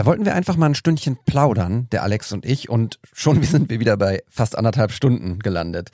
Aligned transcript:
Da 0.00 0.06
wollten 0.06 0.24
wir 0.24 0.34
einfach 0.34 0.56
mal 0.56 0.64
ein 0.64 0.74
Stündchen 0.74 1.18
plaudern, 1.26 1.86
der 1.92 2.02
Alex 2.02 2.32
und 2.32 2.46
ich, 2.46 2.70
und 2.70 2.98
schon 3.12 3.42
sind 3.42 3.68
wir 3.68 3.80
wieder 3.80 3.98
bei 3.98 4.22
fast 4.30 4.56
anderthalb 4.56 4.92
Stunden 4.92 5.40
gelandet. 5.40 5.90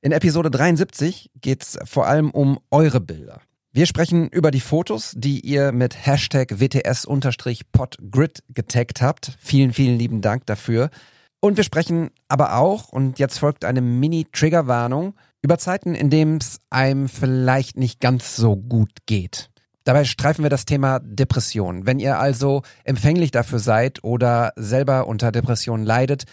In 0.00 0.10
Episode 0.12 0.50
73 0.50 1.30
geht's 1.38 1.78
vor 1.84 2.06
allem 2.06 2.30
um 2.30 2.60
eure 2.70 2.98
Bilder. 2.98 3.42
Wir 3.70 3.84
sprechen 3.84 4.30
über 4.30 4.50
die 4.50 4.60
Fotos, 4.60 5.12
die 5.14 5.40
ihr 5.40 5.72
mit 5.72 6.06
Hashtag 6.06 6.60
WTS-Podgrid 6.60 8.42
getaggt 8.48 9.02
habt. 9.02 9.36
Vielen, 9.38 9.74
vielen 9.74 9.98
lieben 9.98 10.22
Dank 10.22 10.46
dafür. 10.46 10.88
Und 11.38 11.58
wir 11.58 11.64
sprechen 11.64 12.08
aber 12.28 12.56
auch, 12.56 12.88
und 12.88 13.18
jetzt 13.18 13.38
folgt 13.38 13.66
eine 13.66 13.82
Mini-Triggerwarnung, 13.82 15.12
über 15.42 15.58
Zeiten, 15.58 15.94
in 15.94 16.08
denen 16.08 16.38
es 16.38 16.58
einem 16.70 17.06
vielleicht 17.06 17.76
nicht 17.76 18.00
ganz 18.00 18.34
so 18.34 18.56
gut 18.56 18.92
geht. 19.04 19.51
Dabei 19.84 20.04
streifen 20.04 20.44
wir 20.44 20.50
das 20.50 20.64
Thema 20.64 21.00
Depression. 21.00 21.86
Wenn 21.86 21.98
ihr 21.98 22.18
also 22.18 22.62
empfänglich 22.84 23.30
dafür 23.30 23.58
seid 23.58 24.04
oder 24.04 24.52
selber 24.56 25.06
unter 25.06 25.32
Depression 25.32 25.82
leidet, 25.82 26.24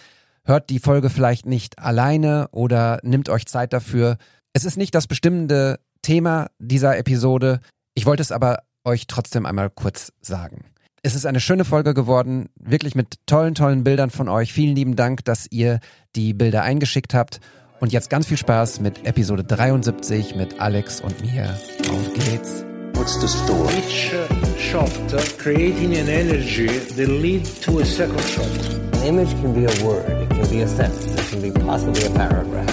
hört 0.43 0.69
die 0.69 0.79
Folge 0.79 1.09
vielleicht 1.09 1.45
nicht 1.45 1.79
alleine 1.79 2.47
oder 2.51 2.99
nimmt 3.03 3.29
euch 3.29 3.45
Zeit 3.45 3.73
dafür. 3.73 4.17
Es 4.53 4.65
ist 4.65 4.77
nicht 4.77 4.95
das 4.95 5.07
bestimmende 5.07 5.79
Thema 6.01 6.47
dieser 6.59 6.97
Episode. 6.97 7.59
Ich 7.93 8.05
wollte 8.05 8.21
es 8.21 8.31
aber 8.31 8.59
euch 8.83 9.07
trotzdem 9.07 9.45
einmal 9.45 9.69
kurz 9.69 10.11
sagen. 10.21 10.65
Es 11.01 11.15
ist 11.15 11.25
eine 11.25 11.39
schöne 11.39 11.65
Folge 11.65 11.93
geworden, 11.93 12.49
wirklich 12.59 12.93
mit 12.93 13.19
tollen, 13.25 13.55
tollen 13.55 13.83
Bildern 13.83 14.09
von 14.09 14.27
euch. 14.27 14.51
Vielen 14.51 14.75
lieben 14.75 14.95
Dank, 14.95 15.23
dass 15.23 15.47
ihr 15.49 15.79
die 16.15 16.33
Bilder 16.33 16.63
eingeschickt 16.63 17.13
habt. 17.13 17.39
Und 17.79 17.93
jetzt 17.93 18.09
ganz 18.09 18.27
viel 18.27 18.37
Spaß 18.37 18.81
mit 18.81 19.05
Episode 19.05 19.45
73 19.45 20.35
mit 20.35 20.59
Alex 20.59 20.99
und 20.99 21.21
mir. 21.21 21.57
Auf 21.89 22.13
geht's. 22.13 22.68
What's 22.95 23.17
the 23.17 23.27
story? 23.27 23.75
Each 23.77 24.13
shot 24.57 24.89
creating 25.37 25.95
an 25.97 26.07
energy 26.07 26.67
that 26.67 27.07
lead 27.07 27.45
to 27.63 27.79
a 27.79 27.85
second 27.85 28.21
shot. 28.21 28.45
An 28.93 29.03
image 29.03 29.31
can 29.41 29.53
be 29.53 29.65
a 29.65 29.85
word, 29.85 30.09
it 30.21 30.29
can 30.29 30.49
be 30.49 30.61
a 30.61 30.67
sentence, 30.67 31.05
it 31.07 31.29
can 31.29 31.41
be 31.41 31.51
possibly 31.51 32.05
a 32.05 32.09
paragraph. 32.11 32.69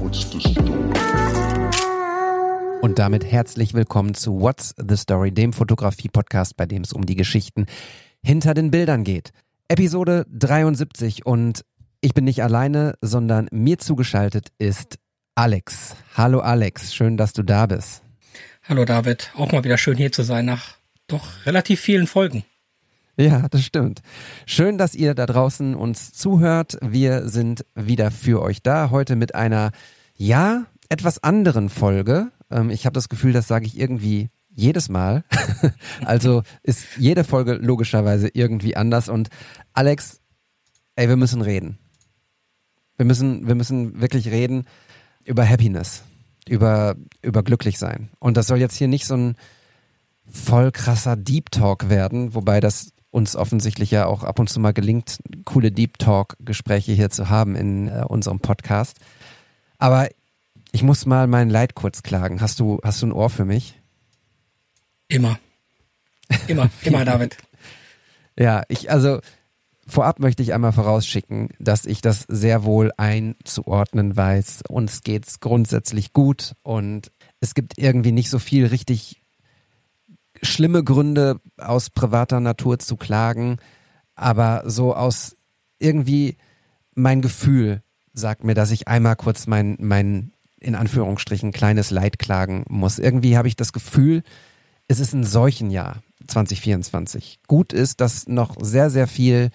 What's 0.00 0.24
the 0.30 0.40
story? 0.40 0.86
Und 2.82 2.98
damit 2.98 3.24
herzlich 3.24 3.74
willkommen 3.74 4.14
zu 4.14 4.40
What's 4.40 4.74
the 4.76 4.96
Story, 4.96 5.32
dem 5.32 5.52
Fotografie-Podcast, 5.52 6.56
bei 6.56 6.66
dem 6.66 6.82
es 6.82 6.92
um 6.92 7.04
die 7.04 7.16
Geschichten 7.16 7.66
hinter 8.22 8.54
den 8.54 8.70
Bildern 8.70 9.02
geht. 9.02 9.30
Episode 9.68 10.24
73 10.30 11.26
und 11.26 11.64
ich 12.00 12.14
bin 12.14 12.24
nicht 12.24 12.42
alleine, 12.42 12.94
sondern 13.00 13.48
mir 13.50 13.78
zugeschaltet 13.78 14.48
ist 14.58 14.98
Alex. 15.34 15.96
Hallo 16.16 16.40
Alex, 16.40 16.94
schön, 16.94 17.16
dass 17.16 17.32
du 17.32 17.42
da 17.42 17.66
bist. 17.66 18.05
Hallo 18.68 18.84
David, 18.84 19.30
auch 19.36 19.52
mal 19.52 19.62
wieder 19.62 19.78
schön 19.78 19.96
hier 19.96 20.10
zu 20.10 20.24
sein 20.24 20.44
nach 20.44 20.76
doch 21.06 21.46
relativ 21.46 21.80
vielen 21.80 22.08
Folgen. 22.08 22.42
Ja, 23.16 23.46
das 23.48 23.64
stimmt. 23.64 24.02
Schön, 24.44 24.76
dass 24.76 24.96
ihr 24.96 25.14
da 25.14 25.24
draußen 25.24 25.76
uns 25.76 26.12
zuhört. 26.12 26.76
Wir 26.82 27.28
sind 27.28 27.64
wieder 27.76 28.10
für 28.10 28.42
euch 28.42 28.62
da. 28.64 28.90
Heute 28.90 29.14
mit 29.14 29.36
einer, 29.36 29.70
ja, 30.16 30.66
etwas 30.88 31.22
anderen 31.22 31.68
Folge. 31.68 32.32
Ähm, 32.50 32.70
ich 32.70 32.86
habe 32.86 32.94
das 32.94 33.08
Gefühl, 33.08 33.32
das 33.32 33.46
sage 33.46 33.66
ich 33.66 33.78
irgendwie 33.78 34.30
jedes 34.48 34.88
Mal. 34.88 35.22
also 36.04 36.42
ist 36.64 36.86
jede 36.96 37.22
Folge 37.22 37.52
logischerweise 37.52 38.30
irgendwie 38.34 38.76
anders. 38.76 39.08
Und 39.08 39.28
Alex, 39.74 40.18
ey, 40.96 41.08
wir 41.08 41.16
müssen 41.16 41.40
reden. 41.40 41.78
Wir 42.96 43.06
müssen, 43.06 43.46
wir 43.46 43.54
müssen 43.54 44.00
wirklich 44.00 44.28
reden 44.28 44.64
über 45.24 45.48
Happiness, 45.48 46.02
über, 46.48 46.96
über 47.22 47.42
glücklich 47.42 47.78
sein. 47.78 48.10
Und 48.18 48.36
das 48.36 48.46
soll 48.46 48.58
jetzt 48.58 48.76
hier 48.76 48.88
nicht 48.88 49.06
so 49.06 49.16
ein 49.16 49.36
voll 50.28 50.72
krasser 50.72 51.16
Deep 51.16 51.50
Talk 51.50 51.88
werden, 51.88 52.34
wobei 52.34 52.60
das 52.60 52.92
uns 53.10 53.36
offensichtlich 53.36 53.90
ja 53.90 54.06
auch 54.06 54.24
ab 54.24 54.38
und 54.38 54.48
zu 54.48 54.60
mal 54.60 54.72
gelingt, 54.72 55.20
coole 55.44 55.72
Deep 55.72 55.98
Talk-Gespräche 55.98 56.92
hier 56.92 57.10
zu 57.10 57.30
haben 57.30 57.56
in 57.56 57.88
äh, 57.88 58.04
unserem 58.06 58.40
Podcast. 58.40 58.98
Aber 59.78 60.08
ich 60.72 60.82
muss 60.82 61.06
mal 61.06 61.26
mein 61.26 61.48
Leid 61.48 61.74
kurz 61.74 62.02
klagen. 62.02 62.40
Hast 62.40 62.60
du, 62.60 62.80
hast 62.82 63.00
du 63.00 63.06
ein 63.06 63.12
Ohr 63.12 63.30
für 63.30 63.44
mich? 63.44 63.80
Immer. 65.08 65.38
Immer, 66.46 66.68
immer, 66.82 67.04
David. 67.04 67.36
Ja, 68.38 68.64
ich, 68.68 68.90
also 68.90 69.20
vorab 69.86 70.20
möchte 70.20 70.42
ich 70.42 70.52
einmal 70.52 70.72
vorausschicken, 70.72 71.50
dass 71.58 71.86
ich 71.86 72.00
das 72.00 72.26
sehr 72.28 72.64
wohl 72.64 72.92
einzuordnen 72.96 74.16
weiß. 74.16 74.62
Uns 74.68 75.02
geht's 75.02 75.40
grundsätzlich 75.40 76.12
gut 76.12 76.54
und 76.62 77.12
es 77.40 77.54
gibt 77.54 77.78
irgendwie 77.78 78.12
nicht 78.12 78.30
so 78.30 78.38
viel 78.38 78.66
richtig 78.66 79.22
schlimme 80.42 80.84
Gründe 80.84 81.40
aus 81.56 81.90
privater 81.90 82.40
Natur 82.40 82.78
zu 82.78 82.96
klagen, 82.96 83.58
aber 84.14 84.62
so 84.66 84.94
aus 84.94 85.36
irgendwie 85.78 86.36
mein 86.94 87.22
Gefühl 87.22 87.82
sagt 88.12 88.44
mir, 88.44 88.54
dass 88.54 88.70
ich 88.70 88.88
einmal 88.88 89.16
kurz 89.16 89.46
mein, 89.46 89.76
mein 89.80 90.32
in 90.58 90.74
Anführungsstrichen 90.74 91.52
kleines 91.52 91.90
Leid 91.90 92.18
klagen 92.18 92.64
muss. 92.68 92.98
Irgendwie 92.98 93.36
habe 93.36 93.48
ich 93.48 93.56
das 93.56 93.72
Gefühl, 93.72 94.22
es 94.88 95.00
ist 95.00 95.12
ein 95.12 95.24
solchen 95.24 95.70
Jahr 95.70 96.02
2024. 96.26 97.40
Gut 97.46 97.72
ist, 97.72 98.00
dass 98.00 98.26
noch 98.26 98.56
sehr, 98.60 98.90
sehr 98.90 99.06
viel 99.06 99.50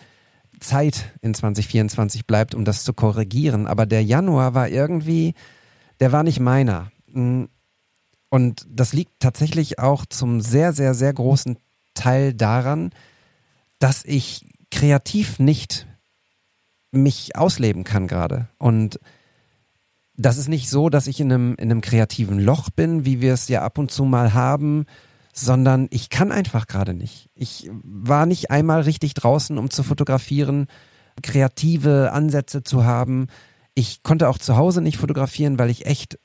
Zeit 0.62 1.12
in 1.22 1.34
2024 1.34 2.26
bleibt, 2.26 2.56
um 2.56 2.66
das 2.66 2.84
zu 2.84 2.94
korrigieren. 2.94 3.68
Aber 3.68 3.86
der 3.86 4.04
Januar 4.04 4.54
war 4.54 4.70
irgendwie, 4.70 5.34
der 6.00 6.12
war 6.12 6.24
nicht 6.24 6.40
meiner. 6.40 6.92
Und 7.14 8.66
das 8.70 8.94
liegt 8.94 9.20
tatsächlich 9.20 9.80
auch 9.80 10.06
zum 10.06 10.40
sehr, 10.40 10.72
sehr, 10.74 10.94
sehr 10.94 11.14
großen 11.14 11.58
Teil 11.94 12.34
daran, 12.34 12.92
dass 13.80 14.06
ich 14.06 14.46
kreativ 14.70 15.40
nicht 15.40 15.88
mich 16.92 17.36
ausleben 17.36 17.84
kann 17.84 18.08
gerade. 18.08 18.48
Und 18.58 19.00
das 20.16 20.38
ist 20.38 20.48
nicht 20.48 20.70
so, 20.70 20.90
dass 20.90 21.08
ich 21.08 21.20
in 21.20 21.32
einem, 21.32 21.56
in 21.56 21.72
einem 21.72 21.82
kreativen 21.82 22.40
Loch 22.40 22.70
bin, 22.70 23.06
wie 23.06 23.22
wir 23.22 23.34
es 23.34 23.48
ja 23.48 23.64
ab 23.64 23.78
und 23.78 23.92
zu 23.92 24.06
mal 24.06 24.34
haben, 24.34 24.86
sondern 25.34 25.88
ich 25.92 26.10
kann 26.10 26.32
einfach 26.32 26.68
gerade 26.68 26.94
nicht. 26.94 27.30
Ich 27.36 27.70
war 27.84 28.26
nicht 28.26 28.52
einmal 28.52 28.82
richtig 28.82 29.14
draußen, 29.14 29.58
um 29.58 29.70
zu 29.70 29.84
fotografieren, 29.84 30.68
kreative 31.22 32.12
Ansätze 32.12 32.64
zu 32.64 32.86
haben. 32.86 33.28
Ich 33.74 34.04
konnte 34.04 34.30
auch 34.30 34.38
zu 34.38 34.58
Hause 34.58 34.82
nicht 34.82 34.98
fotografieren, 34.98 35.58
weil 35.58 35.70
ich 35.70 35.86
echt 35.86 36.20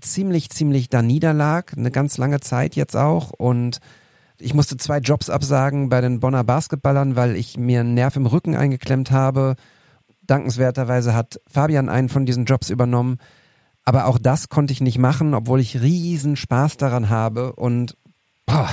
ziemlich, 0.00 0.50
ziemlich 0.50 0.88
da 0.88 1.02
niederlag, 1.02 1.76
eine 1.76 1.90
ganz 1.90 2.18
lange 2.18 2.40
Zeit 2.40 2.74
jetzt 2.74 2.96
auch. 2.96 3.30
Und 3.30 3.78
ich 4.38 4.54
musste 4.54 4.76
zwei 4.76 4.98
Jobs 4.98 5.30
absagen 5.30 5.88
bei 5.88 6.00
den 6.00 6.20
Bonner 6.20 6.44
Basketballern, 6.44 7.16
weil 7.16 7.36
ich 7.36 7.56
mir 7.56 7.80
einen 7.80 7.94
Nerv 7.94 8.16
im 8.16 8.26
Rücken 8.26 8.56
eingeklemmt 8.56 9.10
habe. 9.10 9.56
Dankenswerterweise 10.22 11.14
hat 11.14 11.40
Fabian 11.46 11.88
einen 11.88 12.08
von 12.08 12.26
diesen 12.26 12.44
Jobs 12.44 12.70
übernommen. 12.70 13.18
Aber 13.84 14.06
auch 14.06 14.18
das 14.18 14.48
konnte 14.48 14.72
ich 14.72 14.80
nicht 14.80 14.98
machen, 14.98 15.34
obwohl 15.34 15.60
ich 15.60 15.80
riesen 15.80 16.36
Spaß 16.36 16.76
daran 16.76 17.08
habe. 17.08 17.54
Und 17.54 17.96
boah, 18.50 18.68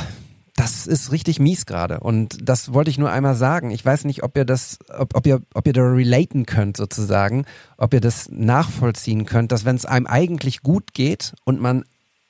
das 0.56 0.88
ist 0.88 1.12
richtig 1.12 1.40
mies 1.40 1.66
gerade. 1.66 2.00
Und 2.00 2.38
das 2.42 2.74
wollte 2.74 2.90
ich 2.90 2.98
nur 2.98 3.12
einmal 3.12 3.36
sagen. 3.36 3.70
Ich 3.70 3.86
weiß 3.86 4.06
nicht, 4.06 4.24
ob 4.24 4.36
ihr 4.36 4.46
das, 4.46 4.80
ob, 4.98 5.16
ob 5.16 5.28
ihr, 5.28 5.42
ob 5.54 5.68
ihr 5.68 5.74
da 5.74 5.84
relaten 5.84 6.46
könnt 6.46 6.78
sozusagen, 6.78 7.46
ob 7.78 7.94
ihr 7.94 8.02
das 8.02 8.30
nachvollziehen 8.32 9.26
könnt, 9.26 9.52
dass 9.52 9.66
wenn 9.66 9.76
es 9.76 9.86
einem 9.86 10.08
eigentlich 10.08 10.62
gut 10.62 10.94
geht 10.94 11.36
und 11.46 11.62
man 11.62 11.84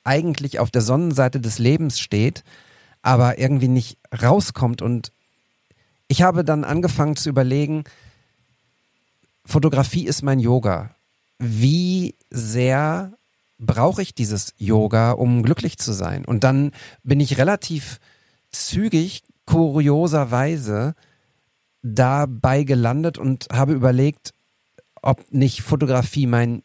eigentlich 0.04 0.60
auf 0.60 0.72
der 0.72 0.82
Sonnenseite 0.82 1.40
des 1.40 1.58
Lebens 1.58 2.00
steht, 2.00 2.44
aber 3.02 3.40
irgendwie 3.40 3.70
nicht 3.70 3.98
rauskommt. 4.22 4.82
Und 4.82 5.12
ich 6.08 6.22
habe 6.22 6.44
dann 6.44 6.64
angefangen 6.64 7.16
zu 7.16 7.30
überlegen, 7.30 7.86
Fotografie 9.46 10.06
ist 10.06 10.22
mein 10.22 10.40
Yoga. 10.40 10.96
Wie 11.40 12.16
sehr 12.30 13.17
brauche 13.58 14.02
ich 14.02 14.14
dieses 14.14 14.54
Yoga, 14.58 15.12
um 15.12 15.44
glücklich 15.44 15.78
zu 15.78 15.94
sein? 15.94 16.26
Und 16.26 16.44
dann 16.44 16.72
bin 17.04 17.20
ich 17.20 17.38
relativ 17.38 18.00
zügig, 18.52 19.24
kurioserweise, 19.46 20.96
dabei 21.82 22.64
gelandet 22.64 23.18
und 23.18 23.48
habe 23.52 23.74
überlegt, 23.74 24.34
ob 25.02 25.32
nicht 25.32 25.62
Fotografie 25.62 26.28
mein 26.28 26.64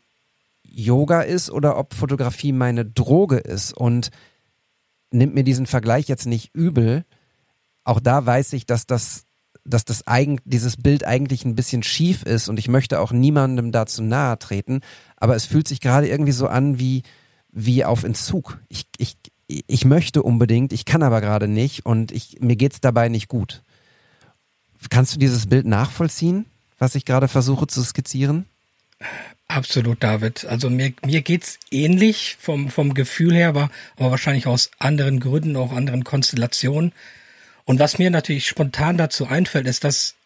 Yoga 0.63 1.21
ist 1.21 1.51
oder 1.51 1.77
ob 1.77 1.95
Fotografie 1.95 2.53
meine 2.53 2.85
Droge 2.85 3.39
ist. 3.39 3.73
Und 3.73 4.11
nimmt 5.13 5.35
mir 5.35 5.45
diesen 5.45 5.67
Vergleich 5.67 6.09
jetzt 6.09 6.27
nicht 6.27 6.55
übel. 6.55 7.05
Auch 7.85 8.01
da 8.01 8.25
weiß 8.25 8.53
ich, 8.55 8.67
dass 8.67 8.87
das, 8.87 9.25
dass 9.65 9.85
das 9.85 10.07
eigen, 10.07 10.41
dieses 10.45 10.77
Bild 10.77 11.07
eigentlich 11.07 11.45
ein 11.45 11.55
bisschen 11.55 11.83
schief 11.83 12.23
ist 12.23 12.49
und 12.49 12.59
ich 12.59 12.69
möchte 12.69 13.01
auch 13.01 13.13
niemandem 13.13 13.73
dazu 13.73 14.03
nahe 14.03 14.39
treten. 14.39 14.81
Aber 15.23 15.37
es 15.37 15.47
fühlt 15.47 15.69
sich 15.69 15.81
gerade 15.81 16.09
irgendwie 16.09 16.33
so 16.33 16.49
an 16.49 16.81
wie, 16.81 17.05
wie 17.53 17.85
auf 17.85 18.03
Entzug. 18.03 18.59
Ich, 18.69 18.87
ich, 18.99 19.17
ich 19.47 19.85
möchte 19.85 20.21
unbedingt, 20.21 20.73
ich 20.73 20.85
kann 20.85 21.05
aber 21.05 21.21
gerade 21.21 21.47
nicht 21.47 21.87
und 21.87 22.11
ich, 22.11 22.41
mir 22.41 22.57
geht's 22.57 22.81
dabei 22.81 23.09
nicht 23.09 23.29
gut. 23.29 23.63
Kannst 24.91 25.15
du 25.15 25.21
dieses 25.21 25.47
Bild 25.49 25.65
nachvollziehen, 25.65 26.47
was 26.77 26.97
ich 26.97 27.05
gerade 27.05 27.29
versuche 27.29 27.69
zu 27.69 27.85
skizzieren? 27.85 28.47
Absolut, 29.47 30.03
David. 30.03 30.45
Also 30.47 30.69
mir, 30.69 30.93
mir 31.07 31.23
geht's 31.23 31.61
ähnlich 31.71 32.37
vom, 32.41 32.69
vom 32.69 32.93
Gefühl 32.93 33.37
her, 33.37 33.51
aber, 33.51 33.71
aber 33.95 34.11
wahrscheinlich 34.11 34.49
aus 34.49 34.73
anderen 34.81 35.21
Gründen, 35.21 35.55
auch 35.55 35.71
anderen 35.71 36.03
Konstellationen. 36.03 36.91
Und 37.65 37.79
was 37.79 37.97
mir 38.01 38.11
natürlich 38.11 38.49
spontan 38.49 38.99
dazu 38.99 39.29
einfällt, 39.29 39.69
ist, 39.69 39.85
dass 39.85 40.17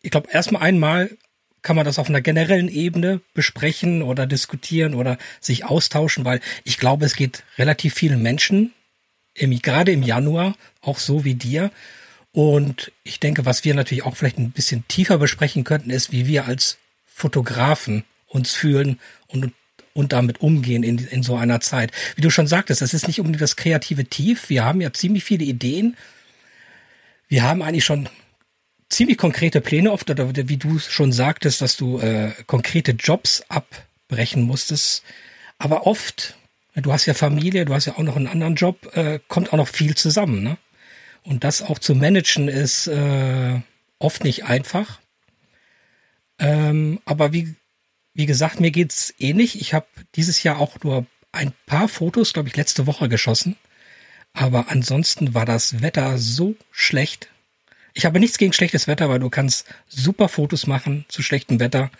ich 0.00 0.10
glaube, 0.10 0.30
erstmal 0.32 0.62
einmal 0.62 1.16
kann 1.62 1.76
man 1.76 1.84
das 1.84 1.98
auf 1.98 2.08
einer 2.08 2.20
generellen 2.20 2.68
Ebene 2.68 3.20
besprechen 3.34 4.02
oder 4.02 4.26
diskutieren 4.26 4.94
oder 4.94 5.16
sich 5.40 5.64
austauschen, 5.64 6.24
weil 6.24 6.40
ich 6.64 6.78
glaube, 6.78 7.06
es 7.06 7.16
geht 7.16 7.44
relativ 7.56 7.94
vielen 7.94 8.20
Menschen, 8.22 8.72
im, 9.34 9.56
gerade 9.62 9.92
im 9.92 10.02
Januar, 10.02 10.56
auch 10.80 10.98
so 10.98 11.24
wie 11.24 11.34
dir. 11.34 11.70
Und 12.32 12.92
ich 13.04 13.20
denke, 13.20 13.46
was 13.46 13.64
wir 13.64 13.74
natürlich 13.74 14.04
auch 14.04 14.16
vielleicht 14.16 14.38
ein 14.38 14.50
bisschen 14.50 14.86
tiefer 14.88 15.18
besprechen 15.18 15.64
könnten, 15.64 15.90
ist, 15.90 16.12
wie 16.12 16.26
wir 16.26 16.46
als 16.46 16.78
Fotografen 17.06 18.04
uns 18.26 18.54
fühlen 18.54 18.98
und, 19.28 19.52
und 19.94 20.12
damit 20.12 20.40
umgehen 20.40 20.82
in, 20.82 20.98
in 20.98 21.22
so 21.22 21.36
einer 21.36 21.60
Zeit. 21.60 21.92
Wie 22.16 22.22
du 22.22 22.30
schon 22.30 22.46
sagtest, 22.46 22.82
es 22.82 22.94
ist 22.94 23.06
nicht 23.06 23.20
unbedingt 23.20 23.42
das 23.42 23.56
kreative 23.56 24.06
Tief. 24.06 24.48
Wir 24.48 24.64
haben 24.64 24.80
ja 24.80 24.92
ziemlich 24.92 25.24
viele 25.24 25.44
Ideen. 25.44 25.96
Wir 27.28 27.42
haben 27.42 27.62
eigentlich 27.62 27.84
schon 27.84 28.08
ziemlich 28.92 29.18
konkrete 29.18 29.60
Pläne 29.60 29.90
oft, 29.90 30.08
oder 30.10 30.48
wie 30.48 30.56
du 30.56 30.78
schon 30.78 31.12
sagtest, 31.12 31.60
dass 31.62 31.76
du 31.76 31.98
äh, 31.98 32.32
konkrete 32.46 32.92
Jobs 32.92 33.42
abbrechen 33.48 34.42
musstest. 34.42 35.02
Aber 35.58 35.86
oft, 35.86 36.36
du 36.74 36.92
hast 36.92 37.06
ja 37.06 37.14
Familie, 37.14 37.64
du 37.64 37.74
hast 37.74 37.86
ja 37.86 37.94
auch 37.94 38.02
noch 38.02 38.16
einen 38.16 38.28
anderen 38.28 38.54
Job, 38.54 38.94
äh, 38.96 39.18
kommt 39.28 39.52
auch 39.52 39.56
noch 39.56 39.68
viel 39.68 39.94
zusammen. 39.94 40.42
Ne? 40.42 40.58
Und 41.22 41.44
das 41.44 41.62
auch 41.62 41.78
zu 41.78 41.94
managen 41.94 42.48
ist 42.48 42.86
äh, 42.86 43.60
oft 43.98 44.24
nicht 44.24 44.44
einfach. 44.44 45.00
Ähm, 46.38 47.00
aber 47.04 47.32
wie, 47.32 47.54
wie 48.14 48.26
gesagt, 48.26 48.60
mir 48.60 48.70
geht's 48.70 49.14
ähnlich. 49.18 49.60
Ich 49.60 49.74
habe 49.74 49.86
dieses 50.16 50.42
Jahr 50.42 50.58
auch 50.58 50.76
nur 50.82 51.06
ein 51.30 51.52
paar 51.66 51.88
Fotos, 51.88 52.32
glaube 52.32 52.48
ich, 52.48 52.56
letzte 52.56 52.86
Woche 52.86 53.08
geschossen. 53.08 53.56
Aber 54.34 54.66
ansonsten 54.68 55.34
war 55.34 55.46
das 55.46 55.82
Wetter 55.82 56.18
so 56.18 56.56
schlecht. 56.70 57.28
Ich 57.94 58.04
habe 58.04 58.20
nichts 58.20 58.38
gegen 58.38 58.52
schlechtes 58.52 58.88
Wetter, 58.88 59.08
weil 59.08 59.18
du 59.18 59.30
kannst 59.30 59.66
super 59.88 60.28
Fotos 60.28 60.66
machen 60.66 61.04
zu 61.08 61.22
schlechtem 61.22 61.60
Wetter, 61.60 61.90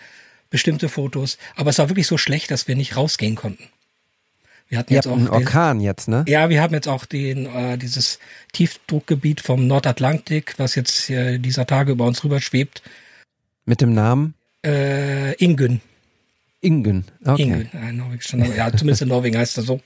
bestimmte 0.50 0.89
Fotos. 0.89 1.39
Aber 1.56 1.71
es 1.71 1.79
war 1.79 1.89
wirklich 1.89 2.06
so 2.06 2.19
schlecht, 2.19 2.50
dass 2.50 2.69
wir 2.69 2.77
nicht 2.77 2.97
rausgehen 2.97 3.35
konnten. 3.35 3.69
Wir 4.69 4.79
hatten 4.79 4.93
Ihr 4.94 4.97
jetzt 4.97 5.06
auch 5.06 5.17
einen 5.17 5.29
Orkan 5.29 5.81
den, 5.81 5.85
jetzt, 5.85 6.09
ne? 6.09 6.25
Ja, 6.27 6.49
wir 6.49 6.62
haben 6.62 6.73
jetzt 6.73 6.89
auch 6.89 7.05
den 7.05 7.44
äh, 7.44 7.77
dieses 7.77 8.19
Tiefdruckgebiet 8.53 9.43
vom 9.43 9.67
Nordatlantik, 9.67 10.55
was 10.56 10.75
jetzt 10.77 11.11
äh, 11.11 11.39
dieser 11.39 11.67
Tage 11.67 11.93
über 11.93 12.06
uns 12.06 12.25
rüber 12.25 12.41
schwebt. 12.41 12.83
Mit 13.67 13.83
dem 13.83 13.93
Namen? 13.93 14.33
Äh, 14.65 15.35
Ingen. 15.35 15.83
Ingen, 16.62 17.05
okay. 17.25 17.43
Ingen, 17.43 17.69
ein 17.75 17.97
norwegischer 17.97 18.39
Name. 18.39 18.56
Ja, 18.56 18.71
zumindest 18.71 19.03
in 19.03 19.09
Norwegen 19.09 19.37
heißt 19.37 19.59
er 19.59 19.65
so. 19.65 19.81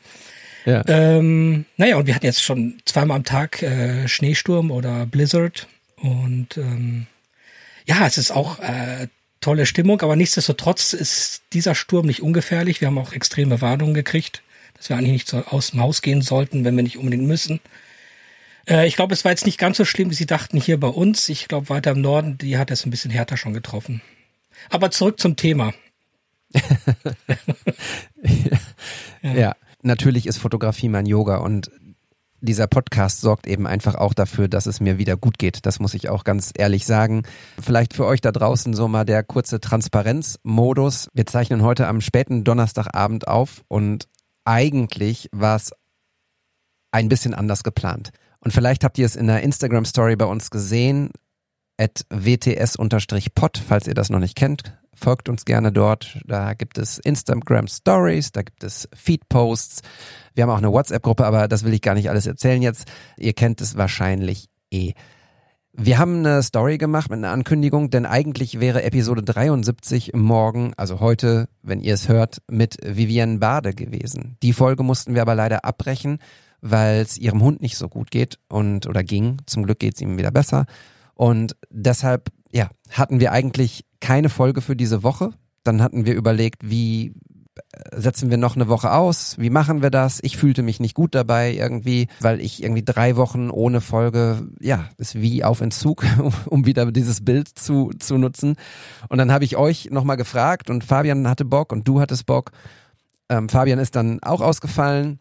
Ja. 0.67 0.85
Ähm, 0.87 1.65
naja, 1.77 1.97
und 1.97 2.07
wir 2.07 2.15
hatten 2.15 2.27
jetzt 2.27 2.43
schon 2.43 2.79
zweimal 2.85 3.17
am 3.17 3.25
Tag 3.25 3.63
äh, 3.63 4.07
Schneesturm 4.07 4.71
oder 4.71 5.07
Blizzard. 5.07 5.67
Und 6.01 6.57
ähm, 6.57 7.07
ja, 7.87 8.07
es 8.07 8.19
ist 8.19 8.31
auch 8.31 8.59
äh, 8.61 9.09
tolle 9.41 9.67
Stimmung, 9.67 10.03
aber 10.03 10.17
nichtsdestotrotz 10.17 10.93
ist 10.93 11.43
dieser 11.53 11.75
Sturm 11.75 12.07
nicht 12.07 12.23
ungefährlich. 12.23 12.81
Wir 12.81 12.89
haben 12.89 12.99
auch 12.99 13.13
extreme 13.13 13.61
Warnungen 13.61 13.95
gekriegt 13.95 14.43
dass 14.77 14.89
wir 14.89 14.97
eigentlich 14.97 15.13
nicht 15.13 15.29
so 15.29 15.39
aus 15.39 15.71
dem 15.71 15.81
Haus 15.81 16.03
gehen 16.03 16.23
sollten, 16.23 16.65
wenn 16.65 16.77
wir 16.77 16.83
nicht 16.83 16.99
unbedingt 16.99 17.25
müssen. 17.25 17.61
Äh, 18.69 18.87
ich 18.87 18.97
glaube, 18.97 19.15
es 19.15 19.25
war 19.25 19.33
jetzt 19.33 19.47
nicht 19.47 19.59
ganz 19.59 19.77
so 19.77 19.85
schlimm, 19.85 20.11
wie 20.11 20.15
Sie 20.15 20.27
dachten 20.27 20.61
hier 20.61 20.79
bei 20.79 20.89
uns. 20.89 21.29
Ich 21.29 21.49
glaube, 21.49 21.69
weiter 21.69 21.93
im 21.93 22.01
Norden, 22.01 22.39
die 22.39 22.59
hat 22.59 22.71
es 22.71 22.85
ein 22.85 22.91
bisschen 22.91 23.11
härter 23.11 23.37
schon 23.37 23.55
getroffen. 23.55 24.03
Aber 24.71 24.91
zurück 24.91 25.21
zum 25.21 25.37
Thema. 25.37 25.73
ja. 29.23 29.35
ja, 29.35 29.57
natürlich 29.83 30.27
ist 30.27 30.39
Fotografie 30.39 30.89
mein 30.89 31.07
Yoga 31.07 31.37
und 31.39 31.71
dieser 32.47 32.67
Podcast 32.67 33.21
sorgt 33.21 33.47
eben 33.47 33.67
einfach 33.67 33.95
auch 33.95 34.15
dafür, 34.15 34.49
dass 34.49 34.67
es 34.67 34.81
mir 34.81 34.99
wieder 34.99 35.17
gut 35.17 35.39
geht. 35.39 35.67
Das 35.67 35.81
muss 35.81 35.95
ich 35.95 36.09
auch 36.09 36.25
ganz 36.25 36.53
ehrlich 36.57 36.87
sagen. 36.87 37.25
Vielleicht 37.61 37.93
für 37.93 38.07
euch 38.07 38.21
da 38.21 38.33
draußen 38.33 38.73
so 38.75 38.89
mal 38.89 39.05
der 39.05 39.23
kurze 39.23 39.61
Transparenzmodus. 39.61 41.09
Wir 41.13 41.27
zeichnen 41.27 41.63
heute 41.63 41.87
am 41.87 42.01
späten 42.01 42.45
Donnerstagabend 42.45 43.29
auf 43.29 43.63
und 43.69 44.09
eigentlich 44.45 45.29
war 45.33 45.57
es 45.57 45.73
ein 46.93 47.09
bisschen 47.09 47.35
anders 47.35 47.63
geplant. 47.63 48.11
Und 48.41 48.53
vielleicht 48.53 48.85
habt 48.85 48.97
ihr 48.97 49.07
es 49.07 49.17
in 49.17 49.27
der 49.27 49.43
Instagram-Story 49.43 50.17
bei 50.17 50.27
uns 50.27 50.51
gesehen, 50.51 51.11
at 51.79 52.07
wts-pod, 52.09 53.59
falls 53.59 53.87
ihr 53.87 53.95
das 53.95 54.09
noch 54.09 54.21
nicht 54.21 54.37
kennt. 54.37 54.79
Folgt 54.97 55.29
uns 55.29 55.45
gerne 55.45 55.73
dort. 55.73 56.19
Da 56.27 56.55
gibt 56.55 56.79
es 56.79 56.99
Instagram 56.99 57.69
Stories, 57.69 58.33
da 58.33 58.43
gibt 58.43 58.65
es 58.65 58.89
Feed-Posts. 58.95 59.83
Wir 60.35 60.43
haben 60.43 60.51
auch 60.51 60.59
eine 60.59 60.73
WhatsApp-Gruppe, 60.73 61.27
aber 61.27 61.49
das 61.49 61.65
will 61.65 61.75
ich 61.75 61.83
gar 61.83 61.95
nicht 61.95 62.11
alles 62.11 62.27
erzählen 62.27 62.63
jetzt. 62.63 62.91
Ihr 63.19 63.35
kennt 63.35 63.61
es 63.61 63.77
wahrscheinlich 63.77 64.49
eh. 64.71 64.95
Wir 65.79 65.99
haben 65.99 66.21
eine 66.21 66.43
Story 66.43 66.79
gemacht 66.79 67.11
mit 67.11 67.19
einer 67.19 67.33
Ankündigung, 67.33 67.91
denn 67.91 68.07
eigentlich 68.07 68.61
wäre 68.61 68.83
Episode 68.83 69.23
73 69.23 70.15
morgen, 70.15 70.73
also 70.79 71.01
heute, 71.01 71.49
wenn 71.63 71.81
ihr 71.81 71.93
es 71.93 72.09
hört, 72.09 72.39
mit 72.51 72.79
Vivienne 72.83 73.39
Bade 73.39 73.75
gewesen. 73.75 74.39
Die 74.43 74.55
Folge 74.55 74.83
mussten 74.83 75.15
wir 75.15 75.21
aber 75.21 75.35
leider 75.35 75.67
abbrechen, 75.67 76.19
weil 76.63 77.03
es 77.03 77.19
ihrem 77.19 77.43
Hund 77.43 77.61
nicht 77.61 77.77
so 77.77 77.91
gut 77.91 78.11
geht 78.11 78.39
und 78.49 78.87
oder 78.87 79.05
ging. 79.05 79.37
Zum 79.45 79.65
Glück 79.65 79.79
geht 79.79 79.97
es 79.97 80.01
ihm 80.01 80.17
wieder 80.17 80.31
besser. 80.31 80.65
Und 81.15 81.57
deshalb, 81.71 82.31
ja, 82.53 82.71
hatten 82.91 83.21
wir 83.21 83.33
eigentlich 83.33 83.85
keine 84.01 84.29
Folge 84.29 84.61
für 84.61 84.77
diese 84.77 85.03
Woche. 85.03 85.31
Dann 85.65 85.83
hatten 85.83 86.07
wir 86.07 86.15
überlegt, 86.15 86.71
wie 86.71 87.15
setzen 87.95 88.31
wir 88.31 88.37
noch 88.37 88.57
eine 88.57 88.69
Woche 88.69 88.93
aus? 88.93 89.39
Wie 89.39 89.51
machen 89.51 89.83
wir 89.83 89.91
das? 89.91 90.19
Ich 90.23 90.37
fühlte 90.37 90.63
mich 90.63 90.81
nicht 90.81 90.95
gut 90.95 91.15
dabei 91.15 91.53
irgendwie, 91.53 92.09
weil 92.21 92.41
ich 92.41 92.63
irgendwie 92.63 92.85
drei 92.85 93.17
Wochen 93.17 93.51
ohne 93.51 93.81
Folge, 93.81 94.47
ja, 94.61 94.89
ist 94.99 95.15
wie 95.15 95.45
auf 95.45 95.61
Entzug, 95.61 96.05
um 96.47 96.67
wieder 96.67 96.91
dieses 96.93 97.25
Bild 97.25 97.49
zu, 97.49 97.91
zu 97.99 98.19
nutzen. 98.19 98.57
Und 99.09 99.19
dann 99.19 99.33
habe 99.33 99.45
ich 99.45 99.57
euch 99.57 99.91
nochmal 99.91 100.17
gefragt 100.17 100.71
und 100.71 100.85
Fabian 100.85 101.29
hatte 101.29 101.45
Bock 101.45 101.73
und 101.73 101.89
du 101.89 102.01
hattest 102.01 102.27
Bock. 102.27 102.51
Ähm, 103.29 103.49
Fabian 103.49 103.79
ist 103.79 103.97
dann 103.97 104.23
auch 104.23 104.41
ausgefallen. 104.41 105.19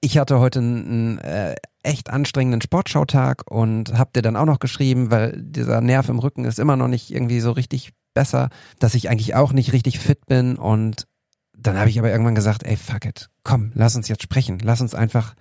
Ich 0.00 0.18
hatte 0.18 0.38
heute 0.38 0.58
einen, 0.58 1.18
äh, 1.18 1.56
echt 1.86 2.10
anstrengenden 2.10 2.60
Sportschautag 2.60 3.50
und 3.50 3.96
hab 3.96 4.12
dir 4.12 4.22
dann 4.22 4.36
auch 4.36 4.44
noch 4.44 4.58
geschrieben, 4.58 5.10
weil 5.10 5.40
dieser 5.40 5.80
Nerv 5.80 6.08
im 6.08 6.18
Rücken 6.18 6.44
ist 6.44 6.58
immer 6.58 6.76
noch 6.76 6.88
nicht 6.88 7.10
irgendwie 7.10 7.40
so 7.40 7.52
richtig 7.52 7.92
besser, 8.14 8.50
dass 8.78 8.94
ich 8.94 9.08
eigentlich 9.08 9.34
auch 9.34 9.52
nicht 9.52 9.72
richtig 9.72 9.98
fit 9.98 10.26
bin 10.26 10.56
und 10.56 11.06
dann 11.56 11.78
habe 11.78 11.88
ich 11.88 11.98
aber 11.98 12.10
irgendwann 12.10 12.34
gesagt, 12.34 12.64
ey, 12.64 12.76
fuck 12.76 13.04
it, 13.04 13.30
komm, 13.42 13.72
lass 13.74 13.96
uns 13.96 14.08
jetzt 14.08 14.22
sprechen, 14.22 14.58
lass 14.62 14.80
uns 14.80 14.94
einfach 14.94 15.34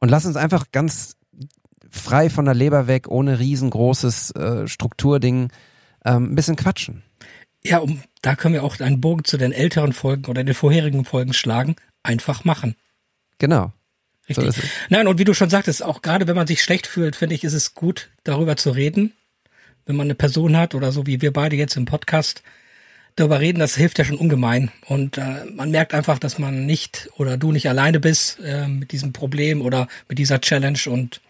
und 0.00 0.08
lass 0.08 0.24
uns 0.24 0.36
einfach 0.36 0.66
ganz 0.72 1.16
frei 1.90 2.30
von 2.30 2.44
der 2.44 2.54
Leber 2.54 2.86
weg, 2.86 3.08
ohne 3.08 3.38
riesengroßes 3.38 4.30
äh, 4.32 4.68
Strukturding, 4.68 5.50
ähm, 6.04 6.32
ein 6.32 6.34
bisschen 6.34 6.56
quatschen. 6.56 7.02
Ja, 7.64 7.78
um, 7.78 8.02
da 8.22 8.34
können 8.34 8.54
wir 8.54 8.64
auch 8.64 8.80
einen 8.80 9.00
Bogen 9.00 9.24
zu 9.24 9.36
den 9.36 9.52
älteren 9.52 9.92
Folgen 9.92 10.26
oder 10.26 10.42
den 10.42 10.54
vorherigen 10.54 11.04
Folgen 11.04 11.32
schlagen. 11.32 11.76
Einfach 12.02 12.44
machen. 12.44 12.74
Genau. 13.38 13.72
Richtig. 14.38 14.62
So 14.64 14.68
Nein, 14.88 15.06
und 15.06 15.18
wie 15.18 15.24
du 15.24 15.34
schon 15.34 15.50
sagtest, 15.50 15.82
auch 15.82 16.02
gerade 16.02 16.26
wenn 16.26 16.36
man 16.36 16.46
sich 16.46 16.62
schlecht 16.62 16.86
fühlt, 16.86 17.16
finde 17.16 17.34
ich, 17.34 17.44
ist 17.44 17.52
es 17.52 17.74
gut, 17.74 18.10
darüber 18.24 18.56
zu 18.56 18.70
reden. 18.70 19.12
Wenn 19.86 19.96
man 19.96 20.06
eine 20.06 20.14
Person 20.14 20.56
hat 20.56 20.74
oder 20.74 20.92
so 20.92 21.06
wie 21.06 21.20
wir 21.20 21.32
beide 21.32 21.56
jetzt 21.56 21.76
im 21.76 21.86
Podcast, 21.86 22.42
darüber 23.16 23.40
reden, 23.40 23.58
das 23.58 23.76
hilft 23.76 23.98
ja 23.98 24.04
schon 24.04 24.16
ungemein. 24.16 24.70
Und 24.86 25.18
äh, 25.18 25.44
man 25.52 25.70
merkt 25.70 25.94
einfach, 25.94 26.18
dass 26.18 26.38
man 26.38 26.66
nicht 26.66 27.10
oder 27.16 27.36
du 27.36 27.52
nicht 27.52 27.68
alleine 27.68 28.00
bist 28.00 28.38
äh, 28.40 28.66
mit 28.68 28.92
diesem 28.92 29.12
Problem 29.12 29.60
oder 29.60 29.88
mit 30.08 30.18
dieser 30.18 30.40
Challenge 30.40 30.78
und 30.86 31.20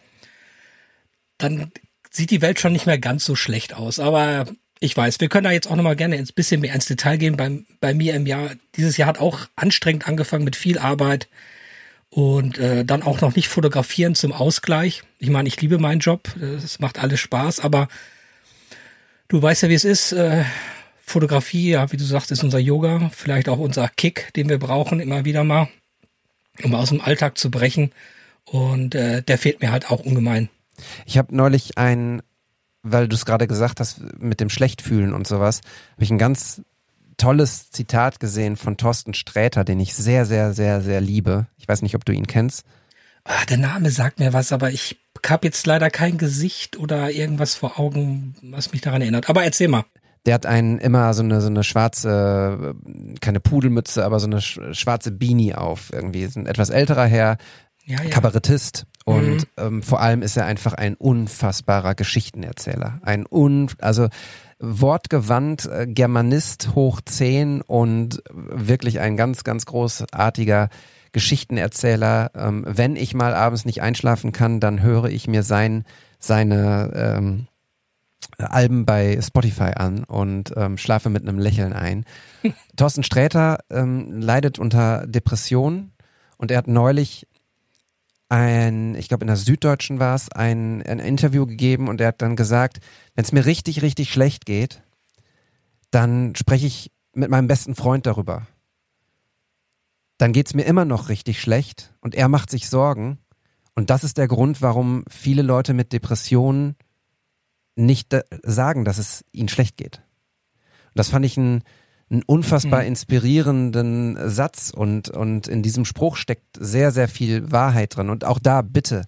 dann 1.38 1.72
sieht 2.10 2.30
die 2.30 2.42
Welt 2.42 2.60
schon 2.60 2.72
nicht 2.72 2.86
mehr 2.86 2.98
ganz 2.98 3.24
so 3.24 3.34
schlecht 3.34 3.74
aus. 3.74 3.98
Aber 3.98 4.46
ich 4.78 4.96
weiß, 4.96 5.20
wir 5.20 5.28
können 5.28 5.44
da 5.44 5.50
jetzt 5.50 5.68
auch 5.68 5.76
nochmal 5.76 5.96
gerne 5.96 6.16
ein 6.16 6.28
bisschen 6.34 6.60
mehr 6.60 6.74
ins 6.74 6.86
Detail 6.86 7.16
gehen. 7.16 7.36
Bei, 7.36 7.58
bei 7.80 7.94
mir 7.94 8.14
im 8.14 8.26
Jahr, 8.26 8.50
dieses 8.76 8.96
Jahr 8.96 9.08
hat 9.08 9.18
auch 9.18 9.48
anstrengend 9.56 10.06
angefangen 10.06 10.44
mit 10.44 10.56
viel 10.56 10.78
Arbeit 10.78 11.28
und 12.12 12.58
äh, 12.58 12.84
dann 12.84 13.02
auch 13.02 13.22
noch 13.22 13.34
nicht 13.36 13.48
fotografieren 13.48 14.14
zum 14.14 14.34
Ausgleich. 14.34 15.02
Ich 15.18 15.30
meine, 15.30 15.48
ich 15.48 15.58
liebe 15.62 15.78
meinen 15.78 16.00
Job, 16.00 16.28
es 16.36 16.78
macht 16.78 16.98
alles 16.98 17.20
Spaß, 17.20 17.60
aber 17.60 17.88
du 19.28 19.40
weißt 19.40 19.62
ja, 19.62 19.70
wie 19.70 19.74
es 19.74 19.86
ist. 19.86 20.12
Äh, 20.12 20.44
Fotografie, 21.00 21.70
ja, 21.70 21.90
wie 21.90 21.96
du 21.96 22.04
sagst, 22.04 22.30
ist 22.30 22.44
unser 22.44 22.58
Yoga, 22.58 23.10
vielleicht 23.14 23.48
auch 23.48 23.58
unser 23.58 23.88
Kick, 23.88 24.30
den 24.34 24.50
wir 24.50 24.58
brauchen 24.58 25.00
immer 25.00 25.24
wieder 25.24 25.42
mal, 25.42 25.68
um 26.62 26.74
aus 26.74 26.90
dem 26.90 27.00
Alltag 27.00 27.38
zu 27.38 27.50
brechen. 27.50 27.92
Und 28.44 28.94
äh, 28.94 29.22
der 29.22 29.38
fehlt 29.38 29.62
mir 29.62 29.72
halt 29.72 29.90
auch 29.90 30.00
ungemein. 30.00 30.50
Ich 31.06 31.16
habe 31.16 31.34
neulich 31.34 31.78
ein, 31.78 32.20
weil 32.82 33.08
du 33.08 33.16
es 33.16 33.24
gerade 33.24 33.46
gesagt 33.46 33.80
hast, 33.80 34.02
mit 34.18 34.38
dem 34.38 34.50
Schlechtfühlen 34.50 35.14
und 35.14 35.26
sowas, 35.26 35.62
habe 35.94 36.04
ich 36.04 36.10
ein 36.10 36.18
ganz 36.18 36.60
tolles 37.16 37.70
Zitat 37.70 38.20
gesehen 38.20 38.56
von 38.56 38.76
Thorsten 38.76 39.14
Sträter, 39.14 39.64
den 39.64 39.80
ich 39.80 39.94
sehr, 39.94 40.26
sehr, 40.26 40.52
sehr, 40.52 40.80
sehr 40.80 41.00
liebe. 41.00 41.46
Ich 41.56 41.68
weiß 41.68 41.82
nicht, 41.82 41.94
ob 41.94 42.04
du 42.04 42.12
ihn 42.12 42.26
kennst. 42.26 42.64
Ah, 43.24 43.44
der 43.48 43.58
Name 43.58 43.90
sagt 43.90 44.18
mir 44.18 44.32
was, 44.32 44.52
aber 44.52 44.70
ich 44.70 44.98
habe 45.26 45.46
jetzt 45.46 45.66
leider 45.66 45.90
kein 45.90 46.18
Gesicht 46.18 46.76
oder 46.76 47.10
irgendwas 47.10 47.54
vor 47.54 47.78
Augen, 47.78 48.34
was 48.42 48.72
mich 48.72 48.80
daran 48.80 49.02
erinnert. 49.02 49.28
Aber 49.28 49.44
erzähl 49.44 49.68
mal. 49.68 49.84
Der 50.26 50.34
hat 50.34 50.46
einen 50.46 50.78
immer 50.78 51.14
so 51.14 51.22
eine, 51.22 51.40
so 51.40 51.48
eine 51.48 51.64
schwarze, 51.64 52.74
keine 53.20 53.40
Pudelmütze, 53.40 54.04
aber 54.04 54.20
so 54.20 54.26
eine 54.26 54.40
schwarze 54.40 55.10
Beanie 55.10 55.54
auf. 55.54 55.92
Irgendwie 55.92 56.22
ist 56.22 56.36
ein 56.36 56.46
etwas 56.46 56.70
älterer 56.70 57.06
Herr, 57.06 57.38
ja, 57.84 58.02
ja. 58.02 58.10
Kabarettist. 58.10 58.86
Und 59.04 59.38
mhm. 59.38 59.46
ähm, 59.56 59.82
vor 59.82 60.00
allem 60.00 60.22
ist 60.22 60.36
er 60.36 60.46
einfach 60.46 60.74
ein 60.74 60.94
unfassbarer 60.94 61.94
Geschichtenerzähler. 61.94 63.00
Ein 63.02 63.26
un, 63.28 63.68
also 63.80 64.08
wortgewandt, 64.62 65.66
äh, 65.66 65.86
Germanist 65.86 66.74
hoch 66.74 67.00
zehn 67.04 67.60
und 67.60 68.22
wirklich 68.32 69.00
ein 69.00 69.16
ganz, 69.16 69.44
ganz 69.44 69.66
großartiger 69.66 70.70
Geschichtenerzähler. 71.10 72.30
Ähm, 72.34 72.64
wenn 72.66 72.96
ich 72.96 73.12
mal 73.12 73.34
abends 73.34 73.64
nicht 73.64 73.82
einschlafen 73.82 74.32
kann, 74.32 74.60
dann 74.60 74.80
höre 74.80 75.06
ich 75.06 75.26
mir 75.26 75.42
sein, 75.42 75.84
seine 76.18 76.90
ähm, 76.94 77.46
Alben 78.38 78.86
bei 78.86 79.20
Spotify 79.20 79.72
an 79.74 80.04
und 80.04 80.52
ähm, 80.56 80.78
schlafe 80.78 81.10
mit 81.10 81.22
einem 81.22 81.38
Lächeln 81.38 81.72
ein. 81.72 82.04
Thorsten 82.76 83.02
Sträter 83.02 83.58
ähm, 83.68 84.20
leidet 84.20 84.58
unter 84.58 85.06
Depressionen 85.06 85.92
und 86.38 86.50
er 86.50 86.58
hat 86.58 86.68
neulich 86.68 87.26
ein, 88.32 88.94
ich 88.94 89.08
glaube 89.08 89.24
in 89.24 89.26
der 89.26 89.36
Süddeutschen 89.36 89.98
war 89.98 90.14
es, 90.14 90.30
ein, 90.30 90.82
ein 90.84 91.00
Interview 91.00 91.44
gegeben 91.44 91.88
und 91.88 92.00
er 92.00 92.08
hat 92.08 92.22
dann 92.22 92.34
gesagt, 92.34 92.80
wenn 93.14 93.24
es 93.24 93.32
mir 93.32 93.44
richtig, 93.44 93.82
richtig 93.82 94.10
schlecht 94.10 94.46
geht, 94.46 94.82
dann 95.90 96.34
spreche 96.34 96.66
ich 96.66 96.90
mit 97.12 97.28
meinem 97.28 97.46
besten 97.46 97.74
Freund 97.74 98.06
darüber. 98.06 98.46
Dann 100.16 100.32
geht 100.32 100.46
es 100.46 100.54
mir 100.54 100.62
immer 100.62 100.86
noch 100.86 101.10
richtig 101.10 101.42
schlecht 101.42 101.92
und 102.00 102.14
er 102.14 102.28
macht 102.28 102.48
sich 102.48 102.70
Sorgen. 102.70 103.18
Und 103.74 103.90
das 103.90 104.02
ist 104.02 104.16
der 104.16 104.28
Grund, 104.28 104.62
warum 104.62 105.04
viele 105.10 105.42
Leute 105.42 105.74
mit 105.74 105.92
Depressionen 105.92 106.76
nicht 107.76 108.16
sagen, 108.42 108.86
dass 108.86 108.96
es 108.96 109.26
ihnen 109.32 109.50
schlecht 109.50 109.76
geht. 109.76 109.98
Und 109.98 110.98
das 110.98 111.10
fand 111.10 111.26
ich 111.26 111.36
ein, 111.36 111.64
einen 112.12 112.22
unfassbar 112.24 112.82
mhm. 112.82 112.88
inspirierenden 112.88 114.18
Satz 114.28 114.70
und, 114.74 115.08
und 115.08 115.48
in 115.48 115.62
diesem 115.62 115.86
Spruch 115.86 116.16
steckt 116.16 116.58
sehr, 116.60 116.90
sehr 116.90 117.08
viel 117.08 117.50
Wahrheit 117.50 117.96
drin. 117.96 118.10
Und 118.10 118.24
auch 118.24 118.38
da 118.38 118.60
bitte, 118.60 119.04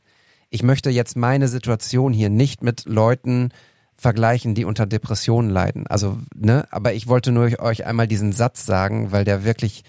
ich 0.49 0.62
möchte 0.62 0.88
jetzt 0.88 1.16
meine 1.16 1.49
Situation 1.49 2.14
hier 2.14 2.30
nicht 2.30 2.62
mit 2.62 2.87
Leuten 2.87 3.50
vergleichen, 3.94 4.54
die 4.54 4.64
unter 4.64 4.87
Depressionen 4.87 5.50
leiden. 5.50 5.87
Also, 5.87 6.18
ne, 6.34 6.66
aber 6.70 6.94
ich 6.94 7.06
wollte 7.06 7.30
nur 7.30 7.61
euch 7.61 7.84
einmal 7.87 8.08
diesen 8.08 8.32
Satz 8.32 8.64
sagen, 8.64 9.12
weil 9.12 9.25
der 9.25 9.44
wirklich 9.44 9.84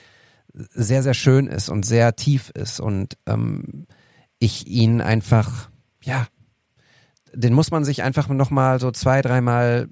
sehr, 0.53 1.01
sehr 1.01 1.13
schön 1.13 1.47
ist 1.47 1.69
und 1.69 1.85
sehr 1.85 2.15
tief 2.15 2.49
ist 2.49 2.79
und 2.79 3.17
ähm, 3.25 3.87
ich 4.39 4.67
ihn 4.67 5.01
einfach, 5.01 5.69
ja, 6.03 6.27
den 7.33 7.53
muss 7.53 7.71
man 7.71 7.85
sich 7.85 8.03
einfach 8.03 8.27
nochmal 8.27 8.79
so 8.79 8.91
zwei, 8.91 9.21
dreimal 9.21 9.87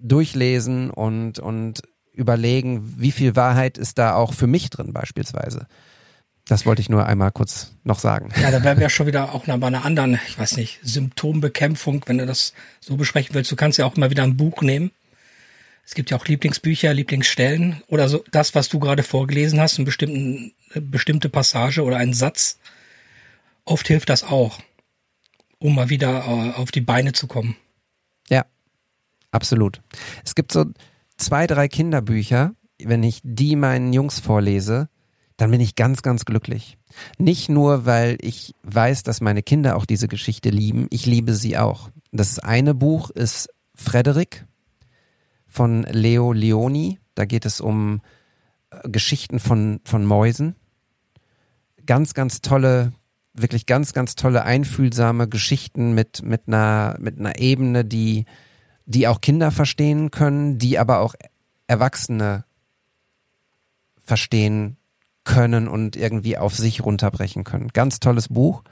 durchlesen 0.00 0.90
und, 0.90 1.38
und 1.38 1.82
überlegen, 2.14 2.94
wie 2.96 3.12
viel 3.12 3.36
Wahrheit 3.36 3.76
ist 3.76 3.98
da 3.98 4.14
auch 4.14 4.32
für 4.32 4.46
mich 4.46 4.70
drin 4.70 4.92
beispielsweise. 4.92 5.66
Das 6.46 6.66
wollte 6.66 6.82
ich 6.82 6.90
nur 6.90 7.06
einmal 7.06 7.32
kurz 7.32 7.72
noch 7.84 7.98
sagen. 7.98 8.28
Ja, 8.40 8.50
da 8.50 8.62
wären 8.62 8.78
wir 8.78 8.90
schon 8.90 9.06
wieder 9.06 9.34
auch 9.34 9.46
noch 9.46 9.58
bei 9.58 9.66
einer 9.66 9.84
anderen, 9.84 10.20
ich 10.28 10.38
weiß 10.38 10.58
nicht, 10.58 10.78
Symptombekämpfung, 10.82 12.04
wenn 12.06 12.18
du 12.18 12.26
das 12.26 12.52
so 12.80 12.96
besprechen 12.96 13.34
willst. 13.34 13.50
Du 13.50 13.56
kannst 13.56 13.78
ja 13.78 13.86
auch 13.86 13.96
immer 13.96 14.10
wieder 14.10 14.24
ein 14.24 14.36
Buch 14.36 14.60
nehmen. 14.60 14.90
Es 15.86 15.94
gibt 15.94 16.10
ja 16.10 16.18
auch 16.18 16.26
Lieblingsbücher, 16.26 16.92
Lieblingsstellen 16.92 17.82
oder 17.88 18.08
so 18.08 18.24
das, 18.30 18.54
was 18.54 18.68
du 18.68 18.78
gerade 18.78 19.02
vorgelesen 19.02 19.60
hast, 19.60 19.78
eine 19.78 20.50
bestimmte 20.80 21.28
Passage 21.28 21.82
oder 21.82 21.96
einen 21.96 22.14
Satz. 22.14 22.58
Oft 23.64 23.88
hilft 23.88 24.10
das 24.10 24.22
auch, 24.22 24.58
um 25.58 25.74
mal 25.74 25.88
wieder 25.88 26.24
äh, 26.26 26.58
auf 26.58 26.70
die 26.70 26.80
Beine 26.82 27.12
zu 27.12 27.26
kommen. 27.26 27.56
Ja, 28.28 28.44
absolut. 29.30 29.80
Es 30.24 30.34
gibt 30.34 30.52
so 30.52 30.66
zwei, 31.16 31.46
drei 31.46 31.68
Kinderbücher, 31.68 32.54
wenn 32.82 33.02
ich 33.02 33.20
die 33.22 33.56
meinen 33.56 33.92
Jungs 33.92 34.20
vorlese, 34.20 34.88
dann 35.36 35.50
bin 35.50 35.60
ich 35.60 35.74
ganz, 35.74 36.02
ganz 36.02 36.24
glücklich. 36.24 36.78
Nicht 37.18 37.48
nur, 37.48 37.86
weil 37.86 38.18
ich 38.20 38.54
weiß, 38.62 39.02
dass 39.02 39.20
meine 39.20 39.42
Kinder 39.42 39.76
auch 39.76 39.84
diese 39.84 40.08
Geschichte 40.08 40.50
lieben, 40.50 40.86
ich 40.90 41.06
liebe 41.06 41.34
sie 41.34 41.58
auch. 41.58 41.90
Das 42.12 42.38
eine 42.38 42.74
Buch 42.74 43.10
ist 43.10 43.48
Frederik 43.74 44.46
von 45.46 45.82
Leo 45.84 46.32
Leoni. 46.32 47.00
Da 47.14 47.24
geht 47.24 47.46
es 47.46 47.60
um 47.60 48.00
äh, 48.70 48.88
Geschichten 48.88 49.40
von, 49.40 49.80
von 49.84 50.04
Mäusen. 50.04 50.54
Ganz, 51.86 52.14
ganz 52.14 52.40
tolle, 52.40 52.92
wirklich 53.34 53.66
ganz, 53.66 53.92
ganz 53.92 54.14
tolle, 54.14 54.44
einfühlsame 54.44 55.28
Geschichten 55.28 55.94
mit, 55.94 56.22
mit 56.22 56.42
einer, 56.46 56.96
mit 57.00 57.18
einer 57.18 57.38
Ebene, 57.38 57.84
die, 57.84 58.24
die 58.86 59.08
auch 59.08 59.20
Kinder 59.20 59.50
verstehen 59.50 60.10
können, 60.10 60.58
die 60.58 60.78
aber 60.78 61.00
auch 61.00 61.14
Erwachsene 61.66 62.44
verstehen 64.04 64.76
können 65.24 65.68
und 65.68 65.96
irgendwie 65.96 66.36
auf 66.36 66.54
sich 66.54 66.84
runterbrechen 66.84 67.44
können. 67.44 67.68
Ganz 67.72 68.00
tolles 68.00 68.28
Buch. 68.28 68.62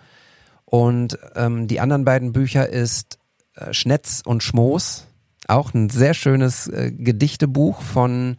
Und 0.64 1.18
ähm, 1.34 1.66
die 1.66 1.80
anderen 1.80 2.04
beiden 2.04 2.32
Bücher 2.32 2.68
ist 2.68 3.18
äh, 3.54 3.72
Schnetz 3.72 4.22
und 4.24 4.42
Schmoos. 4.42 5.06
Auch 5.48 5.74
ein 5.74 5.90
sehr 5.90 6.14
schönes 6.14 6.68
äh, 6.68 6.92
Gedichtebuch 6.92 7.82
von, 7.82 8.36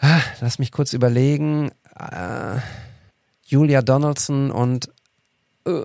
ah, 0.00 0.20
lass 0.40 0.58
mich 0.58 0.72
kurz 0.72 0.92
überlegen, 0.92 1.70
äh, 1.98 2.60
Julia 3.44 3.82
Donaldson 3.82 4.50
und 4.50 4.90
äh, 5.66 5.82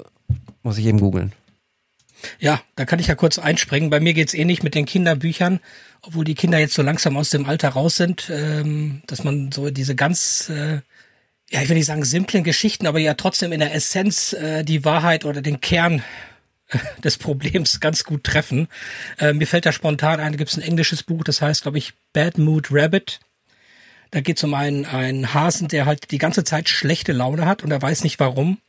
muss 0.64 0.78
ich 0.78 0.86
eben 0.86 1.00
googeln. 1.00 1.34
Ja, 2.40 2.62
da 2.76 2.86
kann 2.86 3.00
ich 3.00 3.08
ja 3.08 3.16
kurz 3.16 3.38
einspringen. 3.40 3.90
Bei 3.90 4.00
mir 4.00 4.14
geht's 4.14 4.34
ähnlich 4.34 4.64
mit 4.64 4.76
den 4.76 4.86
Kinderbüchern, 4.86 5.60
obwohl 6.02 6.26
die 6.26 6.36
Kinder 6.36 6.58
jetzt 6.58 6.74
so 6.74 6.82
langsam 6.82 7.18
aus 7.18 7.30
dem 7.30 7.46
Alter 7.46 7.70
raus 7.70 7.96
sind, 7.96 8.30
ähm, 8.30 9.02
dass 9.08 9.24
man 9.24 9.52
so 9.52 9.70
diese 9.70 9.96
ganz, 9.96 10.50
äh, 10.50 10.82
ja, 11.50 11.62
ich 11.62 11.70
will 11.70 11.76
nicht 11.76 11.86
sagen 11.86 12.06
simplen 12.06 12.44
Geschichten, 12.44 12.88
aber 12.88 13.00
ja 13.00 13.14
trotzdem 13.14 13.52
in 13.52 13.60
der 13.60 13.74
Essenz 13.74 14.34
äh, 14.34 14.64
die 14.64 14.86
Wahrheit 14.86 15.26
oder 15.26 15.42
den 15.42 15.62
Kern 15.62 16.04
äh, 16.70 16.78
des 17.04 17.18
Problems 17.18 17.80
ganz 17.80 18.04
gut 18.04 18.24
treffen. 18.24 18.68
Äh, 19.20 19.34
mir 19.34 19.48
fällt 19.48 19.66
da 19.66 19.72
spontan 19.72 20.20
ein, 20.20 20.32
da 20.32 20.38
gibt's 20.38 20.58
ein 20.58 20.64
englisches 20.64 21.04
Buch, 21.04 21.24
das 21.24 21.42
heißt, 21.42 21.64
glaube 21.64 21.78
ich, 21.78 21.94
Bad 22.14 22.38
Mood 22.38 22.68
Rabbit. 22.72 23.20
Da 24.12 24.22
geht's 24.22 24.44
um 24.44 24.54
einen, 24.54 24.86
einen 24.86 25.34
Hasen, 25.34 25.70
der 25.70 25.88
halt 25.88 26.12
die 26.12 26.20
ganze 26.20 26.44
Zeit 26.44 26.70
schlechte 26.70 27.14
Laune 27.14 27.48
hat 27.48 27.64
und 27.64 27.72
er 27.72 27.82
weiß 27.82 28.04
nicht 28.04 28.20
warum. 28.20 28.60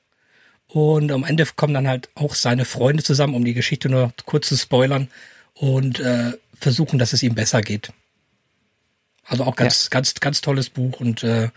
Und 0.75 1.12
am 1.12 1.23
Ende 1.23 1.47
kommen 1.54 1.73
dann 1.73 1.87
halt 1.87 2.09
auch 2.16 2.35
seine 2.35 2.64
Freunde 2.64 3.04
zusammen, 3.04 3.37
um 3.37 3.45
die 3.45 3.54
Geschichte 3.54 3.88
nur 3.88 4.12
kurz 4.26 4.49
zu 4.49 4.57
spoilern 4.57 5.07
und 5.54 6.00
äh, 6.00 6.33
versuchen, 6.52 6.99
dass 6.99 7.12
es 7.12 7.23
ihm 7.23 7.37
besser 7.37 7.62
geht. 7.62 7.93
Also 9.25 9.45
auch 9.45 9.54
ganz, 9.54 9.85
ja. 9.85 9.90
ganz, 9.90 10.14
ganz 10.14 10.40
tolles 10.40 10.71
Buch 10.71 10.99
und 10.99 11.23
äh, 11.23 11.50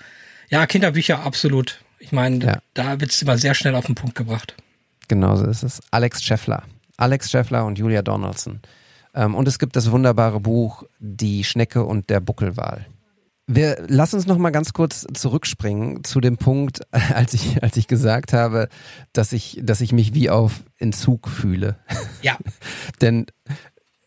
ja, 0.50 0.68
Kinderbücher 0.68 1.24
absolut. 1.24 1.82
Ich 1.98 2.12
meine, 2.12 2.46
ja. 2.46 2.62
da 2.76 3.00
wird 3.00 3.10
es 3.10 3.20
immer 3.24 3.40
sehr 3.40 3.56
schnell 3.56 3.74
auf 3.74 3.88
den 3.88 3.96
Punkt 3.96 4.14
gebracht. 4.14 4.54
Genau 5.08 5.36
so 5.36 5.46
ist 5.46 5.64
es. 5.64 5.82
Alex 5.90 6.24
Scheffler. 6.24 6.62
Alex 6.98 7.32
Scheffler 7.32 7.66
und 7.66 7.80
Julia 7.80 8.04
Donaldson. 8.04 8.62
Ähm, 9.16 9.34
und 9.34 9.48
es 9.48 9.58
gibt 9.58 9.76
das 9.76 9.90
wunderbare 9.90 10.40
Buch 10.40 10.84
Die 11.00 11.44
Schnecke 11.44 11.84
und 11.84 12.12
der 12.12 12.20
Buckelwal. 12.20 12.86
Wir 13.50 13.86
lass 13.88 14.14
uns 14.14 14.28
noch 14.28 14.38
mal 14.38 14.50
ganz 14.50 14.74
kurz 14.74 15.08
zurückspringen 15.14 16.04
zu 16.04 16.20
dem 16.20 16.38
Punkt, 16.38 16.82
als 16.92 17.34
ich 17.34 17.64
als 17.64 17.78
ich 17.78 17.88
gesagt 17.88 18.34
habe, 18.34 18.68
dass 19.14 19.32
ich 19.32 19.60
dass 19.64 19.80
ich 19.82 19.94
mich 19.94 20.14
wie 20.14 20.30
auf 20.30 20.64
Entzug 20.78 21.30
fühle. 21.30 21.78
Ja. 22.22 22.38
Denn 23.02 23.26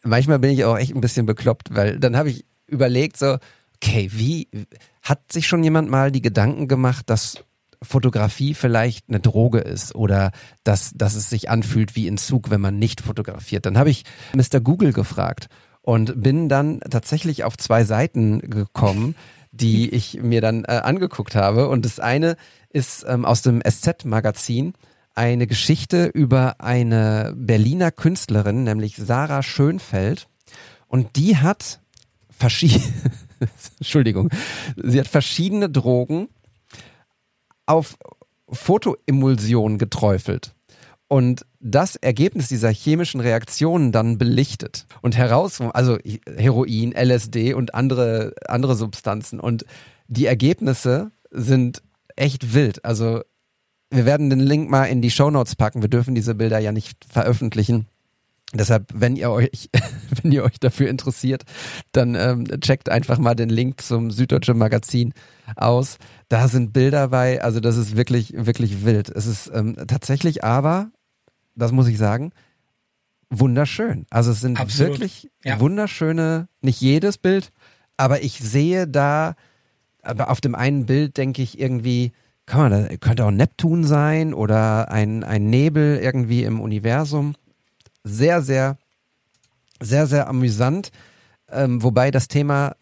manchmal 0.03 0.39
bin 0.39 0.51
ich 0.51 0.65
auch 0.65 0.77
echt 0.77 0.95
ein 0.95 1.01
bisschen 1.01 1.25
bekloppt, 1.25 1.75
weil 1.75 1.99
dann 1.99 2.17
habe 2.17 2.31
ich 2.31 2.45
überlegt 2.67 3.17
so, 3.17 3.39
okay, 3.77 4.11
wie 4.13 4.49
hat 5.03 5.33
sich 5.33 5.49
schon 5.49 5.65
jemand 5.65 5.91
mal 5.91 6.13
die 6.13 6.23
Gedanken 6.23 6.69
gemacht, 6.69 7.09
dass 7.09 7.43
Fotografie 7.83 8.53
vielleicht 8.53 9.09
eine 9.09 9.21
Droge 9.21 9.61
ist 9.61 9.95
oder 9.95 10.33
dass, 10.65 10.93
dass 10.95 11.15
es 11.15 11.31
sich 11.31 11.49
anfühlt 11.49 11.97
wie 11.97 12.07
Entzug, 12.09 12.51
wenn 12.51 12.61
man 12.61 12.79
nicht 12.79 13.01
fotografiert. 13.01 13.65
Dann 13.65 13.79
habe 13.79 13.89
ich 13.89 14.05
Mr. 14.35 14.61
Google 14.61 14.93
gefragt 14.93 15.49
und 15.83 16.23
bin 16.23 16.49
dann 16.49 16.81
tatsächlich 16.81 17.45
auf 17.45 17.57
zwei 17.57 17.85
Seiten 17.85 18.41
gekommen, 18.41 19.15
die 19.53 19.89
ich 19.95 20.21
mir 20.23 20.41
dann 20.41 20.65
äh, 20.65 20.81
angeguckt 20.83 21.35
habe. 21.35 21.69
Und 21.69 21.85
das 21.85 22.01
eine 22.01 22.37
ist 22.71 23.05
ähm, 23.09 23.25
aus 23.25 23.43
dem 23.43 23.63
SZ-Magazin 23.63 24.75
eine 25.15 25.47
Geschichte 25.47 26.07
über 26.07 26.61
eine 26.61 27.35
Berliner 27.37 27.91
Künstlerin, 27.91 28.65
nämlich 28.65 28.97
Sarah 28.97 29.43
Schönfeld. 29.43 30.29
Und 30.87 31.17
die 31.17 31.37
hat 31.37 31.81
verschiedene, 32.31 32.85
Entschuldigung, 33.79 34.31
sie 34.77 34.99
hat 35.01 35.09
verschiedene 35.09 35.69
Drogen 35.69 36.29
auf 37.67 37.97
Fotoemulsion 38.49 39.79
geträufelt 39.79 40.55
und 41.13 41.45
das 41.59 41.97
Ergebnis 41.97 42.47
dieser 42.47 42.71
chemischen 42.71 43.21
Reaktionen 43.21 43.91
dann 43.91 44.17
belichtet 44.17 44.87
und 45.03 45.17
heraus, 45.17 45.61
also 45.61 45.99
Heroin, 46.37 46.93
LSD 46.93 47.53
und 47.55 47.75
andere, 47.75 48.33
andere 48.47 48.77
Substanzen. 48.77 49.41
Und 49.41 49.65
die 50.07 50.27
Ergebnisse 50.27 51.11
sind 51.33 51.83
echt 52.15 52.55
wild. 52.55 52.85
Also 52.85 53.23
wir 53.91 54.07
werden 54.07 54.31
den 54.31 54.39
Link 54.39 54.71
mal 54.71 54.85
in 54.85 55.03
die 55.03 55.11
Show 55.11 55.33
Notes 55.33 55.57
packen. 55.57 55.83
Wir 55.83 55.89
dürfen 55.89 56.15
diese 56.15 56.37
Bilder 56.37 56.61
ja 56.61 56.71
nicht 56.71 57.05
veröffentlichen. 57.05 57.89
Deshalb, 58.55 58.87
wenn 58.95 59.17
ihr 59.17 59.33
euch, 59.33 59.69
wenn 60.23 60.31
ihr 60.31 60.45
euch 60.45 60.61
dafür 60.61 60.89
interessiert, 60.89 61.43
dann 61.91 62.15
ähm, 62.15 62.45
checkt 62.61 62.89
einfach 62.89 63.19
mal 63.19 63.35
den 63.35 63.49
Link 63.49 63.81
zum 63.81 64.13
Süddeutsche 64.13 64.55
Magazin 64.55 65.13
aus. 65.57 65.97
Da 66.29 66.47
sind 66.47 66.73
Bilder 66.73 67.09
bei, 67.09 67.43
also 67.43 67.59
das 67.59 67.77
ist 67.77 67.97
wirklich, 67.97 68.33
wirklich 68.37 68.85
wild. 68.85 69.09
Es 69.09 69.27
ist 69.27 69.51
ähm, 69.53 69.75
tatsächlich 69.89 70.45
aber 70.45 70.93
das 71.55 71.73
muss 71.73 71.89
ich 71.89 71.99
sagen, 71.99 72.33
wunderschön. 73.31 74.07
Also 74.11 74.33
es 74.33 74.41
sind 74.41 74.59
Absolut. 74.61 74.93
wirklich 74.95 75.31
Ja. 75.45 75.61
wunderschöne, 75.61 76.49
nicht 76.61 76.81
jedes 76.81 77.19
Bild, 77.19 77.53
aber 77.97 78.23
ich 78.23 78.39
sehe 78.39 78.87
da, 78.89 79.35
aber 80.03 80.31
auf 80.31 80.41
dem 80.41 80.55
einen 80.55 80.87
Bild 80.87 81.17
denke 81.17 81.43
ich 81.43 81.59
irgendwie, 81.59 82.13
kann 82.47 82.71
man, 82.71 82.89
da 82.89 82.97
könnte 82.97 83.25
auch 83.25 83.31
Neptun 83.31 83.85
sein 83.85 84.35
oder 84.35 84.91
ein, 84.91 85.23
ein 85.23 85.51
Nebel 85.51 85.99
irgendwie 85.99 86.43
im 86.43 86.61
Universum. 86.61 87.35
Sehr, 88.03 88.43
sehr, 88.43 88.77
sehr, 89.81 90.07
sehr 90.07 90.27
amüsant. 90.29 90.91
Ähm, 91.49 91.83
wobei 91.83 92.11
das 92.11 92.29
Thema 92.29 92.75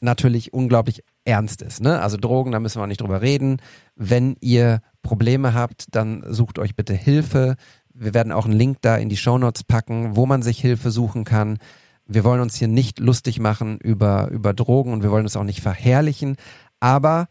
natürlich 0.00 0.52
unglaublich 0.52 1.04
ernst 1.24 1.62
ist. 1.62 1.80
Ne? 1.80 2.00
Also 2.00 2.16
Drogen, 2.16 2.50
da 2.50 2.58
müssen 2.58 2.78
wir 2.80 2.82
auch 2.82 2.88
nicht 2.88 3.00
drüber 3.00 3.22
reden. 3.22 3.58
Wenn 3.94 4.36
ihr 4.40 4.82
Probleme 5.02 5.54
habt, 5.54 5.86
dann 5.90 6.24
sucht 6.28 6.58
euch 6.58 6.74
bitte 6.76 6.94
Hilfe. 6.94 7.56
Wir 7.92 8.14
werden 8.14 8.32
auch 8.32 8.46
einen 8.46 8.56
Link 8.56 8.78
da 8.80 8.96
in 8.96 9.08
die 9.08 9.16
Shownotes 9.16 9.64
packen, 9.64 10.16
wo 10.16 10.26
man 10.26 10.42
sich 10.42 10.60
Hilfe 10.60 10.90
suchen 10.90 11.24
kann. 11.24 11.58
Wir 12.06 12.24
wollen 12.24 12.40
uns 12.40 12.56
hier 12.56 12.68
nicht 12.68 12.98
lustig 12.98 13.38
machen 13.38 13.78
über, 13.78 14.28
über 14.28 14.52
Drogen 14.54 14.92
und 14.92 15.02
wir 15.02 15.10
wollen 15.10 15.24
uns 15.24 15.36
auch 15.36 15.44
nicht 15.44 15.60
verherrlichen. 15.60 16.36
Aber, 16.80 17.28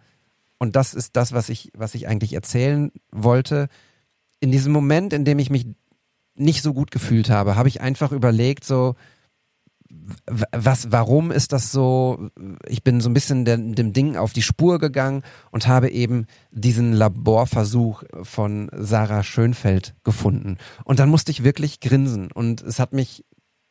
und 0.60 0.76
das 0.76 0.94
ist 0.94 1.16
das, 1.16 1.34
was 1.34 1.50
ich, 1.50 1.72
was 1.76 1.96
ich 1.96 2.08
eigentlich 2.08 2.34
erzählen 2.34 2.92
wollte, 3.12 3.68
in 4.40 4.52
diesem 4.52 4.74
Moment, 4.74 5.14
in 5.14 5.26
dem 5.26 5.40
ich 5.40 5.50
mich 5.50 5.68
nicht 6.36 6.62
so 6.62 6.74
gut 6.74 6.92
gefühlt 6.92 7.30
habe, 7.30 7.56
habe 7.56 7.70
ich 7.70 7.82
einfach 7.82 8.12
überlegt, 8.12 8.64
so, 8.64 8.96
was, 10.28 10.92
warum 10.92 11.32
ist 11.32 11.52
das 11.54 11.72
so? 11.72 12.30
Ich 12.68 12.84
bin 12.84 13.02
so 13.02 13.10
ein 13.10 13.14
bisschen 13.14 13.46
der, 13.46 13.58
dem 13.58 13.94
Ding 13.94 14.18
auf 14.18 14.34
die 14.34 14.42
Spur 14.42 14.80
gegangen 14.80 15.24
und 15.52 15.68
habe 15.68 15.90
eben 15.90 16.26
diesen 16.52 16.94
Laborversuch 16.94 18.04
von 18.24 18.70
Sarah 18.74 19.24
Schönfeld 19.24 19.96
gefunden. 20.04 20.58
Und 20.84 21.00
dann 21.00 21.10
musste 21.10 21.32
ich 21.32 21.44
wirklich 21.44 21.80
grinsen 21.80 22.32
und 22.32 22.62
es 22.62 22.80
hat 22.80 22.94
mich 22.94 23.26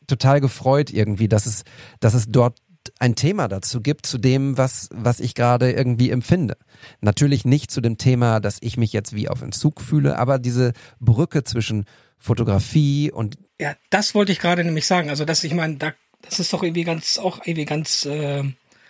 total 0.07 0.41
gefreut 0.41 0.91
irgendwie, 0.91 1.29
dass 1.29 1.47
es, 1.47 1.65
dass 2.01 2.15
es 2.15 2.27
dort 2.29 2.59
ein 2.99 3.15
Thema 3.15 3.49
dazu 3.49 3.81
gibt, 3.81 4.07
zu 4.07 4.19
dem, 4.19 4.57
was, 4.57 4.89
was 4.93 5.21
ich 5.21 5.35
gerade 5.35 5.71
irgendwie 5.71 6.11
empfinde. 6.11 6.57
Natürlich 7.01 7.45
nicht 7.45 7.71
zu 7.71 7.81
dem 7.81 7.99
Thema, 7.99 8.41
dass 8.41 8.59
ich 8.61 8.77
mich 8.77 8.93
jetzt 8.93 9.15
wie 9.15 9.29
auf 9.29 9.43
Entzug 9.43 9.81
fühle, 9.81 10.19
aber 10.19 10.39
diese 10.39 10.73
Brücke 10.99 11.45
zwischen 11.45 11.85
Fotografie 12.19 13.11
und 13.11 13.39
Ja, 13.59 13.75
das 13.91 14.15
wollte 14.15 14.33
ich 14.33 14.39
gerade 14.39 14.65
nämlich 14.65 14.87
sagen. 14.87 15.09
Also, 15.11 15.25
dass 15.25 15.45
ich 15.45 15.55
meine, 15.55 15.77
da, 15.77 15.93
das 16.23 16.41
ist 16.41 16.53
doch 16.53 16.63
irgendwie 16.63 16.85
ganz, 16.85 17.19
auch 17.19 17.39
irgendwie 17.39 17.65
ganz, 17.65 18.05
äh, 18.05 18.45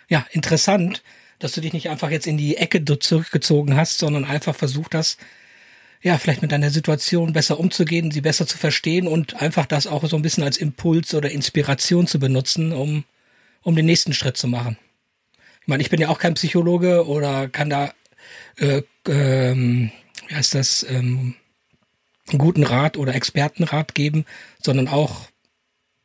ja, 0.09 0.25
interessant, 0.31 1.03
dass 1.39 1.53
du 1.53 1.61
dich 1.61 1.73
nicht 1.73 1.89
einfach 1.89 2.11
jetzt 2.11 2.27
in 2.27 2.37
die 2.37 2.57
Ecke 2.57 2.83
zurückgezogen 2.99 3.75
hast, 3.75 3.97
sondern 3.97 4.25
einfach 4.25 4.55
versucht 4.55 4.93
hast, 4.93 5.17
ja, 6.03 6.17
vielleicht 6.17 6.41
mit 6.41 6.51
deiner 6.51 6.71
Situation 6.71 7.33
besser 7.33 7.59
umzugehen, 7.59 8.11
sie 8.11 8.21
besser 8.21 8.47
zu 8.47 8.57
verstehen 8.57 9.07
und 9.07 9.41
einfach 9.41 9.65
das 9.67 9.85
auch 9.85 10.03
so 10.05 10.15
ein 10.15 10.23
bisschen 10.23 10.43
als 10.43 10.57
Impuls 10.57 11.13
oder 11.13 11.29
Inspiration 11.29 12.07
zu 12.07 12.19
benutzen, 12.19 12.73
um, 12.73 13.03
um 13.61 13.75
den 13.75 13.85
nächsten 13.85 14.13
Schritt 14.13 14.35
zu 14.35 14.47
machen. 14.47 14.77
Ich 15.61 15.67
meine, 15.67 15.83
ich 15.83 15.91
bin 15.91 16.01
ja 16.01 16.09
auch 16.09 16.17
kein 16.17 16.33
Psychologe 16.33 17.05
oder 17.05 17.47
kann 17.49 17.69
da, 17.69 17.93
äh, 18.57 18.81
ähm, 19.07 19.91
wie 20.27 20.35
heißt 20.35 20.55
das, 20.55 20.83
ähm, 20.89 21.35
einen 22.29 22.39
guten 22.39 22.63
Rat 22.63 22.97
oder 22.97 23.13
Expertenrat 23.13 23.93
geben, 23.93 24.25
sondern 24.59 24.87
auch 24.87 25.27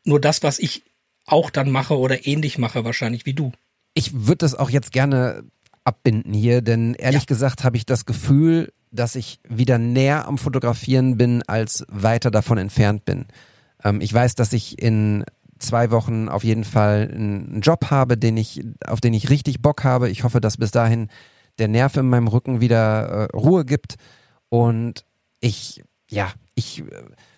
nur 0.04 0.20
das, 0.20 0.42
was 0.42 0.58
ich 0.58 0.82
auch 1.26 1.50
dann 1.50 1.70
mache 1.70 1.98
oder 1.98 2.26
ähnlich 2.26 2.58
mache 2.58 2.84
wahrscheinlich 2.84 3.26
wie 3.26 3.34
du. 3.34 3.52
ich 3.94 4.12
würde 4.26 4.38
das 4.38 4.54
auch 4.54 4.70
jetzt 4.70 4.92
gerne 4.92 5.42
abbinden 5.84 6.32
hier, 6.34 6.62
denn 6.62 6.94
ehrlich 6.94 7.22
Ja. 7.22 7.26
gesagt 7.26 7.64
habe 7.64 7.76
ich 7.76 7.86
das 7.86 8.04
Gefühl, 8.06 8.72
dass 8.90 9.14
ich 9.14 9.40
wieder 9.48 9.78
näher 9.78 10.26
am 10.28 10.38
Fotografieren 10.38 11.16
bin, 11.16 11.42
als 11.46 11.84
weiter 11.88 12.30
davon 12.30 12.58
entfernt 12.58 13.04
bin. 13.04 13.26
Ähm, 13.84 14.00
ich 14.00 14.12
weiß, 14.12 14.34
dass 14.34 14.52
ich 14.52 14.80
in 14.82 15.24
zwei 15.58 15.90
Wochen 15.90 16.28
auf 16.28 16.44
jeden 16.44 16.64
Fall 16.64 17.10
einen 17.12 17.60
Job 17.62 17.90
habe, 17.90 18.18
den 18.18 18.36
ich, 18.36 18.62
auf 18.86 19.00
den 19.00 19.14
ich 19.14 19.30
richtig 19.30 19.62
Bock 19.62 19.84
habe. 19.84 20.10
Ich 20.10 20.22
hoffe, 20.24 20.40
dass 20.40 20.56
bis 20.58 20.70
dahin 20.70 21.08
der 21.58 21.68
Nerv 21.68 21.96
in 21.96 22.08
meinem 22.08 22.28
Rücken 22.28 22.60
wieder 22.60 23.28
äh, 23.32 23.36
Ruhe 23.36 23.64
gibt 23.64 23.96
und 24.50 25.04
ich, 25.40 25.82
ja, 26.10 26.32
ich 26.54 26.80
äh, 26.80 26.84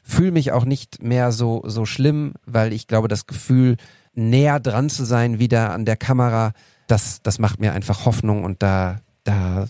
fühle 0.09 0.33
mich 0.33 0.53
auch 0.53 0.65
nicht 0.65 1.03
mehr 1.03 1.33
so, 1.33 1.63
so 1.67 1.85
schlimm, 1.85 2.33
weil 2.47 2.73
ich 2.73 2.87
glaube, 2.87 3.09
das 3.09 3.27
Gefühl, 3.27 3.77
näher 4.15 4.59
dran 4.59 4.89
zu 4.89 5.05
sein, 5.05 5.39
wieder 5.39 5.71
an 5.73 5.85
der 5.85 5.97
Kamera, 5.97 6.53
das, 6.87 7.23
das 7.23 7.39
macht 7.39 7.61
mir 7.61 7.75
einfach 7.75 8.07
Hoffnung 8.07 8.43
und 8.43 8.63
da, 8.63 9.01
da 9.25 9.69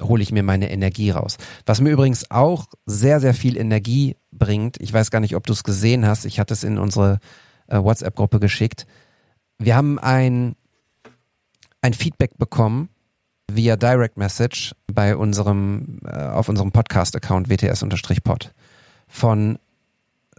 hole 0.00 0.22
ich 0.24 0.32
mir 0.32 0.42
meine 0.42 0.72
Energie 0.72 1.10
raus. 1.10 1.36
Was 1.66 1.80
mir 1.80 1.90
übrigens 1.90 2.30
auch 2.32 2.66
sehr, 2.84 3.20
sehr 3.20 3.32
viel 3.32 3.56
Energie 3.56 4.16
bringt, 4.32 4.76
ich 4.80 4.92
weiß 4.92 5.12
gar 5.12 5.20
nicht, 5.20 5.36
ob 5.36 5.46
du 5.46 5.52
es 5.52 5.62
gesehen 5.62 6.04
hast, 6.04 6.24
ich 6.24 6.40
hatte 6.40 6.52
es 6.52 6.64
in 6.64 6.76
unsere 6.76 7.20
äh, 7.68 7.78
WhatsApp-Gruppe 7.78 8.40
geschickt. 8.40 8.86
Wir 9.58 9.76
haben 9.76 10.00
ein, 10.00 10.56
ein 11.80 11.94
Feedback 11.94 12.36
bekommen 12.38 12.88
via 13.52 13.76
Direct 13.76 14.16
Message 14.16 14.74
bei 14.92 15.16
unserem, 15.16 16.00
äh, 16.04 16.16
auf 16.16 16.48
unserem 16.48 16.72
Podcast-Account 16.72 17.48
WTS-Pod 17.48 18.52
von 19.10 19.58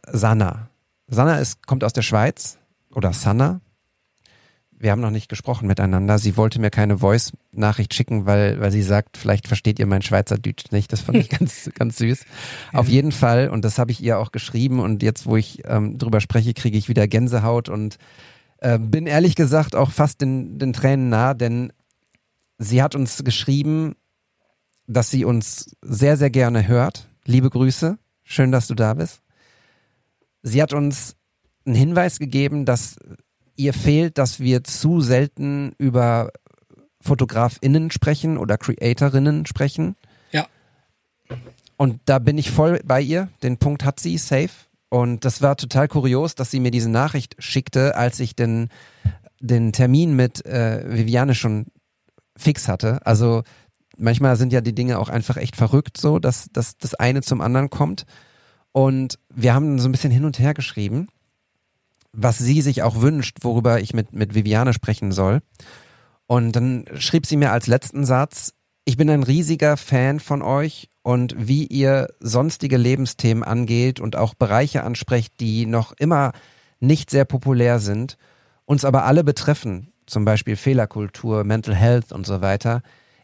Sanna. 0.08 0.70
Sanna 1.08 1.38
ist, 1.38 1.68
kommt 1.68 1.84
aus 1.84 1.94
der 1.94 2.02
Schweiz 2.02 2.58
oder 2.94 3.14
Sanna. 3.14 3.62
Wir 4.80 4.90
haben 4.90 5.02
noch 5.02 5.12
nicht 5.12 5.30
gesprochen 5.30 5.68
miteinander. 5.68 6.18
Sie 6.18 6.38
wollte 6.38 6.60
mir 6.60 6.72
keine 6.72 6.98
Voice-Nachricht 6.98 7.94
schicken, 7.94 8.26
weil, 8.26 8.60
weil 8.60 8.72
sie 8.72 8.82
sagt, 8.82 9.18
vielleicht 9.18 9.48
versteht 9.48 9.78
ihr 9.78 9.86
mein 9.86 10.02
Schweizerdeutsch 10.02 10.72
nicht. 10.72 10.92
Das 10.92 11.02
fand 11.02 11.20
ich 11.20 11.30
ganz, 11.38 11.70
ganz 11.76 11.98
süß. 11.98 12.26
Auf 12.74 12.88
jeden 12.88 13.12
Fall, 13.12 13.50
und 13.50 13.64
das 13.64 13.78
habe 13.78 13.92
ich 13.92 14.02
ihr 14.02 14.18
auch 14.18 14.32
geschrieben 14.32 14.80
und 14.80 15.04
jetzt, 15.04 15.28
wo 15.28 15.36
ich 15.36 15.62
ähm, 15.66 16.00
drüber 16.00 16.20
spreche, 16.20 16.56
kriege 16.56 16.80
ich 16.80 16.90
wieder 16.90 17.08
Gänsehaut 17.08 17.70
und 17.70 17.98
äh, 18.58 18.80
bin 18.80 19.06
ehrlich 19.06 19.36
gesagt 19.36 19.76
auch 19.76 19.92
fast 19.92 20.22
den, 20.22 20.58
den 20.58 20.74
Tränen 20.74 21.10
nah, 21.10 21.36
denn 21.36 21.72
sie 22.58 22.82
hat 22.82 22.96
uns 22.96 23.24
geschrieben, 23.24 23.96
dass 24.88 25.12
sie 25.12 25.26
uns 25.26 25.76
sehr, 25.82 26.18
sehr 26.18 26.32
gerne 26.32 26.68
hört. 26.68 27.08
Liebe 27.26 27.52
Grüße. 27.52 28.00
Schön, 28.32 28.54
dass 28.54 28.68
du 28.68 28.76
da 28.76 28.94
bist. 28.94 29.22
Sie 30.42 30.62
hat 30.62 30.72
uns 30.72 31.18
einen 31.66 31.76
Hinweis 31.76 32.18
gegeben, 32.18 32.64
dass 32.64 32.96
ihr 33.58 33.74
fehlt, 33.74 34.18
dass 34.18 34.40
wir 34.40 34.64
zu 34.64 35.02
selten 35.02 35.74
über 35.78 36.32
FotografInnen 37.02 37.92
sprechen 37.92 38.38
oder 38.38 38.58
CreatorInnen 38.58 39.46
sprechen. 39.48 39.98
Ja. 40.32 40.48
Und 41.76 42.00
da 42.06 42.20
bin 42.20 42.38
ich 42.38 42.52
voll 42.52 42.80
bei 42.86 43.02
ihr. 43.02 43.28
Den 43.44 43.58
Punkt 43.58 43.84
hat 43.84 44.00
sie, 44.00 44.18
safe. 44.18 44.70
Und 44.88 45.26
das 45.26 45.42
war 45.42 45.58
total 45.58 45.90
kurios, 45.90 46.34
dass 46.34 46.52
sie 46.52 46.62
mir 46.62 46.72
diese 46.72 46.90
Nachricht 46.90 47.36
schickte, 47.38 47.98
als 47.98 48.22
ich 48.22 48.34
den, 48.34 48.70
den 49.42 49.74
Termin 49.74 50.16
mit 50.16 50.46
äh, 50.46 50.86
Viviane 50.88 51.36
schon 51.36 51.66
fix 52.38 52.70
hatte. 52.70 53.06
Also 53.06 53.44
manchmal 53.98 54.36
sind 54.36 54.54
ja 54.54 54.62
die 54.62 54.76
Dinge 54.76 55.00
auch 55.00 55.10
einfach 55.10 55.38
echt 55.38 55.56
verrückt 55.56 55.98
so, 55.98 56.20
dass, 56.20 56.48
dass 56.52 56.78
das 56.78 56.96
eine 56.96 57.22
zum 57.22 57.42
anderen 57.42 57.70
kommt. 57.70 58.06
Und 58.72 59.20
wir 59.34 59.54
haben 59.54 59.80
so 59.80 59.88
ein 59.88 59.92
bisschen 59.92 60.12
hin 60.12 60.26
und 60.26 60.40
her 60.40 60.54
geschrieben, 60.54 61.08
was 62.14 62.38
sie 62.38 62.62
sich 62.62 62.84
auch 62.84 63.02
wünscht, 63.02 63.40
worüber 63.42 63.80
ich 63.80 63.94
mit, 63.94 64.14
mit 64.14 64.34
Viviane 64.34 64.74
sprechen 64.74 65.12
soll. 65.12 65.42
Und 66.28 66.56
dann 66.56 66.86
schrieb 66.96 67.26
sie 67.26 67.38
mir 67.38 67.52
als 67.52 67.68
letzten 67.68 68.06
Satz, 68.06 68.54
ich 68.86 68.98
bin 68.98 69.10
ein 69.10 69.24
riesiger 69.24 69.78
Fan 69.78 70.20
von 70.20 70.42
euch 70.42 70.90
und 71.04 71.36
wie 71.38 71.66
ihr 71.66 72.08
sonstige 72.20 72.78
Lebensthemen 72.78 73.44
angeht 73.44 74.00
und 74.00 74.16
auch 74.16 74.34
Bereiche 74.34 74.84
ansprecht, 74.84 75.40
die 75.40 75.66
noch 75.66 75.94
immer 75.94 76.32
nicht 76.80 77.10
sehr 77.10 77.26
populär 77.26 77.80
sind, 77.80 78.18
uns 78.66 78.86
aber 78.86 79.06
alle 79.06 79.24
betreffen, 79.24 79.94
zum 80.08 80.26
Beispiel 80.26 80.56
Fehlerkultur, 80.56 81.44
Mental 81.44 81.76
Health 81.76 82.12
und 82.12 82.26
so 82.26 82.42
weiter. 82.42 82.82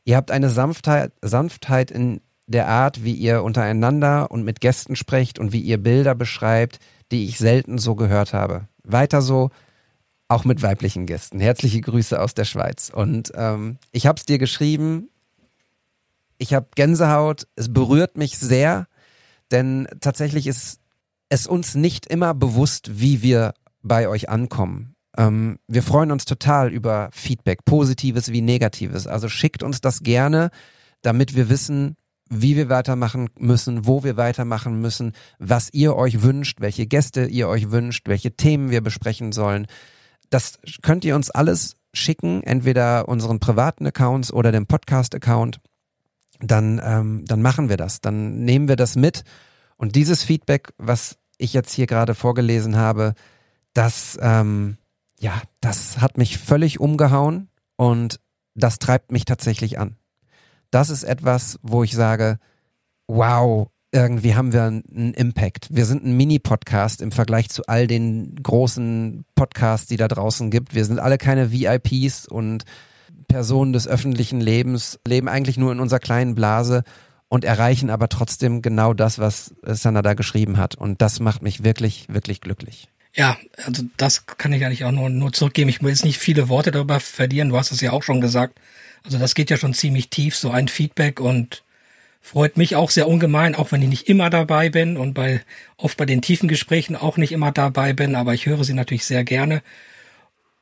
Ihr 0.08 0.16
habt 0.16 0.32
eine 0.32 0.50
Sanftheit, 0.50 1.12
Sanftheit 1.22 1.92
in 1.92 2.22
der 2.46 2.70
Art, 2.70 3.04
wie 3.04 3.12
ihr 3.12 3.44
untereinander 3.44 4.32
und 4.32 4.46
mit 4.46 4.62
Gästen 4.62 4.96
sprecht 4.96 5.38
und 5.38 5.52
wie 5.52 5.60
ihr 5.60 5.78
Bilder 5.78 6.16
beschreibt, 6.16 6.80
die 7.12 7.26
ich 7.26 7.38
selten 7.38 7.78
so 7.78 7.96
gehört 7.96 8.32
habe. 8.32 8.70
Weiter 8.86 9.22
so, 9.22 9.50
auch 10.30 10.46
mit 10.46 10.62
weiblichen 10.62 11.08
Gästen. 11.08 11.42
Herzliche 11.42 11.82
Grüße 11.82 12.22
aus 12.22 12.34
der 12.34 12.46
Schweiz. 12.46 12.90
Und 12.90 13.34
ähm, 13.36 13.80
ich 13.92 14.08
habe 14.08 14.18
es 14.18 14.26
dir 14.26 14.38
geschrieben. 14.38 15.10
Ich 16.38 16.54
habe 16.54 16.68
Gänsehaut. 16.74 17.46
Es 17.58 17.74
berührt 17.74 18.16
mich 18.16 18.38
sehr, 18.38 18.88
denn 19.52 19.90
tatsächlich 20.00 20.48
ist 20.48 20.80
es 21.28 21.48
uns 21.48 21.76
nicht 21.76 22.06
immer 22.06 22.34
bewusst, 22.34 23.02
wie 23.02 23.24
wir 23.24 23.54
bei 23.84 24.08
euch 24.08 24.30
ankommen. 24.30 24.96
Ähm, 25.18 25.58
wir 25.68 25.84
freuen 25.84 26.12
uns 26.12 26.26
total 26.26 26.72
über 26.72 27.10
Feedback, 27.12 27.66
positives 27.66 28.32
wie 28.32 28.42
negatives. 28.42 29.08
Also 29.08 29.30
schickt 29.30 29.64
uns 29.64 29.82
das 29.82 30.02
gerne, 30.02 30.52
damit 31.02 31.36
wir 31.36 31.50
wissen, 31.50 31.96
wie 32.30 32.56
wir 32.56 32.70
weitermachen 32.70 33.30
müssen, 33.40 33.86
wo 33.86 34.04
wir 34.04 34.18
weitermachen 34.18 34.80
müssen, 34.80 35.14
was 35.40 35.70
ihr 35.74 35.96
euch 35.96 36.22
wünscht, 36.22 36.60
welche 36.62 36.86
Gäste 36.86 37.26
ihr 37.26 37.48
euch 37.48 37.72
wünscht, 37.72 38.08
welche 38.08 38.36
Themen 38.36 38.70
wir 38.70 38.82
besprechen 38.82 39.32
sollen. 39.32 39.68
Das 40.30 40.60
könnt 40.82 41.06
ihr 41.06 41.16
uns 41.16 41.32
alles 41.32 41.78
schicken, 41.94 42.44
entweder 42.44 43.08
unseren 43.08 43.40
privaten 43.40 43.88
Accounts 43.88 44.32
oder 44.32 44.52
dem 44.52 44.68
Podcast-Account. 44.68 45.60
Dann, 46.40 46.80
ähm, 46.84 47.24
dann 47.26 47.42
machen 47.42 47.70
wir 47.70 47.78
das. 47.78 48.02
Dann 48.02 48.44
nehmen 48.44 48.68
wir 48.68 48.76
das 48.76 48.96
mit 48.96 49.24
Und 49.78 49.96
dieses 49.96 50.24
Feedback, 50.24 50.74
was 50.78 51.18
ich 51.38 51.54
jetzt 51.54 51.74
hier 51.74 51.88
gerade 51.88 52.14
vorgelesen 52.16 52.76
habe, 52.76 53.14
das, 53.74 54.18
ähm, 54.22 54.78
ja, 55.20 55.42
das 55.62 56.00
hat 56.00 56.18
mich 56.18 56.38
völlig 56.38 56.80
umgehauen 56.80 57.50
und 57.76 58.20
das 58.56 58.80
treibt 58.80 59.12
mich 59.12 59.26
tatsächlich 59.26 59.80
an. 59.80 59.96
Das 60.72 60.90
ist 60.90 61.04
etwas, 61.04 61.60
wo 61.62 61.84
ich 61.84 61.94
sage, 61.94 62.40
wow, 63.08 63.70
irgendwie 63.92 64.36
haben 64.36 64.52
wir 64.52 64.64
einen 64.64 65.14
Impact. 65.14 65.70
Wir 65.72 65.86
sind 65.86 66.04
ein 66.06 66.18
Mini-Podcast 66.18 67.02
im 67.02 67.12
Vergleich 67.12 67.50
zu 67.50 67.64
all 67.68 67.88
den 67.88 68.36
großen 68.36 69.26
Podcasts, 69.34 69.88
die 69.88 69.98
da 69.98 70.08
draußen 70.08 70.52
gibt. 70.52 70.76
Wir 70.76 70.86
sind 70.86 71.00
alle 71.00 71.18
keine 71.18 71.52
VIPs 71.52 72.28
und 72.28 72.66
Personen 73.28 73.74
des 73.74 73.88
öffentlichen 73.88 74.42
Lebens, 74.42 75.00
leben 75.08 75.30
eigentlich 75.30 75.58
nur 75.58 75.72
in 75.72 75.80
unserer 75.80 76.00
kleinen 76.00 76.36
Blase 76.36 76.84
und 77.30 77.44
erreichen 77.44 77.90
aber 77.90 78.10
trotzdem 78.10 78.62
genau 78.62 78.94
das, 78.94 79.20
was 79.20 79.56
Sanada 79.64 80.14
geschrieben 80.14 80.58
hat. 80.58 80.76
Und 80.76 81.02
das 81.02 81.20
macht 81.20 81.42
mich 81.42 81.64
wirklich, 81.64 82.08
wirklich 82.10 82.42
glücklich. 82.42 82.90
Ja, 83.18 83.36
also 83.66 83.84
das 83.98 84.28
kann 84.28 84.54
ich 84.54 84.64
eigentlich 84.64 84.86
auch 84.86 84.92
nur, 84.92 85.10
nur 85.10 85.34
zurückgeben. 85.34 85.70
Ich 85.70 85.82
will 85.82 85.90
jetzt 85.90 86.06
nicht 86.06 86.20
viele 86.20 86.50
Worte 86.50 86.70
darüber 86.70 87.00
verlieren. 87.00 87.50
Du 87.50 87.58
hast 87.58 87.72
es 87.72 87.82
ja 87.82 87.92
auch 87.92 88.04
schon 88.04 88.22
gesagt. 88.22 88.60
Also 89.04 89.18
das 89.18 89.34
geht 89.34 89.50
ja 89.50 89.58
schon 89.58 89.74
ziemlich 89.74 90.10
tief, 90.10 90.36
so 90.36 90.52
ein 90.52 90.68
Feedback 90.68 91.20
und 91.20 91.64
freut 92.22 92.58
mich 92.58 92.76
auch 92.76 92.92
sehr 92.92 93.08
ungemein, 93.08 93.56
auch 93.56 93.72
wenn 93.72 93.82
ich 93.82 93.88
nicht 93.90 94.10
immer 94.10 94.30
dabei 94.30 94.70
bin 94.70 94.98
und 94.98 95.14
bei 95.14 95.42
oft 95.78 95.98
bei 95.98 96.06
den 96.06 96.22
tiefen 96.22 96.48
Gesprächen 96.48 96.96
auch 96.96 97.18
nicht 97.18 97.32
immer 97.32 97.52
dabei 97.52 97.94
bin, 97.94 98.16
aber 98.16 98.34
ich 98.34 98.46
höre 98.46 98.64
sie 98.64 98.74
natürlich 98.74 99.06
sehr 99.06 99.24
gerne. 99.24 99.64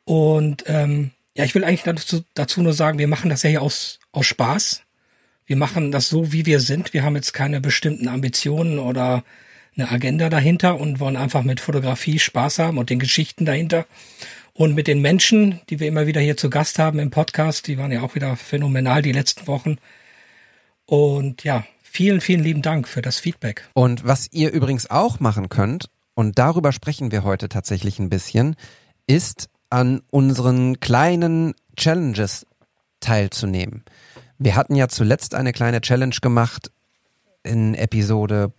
Und 0.05 0.63
ähm, 0.67 1.11
ja, 1.35 1.43
ich 1.43 1.55
will 1.55 1.63
eigentlich 1.65 1.83
dazu, 1.83 2.23
dazu 2.35 2.61
nur 2.61 2.73
sagen, 2.73 2.99
wir 2.99 3.07
machen 3.07 3.29
das 3.29 3.43
ja 3.43 3.49
hier 3.49 3.61
aus, 3.63 3.99
aus 4.11 4.27
Spaß. 4.27 4.83
Wir 5.45 5.57
machen 5.57 5.91
das 5.91 6.07
so, 6.07 6.31
wie 6.31 6.45
wir 6.45 6.59
sind. 6.59 6.93
Wir 6.93 7.03
haben 7.03 7.15
jetzt 7.15 7.33
keine 7.33 7.59
bestimmten 7.59 8.07
Ambitionen 8.07 8.79
oder 8.79 9.23
eine 9.77 9.91
Agenda 9.91 10.29
dahinter 10.29 10.79
und 10.79 10.99
wollen 10.99 11.17
einfach 11.17 11.43
mit 11.43 11.59
Fotografie 11.59 12.19
Spaß 12.19 12.59
haben 12.59 12.77
und 12.77 12.89
den 12.89 12.99
Geschichten 12.99 13.45
dahinter. 13.45 13.85
Und 14.53 14.73
mit 14.73 14.87
den 14.87 15.01
Menschen, 15.01 15.59
die 15.69 15.79
wir 15.81 15.87
immer 15.87 16.07
wieder 16.07 16.21
hier 16.21 16.37
zu 16.37 16.49
Gast 16.49 16.79
haben 16.79 16.99
im 16.99 17.11
Podcast, 17.11 17.67
die 17.67 17.77
waren 17.77 17.91
ja 17.91 18.01
auch 18.01 18.15
wieder 18.15 18.37
phänomenal 18.37 19.01
die 19.01 19.11
letzten 19.11 19.47
Wochen. 19.47 19.77
Und 20.85 21.43
ja, 21.43 21.65
vielen, 21.83 22.21
vielen 22.21 22.41
lieben 22.41 22.61
Dank 22.61 22.87
für 22.87 23.01
das 23.01 23.19
Feedback. 23.19 23.67
Und 23.73 24.05
was 24.05 24.31
ihr 24.31 24.51
übrigens 24.51 24.89
auch 24.89 25.19
machen 25.19 25.49
könnt, 25.49 25.89
und 26.13 26.39
darüber 26.39 26.71
sprechen 26.71 27.11
wir 27.11 27.25
heute 27.25 27.49
tatsächlich 27.49 27.99
ein 27.99 28.09
bisschen, 28.09 28.55
ist 29.07 29.49
an 29.69 30.01
unseren 30.09 30.79
kleinen 30.79 31.53
Challenges 31.75 32.45
teilzunehmen. 33.01 33.83
Wir 34.37 34.55
hatten 34.55 34.75
ja 34.75 34.87
zuletzt 34.87 35.35
eine 35.35 35.51
kleine 35.51 35.81
Challenge 35.81 36.15
gemacht 36.21 36.71
in 37.43 37.75
Episode, 37.75 38.53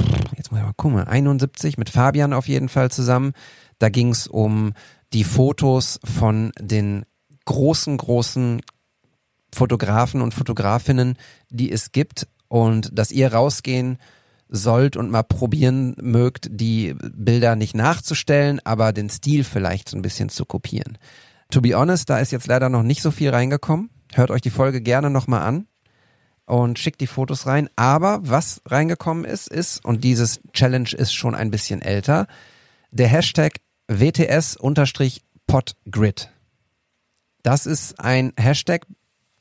mal 0.63 0.73
gucken, 0.77 1.01
71 1.01 1.79
mit 1.79 1.91
Fabian 1.91 2.33
auf 2.33 2.49
jeden 2.49 2.69
Fall 2.69 2.91
zusammen. 2.91 3.33
Da 3.79 3.89
ging 3.89 4.11
es 4.11 4.27
um 4.27 4.73
die 5.13 5.25
Fotos 5.25 6.01
von 6.05 6.53
den 6.59 7.05
großen, 7.45 7.97
großen 7.97 8.63
Fotografen 9.55 10.21
und 10.21 10.35
Fotografinnen, 10.35 11.17
die 11.51 11.71
es 11.71 11.93
gibt 11.93 12.27
und 12.49 12.91
dass 12.93 13.13
ihr 13.13 13.33
rausgehen 13.33 13.99
sollt 14.49 14.97
und 14.97 15.11
mal 15.11 15.23
probieren 15.23 15.97
mögt, 16.01 16.49
die 16.51 16.95
Bilder 16.95 17.57
nicht 17.57 17.75
nachzustellen, 17.75 18.61
aber 18.65 18.93
den 18.93 19.11
Stil 19.11 19.45
vielleicht 19.45 19.89
so 19.89 19.97
ein 19.97 20.03
bisschen 20.03 20.29
zu 20.29 20.45
kopieren. 20.45 20.99
To 21.51 21.61
be 21.61 21.75
honest, 21.75 22.11
da 22.11 22.19
ist 22.19 22.33
jetzt 22.33 22.47
leider 22.47 22.69
noch 22.69 22.83
nicht 22.83 23.03
so 23.03 23.11
viel 23.11 23.31
reingekommen. 23.31 23.91
Hört 24.13 24.31
euch 24.31 24.41
die 24.41 24.51
Folge 24.51 24.81
gerne 24.81 25.11
nochmal 25.11 25.43
an 25.43 25.67
und 26.47 26.79
schickt 26.79 27.01
die 27.01 27.07
Fotos 27.07 27.47
rein. 27.47 27.69
Aber 27.77 28.21
was 28.23 28.63
reingekommen 28.65 29.25
ist, 29.25 29.49
ist, 29.49 29.85
und 29.85 30.03
dieses 30.05 30.41
Challenge 30.53 30.91
ist 30.93 31.13
schon 31.13 31.35
ein 31.35 31.51
bisschen 31.51 31.83
älter, 31.83 32.27
der 32.91 33.09
Hashtag 33.09 33.61
WTS-Podgrid. 33.89 35.19
Das 37.43 37.67
ist 37.67 38.01
ein 38.01 38.33
Hashtag, 38.37 38.87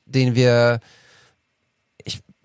den 0.06 0.36
wir 0.36 0.82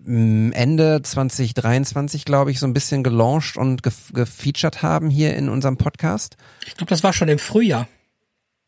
Ende 0.03 1.01
2023, 1.03 2.25
glaube 2.25 2.49
ich, 2.49 2.59
so 2.59 2.65
ein 2.65 2.73
bisschen 2.73 3.03
gelauncht 3.03 3.55
und 3.57 3.83
ge 3.83 3.91
gefeatured 4.13 4.81
haben 4.81 5.11
hier 5.11 5.35
in 5.35 5.47
unserem 5.47 5.77
Podcast. 5.77 6.37
Ich 6.65 6.75
glaube, 6.75 6.89
das 6.89 7.03
war 7.03 7.13
schon 7.13 7.29
im 7.29 7.37
Frühjahr. 7.37 7.87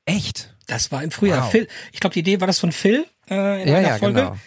Echt? 0.05 0.55
Das 0.67 0.91
war 0.91 1.01
im 1.03 1.09
Frühjahr. 1.09 1.45
Wow. 1.45 1.51
Phil, 1.51 1.67
ich 1.91 1.99
glaube, 1.99 2.13
die 2.13 2.19
Idee 2.19 2.39
war 2.39 2.47
das 2.47 2.59
von 2.59 2.71
Phil 2.71 3.05
äh, 3.29 3.63
in 3.63 3.69
ja, 3.69 3.77
einer 3.77 3.87
ja, 3.87 3.97
Folge. 3.97 4.21
Genau. 4.21 4.37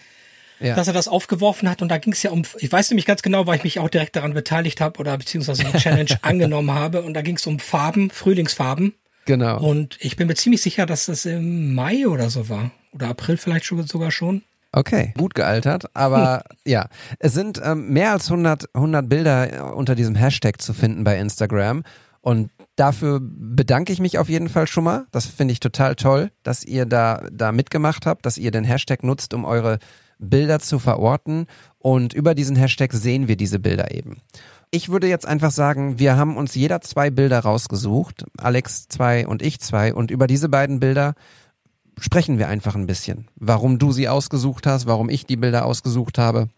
Ja. 0.59 0.75
dass 0.75 0.87
er 0.87 0.93
das 0.93 1.07
aufgeworfen 1.07 1.69
hat 1.69 1.81
und 1.81 1.89
da 1.89 1.97
ging 1.97 2.13
es 2.13 2.23
ja 2.23 2.31
um, 2.31 2.43
ich 2.57 2.71
weiß 2.71 2.89
nämlich 2.89 3.05
ganz 3.05 3.21
genau, 3.21 3.45
weil 3.45 3.57
ich 3.57 3.63
mich 3.63 3.79
auch 3.79 3.89
direkt 3.89 4.15
daran 4.15 4.33
beteiligt 4.33 4.81
habe 4.81 4.99
oder 4.99 5.17
beziehungsweise 5.17 5.63
die 5.63 5.77
Challenge 5.77 6.09
angenommen 6.21 6.71
habe 6.71 7.03
und 7.03 7.13
da 7.13 7.21
ging 7.21 7.35
es 7.35 7.45
um 7.45 7.59
Farben, 7.59 8.09
Frühlingsfarben. 8.09 8.95
Genau. 9.25 9.59
Und 9.59 9.97
ich 9.99 10.15
bin 10.15 10.27
mir 10.27 10.35
ziemlich 10.35 10.61
sicher, 10.61 10.85
dass 10.85 11.07
das 11.07 11.25
im 11.25 11.75
Mai 11.75 12.07
oder 12.07 12.29
so 12.29 12.49
war 12.49 12.71
oder 12.91 13.09
April 13.09 13.37
vielleicht 13.37 13.65
schon, 13.65 13.85
sogar 13.85 14.11
schon. 14.11 14.41
Okay, 14.71 15.13
gut 15.17 15.35
gealtert, 15.35 15.85
aber 15.93 16.43
hm. 16.49 16.57
ja, 16.71 16.87
es 17.19 17.33
sind 17.33 17.61
ähm, 17.63 17.89
mehr 17.89 18.11
als 18.11 18.29
100, 18.29 18.69
100 18.73 19.07
Bilder 19.07 19.53
äh, 19.53 19.59
unter 19.59 19.95
diesem 19.95 20.15
Hashtag 20.15 20.61
zu 20.61 20.73
finden 20.73 21.03
bei 21.03 21.17
Instagram 21.17 21.83
und 22.21 22.51
dafür 22.75 23.19
bedanke 23.21 23.93
ich 23.93 23.99
mich 23.99 24.17
auf 24.17 24.29
jeden 24.29 24.49
Fall 24.49 24.67
schon 24.67 24.83
mal. 24.83 25.07
Das 25.11 25.25
finde 25.25 25.53
ich 25.53 25.59
total 25.59 25.95
toll, 25.95 26.31
dass 26.43 26.63
ihr 26.63 26.85
da, 26.85 27.25
da 27.31 27.51
mitgemacht 27.51 28.05
habt, 28.05 28.25
dass 28.25 28.37
ihr 28.37 28.51
den 28.51 28.63
Hashtag 28.63 29.03
nutzt, 29.03 29.33
um 29.33 29.45
eure 29.45 29.79
Bilder 30.19 30.59
zu 30.59 30.79
verorten 30.79 31.47
und 31.79 32.13
über 32.13 32.35
diesen 32.35 32.55
Hashtag 32.55 32.93
sehen 32.93 33.27
wir 33.27 33.37
diese 33.37 33.59
Bilder 33.59 33.93
eben. 33.93 34.17
Ich 34.71 34.89
würde 34.89 35.07
jetzt 35.07 35.25
einfach 35.25 35.51
sagen, 35.51 35.99
wir 35.99 36.17
haben 36.17 36.35
uns 36.35 36.55
jeder 36.55 36.81
zwei 36.81 37.09
Bilder 37.09 37.39
rausgesucht, 37.39 38.25
Alex 38.37 38.87
zwei 38.89 39.25
und 39.25 39.41
ich 39.41 39.59
zwei 39.59 39.93
und 39.93 40.11
über 40.11 40.27
diese 40.27 40.49
beiden 40.49 40.79
Bilder 40.79 41.15
sprechen 41.99 42.37
wir 42.37 42.47
einfach 42.47 42.75
ein 42.75 42.87
bisschen. 42.87 43.27
Warum 43.35 43.79
du 43.79 43.91
sie 43.91 44.09
ausgesucht 44.09 44.67
hast, 44.67 44.85
warum 44.85 45.09
ich 45.09 45.25
die 45.25 45.37
Bilder 45.37 45.65
ausgesucht 45.65 46.17
habe. 46.17 46.49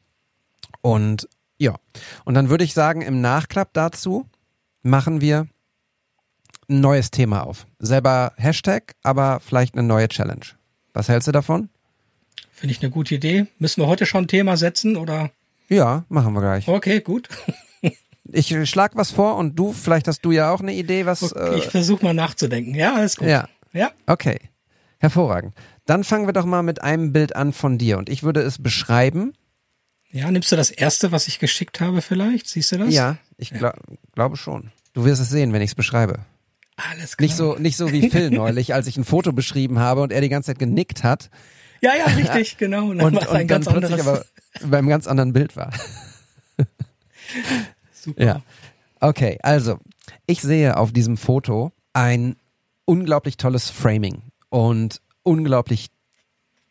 Und 0.81 1.29
ja, 1.57 1.75
und 2.25 2.33
dann 2.33 2.49
würde 2.49 2.63
ich 2.63 2.73
sagen, 2.73 3.01
im 3.01 3.21
Nachklapp 3.21 3.73
dazu 3.73 4.25
machen 4.81 5.21
wir 5.21 5.47
ein 6.69 6.81
neues 6.81 7.11
Thema 7.11 7.45
auf. 7.45 7.67
Selber 7.79 8.33
Hashtag, 8.37 8.95
aber 9.03 9.39
vielleicht 9.39 9.75
eine 9.75 9.87
neue 9.87 10.07
Challenge. 10.07 10.45
Was 10.93 11.09
hältst 11.09 11.27
du 11.27 11.31
davon? 11.31 11.69
Finde 12.59 12.73
ich 12.73 12.81
eine 12.81 12.91
gute 12.91 13.15
Idee. 13.15 13.45
Müssen 13.57 13.81
wir 13.81 13.87
heute 13.87 14.05
schon 14.05 14.25
ein 14.25 14.27
Thema 14.27 14.57
setzen 14.57 14.97
oder? 14.97 15.31
Ja, 15.69 16.03
machen 16.09 16.33
wir 16.33 16.41
gleich. 16.41 16.67
Okay, 16.67 16.99
gut. 16.99 17.29
ich 18.33 18.53
schlag 18.69 18.97
was 18.97 19.11
vor 19.11 19.37
und 19.37 19.55
du, 19.57 19.71
vielleicht 19.71 20.09
hast 20.09 20.25
du 20.25 20.33
ja 20.33 20.51
auch 20.51 20.59
eine 20.59 20.73
Idee, 20.73 21.05
was. 21.05 21.23
Okay, 21.23 21.55
äh, 21.55 21.57
ich 21.59 21.67
versuche 21.67 22.03
mal 22.03 22.13
nachzudenken. 22.13 22.75
Ja, 22.75 22.95
alles 22.95 23.15
gut. 23.15 23.29
Ja. 23.29 23.47
Ja. 23.71 23.91
Okay. 24.07 24.39
Hervorragend. 24.97 25.53
Dann 25.85 26.03
fangen 26.03 26.27
wir 26.27 26.33
doch 26.33 26.43
mal 26.43 26.61
mit 26.61 26.81
einem 26.81 27.13
Bild 27.13 27.33
an 27.33 27.53
von 27.53 27.77
dir 27.77 27.97
und 27.97 28.09
ich 28.09 28.23
würde 28.23 28.41
es 28.41 28.61
beschreiben. 28.61 29.31
Ja, 30.11 30.29
nimmst 30.29 30.51
du 30.51 30.57
das 30.57 30.69
erste, 30.69 31.13
was 31.13 31.29
ich 31.29 31.39
geschickt 31.39 31.79
habe 31.79 32.01
vielleicht? 32.01 32.49
Siehst 32.49 32.73
du 32.73 32.79
das? 32.79 32.93
Ja, 32.93 33.15
ich 33.37 33.51
glaub, 33.51 33.77
ja. 33.89 33.95
glaube 34.15 34.35
schon. 34.35 34.73
Du 34.91 35.05
wirst 35.05 35.21
es 35.21 35.29
sehen, 35.29 35.53
wenn 35.53 35.61
ich 35.61 35.71
es 35.71 35.75
beschreibe. 35.75 36.25
Alles 36.75 37.15
klar. 37.15 37.25
Nicht 37.25 37.37
so, 37.37 37.55
nicht 37.55 37.77
so 37.77 37.93
wie 37.93 38.09
Phil 38.09 38.31
neulich, 38.31 38.73
als 38.73 38.87
ich 38.87 38.97
ein 38.97 39.05
Foto 39.05 39.31
beschrieben 39.31 39.79
habe 39.79 40.01
und 40.01 40.11
er 40.11 40.19
die 40.19 40.27
ganze 40.27 40.47
Zeit 40.47 40.59
genickt 40.59 41.05
hat. 41.05 41.29
Ja, 41.81 41.95
ja, 41.95 42.05
richtig, 42.05 42.57
genau. 42.57 42.89
Und, 42.89 43.01
und, 43.01 43.17
und 43.17 43.29
dann 43.29 43.47
ganz 43.47 43.67
plötzlich 43.67 43.99
aber 43.99 44.25
beim 44.63 44.87
ganz 44.87 45.07
anderen 45.07 45.33
Bild 45.33 45.55
war. 45.55 45.71
Super. 47.93 48.23
Ja. 48.23 48.41
Okay, 48.99 49.37
also 49.43 49.79
ich 50.25 50.41
sehe 50.41 50.77
auf 50.77 50.91
diesem 50.91 51.17
Foto 51.17 51.71
ein 51.93 52.35
unglaublich 52.85 53.37
tolles 53.37 53.69
Framing 53.69 54.23
und 54.49 55.01
unglaublich 55.23 55.89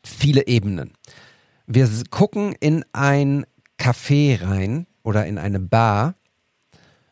viele 0.04 0.46
Ebenen. 0.46 0.92
Wir 1.66 1.88
gucken 2.10 2.54
in 2.60 2.84
ein 2.92 3.46
Café 3.78 4.42
rein 4.42 4.86
oder 5.02 5.26
in 5.26 5.38
eine 5.38 5.60
Bar 5.60 6.14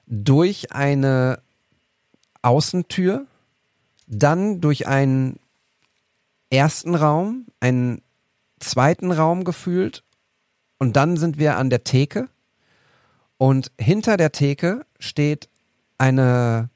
durch 0.06 0.72
eine 0.72 1.40
Außentür, 2.42 3.26
dann 4.06 4.60
durch 4.60 4.86
einen 4.86 5.38
ersten 6.50 6.94
Raum, 6.94 7.46
einen 7.60 8.02
zweiten 8.60 9.10
Raum 9.10 9.44
gefühlt 9.44 10.02
und 10.78 10.96
dann 10.96 11.16
sind 11.16 11.38
wir 11.38 11.56
an 11.56 11.70
der 11.70 11.84
Theke 11.84 12.28
und 13.38 13.70
hinter 13.78 14.16
der 14.16 14.32
Theke 14.32 14.86
steht 14.98 15.48
eine 15.98 16.70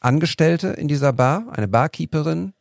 Angestellte 0.00 0.68
in 0.68 0.88
dieser 0.88 1.12
Bar, 1.12 1.44
eine 1.52 1.68
Barkeeperin, 1.68 2.54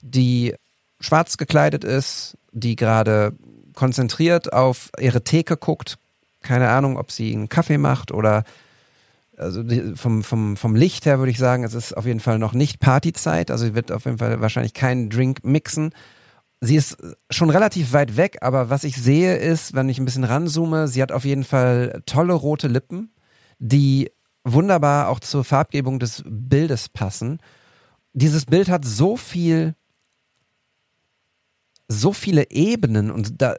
die 0.00 0.54
schwarz 1.00 1.36
gekleidet 1.36 1.84
ist, 1.84 2.36
die 2.52 2.76
gerade 2.76 3.32
konzentriert 3.74 4.52
auf 4.52 4.90
ihre 4.98 5.22
Theke 5.22 5.56
guckt. 5.56 5.98
Keine 6.42 6.70
Ahnung, 6.70 6.96
ob 6.96 7.10
sie 7.10 7.32
einen 7.32 7.48
Kaffee 7.48 7.78
macht 7.78 8.12
oder 8.12 8.44
also 9.38 9.62
vom, 9.94 10.22
vom, 10.22 10.56
vom 10.56 10.74
Licht 10.74 11.06
her 11.06 11.18
würde 11.18 11.30
ich 11.30 11.38
sagen, 11.38 11.64
es 11.64 11.74
ist 11.74 11.96
auf 11.96 12.06
jeden 12.06 12.20
Fall 12.20 12.38
noch 12.38 12.52
nicht 12.52 12.80
Partyzeit. 12.80 13.50
Also 13.50 13.74
wird 13.74 13.92
auf 13.92 14.04
jeden 14.04 14.18
Fall 14.18 14.40
wahrscheinlich 14.40 14.74
keinen 14.74 15.10
Drink 15.10 15.44
mixen. 15.44 15.90
Sie 16.60 16.76
ist 16.76 16.96
schon 17.30 17.50
relativ 17.50 17.92
weit 17.92 18.16
weg, 18.16 18.38
aber 18.40 18.70
was 18.70 18.84
ich 18.84 18.96
sehe 18.96 19.36
ist, 19.36 19.74
wenn 19.74 19.88
ich 19.88 19.98
ein 19.98 20.06
bisschen 20.06 20.24
ranzoome, 20.24 20.88
sie 20.88 21.02
hat 21.02 21.12
auf 21.12 21.24
jeden 21.24 21.44
Fall 21.44 22.02
tolle 22.06 22.32
rote 22.32 22.68
Lippen, 22.68 23.12
die 23.58 24.10
wunderbar 24.42 25.08
auch 25.08 25.20
zur 25.20 25.44
Farbgebung 25.44 25.98
des 25.98 26.22
Bildes 26.26 26.88
passen. 26.88 27.40
Dieses 28.14 28.46
Bild 28.46 28.70
hat 28.70 28.86
so 28.86 29.16
viel, 29.16 29.74
so 31.88 32.12
viele 32.12 32.50
Ebenen 32.50 33.10
und 33.10 33.42
da 33.42 33.54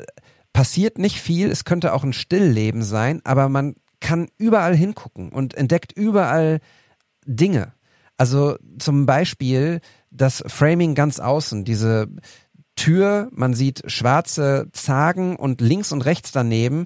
passiert 0.53 0.97
nicht 0.97 1.21
viel. 1.21 1.51
Es 1.51 1.65
könnte 1.65 1.93
auch 1.93 2.03
ein 2.03 2.13
Stillleben 2.13 2.81
sein, 2.81 3.21
aber 3.25 3.47
man 3.47 3.75
kann 3.99 4.27
überall 4.37 4.75
hingucken 4.75 5.29
und 5.29 5.55
entdeckt 5.55 5.91
überall 5.91 6.59
Dinge. 7.25 7.73
Also 8.17 8.57
zum 8.79 9.05
Beispiel 9.05 9.79
das 10.11 10.43
Framing 10.47 10.95
ganz 10.95 11.19
außen, 11.19 11.65
diese 11.65 12.07
Tür, 12.75 13.29
man 13.31 13.53
sieht 13.53 13.83
schwarze 13.91 14.69
Zagen 14.71 15.35
und 15.35 15.61
links 15.61 15.91
und 15.91 16.05
rechts 16.05 16.31
daneben. 16.31 16.85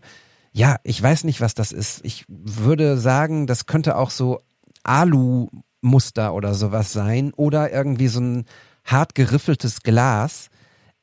Ja, 0.53 0.77
ich 0.83 1.01
weiß 1.01 1.23
nicht, 1.25 1.41
was 1.41 1.53
das 1.53 1.71
ist. 1.71 2.03
Ich 2.03 2.25
würde 2.27 2.97
sagen, 2.97 3.47
das 3.47 3.65
könnte 3.65 3.97
auch 3.97 4.09
so 4.09 4.41
Alu-Muster 4.83 6.33
oder 6.33 6.53
sowas 6.53 6.91
sein 6.91 7.33
oder 7.33 7.71
irgendwie 7.71 8.07
so 8.07 8.19
ein 8.19 8.45
hart 8.83 9.15
geriffeltes 9.15 9.81
Glas. 9.83 10.49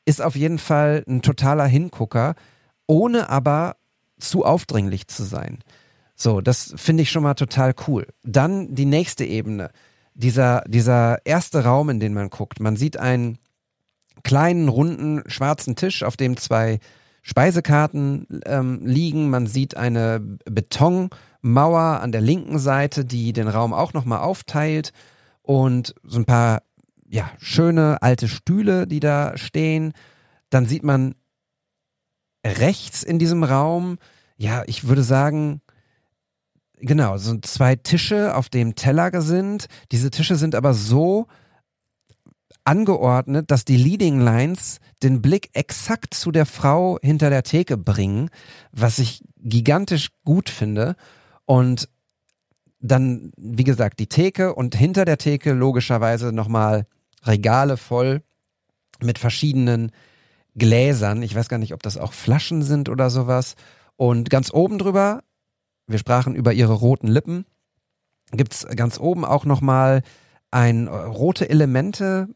Ist 0.05 0.23
auf 0.23 0.37
jeden 0.37 0.59
Fall 0.59 1.05
ein 1.07 1.23
totaler 1.23 1.67
Hingucker, 1.67 2.35
ohne 2.87 3.29
aber 3.29 3.77
zu 4.19 4.45
aufdringlich 4.45 5.07
zu 5.09 5.23
sein. 5.23 5.59
So, 6.21 6.41
das 6.41 6.75
finde 6.77 7.05
ich 7.05 7.11
schon 7.13 7.23
mal 7.23 7.35
total 7.35 7.75
cool. 7.87 8.09
Dann 8.25 8.75
die 8.75 8.87
nächste 8.87 9.25
Ebene. 9.25 9.71
Dieser, 10.15 10.65
dieser 10.67 11.25
erste 11.25 11.63
Raum, 11.63 11.91
in 11.91 12.01
den 12.01 12.13
man 12.13 12.29
guckt. 12.29 12.59
Man 12.59 12.75
sieht 12.75 12.97
einen 12.97 13.39
kleinen, 14.25 14.69
runden, 14.69 15.23
schwarzen 15.31 15.77
Tisch, 15.77 16.03
auf 16.03 16.17
dem 16.17 16.37
zwei 16.37 16.81
Speisekarten 17.23 18.27
ähm, 18.47 18.81
liegen. 18.85 19.31
Man 19.31 19.47
sieht 19.47 19.77
eine 19.77 20.19
Betonmauer 20.45 22.01
an 22.01 22.11
der 22.11 22.21
linken 22.21 22.59
Seite, 22.59 23.05
die 23.05 23.33
den 23.33 23.47
Raum 23.47 23.73
auch 23.73 23.93
nochmal 23.93 24.19
aufteilt. 24.19 24.93
Und 25.43 25.95
so 26.03 26.19
ein 26.19 26.25
paar, 26.25 26.63
ja, 27.09 27.31
schöne 27.39 28.03
alte 28.03 28.27
Stühle, 28.27 28.89
die 28.89 29.01
da 29.01 29.39
stehen. 29.39 29.93
Dann 30.51 30.67
sieht 30.67 30.83
man 30.83 31.15
rechts 32.45 33.05
in 33.05 33.21
diesem 33.21 33.45
Raum, 33.45 33.99
ja, 34.37 34.65
ich 34.67 34.89
würde 34.89 35.03
sagen, 35.05 35.61
Genau, 36.81 37.17
so 37.19 37.37
zwei 37.39 37.77
Tische, 37.77 38.37
auf 38.37 38.49
dem 38.49 38.75
Teller 38.75 39.21
sind. 39.21 39.67
Diese 39.91 40.11
Tische 40.11 40.37
sind 40.37 40.55
aber 40.55 40.75
so 40.75 41.27
angeordnet, 42.65 43.51
dass 43.51 43.65
die 43.65 43.77
Leading 43.77 44.21
Lines 44.21 44.79
den 45.03 45.23
Blick 45.23 45.51
exakt 45.55 46.15
zu 46.15 46.31
der 46.31 46.47
Frau 46.47 46.99
hinter 47.03 47.31
der 47.31 47.43
Theke 47.43 47.77
bringen, 47.77 48.29
was 48.73 48.99
ich 48.99 49.25
gigantisch 49.39 50.11
gut 50.25 50.51
finde. 50.51 50.95
Und 51.47 51.89
dann, 52.81 53.33
wie 53.37 53.65
gesagt, 53.65 53.99
die 53.99 54.07
Theke 54.07 54.55
und 54.55 54.77
hinter 54.77 55.05
der 55.05 55.19
Theke 55.19 55.53
logischerweise 55.53 56.33
nochmal 56.33 56.87
Regale 57.25 57.77
voll 57.77 58.23
mit 59.01 59.19
verschiedenen 59.19 59.91
Gläsern. 60.55 61.23
Ich 61.23 61.35
weiß 61.35 61.49
gar 61.49 61.59
nicht, 61.59 61.75
ob 61.75 61.83
das 61.83 61.97
auch 61.97 62.13
Flaschen 62.13 62.63
sind 62.63 62.89
oder 62.89 63.11
sowas. 63.11 63.55
Und 63.97 64.31
ganz 64.31 64.53
oben 64.53 64.79
drüber 64.79 65.23
wir 65.89 65.99
sprachen 65.99 66.35
über 66.35 66.53
ihre 66.53 66.75
roten 66.75 67.09
Lippen. 67.09 67.47
Gibt's 68.31 68.67
ganz 68.77 69.01
oben 69.01 69.25
auch 69.25 69.45
nochmal 69.45 70.03
ein 70.51 70.87
äh, 70.87 70.91
rote 70.91 71.49
Elemente, 71.49 72.29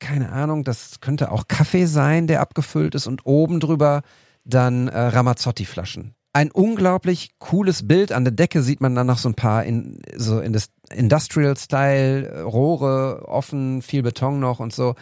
keine 0.00 0.32
Ahnung, 0.32 0.64
das 0.64 1.00
könnte 1.00 1.30
auch 1.30 1.46
Kaffee 1.46 1.86
sein, 1.86 2.26
der 2.26 2.40
abgefüllt 2.40 2.94
ist 2.94 3.06
und 3.06 3.26
oben 3.26 3.60
drüber 3.60 4.02
dann 4.44 4.88
äh, 4.88 4.98
Ramazzotti-Flaschen. 4.98 6.14
Ein 6.32 6.50
unglaublich 6.50 7.32
cooles 7.38 7.86
Bild. 7.86 8.12
An 8.12 8.24
der 8.24 8.32
Decke 8.32 8.62
sieht 8.62 8.80
man 8.80 8.94
dann 8.94 9.08
noch 9.08 9.18
so 9.18 9.28
ein 9.28 9.34
paar 9.34 9.64
in, 9.64 10.00
so 10.16 10.40
in 10.40 10.52
das 10.52 10.70
Industrial-Style, 10.92 12.28
äh, 12.28 12.40
Rohre, 12.40 13.28
offen, 13.28 13.82
viel 13.82 14.02
Beton 14.02 14.40
noch 14.40 14.58
und 14.58 14.72
so 14.72 14.94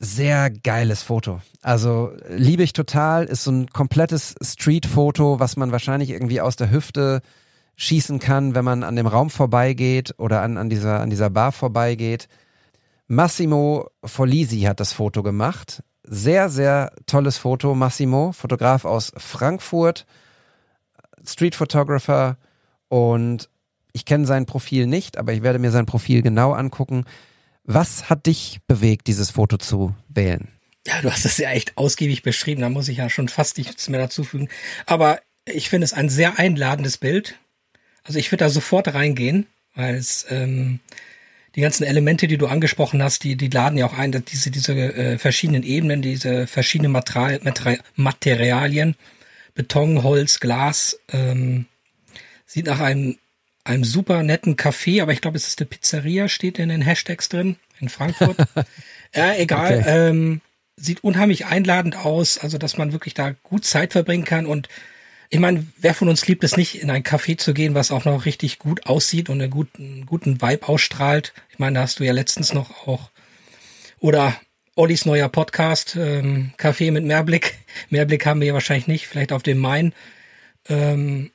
sehr 0.00 0.48
geiles 0.48 1.02
Foto. 1.02 1.40
Also 1.60 2.12
liebe 2.28 2.62
ich 2.62 2.72
total, 2.72 3.26
ist 3.26 3.44
so 3.44 3.52
ein 3.52 3.68
komplettes 3.68 4.34
Street-Foto, 4.42 5.38
was 5.38 5.56
man 5.56 5.72
wahrscheinlich 5.72 6.10
irgendwie 6.10 6.40
aus 6.40 6.56
der 6.56 6.70
Hüfte 6.70 7.20
schießen 7.76 8.18
kann, 8.18 8.54
wenn 8.54 8.64
man 8.64 8.82
an 8.82 8.96
dem 8.96 9.06
Raum 9.06 9.28
vorbeigeht 9.28 10.14
oder 10.18 10.40
an, 10.40 10.56
an, 10.56 10.70
dieser, 10.70 11.00
an 11.00 11.10
dieser 11.10 11.28
Bar 11.28 11.52
vorbeigeht. 11.52 12.28
Massimo 13.08 13.90
Folisi 14.02 14.60
hat 14.60 14.80
das 14.80 14.94
Foto 14.94 15.22
gemacht. 15.22 15.82
Sehr, 16.02 16.48
sehr 16.48 16.92
tolles 17.06 17.36
Foto. 17.36 17.74
Massimo, 17.74 18.32
Fotograf 18.32 18.86
aus 18.86 19.12
Frankfurt, 19.18 20.06
Street 21.26 21.54
Photographer 21.54 22.38
und 22.88 23.50
ich 23.92 24.06
kenne 24.06 24.26
sein 24.26 24.46
Profil 24.46 24.86
nicht, 24.86 25.18
aber 25.18 25.32
ich 25.32 25.42
werde 25.42 25.58
mir 25.58 25.70
sein 25.70 25.86
Profil 25.86 26.22
genau 26.22 26.52
angucken. 26.52 27.04
Was 27.72 28.10
hat 28.10 28.26
dich 28.26 28.58
bewegt, 28.66 29.06
dieses 29.06 29.30
Foto 29.30 29.56
zu 29.56 29.94
wählen? 30.08 30.48
Ja, 30.88 31.02
du 31.02 31.12
hast 31.12 31.24
es 31.24 31.38
ja 31.38 31.50
echt 31.50 31.76
ausgiebig 31.76 32.24
beschrieben, 32.24 32.62
da 32.62 32.68
muss 32.68 32.88
ich 32.88 32.96
ja 32.96 33.08
schon 33.08 33.28
fast 33.28 33.58
nichts 33.58 33.88
mehr 33.88 34.00
dazufügen. 34.00 34.48
Aber 34.86 35.20
ich 35.44 35.68
finde 35.68 35.84
es 35.84 35.92
ein 35.92 36.08
sehr 36.08 36.40
einladendes 36.40 36.98
Bild. 36.98 37.38
Also 38.02 38.18
ich 38.18 38.32
würde 38.32 38.44
da 38.44 38.50
sofort 38.50 38.92
reingehen, 38.92 39.46
weil 39.76 39.94
es 39.94 40.26
ähm, 40.30 40.80
die 41.54 41.60
ganzen 41.60 41.84
Elemente, 41.84 42.26
die 42.26 42.38
du 42.38 42.48
angesprochen 42.48 43.04
hast, 43.04 43.22
die, 43.22 43.36
die 43.36 43.50
laden 43.50 43.78
ja 43.78 43.86
auch 43.86 43.96
ein, 43.96 44.10
diese, 44.10 44.50
diese 44.50 44.72
äh, 44.72 45.18
verschiedenen 45.18 45.62
Ebenen, 45.62 46.02
diese 46.02 46.48
verschiedenen 46.48 46.90
Material, 46.90 47.38
Materialien, 47.94 48.96
Beton, 49.54 50.02
Holz, 50.02 50.40
Glas, 50.40 50.98
ähm, 51.12 51.66
sieht 52.46 52.66
nach 52.66 52.80
einem 52.80 53.16
einem 53.64 53.84
super 53.84 54.22
netten 54.22 54.56
Café, 54.56 55.02
aber 55.02 55.12
ich 55.12 55.20
glaube, 55.20 55.36
es 55.36 55.46
ist 55.46 55.60
eine 55.60 55.66
Pizzeria, 55.66 56.28
steht 56.28 56.58
in 56.58 56.68
den 56.68 56.82
Hashtags 56.82 57.28
drin, 57.28 57.56
in 57.78 57.88
Frankfurt. 57.88 58.36
ja, 59.14 59.34
egal. 59.34 59.78
Okay. 59.78 60.08
Ähm, 60.08 60.40
sieht 60.76 61.04
unheimlich 61.04 61.46
einladend 61.46 61.96
aus, 61.96 62.38
also 62.38 62.56
dass 62.56 62.78
man 62.78 62.92
wirklich 62.92 63.14
da 63.14 63.34
gut 63.42 63.64
Zeit 63.64 63.92
verbringen 63.92 64.24
kann 64.24 64.46
und 64.46 64.68
ich 65.32 65.38
meine, 65.38 65.64
wer 65.78 65.94
von 65.94 66.08
uns 66.08 66.26
liebt 66.26 66.42
es 66.42 66.56
nicht, 66.56 66.82
in 66.82 66.90
ein 66.90 67.04
Café 67.04 67.38
zu 67.38 67.54
gehen, 67.54 67.76
was 67.76 67.92
auch 67.92 68.04
noch 68.04 68.24
richtig 68.24 68.58
gut 68.58 68.86
aussieht 68.86 69.30
und 69.30 69.40
einen 69.40 69.50
guten, 69.50 70.04
guten 70.04 70.42
Vibe 70.42 70.66
ausstrahlt? 70.68 71.32
Ich 71.50 71.60
meine, 71.60 71.74
da 71.74 71.82
hast 71.82 72.00
du 72.00 72.04
ja 72.04 72.12
letztens 72.12 72.52
noch 72.52 72.88
auch, 72.88 73.10
oder 74.00 74.34
Ollis 74.74 75.06
neuer 75.06 75.28
Podcast, 75.28 75.94
ähm, 75.94 76.52
Café 76.58 76.90
mit 76.90 77.04
Mehrblick. 77.04 77.58
Mehrblick 77.90 78.26
haben 78.26 78.40
wir 78.40 78.48
ja 78.48 78.54
wahrscheinlich 78.54 78.88
nicht, 78.88 79.06
vielleicht 79.06 79.30
auf 79.30 79.44
dem 79.44 79.58
Main. 79.58 79.94
Ähm, 80.68 81.30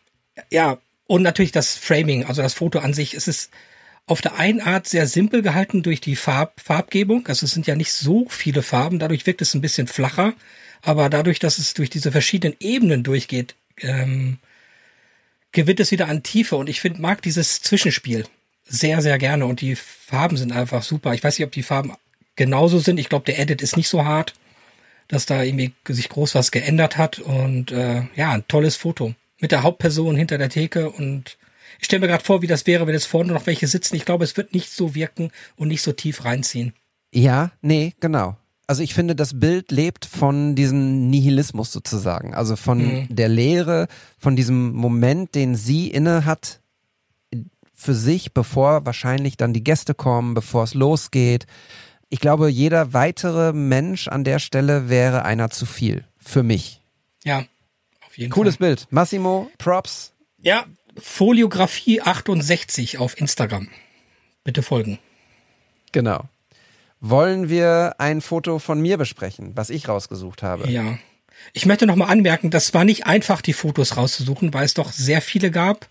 ja, 0.52 0.78
und 1.08 1.22
natürlich 1.22 1.52
das 1.52 1.76
Framing, 1.76 2.26
also 2.26 2.42
das 2.42 2.54
Foto 2.54 2.80
an 2.80 2.94
sich. 2.94 3.14
Es 3.14 3.28
ist 3.28 3.52
auf 4.08 4.22
der 4.22 4.38
einen 4.38 4.62
Art 4.62 4.88
sehr 4.88 5.08
simpel 5.08 5.42
gehalten 5.42 5.84
durch 5.84 6.02
die 6.02 6.16
Farb, 6.16 6.60
Farbgebung. 6.60 7.28
Also 7.28 7.46
es 7.46 7.52
sind 7.52 7.68
ja 7.68 7.76
nicht 7.76 7.92
so 7.92 8.28
viele 8.30 8.62
Farben, 8.62 9.00
dadurch 9.00 9.26
wirkt 9.26 9.42
es 9.42 9.54
ein 9.54 9.62
bisschen 9.62 9.88
flacher. 9.88 10.34
Aber 10.82 11.10
dadurch, 11.10 11.40
dass 11.40 11.58
es 11.58 11.74
durch 11.74 11.90
diese 11.90 12.12
verschiedenen 12.12 12.56
Ebenen 12.60 13.04
durchgeht, 13.04 13.56
ähm, 13.80 14.38
gewinnt 15.52 15.80
es 15.80 15.92
wieder 15.92 16.08
an 16.08 16.22
Tiefe. 16.22 16.56
Und 16.56 16.70
ich 16.70 16.82
finde, 16.82 17.02
mag 17.02 17.22
dieses 17.24 17.62
Zwischenspiel 17.62 18.26
sehr, 18.66 19.02
sehr 19.02 19.18
gerne. 19.18 19.48
Und 19.48 19.62
die 19.62 19.76
Farben 19.76 20.38
sind 20.38 20.52
einfach 20.52 20.84
super. 20.84 21.14
Ich 21.14 21.24
weiß 21.24 21.40
nicht, 21.40 21.46
ob 21.46 21.52
die 21.52 21.64
Farben 21.64 21.94
genauso 22.36 22.78
sind. 22.80 23.00
Ich 23.00 23.10
glaube, 23.10 23.26
der 23.26 23.40
Edit 23.40 23.64
ist 23.64 23.78
nicht 23.78 23.90
so 23.90 24.06
hart, 24.06 24.36
dass 25.08 25.26
da 25.26 25.42
irgendwie 25.42 25.74
sich 25.88 26.10
groß 26.10 26.36
was 26.36 26.52
geändert 26.52 26.98
hat. 26.98 27.18
Und 27.18 27.72
äh, 27.72 28.04
ja, 28.16 28.32
ein 28.32 28.48
tolles 28.48 28.76
Foto 28.76 29.16
mit 29.46 29.52
der 29.52 29.62
Hauptperson 29.62 30.16
hinter 30.16 30.40
der 30.40 30.50
Theke 30.50 30.90
und 30.90 31.38
ich 31.78 31.86
stelle 31.86 32.00
mir 32.00 32.08
gerade 32.08 32.24
vor, 32.24 32.42
wie 32.42 32.48
das 32.48 32.66
wäre, 32.66 32.88
wenn 32.88 32.96
jetzt 32.96 33.06
vorne 33.06 33.32
noch 33.32 33.46
welche 33.46 33.68
sitzen. 33.68 33.96
Ich 33.96 34.04
glaube, 34.04 34.24
es 34.24 34.38
wird 34.38 34.56
nicht 34.56 34.72
so 34.72 34.96
wirken 34.96 35.30
und 35.56 35.68
nicht 35.68 35.84
so 35.84 35.92
tief 35.92 36.26
reinziehen. 36.26 36.74
Ja, 37.14 37.52
nee, 37.62 37.94
genau. 38.00 38.38
Also 38.66 38.82
ich 38.82 38.96
finde, 38.96 39.16
das 39.16 39.40
Bild 39.40 39.72
lebt 39.72 40.06
von 40.06 40.56
diesem 40.56 41.12
Nihilismus 41.12 41.72
sozusagen, 41.72 42.34
also 42.34 42.56
von 42.56 42.80
mhm. 42.80 43.08
der 43.16 43.30
Leere, 43.30 43.88
von 44.18 44.36
diesem 44.36 44.72
Moment, 44.74 45.36
den 45.36 45.54
sie 45.54 45.92
inne 45.92 46.26
hat 46.26 46.62
für 47.76 47.94
sich, 47.94 48.34
bevor 48.34 48.88
wahrscheinlich 48.88 49.38
dann 49.38 49.54
die 49.54 49.64
Gäste 49.64 49.94
kommen, 49.94 50.34
bevor 50.34 50.64
es 50.64 50.74
losgeht. 50.74 51.46
Ich 52.10 52.20
glaube, 52.20 52.50
jeder 52.50 52.94
weitere 52.94 53.54
Mensch 53.54 54.08
an 54.08 54.24
der 54.24 54.40
Stelle 54.40 54.90
wäre 54.90 55.24
einer 55.24 55.52
zu 55.52 55.68
viel. 55.68 56.04
Für 56.18 56.42
mich. 56.42 56.82
Ja, 57.24 57.46
jeden 58.18 58.32
Cooles 58.32 58.58
Fall. 58.58 58.68
Bild. 58.68 58.88
Massimo, 58.90 59.50
Props. 59.58 60.14
Ja, 60.40 60.66
Foliografie 60.98 62.02
68 62.02 62.98
auf 63.00 63.20
Instagram. 63.20 63.70
Bitte 64.44 64.62
folgen. 64.64 65.00
Genau. 65.92 66.26
Wollen 67.00 67.50
wir 67.50 67.96
ein 68.00 68.22
Foto 68.22 68.60
von 68.60 68.82
mir 68.82 68.98
besprechen, 68.98 69.52
was 69.56 69.70
ich 69.70 69.88
rausgesucht 69.88 70.44
habe? 70.44 70.70
Ja. 70.70 70.98
Ich 71.54 71.66
möchte 71.66 71.86
nochmal 71.86 72.10
anmerken, 72.10 72.50
das 72.50 72.74
war 72.74 72.86
nicht 72.86 73.06
einfach, 73.06 73.42
die 73.42 73.54
Fotos 73.54 73.98
rauszusuchen, 73.98 74.54
weil 74.54 74.66
es 74.66 74.74
doch 74.74 74.92
sehr 74.92 75.22
viele 75.22 75.52
gab. 75.52 75.88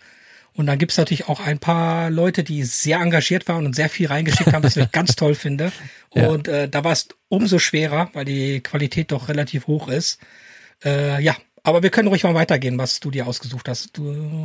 Und 0.54 0.66
dann 0.66 0.78
gibt's 0.78 0.96
natürlich 0.96 1.28
auch 1.28 1.40
ein 1.40 1.58
paar 1.58 2.10
Leute, 2.10 2.44
die 2.44 2.62
sehr 2.62 3.00
engagiert 3.00 3.48
waren 3.48 3.66
und 3.66 3.74
sehr 3.74 3.88
viel 3.88 4.06
reingeschickt 4.06 4.52
haben, 4.52 4.62
was 4.62 4.76
ich 4.76 4.90
ganz 4.92 5.14
toll 5.16 5.34
finde. 5.34 5.72
Und 6.10 6.46
ja. 6.46 6.62
äh, 6.62 6.68
da 6.68 6.84
war 6.84 6.92
es 6.92 7.08
umso 7.28 7.58
schwerer, 7.58 8.08
weil 8.12 8.24
die 8.24 8.60
Qualität 8.60 9.10
doch 9.10 9.28
relativ 9.28 9.66
hoch 9.66 9.88
ist. 9.88 10.20
Äh, 10.84 11.20
ja, 11.22 11.36
Aber 11.66 11.82
wir 11.82 11.88
können 11.88 12.08
ruhig 12.08 12.22
mal 12.24 12.34
weitergehen, 12.34 12.76
was 12.76 13.00
du 13.00 13.10
dir 13.10 13.26
ausgesucht 13.26 13.70
hast. 13.70 13.96
Du, 13.96 14.04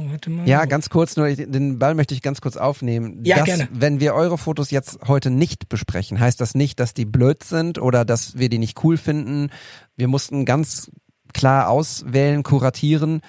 warte 0.10 0.30
mal. 0.30 0.48
Ja, 0.48 0.64
ganz 0.64 0.90
kurz, 0.90 1.18
nur 1.18 1.28
den 1.30 1.78
Ball 1.78 1.94
möchte 1.94 2.14
ich 2.14 2.22
ganz 2.22 2.40
kurz 2.40 2.56
aufnehmen. 2.56 3.20
Ja, 3.26 3.38
dass, 3.38 3.46
gerne. 3.46 3.68
Wenn 3.74 4.00
wir 4.00 4.16
eure 4.16 4.38
Fotos 4.38 4.72
jetzt 4.72 5.00
heute 5.06 5.30
nicht 5.30 5.68
besprechen, 5.68 6.18
heißt 6.18 6.40
das 6.40 6.56
nicht, 6.56 6.80
dass 6.80 6.94
die 6.94 7.04
blöd 7.04 7.44
sind 7.44 7.78
oder 7.78 8.06
dass 8.06 8.38
wir 8.40 8.48
die 8.48 8.58
nicht 8.58 8.82
cool 8.86 8.96
finden. 8.96 9.50
Wir 9.98 10.08
mussten 10.08 10.46
ganz 10.46 10.92
klar 11.34 11.70
auswählen, 11.70 12.42
kuratieren, 12.44 13.20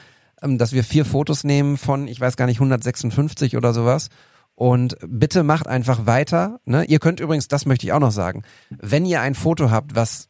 ähm, 0.40 0.56
dass 0.56 0.72
wir 0.72 0.84
vier 0.84 1.04
Fotos 1.04 1.42
nehmen 1.42 1.76
von, 1.76 2.06
ich 2.06 2.20
weiß 2.20 2.36
gar 2.36 2.46
nicht, 2.46 2.58
156 2.58 3.56
oder 3.56 3.74
sowas. 3.74 4.08
Und 4.54 4.98
bitte 5.04 5.42
macht 5.42 5.66
einfach 5.66 6.06
weiter. 6.06 6.60
Ne? 6.64 6.84
Ihr 6.84 7.00
könnt 7.00 7.18
übrigens, 7.18 7.48
das 7.48 7.66
möchte 7.66 7.86
ich 7.86 7.92
auch 7.92 7.98
noch 7.98 8.12
sagen, 8.12 8.44
wenn 8.68 9.04
ihr 9.04 9.20
ein 9.20 9.34
Foto 9.34 9.72
habt, 9.72 9.96
was 9.96 10.29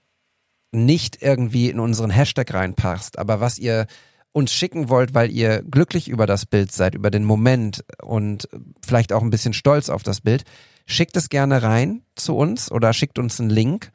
nicht 0.72 1.22
irgendwie 1.22 1.70
in 1.70 1.80
unseren 1.80 2.10
Hashtag 2.10 2.52
reinpasst, 2.54 3.18
aber 3.18 3.40
was 3.40 3.58
ihr 3.58 3.86
uns 4.32 4.52
schicken 4.52 4.88
wollt, 4.88 5.14
weil 5.14 5.30
ihr 5.30 5.62
glücklich 5.62 6.08
über 6.08 6.26
das 6.26 6.46
Bild 6.46 6.72
seid, 6.72 6.94
über 6.94 7.10
den 7.10 7.24
Moment 7.24 7.84
und 8.02 8.48
vielleicht 8.84 9.12
auch 9.12 9.22
ein 9.22 9.30
bisschen 9.30 9.52
stolz 9.52 9.88
auf 9.88 10.02
das 10.02 10.20
Bild, 10.20 10.44
schickt 10.86 11.16
es 11.16 11.28
gerne 11.28 11.62
rein 11.62 12.02
zu 12.14 12.36
uns 12.36 12.70
oder 12.70 12.92
schickt 12.92 13.18
uns 13.18 13.40
einen 13.40 13.50
Link 13.50 13.90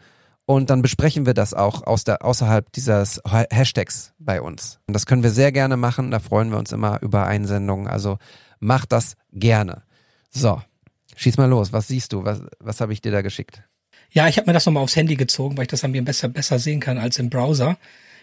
und 0.46 0.70
dann 0.70 0.82
besprechen 0.82 1.26
wir 1.26 1.34
das 1.34 1.54
auch 1.54 1.84
aus 1.88 2.04
der, 2.04 2.24
außerhalb 2.24 2.72
dieses 2.74 3.22
Hashtags 3.26 4.14
bei 4.20 4.42
uns. 4.42 4.80
Und 4.88 4.94
das 4.94 5.06
können 5.06 5.24
wir 5.24 5.32
sehr 5.32 5.52
gerne 5.52 5.78
machen, 5.78 6.12
da 6.12 6.20
freuen 6.20 6.52
wir 6.52 6.58
uns 6.58 6.72
immer 6.72 7.02
über 7.02 7.26
Einsendungen, 7.26 7.88
also 7.88 8.18
macht 8.60 8.92
das 8.92 9.16
gerne. 9.32 9.84
So, 10.30 10.62
schieß 11.16 11.38
mal 11.38 11.50
los, 11.50 11.72
was 11.72 11.88
siehst 11.88 12.14
du, 12.14 12.26
was, 12.26 12.42
was 12.60 12.82
habe 12.82 12.94
ich 12.94 13.02
dir 13.02 13.12
da 13.12 13.22
geschickt? 13.22 13.64
Ja, 14.16 14.30
ich 14.30 14.38
habe 14.38 14.50
mir 14.50 14.54
das 14.54 14.66
nochmal 14.66 14.82
aufs 14.82 14.96
Handy 14.96 15.18
gezogen, 15.18 15.58
weil 15.58 15.64
ich 15.64 15.70
das 15.70 15.84
an 15.84 15.92
mir 15.92 16.02
besser, 16.02 16.30
besser 16.30 16.58
sehen 16.58 16.80
kann 16.80 16.98
als 16.98 17.20
im 17.20 17.30
Browser. 17.30 17.78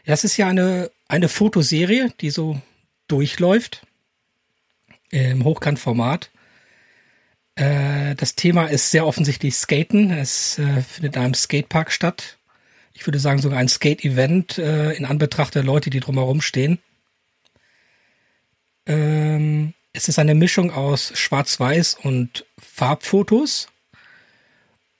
Ja, 0.07 0.15
es 0.15 0.25
ist 0.25 0.39
ja 0.39 0.49
eine, 0.49 0.91
eine 1.07 1.29
Fotoserie, 1.29 2.11
die 2.23 2.31
so 2.31 2.59
durchläuft 3.09 3.87
im 5.11 5.45
Hochkantformat. 5.45 6.31
Äh, 7.57 8.15
das 8.15 8.37
Thema 8.37 8.69
ist 8.69 8.91
sehr 8.91 9.07
offensichtlich 9.07 9.55
Skaten. 9.55 10.11
Es 10.11 10.59
äh, 10.59 10.81
findet 10.81 11.17
in 11.17 11.23
einem 11.23 11.35
Skatepark 11.35 11.93
statt. 11.93 12.39
Ich 12.95 13.07
würde 13.07 13.19
sagen 13.19 13.43
sogar 13.43 13.59
ein 13.59 13.69
Skate-Event 13.69 14.57
äh, 14.57 14.93
in 14.93 15.05
Anbetracht 15.05 15.55
der 15.55 15.63
Leute, 15.63 15.91
die 15.91 16.01
drumherum 16.01 16.41
stehen. 16.41 16.79
Ähm, 18.87 19.75
es 19.93 20.09
ist 20.09 20.19
eine 20.19 20.35
Mischung 20.35 20.71
aus 20.71 21.13
Schwarz-Weiß 21.15 21.99
und 22.03 22.47
Farbfotos. 22.59 23.69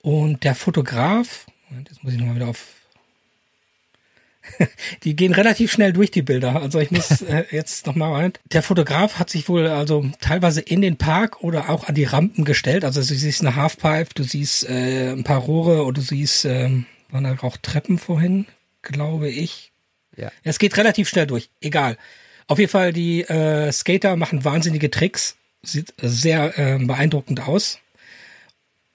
Und 0.03 0.43
der 0.43 0.53
Fotograf, 0.53 1.47
jetzt 1.87 2.03
muss 2.03 2.13
ich 2.13 2.19
nochmal 2.19 2.35
wieder 2.35 2.49
auf. 2.49 2.65
die 5.03 5.15
gehen 5.15 5.33
relativ 5.33 5.71
schnell 5.71 5.93
durch 5.93 6.11
die 6.11 6.21
Bilder. 6.21 6.61
Also 6.61 6.79
ich 6.79 6.91
muss 6.91 7.21
äh, 7.21 7.45
jetzt 7.51 7.87
nochmal. 7.87 8.33
Der 8.51 8.63
Fotograf 8.63 9.17
hat 9.17 9.29
sich 9.29 9.47
wohl 9.47 9.65
also 9.67 10.05
teilweise 10.19 10.59
in 10.59 10.81
den 10.81 10.97
Park 10.97 11.41
oder 11.41 11.69
auch 11.69 11.87
an 11.87 11.95
die 11.95 12.03
Rampen 12.03 12.43
gestellt. 12.43 12.83
Also 12.83 12.99
du 12.99 13.05
siehst 13.05 13.39
eine 13.39 13.55
Halfpipe, 13.55 14.13
du 14.13 14.23
siehst 14.23 14.69
äh, 14.69 15.13
ein 15.13 15.23
paar 15.23 15.39
Rohre 15.39 15.85
oder 15.85 15.95
du 15.95 16.01
siehst, 16.01 16.43
äh, 16.43 16.69
waren 17.09 17.23
da 17.23 17.37
auch 17.41 17.55
Treppen 17.55 17.97
vorhin, 17.97 18.45
glaube 18.81 19.29
ich. 19.29 19.71
Ja. 20.17 20.33
Es 20.43 20.59
geht 20.59 20.75
relativ 20.75 21.07
schnell 21.07 21.27
durch. 21.27 21.49
Egal. 21.61 21.97
Auf 22.47 22.59
jeden 22.59 22.71
Fall, 22.71 22.91
die 22.91 23.21
äh, 23.21 23.71
Skater 23.71 24.17
machen 24.17 24.43
wahnsinnige 24.43 24.91
Tricks. 24.91 25.37
Sieht 25.61 25.93
sehr 26.01 26.59
äh, 26.59 26.77
beeindruckend 26.77 27.47
aus. 27.47 27.79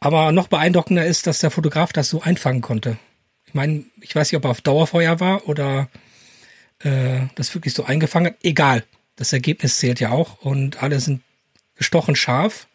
Aber 0.01 0.33
noch 0.33 0.49
beeindruckender 0.49 1.05
ist, 1.05 1.27
dass 1.27 1.41
der 1.41 1.51
Fotograf 1.51 1.93
das 1.93 2.09
so 2.09 2.23
einfangen 2.23 2.61
konnte. 2.61 2.99
Ich 3.47 3.55
meine, 3.55 3.85
ich 4.01 4.15
weiß 4.15 4.31
nicht, 4.31 4.37
ob 4.37 4.45
er 4.45 4.51
auf 4.51 4.61
Dauerfeuer 4.61 5.21
war 5.21 5.49
oder 5.49 5.89
äh, 6.81 7.21
das 7.35 7.55
wirklich 7.55 7.75
so 7.75 7.85
eingefangen 7.85 8.33
hat. 8.33 8.39
Egal. 8.43 8.85
Das 9.17 9.33
Ergebnis 9.33 9.79
zählt 9.79 9.99
ja 9.99 10.11
auch 10.11 10.43
und 10.43 10.83
alle 10.83 11.01
sind 11.01 11.23
gestochen 11.75 12.15
scharf. 12.15 12.69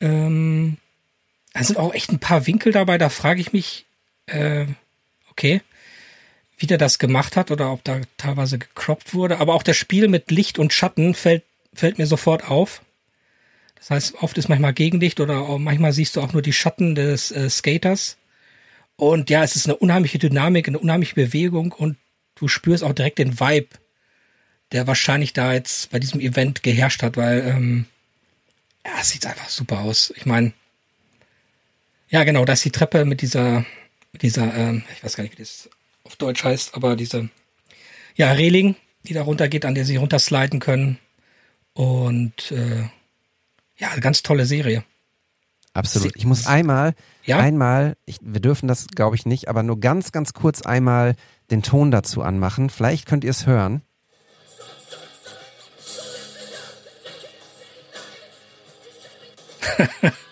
Ähm, 0.00 0.76
da 1.52 1.64
sind 1.64 1.78
auch 1.78 1.94
echt 1.94 2.12
ein 2.12 2.20
paar 2.20 2.46
Winkel 2.46 2.70
dabei, 2.72 2.98
da 2.98 3.08
frage 3.08 3.40
ich 3.40 3.52
mich, 3.52 3.86
äh, 4.26 4.66
okay, 5.30 5.62
wie 6.58 6.66
der 6.66 6.78
das 6.78 6.98
gemacht 6.98 7.36
hat 7.36 7.50
oder 7.50 7.72
ob 7.72 7.82
da 7.82 8.00
teilweise 8.18 8.58
gecroppt 8.58 9.14
wurde. 9.14 9.38
Aber 9.38 9.54
auch 9.54 9.62
das 9.62 9.76
Spiel 9.76 10.08
mit 10.08 10.30
Licht 10.30 10.58
und 10.58 10.72
Schatten 10.72 11.14
fällt, 11.14 11.44
fällt 11.74 11.98
mir 11.98 12.06
sofort 12.06 12.48
auf. 12.48 12.82
Das 13.86 13.90
heißt, 13.90 14.14
oft 14.20 14.36
ist 14.36 14.48
manchmal 14.48 14.72
Gegenlicht 14.72 15.20
oder 15.20 15.58
manchmal 15.58 15.92
siehst 15.92 16.16
du 16.16 16.20
auch 16.20 16.32
nur 16.32 16.42
die 16.42 16.52
Schatten 16.52 16.96
des 16.96 17.30
äh, 17.30 17.48
Skaters. 17.48 18.16
Und 18.96 19.30
ja, 19.30 19.44
es 19.44 19.54
ist 19.54 19.66
eine 19.66 19.76
unheimliche 19.76 20.18
Dynamik, 20.18 20.66
eine 20.66 20.80
unheimliche 20.80 21.14
Bewegung 21.14 21.70
und 21.70 21.96
du 22.34 22.48
spürst 22.48 22.82
auch 22.82 22.94
direkt 22.94 23.20
den 23.20 23.38
Vibe, 23.38 23.68
der 24.72 24.88
wahrscheinlich 24.88 25.34
da 25.34 25.52
jetzt 25.52 25.92
bei 25.92 26.00
diesem 26.00 26.18
Event 26.18 26.64
geherrscht 26.64 27.04
hat, 27.04 27.16
weil 27.16 27.46
ähm, 27.46 27.86
ja, 28.84 28.90
es 29.00 29.10
sieht 29.10 29.24
einfach 29.24 29.48
super 29.48 29.78
aus. 29.82 30.12
Ich 30.16 30.26
meine, 30.26 30.52
ja 32.08 32.24
genau, 32.24 32.44
da 32.44 32.54
ist 32.54 32.64
die 32.64 32.72
Treppe 32.72 33.04
mit 33.04 33.22
dieser, 33.22 33.64
mit 34.12 34.22
dieser, 34.22 34.52
ähm, 34.52 34.82
ich 34.96 35.04
weiß 35.04 35.14
gar 35.14 35.22
nicht, 35.22 35.34
wie 35.34 35.42
das 35.42 35.70
auf 36.02 36.16
Deutsch 36.16 36.42
heißt, 36.42 36.74
aber 36.74 36.96
diese, 36.96 37.28
ja, 38.16 38.32
Reling, 38.32 38.74
die 39.04 39.14
da 39.14 39.22
runtergeht, 39.22 39.64
an 39.64 39.76
der 39.76 39.84
sie 39.84 39.94
runtersliden 39.94 40.58
können. 40.58 40.98
Und 41.74 42.50
äh, 42.50 42.88
ja, 43.78 43.94
ganz 44.00 44.22
tolle 44.22 44.46
Serie. 44.46 44.84
Absolut. 45.72 46.16
Ich 46.16 46.24
muss 46.24 46.46
einmal, 46.46 46.94
ja? 47.24 47.38
einmal, 47.38 47.96
ich, 48.06 48.18
wir 48.22 48.40
dürfen 48.40 48.66
das, 48.66 48.86
glaube 48.88 49.14
ich, 49.16 49.26
nicht, 49.26 49.48
aber 49.48 49.62
nur 49.62 49.78
ganz, 49.78 50.10
ganz 50.10 50.32
kurz 50.32 50.62
einmal 50.62 51.16
den 51.50 51.62
Ton 51.62 51.90
dazu 51.90 52.22
anmachen. 52.22 52.70
Vielleicht 52.70 53.06
könnt 53.06 53.24
ihr 53.24 53.30
es 53.30 53.46
hören. 53.46 53.82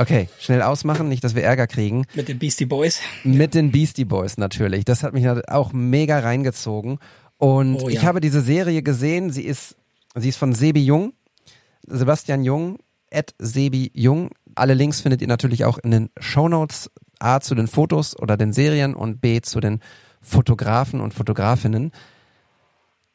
Okay, 0.00 0.28
schnell 0.38 0.62
ausmachen, 0.62 1.08
nicht, 1.08 1.24
dass 1.24 1.34
wir 1.34 1.42
Ärger 1.42 1.66
kriegen. 1.66 2.04
Mit 2.14 2.28
den 2.28 2.38
Beastie 2.38 2.66
Boys. 2.66 3.00
Mit 3.24 3.54
den 3.54 3.72
Beastie 3.72 4.04
Boys 4.04 4.38
natürlich. 4.38 4.84
Das 4.84 5.02
hat 5.02 5.12
mich 5.12 5.28
auch 5.28 5.72
mega 5.72 6.20
reingezogen. 6.20 7.00
Und 7.36 7.82
oh, 7.82 7.88
ja. 7.88 7.96
ich 7.96 8.04
habe 8.04 8.20
diese 8.20 8.40
Serie 8.40 8.84
gesehen. 8.84 9.32
Sie 9.32 9.42
ist, 9.42 9.74
sie 10.14 10.28
ist 10.28 10.36
von 10.36 10.54
Sebi 10.54 10.84
Jung. 10.84 11.14
Sebastian 11.90 12.44
Jung, 12.44 12.78
at 13.12 13.34
Sebi 13.38 13.90
Jung. 13.94 14.30
Alle 14.54 14.74
Links 14.74 15.00
findet 15.00 15.22
ihr 15.22 15.28
natürlich 15.28 15.64
auch 15.64 15.78
in 15.78 15.90
den 15.90 16.10
Shownotes. 16.18 16.90
A 17.20 17.40
zu 17.40 17.56
den 17.56 17.66
Fotos 17.66 18.16
oder 18.16 18.36
den 18.36 18.52
Serien 18.52 18.94
und 18.94 19.20
B 19.20 19.40
zu 19.40 19.58
den 19.58 19.80
Fotografen 20.20 21.00
und 21.00 21.14
Fotografinnen. 21.14 21.90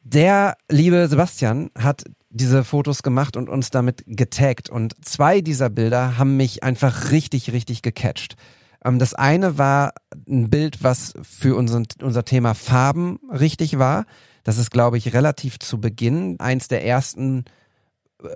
Der 0.02 0.56
liebe 0.70 1.08
Sebastian 1.08 1.70
hat 1.78 2.04
diese 2.28 2.64
Fotos 2.64 3.02
gemacht 3.02 3.36
und 3.36 3.48
uns 3.48 3.70
damit 3.70 4.04
getaggt. 4.06 4.68
Und 4.68 4.94
zwei 5.04 5.40
dieser 5.40 5.70
Bilder 5.70 6.18
haben 6.18 6.36
mich 6.36 6.62
einfach 6.62 7.10
richtig, 7.10 7.52
richtig 7.52 7.80
gecatcht. 7.80 8.36
Ähm, 8.84 8.98
das 8.98 9.14
eine 9.14 9.56
war 9.56 9.94
ein 10.28 10.50
Bild, 10.50 10.82
was 10.82 11.14
für 11.22 11.56
unseren, 11.56 11.86
unser 12.02 12.24
Thema 12.24 12.54
Farben 12.54 13.18
richtig 13.32 13.78
war. 13.78 14.04
Das 14.42 14.58
ist, 14.58 14.70
glaube 14.70 14.98
ich, 14.98 15.14
relativ 15.14 15.58
zu 15.58 15.80
Beginn 15.80 16.38
eins 16.38 16.68
der 16.68 16.84
ersten 16.84 17.44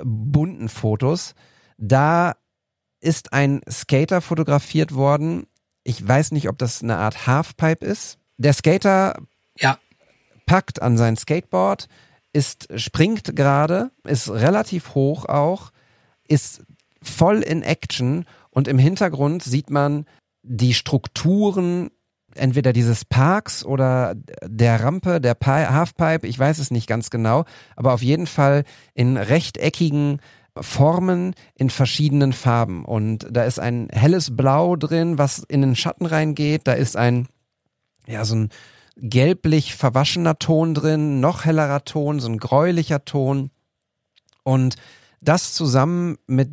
bunten 0.04 0.68
Fotos. 0.68 1.34
Da 1.76 2.36
ist 3.00 3.32
ein 3.32 3.60
Skater 3.70 4.20
fotografiert 4.20 4.94
worden. 4.94 5.46
Ich 5.84 6.06
weiß 6.06 6.32
nicht, 6.32 6.48
ob 6.48 6.58
das 6.58 6.82
eine 6.82 6.96
Art 6.96 7.26
Halfpipe 7.26 7.84
ist. 7.84 8.18
Der 8.36 8.52
Skater 8.52 9.20
ja. 9.58 9.78
packt 10.46 10.82
an 10.82 10.96
sein 10.96 11.16
Skateboard, 11.16 11.88
ist, 12.32 12.68
springt 12.78 13.34
gerade, 13.36 13.90
ist 14.04 14.28
relativ 14.28 14.94
hoch 14.94 15.24
auch, 15.24 15.70
ist 16.26 16.62
voll 17.02 17.42
in 17.42 17.62
Action 17.62 18.26
und 18.50 18.68
im 18.68 18.78
Hintergrund 18.78 19.42
sieht 19.42 19.70
man 19.70 20.06
die 20.42 20.74
Strukturen 20.74 21.90
entweder 22.34 22.72
dieses 22.72 23.04
Parks 23.04 23.64
oder 23.64 24.14
der 24.44 24.82
Rampe, 24.82 25.20
der 25.20 25.36
Halfpipe, 25.44 26.26
ich 26.26 26.38
weiß 26.38 26.58
es 26.58 26.70
nicht 26.70 26.86
ganz 26.86 27.10
genau, 27.10 27.44
aber 27.76 27.92
auf 27.94 28.02
jeden 28.02 28.26
Fall 28.26 28.64
in 28.94 29.16
rechteckigen 29.16 30.20
Formen 30.60 31.34
in 31.54 31.70
verschiedenen 31.70 32.32
Farben. 32.32 32.84
Und 32.84 33.26
da 33.30 33.44
ist 33.44 33.60
ein 33.60 33.88
helles 33.92 34.36
Blau 34.36 34.76
drin, 34.76 35.18
was 35.18 35.38
in 35.48 35.60
den 35.60 35.76
Schatten 35.76 36.06
reingeht. 36.06 36.62
Da 36.66 36.72
ist 36.72 36.96
ein, 36.96 37.28
ja, 38.06 38.24
so 38.24 38.36
ein 38.36 38.48
gelblich 38.96 39.74
verwaschener 39.74 40.38
Ton 40.38 40.74
drin, 40.74 41.20
noch 41.20 41.44
hellerer 41.44 41.84
Ton, 41.84 42.20
so 42.20 42.28
ein 42.28 42.38
gräulicher 42.38 43.04
Ton. 43.04 43.50
Und 44.42 44.76
das 45.20 45.54
zusammen 45.54 46.16
mit 46.26 46.50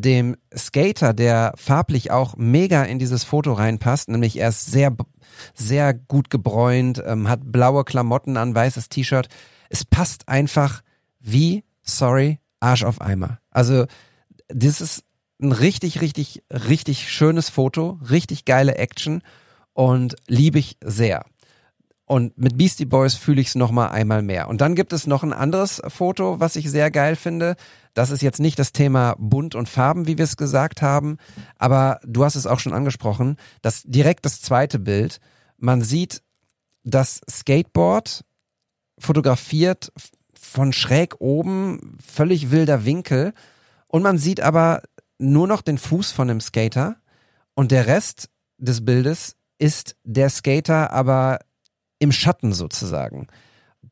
dem 0.00 0.36
Skater, 0.56 1.12
der 1.12 1.52
farblich 1.56 2.10
auch 2.10 2.36
mega 2.36 2.84
in 2.84 2.98
dieses 2.98 3.24
Foto 3.24 3.52
reinpasst, 3.52 4.08
nämlich 4.08 4.38
er 4.38 4.50
ist 4.50 4.66
sehr, 4.66 4.96
sehr 5.54 5.92
gut 5.92 6.30
gebräunt, 6.30 7.02
ähm, 7.04 7.28
hat 7.28 7.40
blaue 7.44 7.84
Klamotten 7.84 8.36
an, 8.36 8.54
weißes 8.54 8.88
T-Shirt. 8.88 9.28
Es 9.68 9.84
passt 9.84 10.28
einfach 10.28 10.82
wie, 11.18 11.64
sorry, 11.82 12.38
Arsch 12.60 12.84
auf 12.84 13.00
Eimer. 13.00 13.40
Also, 13.50 13.86
das 14.48 14.80
ist 14.80 15.04
ein 15.40 15.52
richtig, 15.52 16.00
richtig, 16.00 16.44
richtig 16.50 17.10
schönes 17.10 17.48
Foto, 17.48 17.98
richtig 18.08 18.44
geile 18.44 18.76
Action 18.76 19.22
und 19.72 20.16
liebe 20.28 20.58
ich 20.58 20.76
sehr. 20.82 21.24
Und 22.08 22.38
mit 22.38 22.56
Beastie 22.56 22.86
Boys 22.86 23.16
fühle 23.16 23.42
ich 23.42 23.48
es 23.48 23.54
nochmal 23.54 23.90
einmal 23.90 24.22
mehr. 24.22 24.48
Und 24.48 24.62
dann 24.62 24.74
gibt 24.74 24.94
es 24.94 25.06
noch 25.06 25.22
ein 25.22 25.34
anderes 25.34 25.82
Foto, 25.88 26.40
was 26.40 26.56
ich 26.56 26.70
sehr 26.70 26.90
geil 26.90 27.16
finde. 27.16 27.54
Das 27.92 28.10
ist 28.10 28.22
jetzt 28.22 28.40
nicht 28.40 28.58
das 28.58 28.72
Thema 28.72 29.14
Bunt 29.18 29.54
und 29.54 29.68
Farben, 29.68 30.06
wie 30.06 30.16
wir 30.16 30.24
es 30.24 30.38
gesagt 30.38 30.80
haben, 30.80 31.18
aber 31.58 32.00
du 32.04 32.24
hast 32.24 32.34
es 32.34 32.46
auch 32.46 32.60
schon 32.60 32.72
angesprochen. 32.72 33.36
Das 33.60 33.82
direkt 33.82 34.24
das 34.24 34.40
zweite 34.40 34.78
Bild. 34.78 35.20
Man 35.58 35.82
sieht 35.82 36.22
das 36.82 37.20
Skateboard 37.30 38.24
fotografiert 38.98 39.92
von 40.32 40.72
schräg 40.72 41.16
oben, 41.18 41.98
völlig 42.02 42.50
wilder 42.50 42.86
Winkel. 42.86 43.34
Und 43.86 44.02
man 44.02 44.16
sieht 44.16 44.40
aber 44.40 44.80
nur 45.18 45.46
noch 45.46 45.60
den 45.60 45.76
Fuß 45.76 46.12
von 46.12 46.28
dem 46.28 46.40
Skater 46.40 46.96
und 47.54 47.70
der 47.70 47.86
Rest 47.86 48.30
des 48.56 48.82
Bildes 48.86 49.36
ist 49.58 49.96
der 50.04 50.30
Skater 50.30 50.90
aber 50.90 51.40
im 51.98 52.12
Schatten 52.12 52.52
sozusagen. 52.52 53.28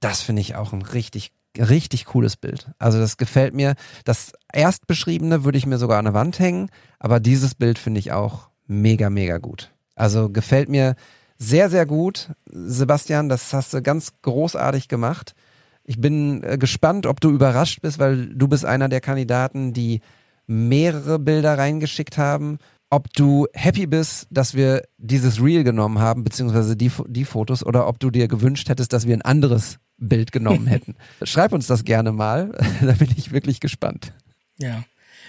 Das 0.01 0.23
finde 0.23 0.43
ich 0.43 0.57
auch 0.57 0.73
ein 0.73 0.83
richtig, 0.83 1.33
richtig 1.57 2.07
cooles 2.07 2.37
Bild. 2.37 2.71
Also 2.79 2.99
das 2.99 3.17
gefällt 3.17 3.55
mir. 3.55 3.75
Das 4.05 4.33
erstbeschriebene 4.53 5.45
würde 5.45 5.59
ich 5.59 5.67
mir 5.67 5.79
sogar 5.79 5.99
an 5.99 6.05
der 6.05 6.15
Wand 6.15 6.39
hängen, 6.39 6.71
aber 6.99 7.21
dieses 7.21 7.55
Bild 7.55 7.79
finde 7.79 8.01
ich 8.01 8.13
auch 8.13 8.49
mega, 8.67 9.11
mega 9.11 9.39
gut. 9.39 9.73
Also 9.95 10.29
gefällt 10.29 10.69
mir 10.69 10.95
sehr, 11.39 11.71
sehr 11.71 11.87
gut. 11.87 12.31
Sebastian, 12.47 13.29
das 13.29 13.53
hast 13.53 13.75
du 13.75 13.83
ganz 13.83 14.13
großartig 14.23 14.89
gemacht. 14.89 15.35
Ich 15.85 16.01
bin 16.01 16.43
äh, 16.43 16.59
gespannt, 16.59 17.07
ob 17.07 17.21
du 17.21 17.31
überrascht 17.31 17.81
bist, 17.81 17.99
weil 17.99 18.35
du 18.35 18.49
bist 18.49 18.65
einer 18.65 18.89
der 18.89 19.01
Kandidaten, 19.01 19.73
die 19.73 20.01
mehrere 20.47 21.19
Bilder 21.19 21.59
reingeschickt 21.59 22.19
haben 22.19 22.59
ob 22.91 23.13
du 23.13 23.47
happy 23.53 23.87
bist, 23.87 24.27
dass 24.31 24.55
wir 24.55 24.83
dieses 24.99 25.43
Reel 25.43 25.65
genommen 25.65 25.99
haben, 25.99 26.25
beziehungsweise 26.25 26.77
die, 26.77 26.91
die 27.09 27.25
Fotos, 27.25 27.65
oder 27.65 27.89
ob 27.89 27.99
du 27.99 28.11
dir 28.11 28.29
gewünscht 28.29 28.69
hättest, 28.69 28.93
dass 28.93 29.07
wir 29.07 29.15
ein 29.15 29.23
anderes 29.23 29.79
Bild 29.99 30.33
genommen 30.33 30.67
hätten. 30.67 30.95
Schreib 31.23 31.53
uns 31.53 31.67
das 31.67 31.85
gerne 31.85 32.13
mal, 32.13 32.53
da 32.81 32.93
bin 32.93 33.09
ich 33.17 33.33
wirklich 33.33 33.61
gespannt. 33.61 34.13
Ja. 34.59 34.85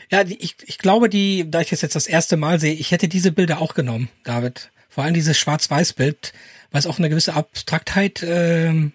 Ja, 0.09 0.21
ich, 0.21 0.55
ich 0.63 0.77
glaube, 0.77 1.09
die, 1.09 1.49
da 1.49 1.59
ich 1.59 1.69
das 1.69 1.81
jetzt 1.81 1.95
das 1.95 2.07
erste 2.07 2.37
Mal 2.37 2.59
sehe, 2.59 2.73
ich 2.73 2.91
hätte 2.91 3.07
diese 3.07 3.31
Bilder 3.31 3.59
auch 3.59 3.73
genommen, 3.73 4.09
David. 4.23 4.71
Vor 4.87 5.03
allem 5.03 5.13
dieses 5.13 5.37
Schwarz-Weiß-Bild, 5.37 6.33
weil 6.71 6.79
es 6.79 6.87
auch 6.87 6.97
eine 6.97 7.09
gewisse 7.09 7.33
Abstraktheit 7.33 8.23
ähm, 8.25 8.93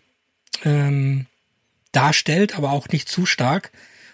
ähm, 0.64 1.26
darstellt, 1.92 2.56
aber 2.56 2.72
auch 2.72 2.88
nicht 2.88 3.08
zu 3.08 3.26
stark. 3.26 3.72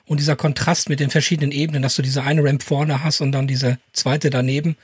Und 0.09 0.20
dieser 0.20 0.36
Kontrast 0.36 0.88
mit 0.88 1.00
den 1.00 1.11
verschiedenen 1.11 1.52
Ebenen, 1.52 1.82
dass 1.82 1.94
du 1.94 2.02
diese 2.02 2.22
eine 2.22 2.42
Ramp 2.42 2.62
vorne 2.62 3.04
hast 3.04 3.20
und 3.20 3.30
dann 3.30 3.46
diese 3.46 3.78
zweite 3.92 4.30
daneben, 4.30 4.76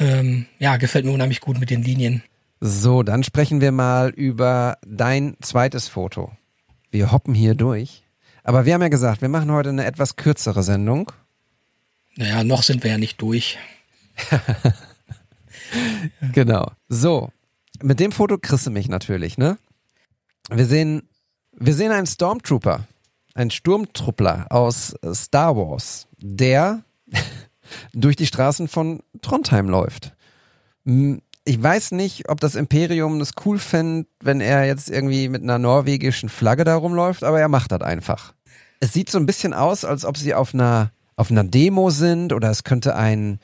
ähm, 0.00 0.46
ja, 0.58 0.76
gefällt 0.78 1.04
mir 1.04 1.12
unheimlich 1.12 1.40
gut 1.40 1.60
mit 1.60 1.70
den 1.70 1.82
Linien. 1.82 2.24
So, 2.60 3.04
dann 3.04 3.22
sprechen 3.22 3.60
wir 3.60 3.70
mal 3.70 4.10
über 4.10 4.78
dein 4.84 5.36
zweites 5.40 5.88
Foto. 5.88 6.32
Wir 6.90 7.12
hoppen 7.12 7.34
hier 7.34 7.54
durch. 7.54 8.02
Aber 8.42 8.66
wir 8.66 8.74
haben 8.74 8.82
ja 8.82 8.88
gesagt, 8.88 9.22
wir 9.22 9.28
machen 9.28 9.50
heute 9.52 9.68
eine 9.68 9.84
etwas 9.84 10.16
kürzere 10.16 10.64
Sendung. 10.64 11.12
Naja, 12.16 12.42
noch 12.42 12.64
sind 12.64 12.82
wir 12.82 12.90
ja 12.90 12.98
nicht 12.98 13.22
durch. 13.22 13.58
genau. 16.32 16.72
So, 16.88 17.30
mit 17.80 18.00
dem 18.00 18.10
Foto 18.10 18.38
kriegst 18.38 18.66
du 18.66 18.70
mich 18.70 18.88
natürlich, 18.88 19.38
ne? 19.38 19.56
Wir 20.50 20.66
sehen, 20.66 21.08
wir 21.52 21.74
sehen 21.74 21.92
einen 21.92 22.06
Stormtrooper 22.06 22.88
ein 23.34 23.50
Sturmtruppler 23.50 24.46
aus 24.50 24.94
Star 25.12 25.56
Wars, 25.56 26.06
der 26.18 26.82
durch 27.92 28.16
die 28.16 28.26
Straßen 28.26 28.68
von 28.68 29.02
Trondheim 29.20 29.68
läuft. 29.68 30.14
Ich 31.44 31.62
weiß 31.62 31.92
nicht, 31.92 32.28
ob 32.28 32.40
das 32.40 32.54
Imperium 32.54 33.18
das 33.18 33.32
cool 33.44 33.58
fände, 33.58 34.08
wenn 34.20 34.40
er 34.40 34.64
jetzt 34.66 34.90
irgendwie 34.90 35.28
mit 35.28 35.42
einer 35.42 35.58
norwegischen 35.58 36.28
Flagge 36.28 36.64
da 36.64 36.76
rumläuft, 36.76 37.24
aber 37.24 37.40
er 37.40 37.48
macht 37.48 37.72
das 37.72 37.80
einfach. 37.80 38.34
Es 38.80 38.92
sieht 38.92 39.10
so 39.10 39.18
ein 39.18 39.26
bisschen 39.26 39.54
aus, 39.54 39.84
als 39.84 40.04
ob 40.04 40.16
sie 40.16 40.34
auf 40.34 40.54
einer, 40.54 40.90
auf 41.16 41.30
einer 41.30 41.44
Demo 41.44 41.90
sind 41.90 42.32
oder 42.32 42.50
es 42.50 42.64
könnte 42.64 42.96
ein, 42.96 43.38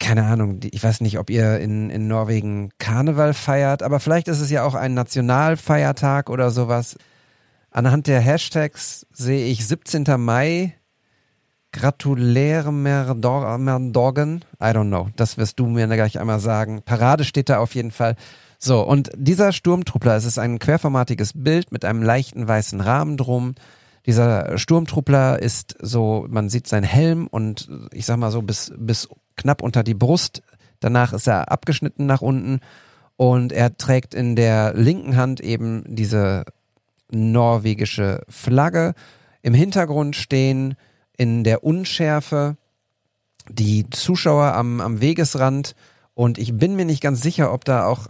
keine 0.00 0.24
Ahnung, 0.24 0.60
ich 0.62 0.82
weiß 0.82 1.02
nicht, 1.02 1.18
ob 1.18 1.30
ihr 1.30 1.60
in, 1.60 1.90
in 1.90 2.08
Norwegen 2.08 2.70
Karneval 2.78 3.34
feiert, 3.34 3.82
aber 3.82 4.00
vielleicht 4.00 4.28
ist 4.28 4.40
es 4.40 4.50
ja 4.50 4.64
auch 4.64 4.74
ein 4.74 4.94
Nationalfeiertag 4.94 6.30
oder 6.30 6.50
sowas. 6.50 6.96
Anhand 7.70 8.08
der 8.08 8.20
Hashtags 8.20 9.06
sehe 9.12 9.46
ich 9.46 9.66
17. 9.66 10.04
Mai, 10.18 10.74
Gratuläre 11.72 12.72
Merdorgen. 12.72 14.44
I 14.60 14.66
don't 14.66 14.88
know. 14.88 15.08
Das 15.14 15.38
wirst 15.38 15.60
du 15.60 15.66
mir 15.66 15.86
gleich 15.86 16.18
einmal 16.18 16.40
sagen. 16.40 16.82
Parade 16.84 17.24
steht 17.24 17.48
da 17.48 17.58
auf 17.58 17.76
jeden 17.76 17.92
Fall. 17.92 18.16
So, 18.58 18.82
und 18.82 19.10
dieser 19.16 19.52
Sturmtruppler, 19.52 20.16
es 20.16 20.24
ist 20.24 20.38
ein 20.38 20.58
querformatiges 20.58 21.32
Bild 21.34 21.70
mit 21.70 21.84
einem 21.84 22.02
leichten 22.02 22.48
weißen 22.48 22.80
Rahmen 22.80 23.16
drum. 23.16 23.54
Dieser 24.04 24.58
Sturmtruppler 24.58 25.40
ist 25.40 25.76
so, 25.80 26.26
man 26.28 26.48
sieht 26.48 26.66
seinen 26.66 26.82
Helm 26.82 27.28
und 27.28 27.70
ich 27.92 28.04
sag 28.04 28.16
mal 28.16 28.32
so 28.32 28.42
bis, 28.42 28.72
bis 28.76 29.08
knapp 29.36 29.62
unter 29.62 29.84
die 29.84 29.94
Brust. 29.94 30.42
Danach 30.80 31.12
ist 31.12 31.28
er 31.28 31.52
abgeschnitten 31.52 32.06
nach 32.06 32.20
unten 32.20 32.58
und 33.16 33.52
er 33.52 33.76
trägt 33.76 34.12
in 34.12 34.34
der 34.34 34.74
linken 34.74 35.16
Hand 35.16 35.40
eben 35.40 35.84
diese 35.86 36.44
norwegische 37.10 38.22
Flagge. 38.28 38.94
Im 39.42 39.54
Hintergrund 39.54 40.16
stehen 40.16 40.76
in 41.16 41.44
der 41.44 41.64
Unschärfe 41.64 42.56
die 43.48 43.88
Zuschauer 43.90 44.54
am, 44.54 44.80
am 44.80 45.00
Wegesrand 45.00 45.74
und 46.14 46.38
ich 46.38 46.56
bin 46.56 46.76
mir 46.76 46.84
nicht 46.84 47.02
ganz 47.02 47.22
sicher, 47.22 47.52
ob 47.52 47.64
da 47.64 47.86
auch 47.86 48.08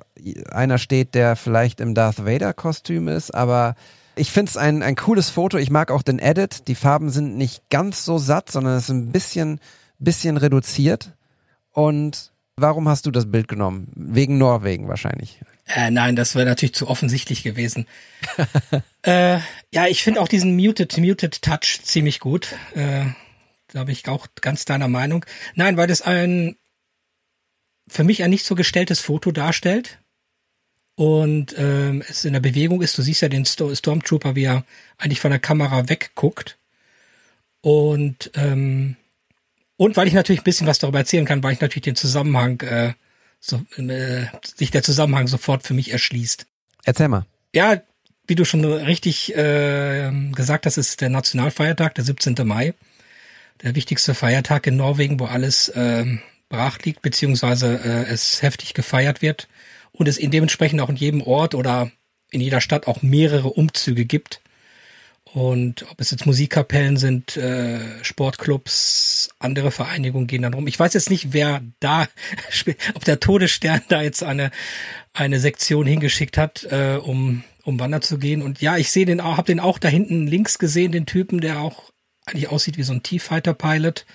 einer 0.51 0.79
steht, 0.79 1.15
der 1.15 1.37
vielleicht 1.37 1.81
im 1.81 1.95
Darth 1.95 2.25
Vader-Kostüm 2.25 3.09
ist, 3.09 3.35
aber 3.35 3.77
ich 4.17 4.33
finde 4.33 4.51
es 4.51 4.57
ein, 4.57 4.83
ein 4.83 4.97
cooles 4.97 5.31
Foto. 5.31 5.57
Ich 5.57 5.71
mag 5.71 5.91
auch 5.91 6.03
den 6.03 6.19
Edit. 6.19 6.69
Die 6.69 6.75
Farben 6.75 7.11
sind 7.11 7.37
nicht 7.37 7.71
ganz 7.71 8.05
so 8.05 8.19
satt, 8.19 8.51
sondern 8.51 8.77
es 8.77 8.85
ist 8.85 8.91
ein 8.91 9.13
bisschen, 9.13 9.61
bisschen 9.99 10.37
reduziert. 10.37 11.13
Und 11.73 12.33
warum 12.57 12.89
hast 12.89 13.07
du 13.07 13.11
das 13.11 13.31
Bild 13.31 13.49
genommen? 13.49 13.89
Wegen 13.95 14.39
Norwegen 14.39 14.89
wahrscheinlich. 14.89 15.41
Äh, 15.75 15.91
nein, 15.91 16.17
das 16.17 16.35
wäre 16.35 16.47
natürlich 16.47 16.75
zu 16.75 16.89
offensichtlich 16.89 17.43
gewesen. 17.43 17.87
äh, 19.03 19.39
ja, 19.73 19.87
ich 19.89 20.03
finde 20.03 20.21
auch 20.21 20.29
diesen 20.29 20.57
Muted, 20.57 20.97
Muted 20.99 21.43
Touch 21.43 21.81
ziemlich 21.83 22.21
gut. 22.21 22.55
Äh, 22.75 23.07
da 23.69 23.85
bin 23.85 23.93
ich 23.93 24.09
auch 24.09 24.27
ganz 24.41 24.65
deiner 24.65 24.89
Meinung. 24.89 25.25
Nein, 25.55 25.77
weil 25.77 25.87
das 25.87 26.03
ein 26.03 26.57
für 27.87 28.05
mich 28.05 28.23
ein 28.23 28.31
nicht 28.31 28.45
so 28.45 28.55
gestelltes 28.55 29.01
Foto 29.01 29.33
darstellt 29.33 29.99
und 30.95 31.55
ähm, 31.59 32.05
es 32.09 32.25
in 32.25 32.33
der 32.33 32.41
Bewegung 32.41 32.83
ist. 32.83 32.97
Du 32.97 33.03
siehst 33.03 33.23
ja 33.23 33.29
den 33.29 33.45
Stormtrooper, 33.45 34.37
wie 34.37 34.45
er 34.45 34.65
eigentlich 34.97 35.21
von 35.21 35.31
der 35.31 35.41
Kamera 35.41 35.89
wegguckt. 35.89 36.59
Und 37.63 38.31
ähm, 38.35 38.97
und 39.77 39.97
weil 39.97 40.07
ich 40.07 40.15
natürlich 40.15 40.43
ein 40.43 40.45
bisschen 40.45 40.67
was 40.67 40.79
darüber 40.79 40.99
erzählen 40.99 41.25
kann, 41.25 41.43
weil 41.43 41.55
ich 41.55 41.61
natürlich 41.61 41.85
den 41.85 41.97
Zusammenhang 41.97 42.61
äh, 42.61 42.93
so, 43.41 43.63
äh, 43.77 44.27
sich 44.43 44.71
der 44.71 44.83
Zusammenhang 44.83 45.27
sofort 45.27 45.67
für 45.67 45.75
mich 45.75 45.91
erschließt. 45.91 46.47
Erzähl 46.85 47.09
mal. 47.09 47.27
Ja, 47.55 47.83
wie 48.27 48.35
du 48.37 48.45
schon 48.45 48.65
richtig 48.65 49.35
äh, 49.35 50.11
gesagt 50.33 50.67
hast, 50.67 50.77
ist 50.77 51.01
der 51.01 51.09
Nationalfeiertag, 51.09 51.95
der 51.97 52.05
17. 52.05 52.37
Mai. 52.45 52.75
Der 53.63 53.75
wichtigste 53.75 54.15
Feiertag 54.15 54.67
in 54.67 54.77
Norwegen, 54.77 55.19
wo 55.19 55.25
alles 55.25 55.69
äh, 55.71 56.07
brach 56.49 56.79
liegt, 56.81 57.03
beziehungsweise 57.03 57.81
äh, 57.83 58.11
es 58.11 58.43
heftig 58.43 58.75
gefeiert 58.75 59.21
wird 59.21 59.49
und 59.93 60.07
es 60.07 60.17
in 60.17 60.31
dementsprechend 60.31 60.81
auch 60.81 60.89
in 60.89 60.97
jedem 60.97 61.23
Ort 61.23 61.55
oder 61.55 61.91
in 62.31 62.41
jeder 62.41 62.61
Stadt 62.61 62.87
auch 62.87 63.03
mehrere 63.03 63.49
Umzüge 63.49 64.05
gibt. 64.05 64.41
Und 65.33 65.87
ob 65.91 66.01
es 66.01 66.11
jetzt 66.11 66.27
Musikkapellen 66.27 66.97
sind, 66.97 67.37
äh, 67.37 67.79
Sportclubs, 68.03 69.29
andere 69.39 69.71
Vereinigungen 69.71 70.27
gehen 70.27 70.43
dann 70.43 70.55
rum. 70.55 70.67
Ich 70.67 70.79
weiß 70.79 70.93
jetzt 70.95 71.09
nicht, 71.09 71.33
wer 71.33 71.63
da, 71.79 72.09
ob 72.95 73.05
der 73.05 73.21
Todesstern 73.21 73.83
da 73.89 74.03
jetzt 74.03 74.25
eine, 74.25 74.51
eine 75.13 75.39
Sektion 75.39 75.87
hingeschickt 75.87 76.37
hat, 76.37 76.65
äh, 76.65 76.99
um, 77.01 77.45
um 77.63 77.79
wandern 77.79 78.03
zu 78.03 78.19
gehen. 78.19 78.43
Und 78.43 78.61
ja, 78.61 78.77
ich 78.77 78.91
sehe 78.91 79.07
den 79.07 79.21
auch, 79.21 79.37
habe 79.37 79.47
den 79.47 79.61
auch 79.61 79.79
da 79.79 79.89
hinten 79.89 80.27
links 80.27 80.59
gesehen, 80.59 80.91
den 80.91 81.07
Typen, 81.07 81.41
der 81.41 81.61
auch 81.61 81.93
eigentlich 82.27 82.49
aussieht 82.49 82.77
wie 82.77 82.83
so 82.83 82.93
ein 82.93 83.05
T-Fighter-Pilot. 83.05 84.07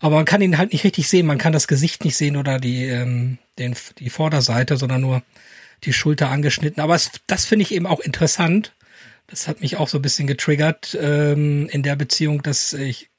Aber 0.00 0.16
man 0.16 0.24
kann 0.24 0.40
ihn 0.40 0.56
halt 0.56 0.72
nicht 0.72 0.84
richtig 0.84 1.08
sehen. 1.08 1.26
Man 1.26 1.38
kann 1.38 1.52
das 1.52 1.68
Gesicht 1.68 2.04
nicht 2.04 2.16
sehen 2.16 2.36
oder 2.36 2.58
die, 2.58 2.84
ähm, 2.86 3.38
den, 3.58 3.74
die 3.98 4.10
Vorderseite, 4.10 4.78
sondern 4.78 5.02
nur 5.02 5.22
die 5.84 5.92
Schulter 5.92 6.30
angeschnitten. 6.30 6.82
Aber 6.82 6.94
es, 6.94 7.10
das 7.26 7.44
finde 7.44 7.64
ich 7.64 7.72
eben 7.72 7.86
auch 7.86 8.00
interessant 8.00 8.72
das 9.26 9.48
hat 9.48 9.60
mich 9.60 9.76
auch 9.76 9.88
so 9.88 9.98
ein 9.98 10.02
bisschen 10.02 10.26
getriggert 10.26 10.96
ähm, 11.00 11.68
in 11.68 11.82
der 11.82 11.96
Beziehung, 11.96 12.42
dass 12.42 12.72
ich 12.72 13.10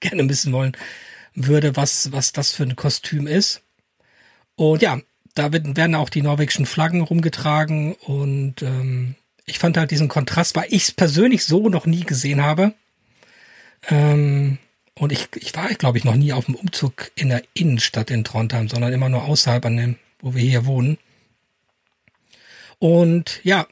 gerne 0.00 0.28
wissen 0.28 0.52
wollen 0.52 0.76
würde, 1.34 1.76
was, 1.76 2.12
was 2.12 2.32
das 2.32 2.52
für 2.52 2.64
ein 2.64 2.76
Kostüm 2.76 3.26
ist. 3.26 3.62
Und 4.56 4.82
ja, 4.82 5.00
da 5.34 5.52
werden 5.52 5.94
auch 5.94 6.08
die 6.08 6.22
norwegischen 6.22 6.66
Flaggen 6.66 7.02
rumgetragen 7.02 7.94
und 7.94 8.62
ähm, 8.62 9.14
ich 9.46 9.58
fand 9.58 9.76
halt 9.76 9.90
diesen 9.90 10.08
Kontrast, 10.08 10.54
weil 10.56 10.66
ich 10.68 10.84
es 10.84 10.92
persönlich 10.92 11.44
so 11.44 11.68
noch 11.68 11.86
nie 11.86 12.04
gesehen 12.04 12.42
habe. 12.42 12.74
Ähm, 13.88 14.58
und 14.94 15.12
ich, 15.12 15.28
ich 15.36 15.54
war, 15.54 15.68
glaube 15.68 15.98
ich, 15.98 16.04
noch 16.04 16.14
nie 16.14 16.32
auf 16.32 16.46
dem 16.46 16.54
Umzug 16.54 17.10
in 17.14 17.30
der 17.30 17.42
Innenstadt 17.54 18.10
in 18.10 18.24
Trondheim, 18.24 18.68
sondern 18.68 18.92
immer 18.92 19.08
nur 19.08 19.24
außerhalb 19.24 19.64
an 19.64 19.76
dem, 19.76 19.96
wo 20.20 20.34
wir 20.34 20.42
hier 20.42 20.66
wohnen. 20.66 20.98
Und 22.78 23.40
ja, 23.42 23.66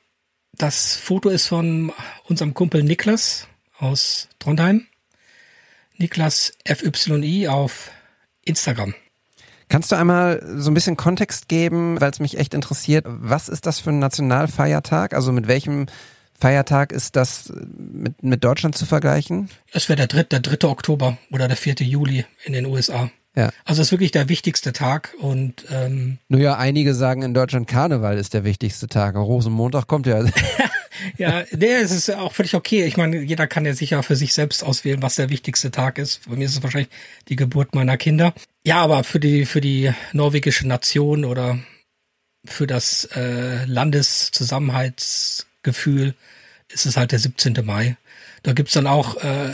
das 0.59 0.97
Foto 0.97 1.29
ist 1.29 1.47
von 1.47 1.93
unserem 2.25 2.53
Kumpel 2.53 2.83
Niklas 2.83 3.47
aus 3.79 4.29
Trondheim. 4.39 4.87
Niklas 5.97 6.53
FYI 6.67 7.49
auf 7.49 7.91
Instagram. 8.45 8.95
Kannst 9.69 9.93
du 9.93 9.97
einmal 9.97 10.43
so 10.57 10.71
ein 10.71 10.75
bisschen 10.75 10.97
Kontext 10.97 11.49
geben, 11.49 12.01
weil 12.01 12.11
es 12.11 12.21
mich 12.21 12.39
echt 12.39 12.55
interessiert, 12.55 13.05
was 13.07 13.49
ist 13.49 13.67
das 13.67 13.81
für 13.81 13.91
ein 13.91 13.99
Nationalfeiertag? 13.99 15.15
Also 15.15 15.33
mit 15.33 15.47
welchem 15.47 15.87
Feiertag 16.41 16.93
ist 16.93 17.17
das 17.17 17.53
mit, 17.77 18.23
mit 18.23 18.45
Deutschland 18.45 18.77
zu 18.77 18.87
vergleichen? 18.87 19.51
Es 19.73 19.89
wäre 19.89 19.97
der 19.97 20.07
dritte, 20.07 20.41
der 20.41 20.57
3. 20.57 20.69
Oktober 20.69 21.19
oder 21.31 21.49
der 21.49 21.57
4. 21.57 21.75
Juli 21.81 22.25
in 22.45 22.53
den 22.53 22.67
USA. 22.67 23.11
Ja. 23.39 23.51
Also 23.65 23.81
es 23.83 23.89
ist 23.89 23.93
wirklich 23.93 24.11
der 24.11 24.29
wichtigste 24.29 24.73
Tag 24.73 25.15
und 25.21 25.65
ähm, 25.71 26.19
Nur 26.29 26.41
ja, 26.41 26.57
einige 26.57 26.93
sagen 26.93 27.23
in 27.23 27.35
Deutschland 27.35 27.69
Karneval 27.69 28.19
ist 28.19 28.35
der 28.35 28.43
wichtigste 28.43 28.89
Tag. 28.89 29.15
Rosenmontag 29.15 29.87
kommt 29.87 30.09
ja. 30.09 30.25
ja, 31.19 31.45
der 31.53 31.79
ist 31.79 31.93
es 31.93 32.11
auch 32.11 32.33
völlig 32.33 32.57
okay. 32.57 32.85
Ich 32.85 32.97
meine, 32.97 33.21
jeder 33.21 33.47
kann 33.47 33.65
ja 33.65 33.75
sicher 33.75 34.03
für 34.03 34.17
sich 34.17 34.35
selbst 34.35 34.65
auswählen, 34.65 35.03
was 35.03 35.15
der 35.15 35.31
wichtigste 35.31 35.71
Tag 35.71 35.99
ist. 35.99 36.29
Bei 36.29 36.35
mir 36.35 36.47
ist 36.47 36.57
es 36.57 36.65
wahrscheinlich 36.65 36.91
die 37.29 37.37
Geburt 37.37 37.77
meiner 37.77 37.97
Kinder. 37.97 38.35
Ja, 38.65 38.83
aber 38.83 39.05
für 39.05 39.21
die 39.21 39.47
für 39.47 39.61
die 39.61 39.93
norwegische 40.13 40.67
Nation 40.67 41.25
oder 41.25 41.61
für 42.45 42.67
das 42.67 43.05
äh, 43.15 43.67
Landeszusammenhaltsgefühl 43.67 46.15
ist 46.71 46.87
es 46.87 46.97
halt 46.97 47.13
der 47.13 47.21
17. 47.21 47.65
Mai. 47.65 47.97
Da 48.43 48.53
gibt's 48.53 48.73
dann 48.73 48.89
auch 48.89 49.23
äh, 49.23 49.53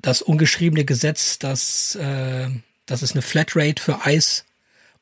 das 0.00 0.22
ungeschriebene 0.22 0.86
Gesetz, 0.86 1.38
dass 1.38 1.96
äh, 1.96 2.48
dass 2.90 3.02
es 3.02 3.12
eine 3.12 3.22
Flatrate 3.22 3.80
für 3.80 4.04
Eis 4.04 4.44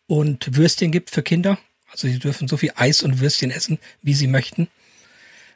und 0.06 0.56
Würstchen 0.56 0.92
gibt 0.92 1.10
für 1.10 1.22
Kinder. 1.22 1.58
Also 1.90 2.08
sie 2.08 2.18
dürfen 2.18 2.48
so 2.48 2.56
viel 2.56 2.72
Eis 2.76 3.02
und 3.02 3.20
Würstchen 3.20 3.50
essen, 3.50 3.78
wie 4.02 4.14
sie 4.14 4.26
möchten. 4.26 4.68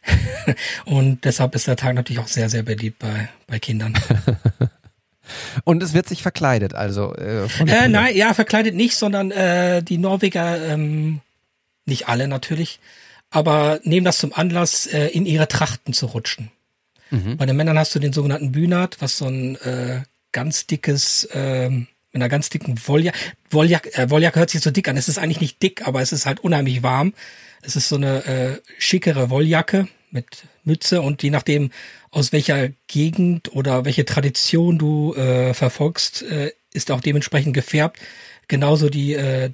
und 0.85 1.25
deshalb 1.25 1.55
ist 1.55 1.67
der 1.67 1.77
Tag 1.77 1.95
natürlich 1.95 2.21
auch 2.21 2.29
sehr, 2.29 2.49
sehr 2.49 2.63
beliebt 2.63 2.99
bei, 2.99 3.29
bei 3.47 3.59
Kindern. 3.59 3.95
Und 5.65 5.83
es 5.83 5.95
wird 5.95 6.09
sich 6.09 6.21
verkleidet, 6.21 6.75
also 6.75 7.15
äh, 7.15 7.45
äh, 7.45 7.89
nein, 7.89 8.15
ja, 8.17 8.35
verkleidet 8.35 8.75
nicht, 8.75 8.97
sondern 8.97 9.31
äh, 9.31 9.83
die 9.83 9.97
Norweger, 9.97 10.61
ähm, 10.61 11.21
nicht 11.87 12.09
alle 12.09 12.27
natürlich, 12.29 12.81
aber 13.31 13.81
nehmen 13.85 14.05
das 14.05 14.19
zum 14.19 14.33
Anlass, 14.35 14.87
äh, 14.87 15.07
in 15.07 15.25
ihre 15.25 15.49
Trachten 15.49 15.95
zu 15.95 16.07
rutschen. 16.07 16.51
Mhm. 17.11 17.37
Bei 17.37 17.47
den 17.47 17.57
Männern 17.57 17.79
hast 17.79 17.95
du 17.95 18.01
den 18.01 18.13
sogenannten 18.13 18.53
Bünat, 18.53 18.97
was 19.01 19.17
so 19.17 19.27
ein 19.27 19.57
äh, 19.57 20.03
ganz 20.33 20.67
dickes 20.67 21.29
ähm, 21.33 21.87
mit 22.13 22.23
einer 22.23 22.29
ganz 22.29 22.51
dicken 22.51 22.79
Wolljacke. 22.87 23.19
Wolljacke, 23.51 23.95
äh, 23.95 24.11
Wolljacke 24.11 24.41
hört 24.41 24.51
sich 24.51 24.61
so 24.61 24.71
dick 24.71 24.89
an. 24.89 24.97
Es 24.97 25.09
ist 25.09 25.19
eigentlich 25.19 25.41
nicht 25.41 25.63
dick, 25.63 25.87
aber 25.87 26.03
es 26.03 26.13
ist 26.13 26.27
halt 26.27 26.41
unheimlich 26.41 26.83
warm. 26.83 27.15
Es 27.63 27.77
ist 27.77 27.89
so 27.89 27.97
eine 27.97 28.25
äh, 28.27 28.61
schickere 28.79 29.31
Wolljacke 29.31 29.89
mit 30.11 30.45
Mütze 30.65 31.01
und 31.01 31.23
je 31.23 31.31
nachdem, 31.31 31.71
aus 32.11 32.33
welcher 32.33 32.69
Gegend 32.87 33.55
oder 33.55 33.85
welche 33.85 34.05
Tradition 34.05 34.79
du 34.79 35.15
äh, 35.15 35.55
verfolgst, 35.55 36.23
äh, 36.23 36.53
ist 36.73 36.91
auch 36.91 37.01
dementsprechend 37.01 37.55
gefärbt. 37.55 37.99
Genauso 38.49 38.91
die, 38.91 39.15
äh, 39.15 39.51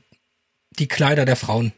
die 0.79 0.89
Kleider 0.89 1.25
der 1.25 1.37
Frauen, 1.37 1.73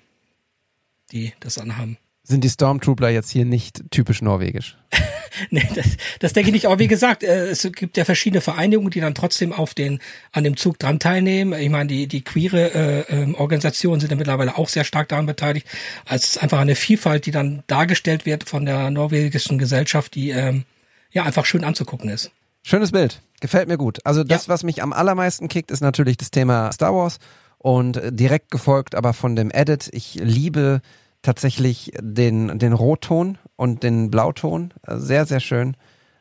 die 1.13 1.35
das 1.41 1.59
anhaben 1.59 1.99
sind 2.31 2.43
die 2.43 2.49
Stormtrooper 2.49 3.09
jetzt 3.09 3.31
hier 3.31 3.45
nicht 3.45 3.83
typisch 3.91 4.23
norwegisch. 4.23 4.77
nee, 5.51 5.69
das, 5.75 5.87
das 6.19 6.33
denke 6.33 6.51
ich 6.51 6.55
nicht. 6.55 6.67
Aber 6.67 6.79
wie 6.79 6.89
gesagt, 6.89 7.23
äh, 7.23 7.49
es 7.49 7.69
gibt 7.75 7.97
ja 7.97 8.05
verschiedene 8.05 8.41
Vereinigungen, 8.41 8.91
die 8.91 9.01
dann 9.01 9.15
trotzdem 9.15 9.53
auf 9.53 9.75
den 9.75 10.01
an 10.33 10.45
dem 10.45 10.57
Zug 10.57 10.79
dran 10.79 10.99
teilnehmen. 10.99 11.59
Ich 11.59 11.69
meine, 11.69 11.89
die 11.89 12.07
die 12.07 12.23
queere 12.23 12.75
äh, 12.75 13.01
ähm, 13.13 13.35
Organisationen 13.35 14.01
sind 14.01 14.11
ja 14.11 14.17
mittlerweile 14.17 14.57
auch 14.57 14.69
sehr 14.69 14.85
stark 14.85 15.09
daran 15.09 15.27
beteiligt. 15.27 15.67
Also 16.05 16.23
es 16.25 16.37
ist 16.37 16.43
einfach 16.43 16.61
eine 16.61 16.75
Vielfalt, 16.75 17.27
die 17.27 17.31
dann 17.31 17.63
dargestellt 17.67 18.27
wird 18.27 18.49
von 18.49 18.65
der 18.65 18.91
norwegischen 18.91 19.59
Gesellschaft, 19.59 20.15
die 20.15 20.31
ähm, 20.31 20.65
ja 21.13 21.25
einfach 21.25 21.45
schön 21.45 21.65
anzugucken 21.65 22.09
ist. 22.09 22.31
Schönes 22.63 22.93
Bild, 22.93 23.23
gefällt 23.41 23.69
mir 23.69 23.79
gut. 23.79 23.99
Also 24.05 24.23
das, 24.23 24.47
ja. 24.47 24.53
was 24.53 24.63
mich 24.63 24.83
am 24.83 24.93
allermeisten 24.93 25.49
kickt, 25.49 25.71
ist 25.71 25.81
natürlich 25.81 26.17
das 26.17 26.31
Thema 26.31 26.73
Star 26.73 26.95
Wars 26.95 27.19
und 27.59 27.97
äh, 27.97 28.13
direkt 28.13 28.51
gefolgt 28.51 28.95
aber 28.95 29.13
von 29.13 29.37
dem 29.37 29.51
Edit. 29.51 29.89
Ich 29.93 30.15
liebe 30.15 30.81
tatsächlich 31.23 31.93
den, 32.01 32.59
den 32.59 32.73
Rotton 32.73 33.39
und 33.57 33.83
den 33.83 34.11
Blauton. 34.11 34.73
Sehr, 34.87 35.27
sehr 35.27 35.41
schön. 35.41 35.77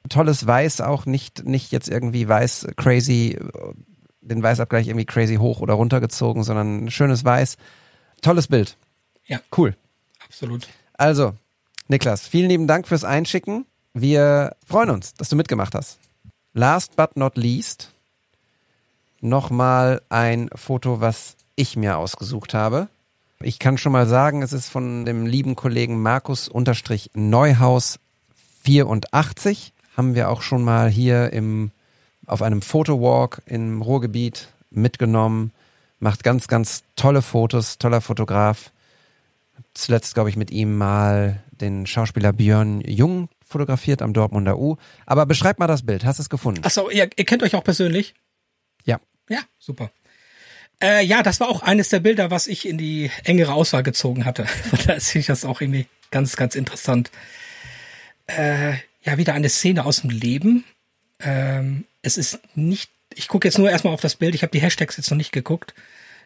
Tolles 0.10 0.46
Weiß 0.46 0.82
auch, 0.82 1.06
nicht, 1.06 1.46
nicht 1.46 1.72
jetzt 1.72 1.90
irgendwie 1.90 2.28
weiß 2.28 2.68
crazy, 2.78 3.38
den 4.22 4.42
Weißabgleich 4.42 4.88
irgendwie 4.88 5.06
crazy 5.06 5.36
hoch 5.36 5.62
oder 5.62 5.74
runtergezogen, 5.74 6.44
sondern 6.44 6.86
ein 6.86 6.92
schönes 6.92 7.24
Weiß. 7.26 7.58
Tolles 8.22 8.48
Bild. 8.48 8.78
Ja. 9.26 9.40
Cool. 9.56 9.76
Absolut. 10.26 10.68
Also, 10.94 11.34
Niklas, 11.88 12.28
vielen 12.28 12.50
lieben 12.50 12.68
Dank 12.68 12.88
fürs 12.88 13.04
Einschicken. 13.04 13.66
Wir 13.94 14.56
freuen 14.66 14.90
uns, 14.90 15.14
dass 15.14 15.30
du 15.30 15.36
mitgemacht 15.36 15.76
hast. 15.76 16.00
Last 16.54 16.96
but 16.96 17.16
not 17.16 17.38
least, 17.38 17.92
nochmal 19.22 20.02
ein 20.10 20.50
Foto, 20.56 21.02
was 21.02 21.36
ich 21.56 21.76
mir 21.76 21.98
ausgesucht 21.98 22.54
habe. 22.54 22.90
Ich 23.42 23.58
kann 23.58 23.78
schon 23.78 23.94
mal 23.94 24.06
sagen, 24.06 24.42
es 24.42 24.52
ist 24.52 24.68
von 24.68 25.06
dem 25.06 25.26
lieben 25.26 25.56
Kollegen 25.56 26.02
Markus 26.02 26.50
Unterstrich 26.50 27.10
Neuhaus 27.14 27.98
84. 28.66 29.72
Haben 29.96 30.14
wir 30.14 30.30
auch 30.30 30.42
schon 30.42 30.62
mal 30.62 30.90
hier 30.90 31.32
im, 31.32 31.72
auf 32.26 32.42
einem 32.42 32.62
Fotowalk 32.62 33.42
im 33.46 33.82
Ruhrgebiet 33.82 34.50
mitgenommen. 34.72 35.54
Macht 36.00 36.26
ganz, 36.26 36.50
ganz 36.50 36.84
tolle 36.98 37.22
Fotos, 37.22 37.78
toller 37.78 38.02
Fotograf. 38.02 38.72
Zuletzt, 39.74 40.16
glaube 40.16 40.30
ich, 40.30 40.36
mit 40.36 40.52
ihm 40.52 40.78
mal 40.78 41.42
den 41.52 41.88
Schauspieler 41.88 42.34
Björn 42.34 42.82
Jung 42.82 43.30
fotografiert 43.46 44.02
am 44.02 44.12
Dortmunder 44.12 44.60
U. 44.60 44.76
Aber 45.06 45.26
beschreib 45.26 45.60
mal 45.60 45.68
das 45.68 45.86
Bild. 45.86 46.04
Hast 46.04 46.20
du 46.20 46.24
es 46.24 46.30
gefunden? 46.30 46.66
Achso, 46.66 46.90
ihr, 46.90 47.10
ihr 47.16 47.26
kennt 47.26 47.42
euch 47.42 47.56
auch 47.56 47.64
persönlich? 47.64 48.16
Ja. 48.84 49.00
Ja, 49.30 49.40
super. 49.60 49.92
Äh, 50.82 51.04
ja, 51.06 51.24
das 51.24 51.40
war 51.40 51.50
auch 51.50 51.62
eines 51.62 51.90
der 51.90 52.00
Bilder, 52.00 52.32
was 52.32 52.48
ich 52.48 52.68
in 52.68 52.78
die 52.78 53.12
engere 53.24 53.54
Auswahl 53.54 53.84
gezogen 53.84 54.26
hatte. 54.26 54.46
Von 54.70 54.80
daher 54.80 55.02
finde 55.02 55.20
ich 55.20 55.26
das 55.28 55.46
auch 55.46 55.62
irgendwie 55.62 55.88
ganz, 56.12 56.36
ganz 56.36 56.56
interessant. 56.56 57.12
Äh, 58.28 58.74
ja, 59.04 59.18
wieder 59.18 59.34
eine 59.34 59.50
Szene 59.50 59.86
aus 59.86 60.02
dem 60.02 60.10
Leben. 60.10 60.64
Ähm, 61.20 61.86
es 62.02 62.18
ist 62.18 62.40
nicht, 62.56 62.90
ich 63.14 63.28
gucke 63.28 63.48
jetzt 63.48 63.58
nur 63.58 63.70
erstmal 63.70 63.94
auf 63.94 64.02
das 64.02 64.16
Bild, 64.16 64.36
ich 64.36 64.44
habe 64.44 64.52
die 64.52 64.62
Hashtags 64.62 64.98
jetzt 64.98 65.10
noch 65.10 65.18
nicht 65.18 65.32
geguckt. 65.32 65.74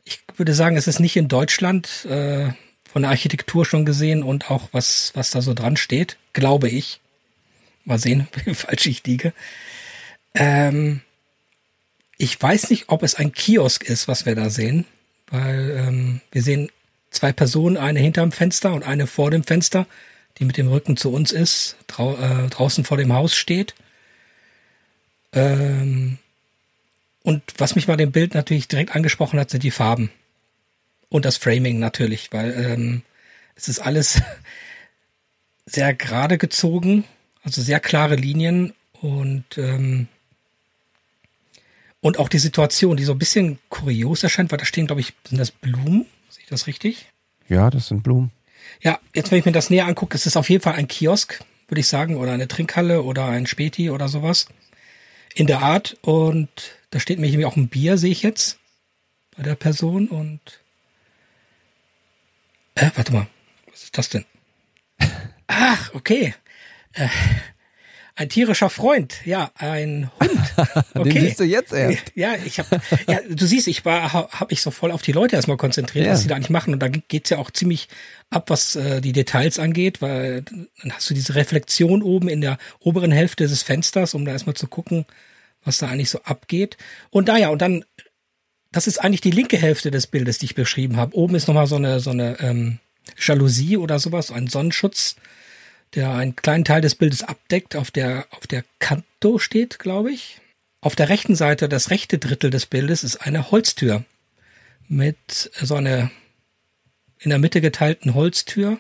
Ich 0.06 0.20
würde 0.36 0.54
sagen, 0.54 0.76
es 0.76 0.88
ist 0.88 1.00
nicht 1.00 1.16
in 1.16 1.28
Deutschland, 1.30 2.06
äh, 2.06 2.52
von 2.94 3.02
der 3.02 3.12
Architektur 3.12 3.66
schon 3.66 3.86
gesehen 3.86 4.22
und 4.22 4.52
auch 4.52 4.70
was, 4.72 5.12
was 5.16 5.32
da 5.32 5.42
so 5.42 5.56
dran 5.56 5.78
steht, 5.78 6.18
glaube 6.34 6.70
ich. 6.70 7.00
Mal 7.86 7.98
sehen, 7.98 8.28
wie 8.46 8.54
falsch 8.54 8.86
ich 8.86 9.04
liege. 9.06 9.34
Ähm, 10.36 11.02
ich 12.24 12.42
weiß 12.42 12.70
nicht, 12.70 12.86
ob 12.88 13.04
es 13.04 13.16
ein 13.16 13.34
Kiosk 13.34 13.84
ist, 13.84 14.08
was 14.08 14.26
wir 14.26 14.34
da 14.34 14.50
sehen, 14.50 14.86
weil 15.28 15.72
ähm, 15.72 16.22
wir 16.32 16.42
sehen 16.42 16.72
zwei 17.12 17.34
Personen, 17.34 17.76
eine 17.76 18.00
hinterm 18.00 18.32
Fenster 18.32 18.74
und 18.74 18.84
eine 18.84 19.08
vor 19.08 19.30
dem 19.30 19.44
Fenster, 19.44 19.88
die 20.38 20.46
mit 20.46 20.56
dem 20.56 20.70
Rücken 20.70 20.96
zu 20.96 21.12
uns 21.12 21.34
ist, 21.34 21.76
drau 21.88 22.16
äh, 22.16 22.48
draußen 22.48 22.86
vor 22.86 22.96
dem 22.96 23.12
Haus 23.12 23.36
steht. 23.36 23.76
Ähm, 25.34 26.18
und 27.24 27.44
was 27.58 27.76
mich 27.76 27.88
bei 27.88 27.98
dem 27.98 28.14
Bild 28.14 28.36
natürlich 28.36 28.70
direkt 28.70 28.96
angesprochen 28.96 29.38
hat, 29.38 29.50
sind 29.50 29.64
die 29.64 29.72
Farben. 29.72 30.10
Und 31.10 31.26
das 31.26 31.36
Framing 31.36 31.78
natürlich, 31.78 32.32
weil 32.32 32.54
ähm, 32.54 33.02
es 33.56 33.68
ist 33.68 33.80
alles 33.80 34.22
sehr 35.66 35.94
gerade 35.94 36.38
gezogen, 36.38 37.04
also 37.44 37.62
sehr 37.62 37.82
klare 37.82 38.16
Linien 38.16 38.74
und 39.02 39.58
ähm, 39.58 40.08
und 42.04 42.20
auch 42.20 42.28
die 42.28 42.38
Situation, 42.38 42.98
die 42.98 43.06
so 43.06 43.14
ein 43.14 43.18
bisschen 43.18 43.60
kurios 43.70 44.24
erscheint, 44.24 44.52
weil 44.52 44.60
da 44.60 44.66
stehen, 44.66 44.88
glaube 44.88 45.00
ich, 45.00 45.14
sind 45.26 45.38
das 45.38 45.52
Blumen? 45.52 46.06
Sehe 46.30 46.44
ich 46.44 46.50
das 46.50 46.68
richtig? 46.68 47.08
Ja, 47.48 47.70
das 47.70 47.88
sind 47.88 48.04
Blumen. 48.04 48.30
Ja, 48.82 49.00
jetzt, 49.16 49.32
wenn 49.32 49.40
ich 49.40 49.46
mir 49.46 49.54
das 49.54 49.70
näher 49.70 49.86
angucke, 49.86 50.14
ist 50.16 50.26
es 50.26 50.36
auf 50.36 50.50
jeden 50.50 50.62
Fall 50.62 50.74
ein 50.74 50.90
Kiosk, 50.90 51.40
würde 51.70 51.80
ich 51.80 51.88
sagen, 51.88 52.18
oder 52.18 52.34
eine 52.34 52.50
Trinkhalle 52.50 53.04
oder 53.04 53.28
ein 53.28 53.48
Späti 53.48 53.90
oder 53.90 54.10
sowas. 54.10 54.48
In 55.34 55.48
der 55.48 55.62
Art. 55.62 55.98
Und 56.02 56.50
da 56.90 57.00
steht 57.00 57.20
mir 57.20 57.28
irgendwie 57.28 57.46
auch 57.46 57.56
ein 57.56 57.70
Bier, 57.70 57.98
sehe 57.98 58.12
ich 58.12 58.22
jetzt, 58.22 58.60
bei 59.38 59.44
der 59.44 59.56
Person. 59.56 60.10
Und. 60.10 60.42
Äh, 62.76 62.92
warte 62.96 63.14
mal. 63.14 63.28
Was 63.72 63.84
ist 63.84 63.98
das 63.98 64.10
denn? 64.10 64.26
Ach, 65.48 65.94
okay. 65.94 66.36
Äh, 66.92 67.08
ein 68.16 68.30
tierischer 68.30 68.70
Freund, 68.70 69.26
ja, 69.26 69.52
ein 69.56 70.12
Hund. 70.20 70.32
Okay. 70.96 71.10
Den 71.10 71.22
siehst 71.24 71.40
du 71.40 71.44
jetzt 71.44 71.74
erst. 71.74 72.12
Ja, 72.14 72.36
ich 72.46 72.60
habe, 72.60 72.80
ja, 73.08 73.20
du 73.28 73.46
siehst, 73.48 73.68
ich 73.68 73.84
war, 73.84 74.14
habe 74.14 74.48
mich 74.52 74.62
so 74.62 74.70
voll 74.70 74.92
auf 74.92 75.02
die 75.02 75.12
Leute 75.12 75.36
erstmal 75.36 75.58
konzentriert, 75.58 76.06
ja. 76.06 76.12
was 76.12 76.22
sie 76.22 76.28
da 76.28 76.36
eigentlich 76.36 76.52
machen. 76.52 76.74
Und 76.74 76.80
da 76.80 76.88
geht's 76.88 77.32
ja 77.32 77.40
auch 77.40 77.50
ziemlich 77.50 77.88
ab, 78.30 78.52
was 78.52 78.76
äh, 78.76 79.02
die 79.02 79.12
Details 79.12 79.58
angeht, 79.58 80.02
weil 80.02 80.44
dann 80.44 80.68
hast 80.92 81.10
du 81.10 81.16
diese 81.16 81.34
Reflexion 81.34 82.04
oben 82.04 82.30
in 82.30 82.42
der 82.42 82.60
oberen 82.80 83.12
Hälfte 83.12 83.48
des 83.48 83.64
Fensters, 83.64 84.14
um 84.14 84.24
da 84.24 84.34
erstmal 84.34 84.56
zu 84.56 84.68
gucken, 84.68 85.06
was 85.64 85.80
da 85.80 85.88
eigentlich 85.88 86.12
so 86.12 86.22
abgeht. 86.24 86.78
Und 87.10 87.28
da 87.28 87.38
ja, 87.38 87.50
und 87.50 87.62
dann, 87.62 87.84
das 88.72 88.86
ist 88.86 89.00
eigentlich 89.00 89.22
die 89.22 89.32
linke 89.32 89.58
Hälfte 89.58 89.90
des 89.90 90.06
Bildes, 90.06 90.38
die 90.38 90.46
ich 90.46 90.56
beschrieben 90.56 90.98
habe. 90.98 91.16
Oben 91.16 91.34
ist 91.34 91.48
nochmal 91.48 91.68
so 91.68 91.78
eine, 91.78 92.00
so 92.00 92.12
eine 92.12 92.40
ähm, 92.40 92.80
Jalousie 93.18 93.78
oder 93.78 93.98
sowas, 93.98 94.32
ein 94.32 94.48
Sonnenschutz, 94.48 95.16
der 95.96 96.12
einen 96.12 96.36
kleinen 96.36 96.66
Teil 96.66 96.82
des 96.82 96.96
Bildes 96.96 97.24
abdeckt, 97.24 97.76
auf 97.76 97.92
der, 97.92 98.28
auf 98.32 98.48
der 98.48 98.64
Kanto 98.80 99.40
steht, 99.40 99.80
glaube 99.80 100.12
ich. 100.12 100.40
Auf 100.82 100.96
der 100.96 101.10
rechten 101.10 101.36
Seite, 101.36 101.70
das 101.70 101.92
rechte 101.92 102.18
Drittel 102.18 102.50
des 102.50 102.66
Bildes, 102.66 103.04
ist 103.04 103.18
eine 103.18 103.52
Holztür 103.52 104.04
mit 104.88 105.52
so 105.62 105.76
einer 105.76 106.12
in 107.20 107.30
der 107.30 107.40
Mitte 107.40 107.62
geteilten 107.62 108.16
Holztür, 108.16 108.80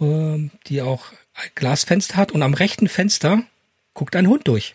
ähm, 0.00 0.50
die 0.66 0.80
auch 0.80 1.12
ein 1.34 1.50
Glasfenster 1.54 2.16
hat. 2.16 2.32
Und 2.32 2.42
am 2.42 2.54
rechten 2.54 2.88
Fenster 2.88 3.42
guckt 3.92 4.16
ein 4.16 4.28
Hund 4.28 4.48
durch. 4.48 4.74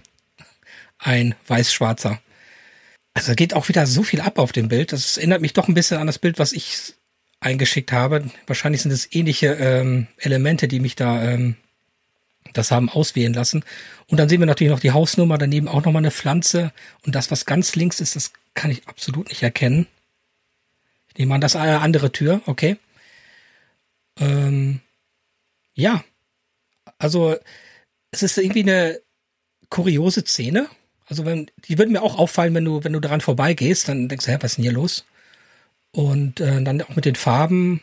Ein 0.99 1.35
weiß-schwarzer. 1.47 2.21
Also 3.13 3.33
geht 3.33 3.53
auch 3.53 3.69
wieder 3.69 3.87
so 3.87 4.03
viel 4.03 4.21
ab 4.21 4.37
auf 4.37 4.51
dem 4.51 4.67
Bild. 4.67 4.91
Das 4.91 5.17
erinnert 5.17 5.41
mich 5.41 5.53
doch 5.53 5.67
ein 5.67 5.73
bisschen 5.73 5.97
an 5.97 6.07
das 6.07 6.19
Bild, 6.19 6.37
was 6.37 6.51
ich 6.51 6.93
eingeschickt 7.45 7.91
habe. 7.91 8.25
Wahrscheinlich 8.47 8.81
sind 8.81 8.91
es 8.91 9.13
ähnliche 9.13 9.53
ähm, 9.53 10.07
Elemente, 10.17 10.67
die 10.67 10.79
mich 10.79 10.95
da 10.95 11.23
ähm, 11.23 11.55
das 12.53 12.71
haben 12.71 12.89
auswählen 12.89 13.33
lassen. 13.33 13.63
Und 14.07 14.19
dann 14.19 14.29
sehen 14.29 14.39
wir 14.39 14.45
natürlich 14.45 14.71
noch 14.71 14.79
die 14.79 14.91
Hausnummer, 14.91 15.37
daneben 15.37 15.67
auch 15.67 15.83
nochmal 15.83 16.01
eine 16.01 16.11
Pflanze. 16.11 16.71
Und 17.05 17.15
das, 17.15 17.31
was 17.31 17.45
ganz 17.45 17.75
links 17.75 17.99
ist, 17.99 18.15
das 18.15 18.31
kann 18.53 18.71
ich 18.71 18.87
absolut 18.87 19.29
nicht 19.29 19.43
erkennen. 19.43 19.87
Ich 21.09 21.17
nehme 21.17 21.35
an, 21.35 21.41
das 21.41 21.55
ist 21.55 21.61
eine 21.61 21.81
andere 21.81 22.11
Tür, 22.11 22.41
okay. 22.45 22.77
Ähm, 24.19 24.79
ja, 25.73 26.03
also 26.97 27.35
es 28.11 28.23
ist 28.23 28.37
irgendwie 28.37 28.63
eine 28.63 29.01
kuriose 29.69 30.21
Szene. 30.21 30.67
Also 31.07 31.25
wenn, 31.25 31.51
die 31.67 31.77
würden 31.77 31.91
mir 31.91 32.01
auch 32.01 32.17
auffallen, 32.17 32.55
wenn 32.55 32.65
du, 32.65 32.83
wenn 32.83 32.93
du 32.93 32.99
daran 32.99 33.21
vorbeigehst, 33.21 33.89
dann 33.89 34.07
denkst 34.07 34.25
du, 34.25 34.31
hä, 34.31 34.37
was 34.39 34.51
ist 34.51 34.57
denn 34.57 34.63
hier 34.63 34.71
los? 34.71 35.05
Und 35.95 36.41
äh, 36.41 36.61
dann 36.61 36.81
auch 36.81 36.95
mit 36.97 37.05
den 37.05 37.15
Farben, 37.15 37.81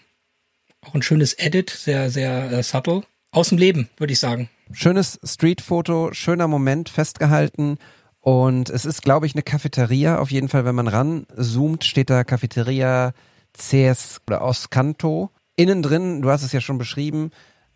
auch 0.82 0.94
ein 0.94 1.00
schönes 1.00 1.32
Edit, 1.32 1.70
sehr, 1.70 2.10
sehr 2.10 2.52
äh, 2.52 2.62
subtle. 2.62 3.04
Aus 3.30 3.48
dem 3.48 3.56
Leben, 3.56 3.88
würde 3.96 4.12
ich 4.12 4.18
sagen. 4.18 4.50
Schönes 4.72 5.18
Streetfoto, 5.24 6.12
schöner 6.12 6.46
Moment 6.46 6.90
festgehalten. 6.90 7.78
Und 8.20 8.68
es 8.68 8.84
ist, 8.84 9.00
glaube 9.00 9.24
ich, 9.24 9.34
eine 9.34 9.42
Cafeteria. 9.42 10.18
Auf 10.18 10.30
jeden 10.30 10.50
Fall, 10.50 10.66
wenn 10.66 10.74
man 10.74 10.88
ranzoomt, 10.88 11.84
steht 11.84 12.10
da 12.10 12.22
Cafeteria 12.22 13.14
CS 13.54 14.20
oder 14.26 14.42
Oscanto. 14.42 15.30
Innen 15.56 15.82
drin, 15.82 16.20
du 16.20 16.28
hast 16.28 16.42
es 16.42 16.52
ja 16.52 16.60
schon 16.60 16.76
beschrieben, 16.76 17.30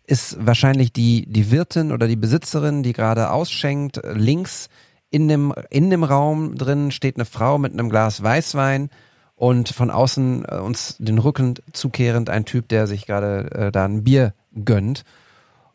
ist 0.05 0.37
wahrscheinlich 0.39 0.93
die, 0.93 1.25
die 1.25 1.49
Wirtin 1.49 1.91
oder 1.91 2.07
die 2.07 2.15
Besitzerin, 2.15 2.83
die 2.83 2.93
gerade 2.93 3.31
ausschenkt. 3.31 3.99
Links 4.03 4.69
in 5.09 5.27
dem, 5.27 5.51
in 5.71 5.89
dem 5.89 6.03
Raum 6.03 6.55
drin 6.55 6.91
steht 6.91 7.15
eine 7.15 7.25
Frau 7.25 7.57
mit 7.57 7.73
einem 7.73 7.89
Glas 7.89 8.21
Weißwein 8.21 8.91
und 9.37 9.69
von 9.69 9.91
außen 9.91 10.45
äh, 10.45 10.55
uns 10.55 10.97
den 10.97 11.19
Rücken 11.19 11.53
zukehrend 11.71 12.29
ein 12.29 12.43
Typ, 12.43 12.67
der 12.67 12.87
sich 12.87 13.05
gerade 13.05 13.51
äh, 13.51 13.71
da 13.71 13.85
ein 13.85 14.03
Bier 14.03 14.33
gönnt. 14.65 15.03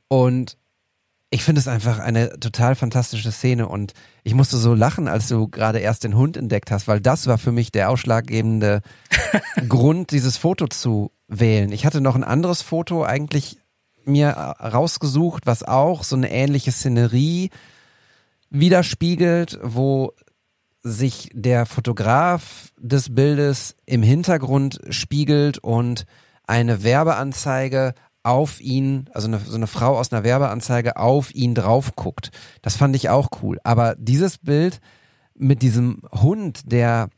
Und 0.09 0.59
ich 1.31 1.45
finde 1.45 1.61
es 1.61 1.69
einfach 1.69 2.01
eine 2.01 2.39
total 2.41 2.75
fantastische 2.75 3.31
Szene 3.33 3.67
und 3.69 3.95
ich 4.25 4.35
musste 4.35 4.59
so 4.59 4.75
lachen, 4.75 5.09
als 5.09 5.29
du 5.29 5.49
gerade 5.49 5.79
erst 5.79 6.05
den 6.05 6.17
Hund 6.17 6.37
entdeckt 6.37 6.71
hast, 6.71 6.89
weil 6.89 7.01
das 7.01 7.29
war 7.29 7.39
für 7.39 7.53
mich 7.53 7.73
der 7.73 7.89
ausschlaggebende 7.89 8.83
Grund, 9.69 10.11
dieses 10.11 10.37
Foto 10.37 10.67
zu 10.67 11.13
wählen. 11.29 11.73
Ich 11.73 11.87
hatte 11.87 12.01
noch 12.01 12.17
ein 12.17 12.25
anderes 12.25 12.63
Foto 12.63 13.05
eigentlich 13.05 13.59
mir 14.05 14.31
rausgesucht, 14.31 15.47
was 15.47 15.63
auch 15.63 16.03
so 16.03 16.17
eine 16.17 16.33
ähnliche 16.33 16.73
Szenerie 16.73 17.51
widerspiegelt, 18.51 19.61
wo 19.63 20.13
sich 20.83 21.31
der 21.33 21.67
Fotograf 21.67 22.73
des 22.79 23.15
Bildes 23.15 23.77
im 23.87 24.03
Hintergrund 24.03 24.81
spiegelt 24.91 25.59
und 25.59 26.07
eine 26.47 26.83
Werbeanzeige 26.83 27.95
auf 28.25 28.61
ihn, 28.61 29.09
also 29.13 29.29
eine, 29.29 29.39
so 29.41 29.57
eine 29.57 29.67
Frau 29.67 29.99
aus 29.99 30.13
einer 30.13 30.25
Werbeanzeige 30.25 30.97
auf 30.97 31.35
ihn 31.35 31.55
drauf 31.55 31.97
guckt. 31.97 32.31
Das 32.63 32.77
fand 32.77 32.95
ich 32.97 33.11
auch 33.11 33.29
cool. 33.43 33.59
Aber 33.65 33.95
dieses 33.97 34.39
Bild 34.39 34.81
mit 35.35 35.63
diesem 35.63 36.03
Hund, 36.13 36.61
der 36.65 37.09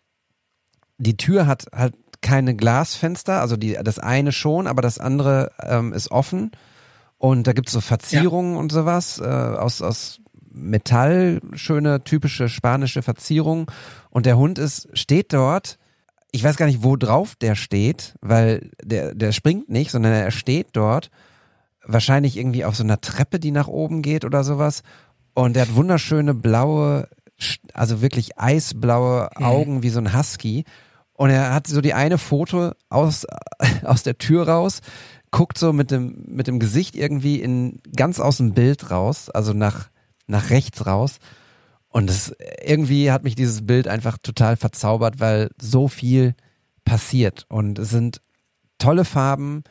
die 0.98 1.16
Tür 1.16 1.46
hat 1.46 1.66
halt 1.74 1.94
keine 2.22 2.54
Glasfenster, 2.54 3.40
also 3.40 3.56
die, 3.56 3.74
das 3.74 3.98
eine 3.98 4.32
schon, 4.32 4.66
aber 4.66 4.80
das 4.80 4.98
andere 4.98 5.50
ähm, 5.60 5.92
ist 5.92 6.10
offen. 6.10 6.52
Und 7.18 7.46
da 7.46 7.52
gibt's 7.52 7.72
so 7.72 7.80
Verzierungen 7.80 8.54
ja. 8.54 8.60
und 8.60 8.72
sowas 8.72 9.18
äh, 9.18 9.24
aus, 9.24 9.82
aus 9.82 10.20
Metall, 10.54 11.40
schöne 11.54 12.04
typische 12.04 12.48
spanische 12.48 13.02
Verzierung. 13.02 13.70
Und 14.10 14.26
der 14.26 14.38
Hund 14.38 14.58
ist, 14.58 14.88
steht 14.96 15.32
dort 15.32 15.78
ich 16.34 16.42
weiß 16.42 16.56
gar 16.56 16.66
nicht, 16.66 16.82
wo 16.82 16.96
drauf 16.96 17.36
der 17.36 17.54
steht, 17.54 18.16
weil 18.20 18.72
der, 18.82 19.14
der 19.14 19.30
springt 19.30 19.68
nicht, 19.68 19.92
sondern 19.92 20.12
er 20.12 20.32
steht 20.32 20.66
dort. 20.72 21.12
Wahrscheinlich 21.84 22.36
irgendwie 22.36 22.64
auf 22.64 22.74
so 22.74 22.82
einer 22.82 23.00
Treppe, 23.00 23.38
die 23.38 23.52
nach 23.52 23.68
oben 23.68 24.02
geht 24.02 24.24
oder 24.24 24.42
sowas. 24.42 24.82
Und 25.34 25.54
der 25.54 25.62
hat 25.62 25.76
wunderschöne 25.76 26.34
blaue, 26.34 27.08
also 27.72 28.02
wirklich 28.02 28.36
eisblaue 28.36 29.30
mhm. 29.38 29.44
Augen 29.44 29.74
mhm. 29.76 29.82
wie 29.84 29.90
so 29.90 30.00
ein 30.00 30.12
Husky. 30.12 30.64
Und 31.12 31.30
er 31.30 31.54
hat 31.54 31.68
so 31.68 31.80
die 31.80 31.94
eine 31.94 32.18
Foto 32.18 32.72
aus, 32.88 33.28
aus 33.84 34.02
der 34.02 34.18
Tür 34.18 34.48
raus, 34.48 34.80
guckt 35.30 35.56
so 35.56 35.72
mit 35.72 35.92
dem, 35.92 36.24
mit 36.26 36.48
dem 36.48 36.58
Gesicht 36.58 36.96
irgendwie 36.96 37.40
in, 37.40 37.78
ganz 37.94 38.18
aus 38.18 38.38
dem 38.38 38.54
Bild 38.54 38.90
raus, 38.90 39.30
also 39.30 39.52
nach, 39.52 39.88
nach 40.26 40.50
rechts 40.50 40.86
raus. 40.86 41.18
Und 41.88 42.10
es, 42.10 42.34
irgendwie 42.64 43.12
hat 43.12 43.22
mich 43.22 43.36
dieses 43.36 43.66
Bild 43.66 43.86
einfach 43.86 44.18
total 44.18 44.56
verzaubert, 44.56 45.20
weil 45.20 45.50
so 45.60 45.88
viel 45.88 46.34
passiert. 46.84 47.46
Und 47.48 47.78
es 47.78 47.90
sind 47.90 48.20
tolle 48.78 49.04
Farben, 49.04 49.62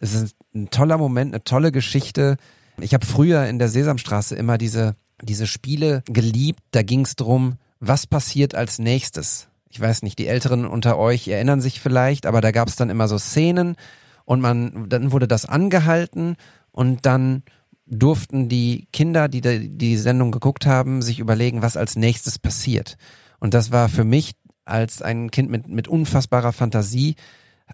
es 0.00 0.14
ist 0.14 0.36
ein 0.54 0.70
toller 0.70 0.98
Moment, 0.98 1.32
eine 1.32 1.44
tolle 1.44 1.72
Geschichte. 1.72 2.36
Ich 2.80 2.94
habe 2.94 3.06
früher 3.06 3.46
in 3.46 3.58
der 3.58 3.68
Sesamstraße 3.68 4.34
immer 4.36 4.58
diese, 4.58 4.96
diese 5.22 5.46
Spiele 5.46 6.02
geliebt. 6.06 6.60
Da 6.72 6.82
ging 6.82 7.02
es 7.02 7.16
drum, 7.16 7.58
was 7.80 8.06
passiert 8.06 8.54
als 8.54 8.78
nächstes. 8.78 9.48
Ich 9.68 9.80
weiß 9.80 10.02
nicht, 10.02 10.18
die 10.18 10.26
Älteren 10.26 10.64
unter 10.64 10.98
euch 10.98 11.28
erinnern 11.28 11.60
sich 11.60 11.80
vielleicht, 11.80 12.26
aber 12.26 12.40
da 12.40 12.50
gab 12.50 12.68
es 12.68 12.76
dann 12.76 12.90
immer 12.90 13.06
so 13.06 13.18
Szenen 13.18 13.76
und 14.24 14.40
man, 14.40 14.88
dann 14.88 15.12
wurde 15.12 15.28
das 15.28 15.44
angehalten 15.44 16.36
und 16.70 17.06
dann 17.06 17.42
durften 17.90 18.48
die 18.48 18.86
Kinder, 18.92 19.28
die 19.28 19.40
die 19.40 19.96
Sendung 19.96 20.30
geguckt 20.30 20.66
haben, 20.66 21.02
sich 21.02 21.20
überlegen, 21.20 21.62
was 21.62 21.76
als 21.76 21.96
nächstes 21.96 22.38
passiert. 22.38 22.96
Und 23.40 23.54
das 23.54 23.72
war 23.72 23.88
für 23.88 24.04
mich 24.04 24.32
als 24.64 25.00
ein 25.02 25.30
Kind 25.30 25.50
mit, 25.50 25.66
mit 25.66 25.88
unfassbarer 25.88 26.52
Fantasie, 26.52 27.16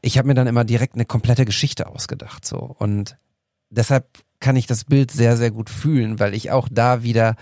ich 0.03 0.19
habe 0.19 0.29
mir 0.29 0.35
dann 0.35 0.47
immer 0.47 0.65
direkt 0.65 0.95
eine 0.95 1.05
komplette 1.05 1.45
Geschichte 1.45 1.87
ausgedacht. 1.87 2.45
So. 2.45 2.59
Und 2.59 3.17
deshalb 3.71 4.19
kann 4.41 4.57
ich 4.57 4.67
das 4.67 4.85
Bild 4.85 5.11
sehr, 5.11 5.37
sehr 5.37 5.51
gut 5.51 5.71
fühlen, 5.71 6.19
weil 6.21 6.35
ich 6.35 6.51
auch 6.51 6.69
da 6.71 7.03
wieder 7.03 7.37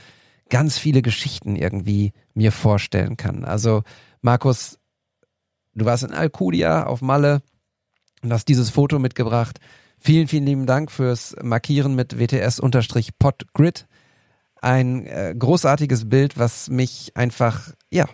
ganz 0.51 0.79
viele 0.79 1.03
Geschichten 1.03 1.57
irgendwie 1.57 2.13
mir 2.35 2.53
vorstellen 2.53 3.17
kann. 3.17 3.45
Also, 3.45 3.83
Markus, 4.21 4.79
du 5.75 5.85
warst 5.85 6.05
in 6.05 6.13
Alcudia 6.13 6.85
auf 6.85 7.01
Malle 7.01 7.43
und 8.23 8.33
hast 8.33 8.49
dieses 8.49 8.71
Foto 8.71 8.99
mitgebracht. 8.99 9.59
Vielen, 10.05 10.27
vielen 10.27 10.47
lieben 10.47 10.67
Dank 10.67 10.91
fürs 10.91 11.37
Markieren 11.45 11.95
mit 11.95 12.19
WTS-Podgrid. 12.19 13.87
Ein 14.61 15.07
äh, 15.07 15.33
großartiges 15.39 16.09
Bild, 16.09 16.37
was 16.37 16.69
mich 16.69 17.13
einfach, 17.15 17.73
ja, 17.89 18.09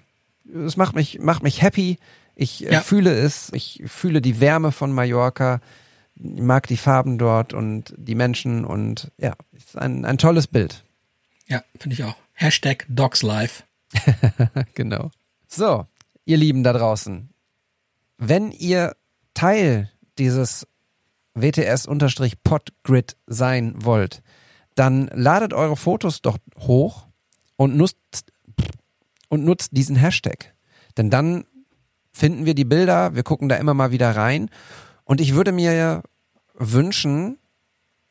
es 0.66 0.76
macht 0.76 0.94
mich, 0.94 1.18
macht 1.20 1.42
mich 1.42 1.62
happy. 1.62 1.98
Ich 2.34 2.66
äh, 2.66 2.74
ja. 2.74 2.80
fühle 2.82 3.14
es. 3.14 3.50
Ich 3.54 3.82
fühle 3.86 4.20
die 4.20 4.38
Wärme 4.38 4.70
von 4.70 4.92
Mallorca. 4.92 5.62
Ich 6.14 6.42
mag 6.42 6.66
die 6.66 6.76
Farben 6.76 7.16
dort 7.16 7.54
und 7.54 7.94
die 7.96 8.14
Menschen 8.14 8.66
und 8.66 9.10
ja, 9.16 9.32
ist 9.52 9.78
ein, 9.78 10.04
ein 10.04 10.18
tolles 10.18 10.46
Bild. 10.46 10.84
Ja, 11.46 11.64
finde 11.78 11.94
ich 11.94 12.04
auch. 12.04 12.16
Hashtag 12.34 12.84
DogsLife. 12.90 13.62
genau. 14.74 15.10
So, 15.46 15.86
ihr 16.26 16.36
Lieben 16.36 16.64
da 16.64 16.74
draußen. 16.74 17.30
Wenn 18.18 18.52
ihr 18.52 18.94
Teil 19.32 19.90
dieses 20.18 20.66
WTS-Podgrid 21.40 23.16
sein 23.26 23.74
wollt, 23.76 24.22
dann 24.74 25.10
ladet 25.12 25.52
eure 25.52 25.76
Fotos 25.76 26.22
doch 26.22 26.38
hoch 26.58 27.06
und 27.56 27.76
nutzt, 27.76 27.96
und 29.28 29.44
nutzt 29.44 29.76
diesen 29.76 29.96
Hashtag. 29.96 30.54
Denn 30.96 31.10
dann 31.10 31.44
finden 32.12 32.46
wir 32.46 32.54
die 32.54 32.64
Bilder, 32.64 33.14
wir 33.14 33.22
gucken 33.22 33.48
da 33.48 33.56
immer 33.56 33.74
mal 33.74 33.90
wieder 33.90 34.14
rein. 34.14 34.50
Und 35.04 35.20
ich 35.20 35.34
würde 35.34 35.52
mir 35.52 36.02
wünschen, 36.54 37.38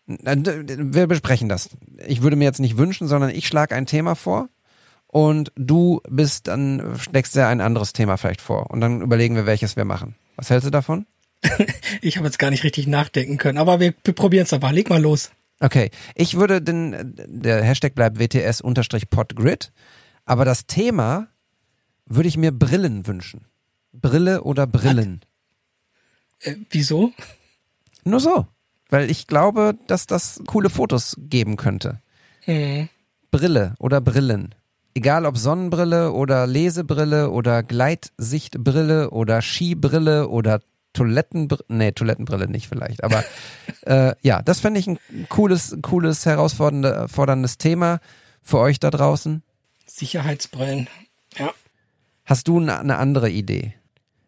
wir 0.06 1.08
besprechen 1.08 1.50
das. 1.50 1.70
Ich 2.06 2.22
würde 2.22 2.36
mir 2.36 2.46
jetzt 2.46 2.60
nicht 2.60 2.78
wünschen, 2.78 3.08
sondern 3.08 3.30
ich 3.30 3.48
schlage 3.48 3.76
ein 3.76 3.86
Thema 3.86 4.16
vor 4.16 4.50
und 5.08 5.52
du 5.56 6.02
bist 6.10 6.48
dann, 6.48 6.98
schlägst 6.98 7.36
dir 7.36 7.48
ein 7.48 7.62
anderes 7.62 7.94
Thema 7.94 8.18
vielleicht 8.18 8.42
vor. 8.42 8.72
Und 8.72 8.82
dann 8.82 9.02
überlegen 9.02 9.36
wir, 9.36 9.46
welches 9.46 9.76
wir 9.76 9.86
machen. 9.86 10.16
Was 10.36 10.50
hältst 10.50 10.68
du 10.68 10.72
davon? 10.72 11.06
ich 12.02 12.18
habe 12.18 12.28
jetzt 12.28 12.40
gar 12.40 12.50
nicht 12.50 12.64
richtig 12.64 12.88
nachdenken 12.88 13.38
können, 13.38 13.58
aber 13.58 13.80
wir, 13.80 13.94
wir 14.04 14.14
probieren 14.14 14.46
es 14.46 14.54
einfach. 14.54 14.72
Leg 14.72 14.90
mal 14.90 15.02
los. 15.02 15.32
Okay, 15.60 15.90
ich 16.16 16.36
würde 16.36 16.62
den, 16.62 17.16
der 17.28 17.64
Hashtag 17.64 17.96
bleibt 17.96 18.20
WTS-Podgrid, 18.20 19.72
aber 20.26 20.46
das 20.46 20.68
Thema 20.68 21.28
würde 22.06 22.30
ich 22.30 22.38
mir 22.38 22.52
Brillen 22.52 23.08
wünschen. 23.08 23.46
Brille 23.92 24.44
oder 24.44 24.68
Brillen. 24.68 25.22
Äh, 26.42 26.56
wieso? 26.70 27.12
Nur 28.04 28.20
so. 28.20 28.46
weil 28.90 29.10
ich 29.12 29.28
glaube, 29.28 29.76
dass 29.88 30.08
das 30.08 30.42
coole 30.48 30.70
Fotos 30.70 31.16
geben 31.18 31.56
könnte. 31.58 32.02
Mhm. 32.46 32.90
Brille 33.32 33.76
oder 33.80 34.02
Brillen. 34.02 34.56
Egal 34.94 35.26
ob 35.26 35.38
Sonnenbrille 35.38 36.12
oder 36.12 36.48
Lesebrille 36.48 37.30
oder 37.30 37.62
Gleitsichtbrille 37.62 39.12
oder 39.12 39.42
Skibrille 39.42 40.28
oder 40.30 40.62
Toilettenbrille, 40.98 41.64
nee, 41.68 41.92
Toilettenbrille 41.92 42.48
nicht 42.48 42.68
vielleicht, 42.68 43.04
aber 43.04 43.24
äh, 43.86 44.14
ja, 44.22 44.42
das 44.42 44.60
fände 44.60 44.80
ich 44.80 44.88
ein 44.88 45.00
cooles, 45.30 45.78
cooles, 45.82 46.26
herausforderndes 46.26 47.58
Thema 47.58 48.00
für 48.42 48.58
euch 48.58 48.80
da 48.80 48.90
draußen. 48.90 49.44
Sicherheitsbrillen, 49.86 50.90
ja. 51.38 51.54
Hast 52.26 52.48
du 52.48 52.60
eine 52.60 52.98
andere 52.98 53.30
Idee? 53.30 53.74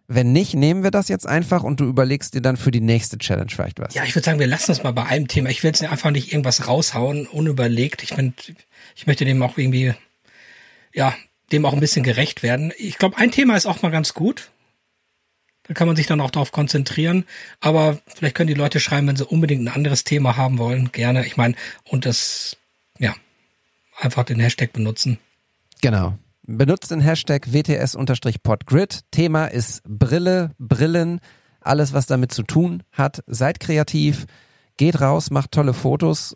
Wenn 0.07 0.31
nicht, 0.31 0.55
nehmen 0.55 0.83
wir 0.83 0.91
das 0.91 1.07
jetzt 1.07 1.27
einfach 1.27 1.63
und 1.63 1.79
du 1.79 1.85
überlegst 1.85 2.33
dir 2.33 2.41
dann 2.41 2.57
für 2.57 2.71
die 2.71 2.81
nächste 2.81 3.17
Challenge 3.17 3.51
vielleicht 3.51 3.79
was. 3.79 3.93
Ja, 3.93 4.03
ich 4.03 4.15
würde 4.15 4.25
sagen, 4.25 4.39
wir 4.39 4.47
lassen 4.47 4.71
uns 4.71 4.83
mal 4.83 4.91
bei 4.91 5.05
einem 5.05 5.27
Thema. 5.27 5.49
Ich 5.49 5.61
will 5.63 5.69
jetzt 5.69 5.83
einfach 5.83 6.11
nicht 6.11 6.31
irgendwas 6.31 6.67
raushauen, 6.67 7.27
unüberlegt. 7.27 8.01
Ich 8.03 8.13
finde, 8.13 8.33
ich 8.95 9.05
möchte 9.05 9.25
dem 9.25 9.41
auch 9.43 9.57
irgendwie, 9.57 9.93
ja, 10.93 11.13
dem 11.51 11.65
auch 11.65 11.73
ein 11.73 11.79
bisschen 11.79 12.03
gerecht 12.03 12.41
werden. 12.41 12.73
Ich 12.77 12.97
glaube, 12.97 13.17
ein 13.17 13.31
Thema 13.31 13.55
ist 13.55 13.65
auch 13.65 13.81
mal 13.81 13.91
ganz 13.91 14.13
gut. 14.13 14.49
Da 15.69 15.75
kann 15.75 15.85
man 15.85 15.95
sich 15.95 16.07
dann 16.07 16.19
auch 16.19 16.31
darauf 16.31 16.51
konzentrieren. 16.51 17.25
Aber 17.59 17.99
vielleicht 18.07 18.33
können 18.33 18.47
die 18.47 18.55
Leute 18.55 18.79
schreiben, 18.79 19.07
wenn 19.07 19.15
sie 19.15 19.25
unbedingt 19.25 19.61
ein 19.61 19.67
anderes 19.67 20.03
Thema 20.03 20.35
haben 20.35 20.57
wollen. 20.57 20.91
Gerne. 20.91 21.27
Ich 21.27 21.37
meine, 21.37 21.53
und 21.85 22.07
das, 22.07 22.57
ja, 22.97 23.13
einfach 23.95 24.23
den 24.23 24.39
Hashtag 24.39 24.73
benutzen. 24.73 25.19
Genau. 25.81 26.17
Benutzt 26.41 26.89
den 26.89 27.01
Hashtag 27.01 27.53
WTS-Podgrid. 27.53 29.01
Thema 29.11 29.45
ist 29.45 29.83
Brille, 29.83 30.55
Brillen, 30.57 31.19
alles, 31.61 31.93
was 31.93 32.07
damit 32.07 32.31
zu 32.31 32.41
tun 32.41 32.81
hat. 32.91 33.23
Seid 33.27 33.59
kreativ, 33.59 34.25
geht 34.77 34.99
raus, 34.99 35.29
macht 35.29 35.51
tolle 35.51 35.75
Fotos, 35.75 36.35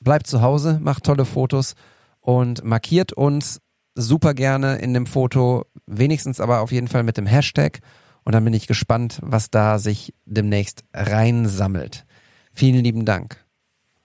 bleibt 0.00 0.26
zu 0.26 0.42
Hause, 0.42 0.78
macht 0.82 1.04
tolle 1.04 1.24
Fotos 1.24 1.76
und 2.20 2.62
markiert 2.62 3.14
uns 3.14 3.62
super 3.94 4.34
gerne 4.34 4.76
in 4.76 4.92
dem 4.92 5.06
Foto, 5.06 5.64
wenigstens 5.86 6.40
aber 6.40 6.60
auf 6.60 6.72
jeden 6.72 6.88
Fall 6.88 7.04
mit 7.04 7.16
dem 7.16 7.26
Hashtag. 7.26 7.80
Und 8.24 8.34
dann 8.34 8.44
bin 8.44 8.54
ich 8.54 8.66
gespannt, 8.66 9.18
was 9.22 9.50
da 9.50 9.78
sich 9.78 10.14
demnächst 10.24 10.84
reinsammelt. 10.92 12.06
Vielen 12.52 12.84
lieben 12.84 13.04
Dank. 13.04 13.44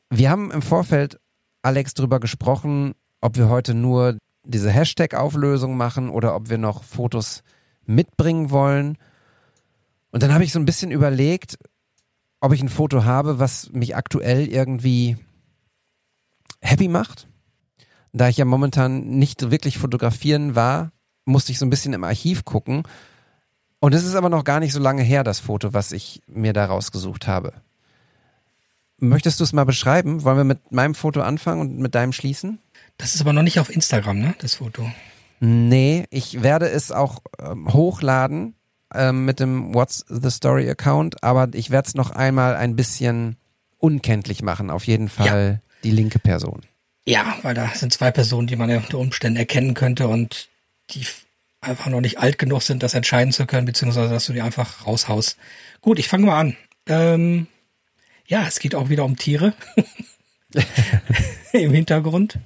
Wir 0.10 0.30
haben 0.30 0.52
im 0.52 0.62
Vorfeld, 0.62 1.20
Alex, 1.62 1.94
darüber 1.94 2.20
gesprochen, 2.20 2.94
ob 3.22 3.38
wir 3.38 3.50
heute 3.50 3.74
nur 3.74 4.18
diese 4.44 4.72
Hashtag-Auflösung 4.72 5.76
machen 5.76 6.10
oder 6.10 6.36
ob 6.36 6.50
wir 6.50 6.58
noch 6.58 6.84
Fotos 6.84 7.44
mitbringen 7.86 8.52
wollen. 8.52 8.98
Und 10.12 10.24
dann 10.24 10.34
habe 10.34 10.44
ich 10.44 10.52
so 10.52 10.60
ein 10.60 10.66
bisschen 10.66 10.92
überlegt, 10.92 11.58
ob 12.40 12.54
ich 12.54 12.62
ein 12.62 12.70
Foto 12.70 13.04
habe, 13.04 13.40
was 13.40 13.72
mich 13.74 13.96
aktuell 13.96 14.48
irgendwie 14.48 15.18
happy 16.62 16.88
macht. 16.88 17.28
Da 18.14 18.30
ich 18.30 18.38
ja 18.38 18.46
momentan 18.46 19.10
nicht 19.10 19.52
wirklich 19.52 19.78
fotografieren 19.78 20.56
war, 20.56 20.92
musste 21.26 21.52
ich 21.52 21.60
so 21.60 21.66
ein 21.66 21.70
bisschen 21.70 21.94
im 21.94 22.04
Archiv 22.04 22.46
gucken 22.46 22.84
und 23.86 23.94
es 23.94 24.04
ist 24.04 24.16
aber 24.16 24.30
noch 24.30 24.44
gar 24.44 24.60
nicht 24.60 24.74
so 24.74 24.80
lange 24.80 25.04
her, 25.04 25.24
das 25.24 25.40
Foto, 25.40 25.76
was 25.76 25.92
ich 25.92 26.24
mir 26.26 26.54
da 26.54 26.66
rausgesucht 26.66 27.28
habe. 27.28 27.54
Möchtest 28.98 29.40
du 29.40 29.44
es 29.44 29.54
mal 29.54 29.64
beschreiben? 29.64 30.24
Wollen 30.24 30.38
wir 30.38 30.44
mit 30.44 30.72
meinem 30.72 30.96
Foto 30.96 31.22
anfangen 31.22 31.62
und 31.62 31.78
mit 31.78 31.94
deinem 31.94 32.12
schließen? 32.12 32.58
Das 32.98 33.14
ist 33.14 33.22
aber 33.22 33.32
noch 33.32 33.44
nicht 33.44 33.60
auf 33.60 33.70
Instagram, 33.70 34.18
ne? 34.18 34.34
Das 34.40 34.56
Foto. 34.56 34.90
Nee, 35.40 36.06
ich 36.10 36.42
werde 36.42 36.68
es 36.68 36.92
auch 36.92 37.22
ähm, 37.40 37.72
hochladen 37.72 38.56
ähm, 38.92 39.24
mit 39.24 39.40
dem 39.40 39.76
What's 39.76 40.04
the 40.10 40.32
Story 40.32 40.68
Account, 40.68 41.24
aber 41.24 41.50
ich 41.54 41.70
werde 41.70 41.88
es 41.88 41.94
noch 41.94 42.10
einmal 42.10 42.56
ein 42.56 42.76
bisschen 42.76 43.36
unkenntlich 43.78 44.42
machen. 44.42 44.72
Auf 44.72 44.88
jeden 44.88 45.10
Fall 45.10 45.62
ja. 45.62 45.72
die 45.84 45.92
linke 45.92 46.18
Person. 46.18 46.62
Ja, 47.06 47.38
weil 47.44 47.54
da 47.54 47.68
sind 47.68 47.94
zwei 47.94 48.10
Personen, 48.10 48.48
die 48.48 48.56
man 48.56 48.68
ja 48.68 48.78
unter 48.78 48.98
Umständen 48.98 49.38
erkennen 49.38 49.76
könnte 49.76 50.08
und 50.08 50.50
die 50.90 51.06
einfach 51.66 51.88
noch 51.88 52.02
nicht 52.02 52.20
alt 52.20 52.38
genug 52.38 52.62
sind, 52.62 52.84
das 52.84 52.94
entscheiden 52.94 53.34
zu 53.34 53.46
können, 53.46 53.66
beziehungsweise 53.66 54.14
dass 54.14 54.26
du 54.26 54.34
die 54.34 54.42
einfach 54.42 54.86
raushaust. 54.86 55.38
Gut, 55.82 56.00
ich 56.00 56.08
fange 56.08 56.26
mal 56.26 56.40
an. 56.40 56.58
Ähm, 56.88 57.48
ja, 58.28 58.46
es 58.48 58.60
geht 58.60 58.76
auch 58.76 58.90
wieder 58.90 59.06
um 59.06 59.18
Tiere 59.18 59.54
im 61.54 61.74
Hintergrund. 61.74 62.40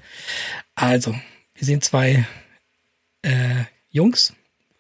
Also, 0.76 1.14
wir 1.56 1.66
sehen 1.66 1.82
zwei 1.82 2.26
äh, 3.22 3.64
Jungs. 3.90 4.34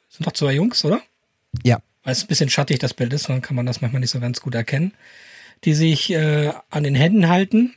Sind 0.09 0.25
doch 0.25 0.33
zwei 0.33 0.53
Jungs, 0.53 0.83
oder? 0.83 1.01
Ja. 1.63 1.79
Weil 2.03 2.13
es 2.13 2.23
ein 2.23 2.27
bisschen 2.27 2.49
schattig 2.49 2.79
das 2.79 2.93
Bild 2.93 3.13
ist, 3.13 3.29
dann 3.29 3.41
kann 3.41 3.55
man 3.55 3.65
das 3.65 3.81
manchmal 3.81 3.99
nicht 3.99 4.11
so 4.11 4.19
ganz 4.19 4.41
gut 4.41 4.55
erkennen. 4.55 4.93
Die 5.65 5.73
sich 5.73 6.11
äh, 6.11 6.53
an 6.69 6.83
den 6.83 6.95
Händen 6.95 7.27
halten 7.27 7.75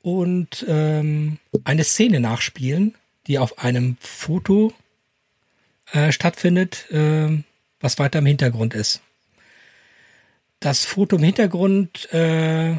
und 0.00 0.64
ähm, 0.68 1.38
eine 1.64 1.84
Szene 1.84 2.20
nachspielen, 2.20 2.94
die 3.26 3.38
auf 3.38 3.58
einem 3.58 3.96
Foto 4.00 4.72
äh, 5.92 6.10
stattfindet, 6.10 6.90
äh, 6.90 7.42
was 7.80 7.98
weiter 7.98 8.18
im 8.18 8.26
Hintergrund 8.26 8.74
ist. 8.74 9.00
Das 10.60 10.84
Foto 10.84 11.16
im 11.16 11.22
Hintergrund 11.22 12.12
äh, 12.12 12.76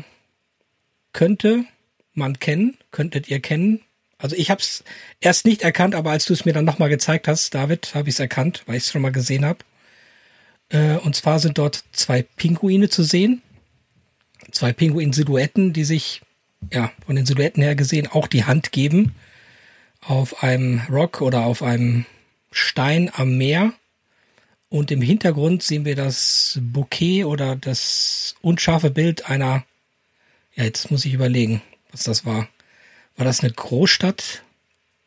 könnte 1.12 1.66
man 2.14 2.40
kennen, 2.40 2.78
könntet 2.92 3.28
ihr 3.28 3.40
kennen. 3.40 3.82
Also 4.18 4.36
ich 4.36 4.50
habe 4.50 4.62
es 4.62 4.84
erst 5.20 5.46
nicht 5.46 5.64
erkannt, 5.64 5.96
aber 5.96 6.12
als 6.12 6.26
du 6.26 6.34
es 6.34 6.46
mir 6.46 6.54
dann 6.54 6.66
nochmal 6.66 6.90
gezeigt 6.90 7.28
hast, 7.28 7.54
David, 7.54 7.94
habe 7.94 8.10
ich 8.10 8.16
es 8.16 8.20
erkannt, 8.20 8.64
weil 8.66 8.78
ich 8.78 8.84
es 8.84 8.92
schon 8.92 9.02
mal 9.02 9.12
gesehen 9.12 9.46
habe. 9.46 9.60
Äh, 10.70 10.96
und 10.98 11.16
zwar 11.16 11.40
sind 11.40 11.58
dort 11.58 11.84
zwei 11.92 12.22
Pinguine 12.22 12.90
zu 12.90 13.04
sehen. 13.04 13.42
Zwei 14.52 14.72
Pinguin-Silhouetten, 14.72 15.74
die 15.74 15.84
sich, 15.84 16.22
ja, 16.72 16.92
von 17.06 17.16
den 17.16 17.26
Silhouetten 17.26 17.62
her 17.62 17.76
gesehen 17.76 18.08
auch 18.08 18.28
die 18.28 18.46
Hand 18.46 18.72
geben. 18.72 19.14
Auf 20.02 20.44
einem 20.44 20.82
Rock 20.90 21.22
oder 21.22 21.46
auf 21.46 21.64
einem 21.64 22.06
Stein 22.54 23.12
am 23.14 23.38
Meer. 23.38 23.74
Und 24.70 24.90
im 24.92 25.02
Hintergrund 25.02 25.62
sehen 25.62 25.86
wir 25.86 25.96
das 25.96 26.60
Bouquet 26.62 27.26
oder 27.26 27.56
das 27.56 28.36
unscharfe 28.42 28.90
Bild 28.90 29.30
einer, 29.30 29.64
ja, 30.56 30.64
jetzt 30.64 30.90
muss 30.90 31.06
ich 31.06 31.14
überlegen, 31.14 31.62
was 31.92 32.04
das 32.04 32.26
war. 32.26 32.48
War 33.16 33.26
das 33.26 33.42
eine 33.42 33.52
Großstadt 33.52 34.42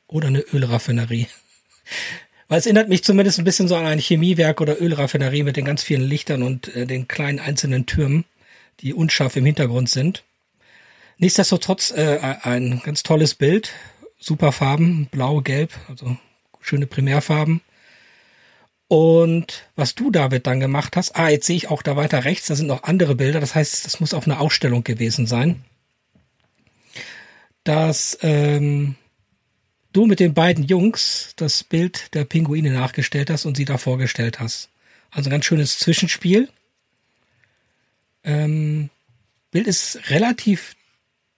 oder 0.06 0.28
eine 0.28 0.40
Ölraffinerie? 0.40 1.26
Weil 2.48 2.60
es 2.60 2.66
erinnert 2.66 2.88
mich 2.88 3.02
zumindest 3.02 3.38
ein 3.38 3.44
bisschen 3.44 3.66
so 3.66 3.74
an 3.74 3.86
ein 3.86 3.98
Chemiewerk 3.98 4.60
oder 4.60 4.80
Ölraffinerie 4.80 5.42
mit 5.42 5.56
den 5.56 5.64
ganz 5.64 5.82
vielen 5.82 6.02
Lichtern 6.02 6.44
und 6.44 6.74
äh, 6.76 6.86
den 6.86 7.08
kleinen 7.08 7.40
einzelnen 7.40 7.86
Türmen, 7.86 8.24
die 8.80 8.94
unscharf 8.94 9.34
im 9.34 9.46
Hintergrund 9.46 9.90
sind. 9.90 10.22
Nichtsdestotrotz 11.18 11.90
äh, 11.90 12.18
ein 12.42 12.82
ganz 12.84 13.02
tolles 13.02 13.34
Bild, 13.34 13.72
super 14.18 14.52
Farben, 14.52 15.06
blau, 15.10 15.40
gelb, 15.40 15.72
also 15.88 16.16
schöne 16.66 16.86
Primärfarben. 16.86 17.60
Und 18.88 19.68
was 19.74 19.94
du, 19.94 20.10
David, 20.10 20.46
dann 20.46 20.60
gemacht 20.60 20.96
hast, 20.96 21.16
ah, 21.16 21.28
jetzt 21.28 21.46
sehe 21.46 21.56
ich 21.56 21.70
auch 21.70 21.82
da 21.82 21.96
weiter 21.96 22.24
rechts, 22.24 22.46
da 22.46 22.54
sind 22.54 22.66
noch 22.66 22.84
andere 22.84 23.16
Bilder, 23.16 23.40
das 23.40 23.54
heißt, 23.54 23.84
das 23.84 24.00
muss 24.00 24.14
auf 24.14 24.26
einer 24.26 24.40
Ausstellung 24.40 24.84
gewesen 24.84 25.26
sein. 25.26 25.64
Dass 27.64 28.16
ähm, 28.22 28.94
du 29.92 30.06
mit 30.06 30.20
den 30.20 30.34
beiden 30.34 30.64
Jungs 30.64 31.32
das 31.36 31.64
Bild 31.64 32.14
der 32.14 32.24
Pinguine 32.24 32.70
nachgestellt 32.70 33.28
hast 33.28 33.44
und 33.44 33.56
sie 33.56 33.64
da 33.64 33.76
vorgestellt 33.76 34.38
hast. 34.38 34.70
Also 35.10 35.28
ein 35.28 35.32
ganz 35.32 35.46
schönes 35.46 35.78
Zwischenspiel. 35.78 36.48
Ähm, 38.22 38.90
Bild 39.50 39.66
ist 39.66 40.10
relativ 40.10 40.76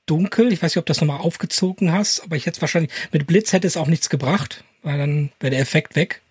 dunkel. 0.05 0.53
Ich 0.53 0.63
weiß 0.63 0.73
nicht, 0.73 0.79
ob 0.79 0.87
du 0.87 0.91
das 0.91 1.01
nochmal 1.01 1.21
aufgezogen 1.21 1.93
hast, 1.93 2.21
aber 2.21 2.37
ich 2.37 2.45
hätte 2.45 2.57
es 2.57 2.61
wahrscheinlich, 2.61 2.93
mit 3.11 3.27
Blitz 3.27 3.55
hätte 3.55 3.67
es 3.67 3.79
auch 3.79 3.87
nichts 3.87 4.11
gebracht 4.11 4.65
weil 4.89 4.97
dann 4.97 5.31
wäre 5.39 5.51
der 5.51 5.61
Effekt 5.61 5.97
weg. 5.97 6.23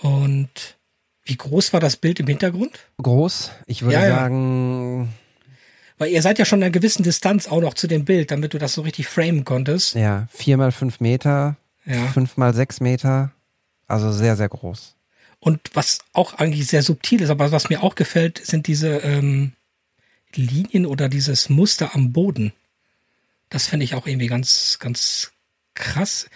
Und 0.00 0.78
wie 1.22 1.36
groß 1.36 1.74
war 1.74 1.80
das 1.80 1.96
Bild 1.98 2.18
im 2.18 2.26
Hintergrund? 2.26 2.78
Groß. 2.96 3.52
Ich 3.66 3.82
würde 3.82 3.94
ja, 3.94 4.08
sagen. 4.08 5.12
Weil 5.98 6.10
ihr 6.10 6.22
seid 6.22 6.38
ja 6.38 6.46
schon 6.46 6.60
in 6.60 6.64
einer 6.64 6.72
gewissen 6.72 7.02
Distanz 7.02 7.46
auch 7.46 7.60
noch 7.60 7.74
zu 7.74 7.88
dem 7.88 8.06
Bild, 8.06 8.30
damit 8.30 8.54
du 8.54 8.58
das 8.58 8.72
so 8.72 8.80
richtig 8.80 9.06
framen 9.06 9.44
konntest. 9.44 9.94
Ja, 9.94 10.28
vier 10.32 10.56
mal 10.56 10.72
fünf 10.72 11.00
Meter, 11.00 11.56
ja. 11.84 12.06
fünf 12.08 12.38
mal 12.38 12.54
sechs 12.54 12.80
Meter. 12.80 13.32
Also 13.86 14.10
sehr, 14.12 14.34
sehr 14.36 14.48
groß. 14.48 14.96
Und 15.38 15.60
was 15.74 15.98
auch 16.14 16.32
eigentlich 16.38 16.68
sehr 16.68 16.82
subtil 16.82 17.20
ist, 17.20 17.28
aber 17.28 17.52
was 17.52 17.68
mir 17.68 17.82
auch 17.82 17.96
gefällt, 17.96 18.40
sind 18.42 18.66
diese 18.66 18.96
ähm, 19.00 19.52
Linien 20.34 20.86
oder 20.86 21.10
dieses 21.10 21.50
Muster 21.50 21.94
am 21.94 22.14
Boden. 22.14 22.54
Das 23.50 23.66
finde 23.66 23.84
ich 23.84 23.94
auch 23.94 24.06
irgendwie 24.06 24.28
ganz, 24.28 24.78
ganz 24.80 25.32
krass. 25.74 26.30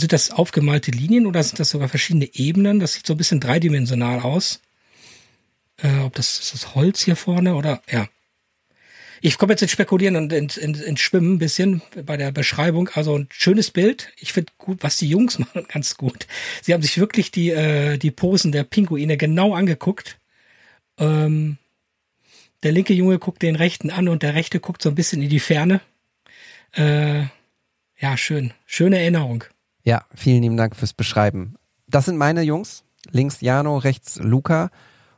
Sind 0.00 0.12
das 0.12 0.30
aufgemalte 0.30 0.90
Linien 0.90 1.26
oder 1.26 1.42
sind 1.42 1.60
das 1.60 1.70
sogar 1.70 1.88
verschiedene 1.88 2.28
Ebenen? 2.34 2.80
Das 2.80 2.94
sieht 2.94 3.06
so 3.06 3.14
ein 3.14 3.18
bisschen 3.18 3.40
dreidimensional 3.40 4.20
aus. 4.20 4.60
Äh, 5.78 5.98
ob 6.00 6.14
das 6.14 6.38
ist 6.40 6.54
das 6.54 6.74
Holz 6.74 7.02
hier 7.02 7.16
vorne 7.16 7.54
oder 7.54 7.82
ja. 7.90 8.08
Ich 9.24 9.38
komme 9.38 9.52
jetzt 9.52 9.62
ins 9.62 9.70
Spekulieren 9.70 10.16
und 10.16 10.32
ins, 10.32 10.56
ins, 10.56 10.80
ins 10.80 11.00
Schwimmen 11.00 11.34
ein 11.34 11.38
bisschen 11.38 11.80
bei 12.06 12.16
der 12.16 12.32
Beschreibung. 12.32 12.88
Also 12.94 13.16
ein 13.16 13.28
schönes 13.30 13.70
Bild. 13.70 14.10
Ich 14.16 14.32
finde 14.32 14.52
gut, 14.58 14.82
was 14.82 14.96
die 14.96 15.08
Jungs 15.08 15.38
machen, 15.40 15.66
ganz 15.68 15.96
gut. 15.96 16.26
Sie 16.62 16.74
haben 16.74 16.82
sich 16.82 16.98
wirklich 16.98 17.30
die, 17.30 17.50
äh, 17.50 17.98
die 17.98 18.10
Posen 18.10 18.50
der 18.52 18.64
Pinguine 18.64 19.16
genau 19.16 19.54
angeguckt. 19.54 20.18
Ähm, 20.98 21.58
Der 22.62 22.72
linke 22.72 22.94
Junge 22.94 23.18
guckt 23.18 23.42
den 23.42 23.56
rechten 23.56 23.90
an 23.90 24.08
und 24.08 24.22
der 24.22 24.34
rechte 24.34 24.60
guckt 24.60 24.82
so 24.82 24.88
ein 24.88 24.94
bisschen 24.94 25.22
in 25.22 25.28
die 25.28 25.40
Ferne. 25.40 25.80
Äh, 26.74 27.24
ja, 27.98 28.16
schön. 28.16 28.52
Schöne 28.66 28.98
Erinnerung. 28.98 29.44
Ja, 29.84 30.04
vielen 30.14 30.42
lieben 30.42 30.56
Dank 30.56 30.76
fürs 30.76 30.92
Beschreiben. 30.92 31.54
Das 31.88 32.04
sind 32.04 32.16
meine 32.16 32.42
Jungs. 32.42 32.84
Links 33.10 33.40
Jano, 33.40 33.78
rechts 33.78 34.18
Luca. 34.18 34.70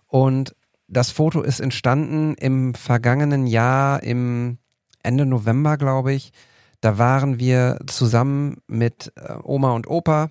Und 0.06 0.56
das 0.88 1.10
Foto 1.10 1.42
ist 1.42 1.60
entstanden 1.60 2.34
im 2.34 2.74
vergangenen 2.74 3.46
Jahr, 3.46 4.02
im 4.02 4.58
Ende 5.02 5.26
November, 5.26 5.76
glaube 5.76 6.14
ich. 6.14 6.32
Da 6.80 6.98
waren 6.98 7.38
wir 7.38 7.78
zusammen 7.86 8.58
mit 8.66 9.12
äh, 9.16 9.34
Oma 9.42 9.72
und 9.72 9.86
Opa 9.88 10.30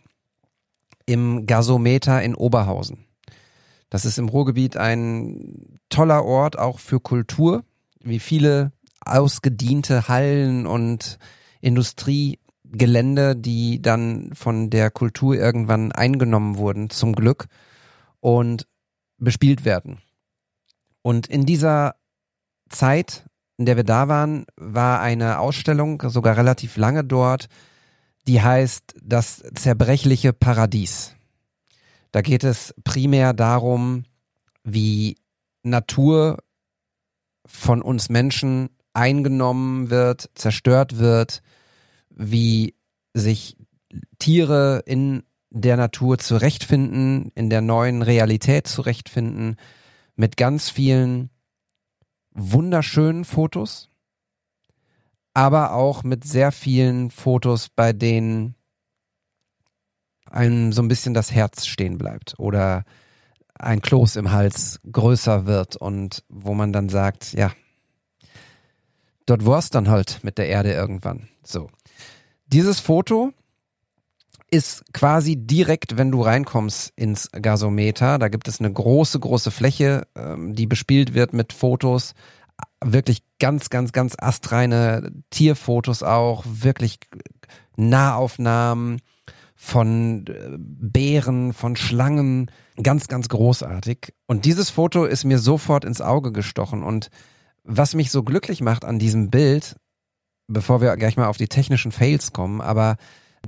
im 1.05 1.45
Gasometer 1.45 2.21
in 2.21 2.35
Oberhausen. 2.35 3.05
Das 3.89 4.05
ist 4.05 4.17
im 4.17 4.29
Ruhrgebiet 4.29 4.77
ein 4.77 5.79
toller 5.89 6.25
Ort, 6.25 6.57
auch 6.57 6.79
für 6.79 6.99
Kultur, 6.99 7.63
wie 8.01 8.19
viele 8.19 8.71
ausgediente 9.05 10.07
Hallen 10.07 10.65
und 10.65 11.19
Industriegelände, 12.73 13.35
die 13.35 13.81
dann 13.81 14.31
von 14.33 14.69
der 14.69 14.89
Kultur 14.89 15.35
irgendwann 15.35 15.91
eingenommen 15.91 16.57
wurden, 16.57 16.89
zum 16.89 17.13
Glück, 17.13 17.45
und 18.19 18.67
bespielt 19.17 19.63
werden. 19.63 19.99
Und 21.01 21.27
in 21.27 21.45
dieser 21.45 21.95
Zeit, 22.69 23.25
in 23.57 23.65
der 23.65 23.75
wir 23.75 23.83
da 23.83 24.07
waren, 24.07 24.45
war 24.55 25.01
eine 25.01 25.39
Ausstellung, 25.39 26.01
sogar 26.07 26.37
relativ 26.37 26.77
lange 26.77 27.03
dort, 27.03 27.47
die 28.27 28.41
heißt 28.41 28.95
Das 29.03 29.43
zerbrechliche 29.53 30.33
Paradies. 30.33 31.15
Da 32.11 32.21
geht 32.21 32.43
es 32.43 32.73
primär 32.83 33.33
darum, 33.33 34.05
wie 34.63 35.17
Natur 35.61 36.37
von 37.45 37.81
uns 37.81 38.09
Menschen 38.09 38.69
eingenommen 38.93 39.89
wird, 39.89 40.29
zerstört 40.35 40.97
wird, 40.97 41.41
wie 42.15 42.75
sich 43.13 43.57
Tiere 44.19 44.83
in 44.85 45.23
der 45.49 45.77
Natur 45.77 46.17
zurechtfinden, 46.17 47.31
in 47.35 47.49
der 47.49 47.61
neuen 47.61 48.01
Realität 48.01 48.67
zurechtfinden, 48.67 49.57
mit 50.15 50.37
ganz 50.37 50.69
vielen 50.69 51.29
wunderschönen 52.31 53.25
Fotos, 53.25 53.89
aber 55.33 55.73
auch 55.73 56.03
mit 56.03 56.23
sehr 56.23 56.51
vielen 56.51 57.11
Fotos, 57.11 57.69
bei 57.69 57.93
denen 57.93 58.55
einem 60.29 60.73
so 60.73 60.81
ein 60.81 60.87
bisschen 60.87 61.13
das 61.13 61.31
Herz 61.31 61.65
stehen 61.65 61.97
bleibt 61.97 62.39
oder 62.39 62.85
ein 63.55 63.81
Kloß 63.81 64.15
im 64.15 64.31
Hals 64.31 64.79
größer 64.91 65.45
wird 65.45 65.75
und 65.75 66.23
wo 66.27 66.55
man 66.55 66.73
dann 66.73 66.89
sagt, 66.89 67.33
ja, 67.33 67.51
dort 69.27 69.45
war 69.45 69.59
es 69.59 69.69
dann 69.69 69.89
halt 69.89 70.23
mit 70.23 70.39
der 70.39 70.47
Erde 70.47 70.73
irgendwann. 70.73 71.29
So. 71.43 71.69
Dieses 72.45 72.79
Foto 72.79 73.31
ist 74.53 74.93
quasi 74.93 75.35
direkt, 75.35 75.97
wenn 75.97 76.11
du 76.11 76.21
reinkommst 76.21 76.93
ins 76.95 77.29
Gasometer. 77.31 78.19
Da 78.19 78.27
gibt 78.27 78.47
es 78.47 78.59
eine 78.59 78.71
große, 78.71 79.19
große 79.19 79.49
Fläche, 79.49 80.05
ähm, 80.15 80.53
die 80.53 80.67
bespielt 80.67 81.15
wird 81.15 81.33
mit 81.33 81.53
Fotos. 81.53 82.13
Wirklich 82.83 83.23
ganz, 83.39 83.71
ganz, 83.71 83.93
ganz 83.93 84.15
astreine 84.17 85.11
Tierfotos 85.31 86.03
auch. 86.03 86.43
Wirklich 86.47 86.99
Nahaufnahmen 87.77 89.01
von 89.55 90.27
äh, 90.27 90.57
Bären, 90.57 91.53
von 91.53 91.75
Schlangen. 91.75 92.51
Ganz, 92.81 93.07
ganz 93.07 93.29
großartig. 93.29 94.13
Und 94.27 94.45
dieses 94.45 94.69
Foto 94.69 95.05
ist 95.05 95.23
mir 95.23 95.39
sofort 95.39 95.83
ins 95.83 96.01
Auge 96.01 96.31
gestochen. 96.31 96.83
Und 96.83 97.09
was 97.63 97.95
mich 97.95 98.11
so 98.11 98.21
glücklich 98.23 98.61
macht 98.61 98.85
an 98.85 98.99
diesem 98.99 99.31
Bild, 99.31 99.77
bevor 100.47 100.81
wir 100.81 100.95
gleich 100.97 101.17
mal 101.17 101.27
auf 101.27 101.37
die 101.37 101.47
technischen 101.47 101.91
Fails 101.91 102.33
kommen, 102.33 102.61
aber 102.61 102.97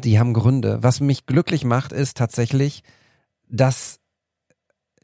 die 0.04 0.20
haben 0.20 0.34
Gründe. 0.34 0.80
Was 0.82 1.00
mich 1.00 1.26
glücklich 1.26 1.64
macht, 1.64 1.92
ist 1.92 2.18
tatsächlich, 2.18 2.84
dass 3.48 4.00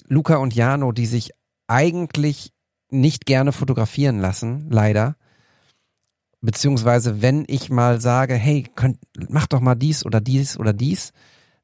Luca 0.08 0.38
und 0.38 0.54
Jano, 0.54 0.92
die 0.92 1.06
sich 1.06 1.32
eigentlich 1.68 2.52
nicht 2.90 3.26
gerne 3.26 3.54
fotografieren 3.54 4.20
lassen, 4.20 4.68
leider, 4.70 5.16
beziehungsweise 6.42 7.22
wenn 7.22 7.46
ich 7.48 7.70
mal 7.70 8.02
sage, 8.02 8.34
hey, 8.34 8.66
könnt, 8.76 8.98
mach 9.30 9.48
doch 9.48 9.62
mal 9.62 9.76
dies 9.76 10.06
oder 10.06 10.20
dies 10.20 10.58
oder 10.58 10.74
dies, 10.74 11.14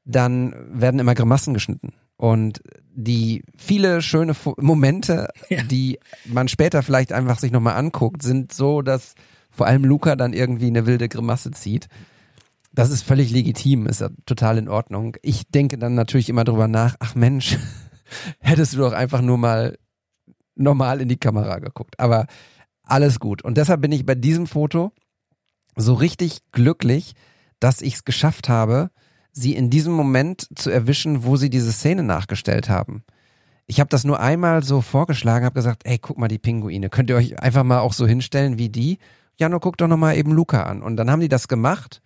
dann 0.04 0.54
werden 0.70 1.00
immer 1.00 1.14
Grimassen 1.14 1.52
geschnitten. 1.52 1.92
Und 2.16 2.62
die 2.90 3.44
viele 3.56 4.02
schöne 4.02 4.34
Momente, 4.56 5.28
ja. 5.50 5.62
die 5.62 5.98
man 6.24 6.48
später 6.48 6.82
vielleicht 6.82 7.12
einfach 7.12 7.38
sich 7.38 7.52
nochmal 7.52 7.76
anguckt, 7.76 8.22
sind 8.22 8.52
so, 8.52 8.82
dass 8.82 9.14
vor 9.58 9.66
allem 9.66 9.84
Luca 9.84 10.14
dann 10.14 10.32
irgendwie 10.32 10.68
eine 10.68 10.86
wilde 10.86 11.08
Grimasse 11.08 11.50
zieht. 11.50 11.88
Das 12.72 12.90
ist 12.90 13.02
völlig 13.02 13.32
legitim, 13.32 13.86
ist 13.86 14.00
ja 14.00 14.08
total 14.24 14.56
in 14.56 14.68
Ordnung. 14.68 15.16
Ich 15.20 15.48
denke 15.48 15.78
dann 15.78 15.96
natürlich 15.96 16.28
immer 16.28 16.44
drüber 16.44 16.68
nach, 16.68 16.94
ach 17.00 17.16
Mensch, 17.16 17.58
hättest 18.38 18.74
du 18.74 18.78
doch 18.78 18.92
einfach 18.92 19.20
nur 19.20 19.36
mal 19.36 19.76
normal 20.54 21.00
in 21.00 21.08
die 21.08 21.18
Kamera 21.18 21.58
geguckt. 21.58 21.98
Aber 21.98 22.28
alles 22.84 23.18
gut. 23.18 23.42
Und 23.42 23.58
deshalb 23.58 23.80
bin 23.80 23.90
ich 23.90 24.06
bei 24.06 24.14
diesem 24.14 24.46
Foto 24.46 24.92
so 25.74 25.94
richtig 25.94 26.38
glücklich, 26.52 27.14
dass 27.58 27.82
ich 27.82 27.94
es 27.94 28.04
geschafft 28.04 28.48
habe, 28.48 28.92
sie 29.32 29.56
in 29.56 29.70
diesem 29.70 29.92
Moment 29.92 30.46
zu 30.54 30.70
erwischen, 30.70 31.24
wo 31.24 31.34
sie 31.34 31.50
diese 31.50 31.72
Szene 31.72 32.04
nachgestellt 32.04 32.68
haben. 32.68 33.02
Ich 33.66 33.80
habe 33.80 33.90
das 33.90 34.04
nur 34.04 34.20
einmal 34.20 34.62
so 34.62 34.82
vorgeschlagen, 34.82 35.44
habe 35.44 35.54
gesagt, 35.54 35.82
ey, 35.84 35.98
guck 35.98 36.16
mal 36.16 36.28
die 36.28 36.38
Pinguine, 36.38 36.90
könnt 36.90 37.10
ihr 37.10 37.16
euch 37.16 37.40
einfach 37.40 37.64
mal 37.64 37.80
auch 37.80 37.92
so 37.92 38.06
hinstellen 38.06 38.56
wie 38.56 38.68
die? 38.68 38.98
Ja, 39.38 39.48
nur 39.48 39.60
guck 39.60 39.76
doch 39.76 39.88
noch 39.88 39.96
mal 39.96 40.16
eben 40.16 40.32
Luca 40.32 40.64
an. 40.64 40.82
Und 40.82 40.96
dann 40.96 41.10
haben 41.10 41.20
die 41.20 41.28
das 41.28 41.48
gemacht 41.48 42.02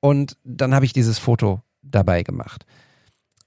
und 0.00 0.36
dann 0.44 0.74
habe 0.74 0.84
ich 0.84 0.92
dieses 0.92 1.18
Foto 1.18 1.62
dabei 1.82 2.22
gemacht. 2.22 2.66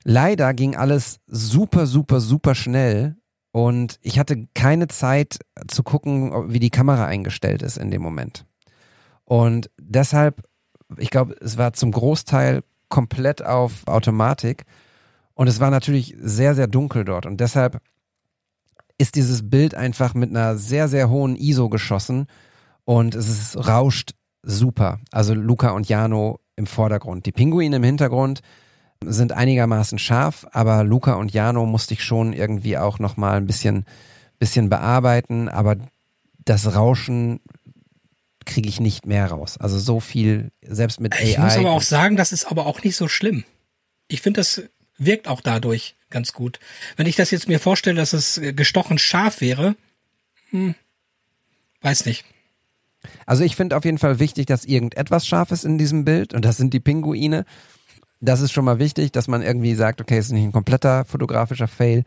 Leider 0.03 0.53
ging 0.53 0.75
alles 0.75 1.19
super, 1.27 1.87
super, 1.87 2.19
super 2.19 2.55
schnell 2.55 3.15
und 3.51 3.99
ich 4.01 4.19
hatte 4.19 4.47
keine 4.53 4.87
Zeit 4.87 5.39
zu 5.67 5.83
gucken, 5.83 6.51
wie 6.51 6.59
die 6.59 6.69
Kamera 6.69 7.05
eingestellt 7.05 7.61
ist 7.61 7.77
in 7.77 7.91
dem 7.91 8.01
Moment. 8.01 8.45
Und 9.23 9.69
deshalb, 9.79 10.43
ich 10.97 11.09
glaube, 11.09 11.35
es 11.41 11.57
war 11.57 11.73
zum 11.73 11.91
Großteil 11.91 12.63
komplett 12.89 13.43
auf 13.43 13.87
Automatik 13.87 14.65
und 15.33 15.47
es 15.47 15.59
war 15.59 15.71
natürlich 15.71 16.15
sehr, 16.19 16.53
sehr 16.53 16.67
dunkel 16.67 17.03
dort 17.03 17.25
und 17.25 17.39
deshalb 17.41 17.81
ist 18.97 19.15
dieses 19.15 19.49
Bild 19.49 19.75
einfach 19.75 20.13
mit 20.13 20.29
einer 20.29 20.55
sehr, 20.57 20.87
sehr 20.87 21.09
hohen 21.09 21.35
ISO 21.35 21.69
geschossen 21.69 22.27
und 22.85 23.15
es 23.15 23.27
ist, 23.27 23.67
rauscht 23.67 24.11
super. 24.41 24.99
Also 25.11 25.33
Luca 25.33 25.71
und 25.71 25.89
Jano 25.89 26.39
im 26.55 26.67
Vordergrund. 26.67 27.25
Die 27.25 27.31
Pinguine 27.31 27.75
im 27.75 27.83
Hintergrund 27.83 28.41
sind 29.03 29.33
einigermaßen 29.33 29.99
scharf, 29.99 30.47
aber 30.51 30.83
Luca 30.83 31.13
und 31.13 31.33
Jano 31.33 31.65
musste 31.65 31.93
ich 31.95 32.03
schon 32.03 32.33
irgendwie 32.33 32.77
auch 32.77 32.99
nochmal 32.99 33.37
ein 33.37 33.47
bisschen, 33.47 33.85
bisschen 34.39 34.69
bearbeiten, 34.69 35.49
aber 35.49 35.75
das 36.45 36.75
Rauschen 36.75 37.41
kriege 38.45 38.69
ich 38.69 38.79
nicht 38.79 39.05
mehr 39.05 39.27
raus. 39.27 39.57
Also 39.57 39.79
so 39.79 39.99
viel, 39.99 40.51
selbst 40.61 40.99
mit 40.99 41.13
ich 41.15 41.21
AI. 41.21 41.29
Ich 41.29 41.37
muss 41.39 41.57
aber 41.57 41.71
auch 41.71 41.81
sagen, 41.81 42.15
das 42.15 42.31
ist 42.31 42.45
aber 42.45 42.67
auch 42.67 42.83
nicht 42.83 42.95
so 42.95 43.07
schlimm. 43.07 43.43
Ich 44.07 44.21
finde, 44.21 44.39
das 44.39 44.61
wirkt 44.97 45.27
auch 45.27 45.41
dadurch 45.41 45.95
ganz 46.09 46.31
gut. 46.31 46.59
Wenn 46.95 47.07
ich 47.07 47.15
das 47.15 47.31
jetzt 47.31 47.47
mir 47.47 47.59
vorstelle, 47.59 47.97
dass 47.97 48.13
es 48.13 48.39
gestochen 48.55 48.97
scharf 48.97 49.41
wäre, 49.41 49.75
hm, 50.51 50.75
weiß 51.81 52.05
nicht. 52.05 52.23
Also 53.25 53.43
ich 53.43 53.55
finde 53.55 53.77
auf 53.77 53.85
jeden 53.85 53.97
Fall 53.97 54.19
wichtig, 54.19 54.45
dass 54.45 54.65
irgendetwas 54.65 55.27
scharf 55.27 55.51
ist 55.51 55.65
in 55.65 55.77
diesem 55.77 56.05
Bild 56.05 56.33
und 56.33 56.45
das 56.45 56.57
sind 56.57 56.73
die 56.73 56.79
Pinguine. 56.79 57.45
Das 58.21 58.41
ist 58.41 58.51
schon 58.51 58.65
mal 58.65 58.79
wichtig, 58.79 59.11
dass 59.11 59.27
man 59.27 59.41
irgendwie 59.41 59.75
sagt, 59.75 60.01
okay, 60.01 60.17
es 60.17 60.27
ist 60.27 60.31
nicht 60.31 60.45
ein 60.45 60.51
kompletter 60.51 61.05
fotografischer 61.05 61.67
Fail. 61.67 62.03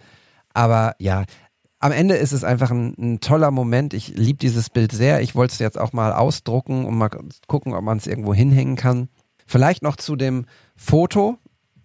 Aber 0.54 0.94
ja, 0.98 1.24
am 1.80 1.92
Ende 1.92 2.16
ist 2.16 2.32
es 2.32 2.44
einfach 2.44 2.70
ein, 2.70 2.94
ein 2.98 3.20
toller 3.20 3.50
Moment. 3.50 3.94
Ich 3.94 4.08
liebe 4.08 4.38
dieses 4.38 4.70
Bild 4.70 4.92
sehr. 4.92 5.20
Ich 5.20 5.34
wollte 5.34 5.52
es 5.52 5.58
jetzt 5.58 5.78
auch 5.78 5.92
mal 5.92 6.12
ausdrucken 6.12 6.84
und 6.84 6.96
mal 6.96 7.10
gucken, 7.46 7.74
ob 7.74 7.82
man 7.82 7.98
es 7.98 8.06
irgendwo 8.06 8.34
hinhängen 8.34 8.76
kann. 8.76 9.08
Vielleicht 9.46 9.82
noch 9.82 9.96
zu 9.96 10.16
dem 10.16 10.46
Foto, 10.76 11.38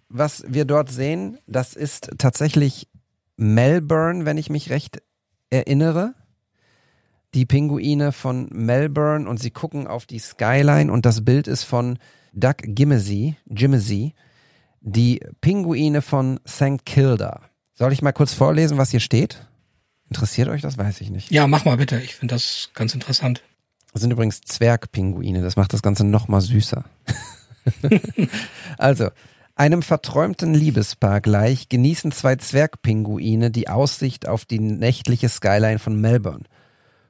was 0.08 0.44
wir 0.48 0.64
dort 0.64 0.90
sehen. 0.90 1.38
Das 1.46 1.74
ist 1.74 2.10
tatsächlich 2.18 2.88
Melbourne, 3.36 4.24
wenn 4.24 4.38
ich 4.38 4.50
mich 4.50 4.70
recht 4.70 5.02
erinnere 5.50 6.14
die 7.34 7.46
Pinguine 7.46 8.12
von 8.12 8.48
Melbourne 8.50 9.28
und 9.28 9.40
sie 9.40 9.50
gucken 9.50 9.86
auf 9.86 10.06
die 10.06 10.20
Skyline 10.20 10.90
und 10.90 11.04
das 11.04 11.24
Bild 11.24 11.48
ist 11.48 11.64
von 11.64 11.98
Doug 12.32 12.56
Gimesey, 12.62 13.36
Gimesey, 13.46 14.14
die 14.80 15.20
Pinguine 15.40 16.00
von 16.00 16.40
St. 16.46 16.84
Kilda. 16.84 17.40
Soll 17.74 17.92
ich 17.92 18.02
mal 18.02 18.12
kurz 18.12 18.32
vorlesen, 18.34 18.78
was 18.78 18.90
hier 18.90 19.00
steht? 19.00 19.46
Interessiert 20.08 20.48
euch 20.48 20.62
das? 20.62 20.78
Weiß 20.78 21.00
ich 21.00 21.10
nicht. 21.10 21.30
Ja, 21.30 21.46
mach 21.46 21.64
mal 21.64 21.76
bitte. 21.76 21.98
Ich 22.00 22.14
finde 22.14 22.36
das 22.36 22.70
ganz 22.74 22.94
interessant. 22.94 23.42
Das 23.92 24.02
sind 24.02 24.12
übrigens 24.12 24.40
Zwergpinguine. 24.42 25.42
Das 25.42 25.56
macht 25.56 25.72
das 25.72 25.82
Ganze 25.82 26.04
noch 26.04 26.28
mal 26.28 26.40
süßer. 26.40 26.84
also, 28.78 29.08
einem 29.56 29.82
verträumten 29.82 30.54
Liebespaar 30.54 31.20
gleich 31.20 31.68
genießen 31.68 32.12
zwei 32.12 32.36
Zwergpinguine 32.36 33.50
die 33.50 33.68
Aussicht 33.68 34.28
auf 34.28 34.44
die 34.44 34.58
nächtliche 34.58 35.28
Skyline 35.28 35.78
von 35.78 36.00
Melbourne. 36.00 36.44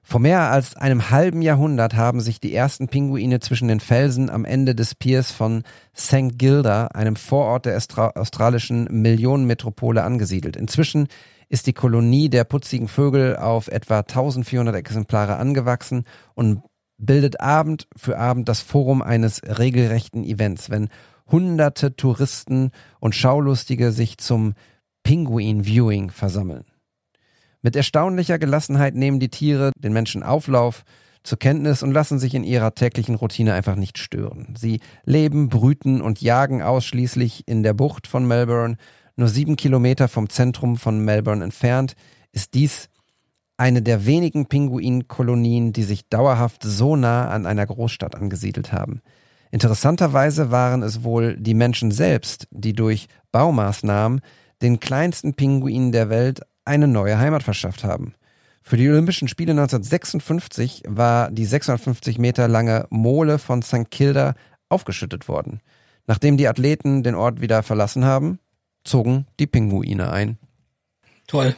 Vor 0.06 0.20
mehr 0.20 0.50
als 0.50 0.76
einem 0.76 1.10
halben 1.10 1.40
Jahrhundert 1.40 1.94
haben 1.94 2.20
sich 2.20 2.38
die 2.38 2.54
ersten 2.54 2.88
Pinguine 2.88 3.40
zwischen 3.40 3.68
den 3.68 3.80
Felsen 3.80 4.28
am 4.28 4.44
Ende 4.44 4.74
des 4.74 4.94
Piers 4.94 5.32
von 5.32 5.62
St. 5.96 6.36
Gilda, 6.38 6.88
einem 6.88 7.16
Vorort 7.16 7.64
der 7.64 7.80
australischen 8.14 8.84
Millionenmetropole, 8.90 10.04
angesiedelt. 10.04 10.56
Inzwischen 10.56 11.08
ist 11.48 11.66
die 11.66 11.72
Kolonie 11.72 12.28
der 12.28 12.44
putzigen 12.44 12.86
Vögel 12.86 13.36
auf 13.36 13.68
etwa 13.68 14.00
1400 14.00 14.76
Exemplare 14.76 15.36
angewachsen 15.36 16.04
und 16.34 16.62
bildet 16.98 17.40
Abend 17.40 17.88
für 17.96 18.18
Abend 18.18 18.46
das 18.50 18.60
Forum 18.60 19.00
eines 19.00 19.40
regelrechten 19.42 20.22
Events, 20.22 20.68
wenn 20.68 20.90
hunderte 21.30 21.96
Touristen 21.96 22.72
und 23.00 23.14
Schaulustige 23.14 23.90
sich 23.90 24.18
zum 24.18 24.52
Pinguin-Viewing 25.02 26.10
versammeln. 26.10 26.64
Mit 27.64 27.76
erstaunlicher 27.76 28.38
Gelassenheit 28.38 28.94
nehmen 28.94 29.20
die 29.20 29.30
Tiere 29.30 29.72
den 29.78 29.94
Menschen 29.94 30.22
Auflauf 30.22 30.84
zur 31.22 31.38
Kenntnis 31.38 31.82
und 31.82 31.92
lassen 31.92 32.18
sich 32.18 32.34
in 32.34 32.44
ihrer 32.44 32.74
täglichen 32.74 33.14
Routine 33.14 33.54
einfach 33.54 33.74
nicht 33.74 33.96
stören. 33.96 34.54
Sie 34.54 34.80
leben, 35.06 35.48
brüten 35.48 36.02
und 36.02 36.20
jagen 36.20 36.60
ausschließlich 36.60 37.44
in 37.48 37.62
der 37.62 37.72
Bucht 37.72 38.06
von 38.06 38.28
Melbourne. 38.28 38.76
Nur 39.16 39.28
sieben 39.28 39.56
Kilometer 39.56 40.08
vom 40.08 40.28
Zentrum 40.28 40.76
von 40.76 41.02
Melbourne 41.06 41.42
entfernt 41.42 41.94
ist 42.32 42.52
dies 42.52 42.90
eine 43.56 43.80
der 43.80 44.04
wenigen 44.04 44.44
Pinguinkolonien, 44.44 45.72
die 45.72 45.84
sich 45.84 46.06
dauerhaft 46.10 46.62
so 46.64 46.96
nah 46.96 47.30
an 47.30 47.46
einer 47.46 47.64
Großstadt 47.64 48.14
angesiedelt 48.14 48.74
haben. 48.74 49.00
Interessanterweise 49.50 50.50
waren 50.50 50.82
es 50.82 51.02
wohl 51.02 51.38
die 51.38 51.54
Menschen 51.54 51.92
selbst, 51.92 52.46
die 52.50 52.74
durch 52.74 53.06
Baumaßnahmen 53.32 54.20
den 54.60 54.80
kleinsten 54.80 55.32
Pinguinen 55.32 55.92
der 55.92 56.10
Welt 56.10 56.42
eine 56.64 56.88
neue 56.88 57.18
Heimat 57.18 57.42
verschafft 57.42 57.84
haben. 57.84 58.14
Für 58.62 58.76
die 58.76 58.88
Olympischen 58.88 59.28
Spiele 59.28 59.52
1956 59.52 60.84
war 60.86 61.30
die 61.30 61.44
650 61.44 62.18
Meter 62.18 62.48
lange 62.48 62.86
Mole 62.88 63.38
von 63.38 63.62
St. 63.62 63.90
Kilda 63.90 64.34
aufgeschüttet 64.70 65.28
worden. 65.28 65.60
Nachdem 66.06 66.36
die 66.36 66.48
Athleten 66.48 67.02
den 67.02 67.14
Ort 67.14 67.40
wieder 67.40 67.62
verlassen 67.62 68.04
haben, 68.04 68.38
zogen 68.84 69.26
die 69.38 69.46
Pinguine 69.46 70.10
ein. 70.10 70.38
Toll. 71.26 71.56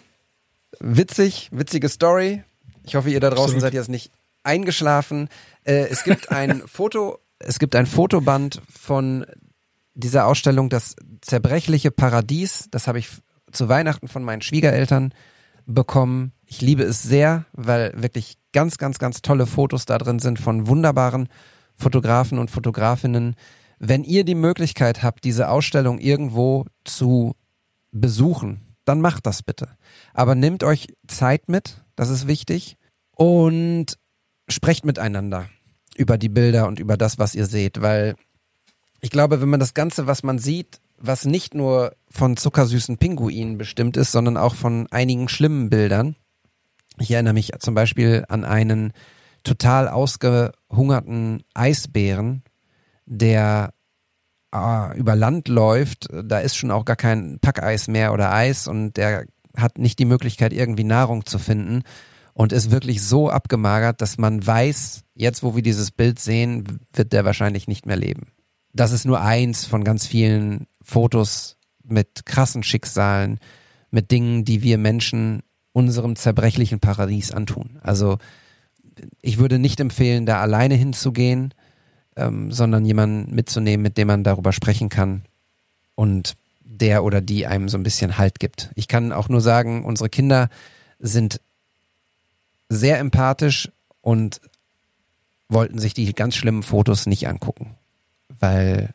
Witzig, 0.80 1.48
witzige 1.52 1.88
Story. 1.88 2.42
Ich 2.84 2.96
hoffe, 2.96 3.10
ihr 3.10 3.20
da 3.20 3.30
draußen 3.30 3.56
Absolut. 3.56 3.62
seid 3.62 3.74
jetzt 3.74 3.88
nicht 3.88 4.12
eingeschlafen. 4.42 5.28
Äh, 5.64 5.88
es 5.88 6.04
gibt 6.04 6.30
ein 6.30 6.62
Foto, 6.66 7.18
es 7.38 7.58
gibt 7.58 7.74
ein 7.74 7.86
Fotoband 7.86 8.62
von 8.68 9.26
dieser 9.94 10.26
Ausstellung, 10.26 10.68
das 10.68 10.94
zerbrechliche 11.20 11.90
Paradies. 11.90 12.68
Das 12.70 12.86
habe 12.86 12.98
ich 12.98 13.08
zu 13.56 13.68
Weihnachten 13.68 14.08
von 14.08 14.22
meinen 14.22 14.42
Schwiegereltern 14.42 15.12
bekommen. 15.66 16.32
Ich 16.44 16.60
liebe 16.60 16.84
es 16.84 17.02
sehr, 17.02 17.46
weil 17.52 17.92
wirklich 17.96 18.38
ganz, 18.52 18.78
ganz, 18.78 18.98
ganz 18.98 19.22
tolle 19.22 19.46
Fotos 19.46 19.84
da 19.84 19.98
drin 19.98 20.18
sind 20.18 20.38
von 20.38 20.68
wunderbaren 20.68 21.28
Fotografen 21.74 22.38
und 22.38 22.50
Fotografinnen. 22.50 23.34
Wenn 23.78 24.04
ihr 24.04 24.24
die 24.24 24.34
Möglichkeit 24.34 25.02
habt, 25.02 25.24
diese 25.24 25.48
Ausstellung 25.48 25.98
irgendwo 25.98 26.64
zu 26.84 27.34
besuchen, 27.90 28.76
dann 28.84 29.00
macht 29.00 29.26
das 29.26 29.42
bitte. 29.42 29.68
Aber 30.14 30.34
nehmt 30.34 30.62
euch 30.62 30.88
Zeit 31.08 31.48
mit, 31.48 31.84
das 31.96 32.08
ist 32.08 32.26
wichtig, 32.26 32.76
und 33.10 33.98
sprecht 34.48 34.84
miteinander 34.84 35.48
über 35.96 36.18
die 36.18 36.28
Bilder 36.28 36.68
und 36.68 36.78
über 36.78 36.96
das, 36.96 37.18
was 37.18 37.34
ihr 37.34 37.46
seht, 37.46 37.82
weil 37.82 38.14
ich 39.00 39.10
glaube, 39.10 39.40
wenn 39.40 39.48
man 39.48 39.60
das 39.60 39.74
Ganze, 39.74 40.06
was 40.06 40.22
man 40.22 40.38
sieht, 40.38 40.80
was 40.98 41.24
nicht 41.24 41.54
nur 41.54 41.94
von 42.10 42.36
zuckersüßen 42.36 42.98
Pinguinen 42.98 43.58
bestimmt 43.58 43.96
ist, 43.96 44.12
sondern 44.12 44.36
auch 44.36 44.54
von 44.54 44.86
einigen 44.90 45.28
schlimmen 45.28 45.70
Bildern. 45.70 46.16
Ich 46.98 47.10
erinnere 47.10 47.34
mich 47.34 47.52
zum 47.58 47.74
Beispiel 47.74 48.24
an 48.28 48.44
einen 48.44 48.92
total 49.44 49.88
ausgehungerten 49.88 51.42
Eisbären, 51.54 52.42
der 53.04 53.74
äh, 54.52 54.98
über 54.98 55.14
Land 55.14 55.48
läuft. 55.48 56.08
Da 56.10 56.38
ist 56.38 56.56
schon 56.56 56.70
auch 56.70 56.84
gar 56.84 56.96
kein 56.96 57.38
Packeis 57.40 57.88
mehr 57.88 58.12
oder 58.12 58.32
Eis 58.32 58.66
und 58.66 58.96
der 58.96 59.26
hat 59.56 59.78
nicht 59.78 59.98
die 59.98 60.04
Möglichkeit, 60.04 60.52
irgendwie 60.52 60.84
Nahrung 60.84 61.24
zu 61.24 61.38
finden 61.38 61.82
und 62.34 62.52
ist 62.52 62.70
wirklich 62.70 63.02
so 63.02 63.30
abgemagert, 63.30 64.02
dass 64.02 64.18
man 64.18 64.46
weiß, 64.46 65.02
jetzt 65.14 65.42
wo 65.42 65.54
wir 65.54 65.62
dieses 65.62 65.90
Bild 65.90 66.18
sehen, 66.18 66.80
wird 66.92 67.12
der 67.12 67.24
wahrscheinlich 67.24 67.68
nicht 67.68 67.86
mehr 67.86 67.96
leben. 67.96 68.28
Das 68.74 68.92
ist 68.92 69.06
nur 69.06 69.22
eins 69.22 69.64
von 69.64 69.84
ganz 69.84 70.06
vielen 70.06 70.66
Fotos 70.86 71.56
mit 71.82 72.24
krassen 72.26 72.62
Schicksalen, 72.62 73.38
mit 73.90 74.10
Dingen, 74.10 74.44
die 74.44 74.62
wir 74.62 74.78
Menschen 74.78 75.42
unserem 75.72 76.16
zerbrechlichen 76.16 76.80
Paradies 76.80 77.32
antun. 77.32 77.78
Also 77.82 78.18
ich 79.20 79.38
würde 79.38 79.58
nicht 79.58 79.80
empfehlen, 79.80 80.24
da 80.24 80.40
alleine 80.40 80.74
hinzugehen, 80.74 81.52
ähm, 82.16 82.50
sondern 82.52 82.84
jemanden 82.84 83.34
mitzunehmen, 83.34 83.82
mit 83.82 83.98
dem 83.98 84.06
man 84.08 84.24
darüber 84.24 84.52
sprechen 84.52 84.88
kann 84.88 85.22
und 85.96 86.36
der 86.60 87.04
oder 87.04 87.20
die 87.20 87.46
einem 87.46 87.68
so 87.68 87.76
ein 87.76 87.82
bisschen 87.82 88.16
Halt 88.16 88.38
gibt. 88.38 88.70
Ich 88.74 88.88
kann 88.88 89.12
auch 89.12 89.28
nur 89.28 89.40
sagen, 89.40 89.84
unsere 89.84 90.08
Kinder 90.08 90.48
sind 90.98 91.40
sehr 92.68 92.98
empathisch 92.98 93.70
und 94.00 94.40
wollten 95.48 95.78
sich 95.78 95.94
die 95.94 96.12
ganz 96.12 96.36
schlimmen 96.36 96.62
Fotos 96.62 97.06
nicht 97.06 97.28
angucken, 97.28 97.74
weil 98.28 98.94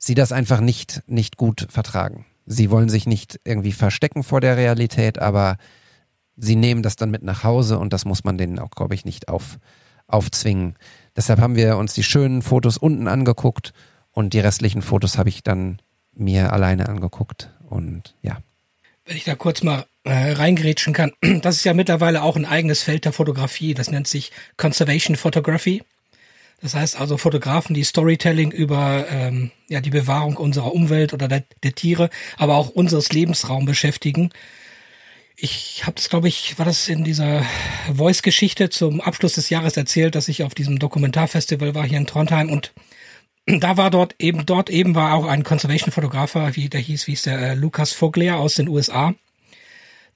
sie 0.00 0.14
das 0.14 0.32
einfach 0.32 0.60
nicht, 0.60 1.02
nicht 1.06 1.36
gut 1.36 1.68
vertragen. 1.70 2.26
Sie 2.46 2.70
wollen 2.70 2.88
sich 2.88 3.06
nicht 3.06 3.38
irgendwie 3.44 3.72
verstecken 3.72 4.24
vor 4.24 4.40
der 4.40 4.56
Realität, 4.56 5.20
aber 5.20 5.56
sie 6.36 6.56
nehmen 6.56 6.82
das 6.82 6.96
dann 6.96 7.10
mit 7.10 7.22
nach 7.22 7.44
Hause 7.44 7.78
und 7.78 7.92
das 7.92 8.04
muss 8.04 8.24
man 8.24 8.38
denen 8.38 8.58
auch, 8.58 8.70
glaube 8.70 8.94
ich, 8.94 9.04
nicht 9.04 9.28
auf, 9.28 9.58
aufzwingen. 10.08 10.74
Deshalb 11.14 11.38
haben 11.38 11.54
wir 11.54 11.76
uns 11.76 11.92
die 11.94 12.02
schönen 12.02 12.42
Fotos 12.42 12.78
unten 12.78 13.06
angeguckt 13.06 13.72
und 14.10 14.32
die 14.32 14.40
restlichen 14.40 14.82
Fotos 14.82 15.18
habe 15.18 15.28
ich 15.28 15.42
dann 15.42 15.80
mir 16.14 16.52
alleine 16.52 16.88
angeguckt 16.88 17.50
und 17.68 18.16
ja. 18.22 18.38
Wenn 19.04 19.16
ich 19.16 19.24
da 19.24 19.34
kurz 19.34 19.62
mal 19.62 19.84
äh, 20.04 20.32
reingerätschen 20.32 20.94
kann, 20.94 21.12
das 21.42 21.56
ist 21.56 21.64
ja 21.64 21.74
mittlerweile 21.74 22.22
auch 22.22 22.36
ein 22.36 22.46
eigenes 22.46 22.82
Feld 22.82 23.04
der 23.04 23.12
Fotografie, 23.12 23.74
das 23.74 23.90
nennt 23.90 24.08
sich 24.08 24.32
Conservation 24.56 25.16
Photography. 25.16 25.82
Das 26.62 26.74
heißt 26.74 27.00
also 27.00 27.16
Fotografen, 27.16 27.74
die 27.74 27.84
Storytelling 27.84 28.50
über 28.50 29.06
ähm, 29.10 29.50
ja, 29.68 29.80
die 29.80 29.90
Bewahrung 29.90 30.36
unserer 30.36 30.74
Umwelt 30.74 31.14
oder 31.14 31.26
der, 31.26 31.44
der 31.62 31.74
Tiere, 31.74 32.10
aber 32.36 32.56
auch 32.56 32.68
unseres 32.68 33.12
Lebensraums 33.12 33.64
beschäftigen. 33.64 34.30
Ich 35.36 35.86
habe 35.86 35.94
das, 35.94 36.10
glaube 36.10 36.28
ich, 36.28 36.58
war 36.58 36.66
das 36.66 36.88
in 36.88 37.02
dieser 37.02 37.46
Voice-Geschichte 37.94 38.68
zum 38.68 39.00
Abschluss 39.00 39.34
des 39.34 39.48
Jahres 39.48 39.76
erzählt, 39.76 40.14
dass 40.14 40.28
ich 40.28 40.42
auf 40.42 40.54
diesem 40.54 40.78
Dokumentarfestival 40.78 41.74
war 41.74 41.86
hier 41.86 41.96
in 41.96 42.06
Trondheim 42.06 42.50
und 42.50 42.74
da 43.46 43.78
war 43.78 43.90
dort 43.90 44.14
eben, 44.18 44.44
dort 44.44 44.68
eben 44.68 44.94
war 44.94 45.14
auch 45.14 45.24
ein 45.24 45.44
Conservation-Fotografer, 45.44 46.56
wie 46.56 46.68
der 46.68 46.80
hieß, 46.80 47.06
wie 47.06 47.14
ist 47.14 47.24
der, 47.24 47.38
äh, 47.38 47.54
Lukas 47.54 47.92
Vogler 47.92 48.36
aus 48.36 48.56
den 48.56 48.68
USA, 48.68 49.14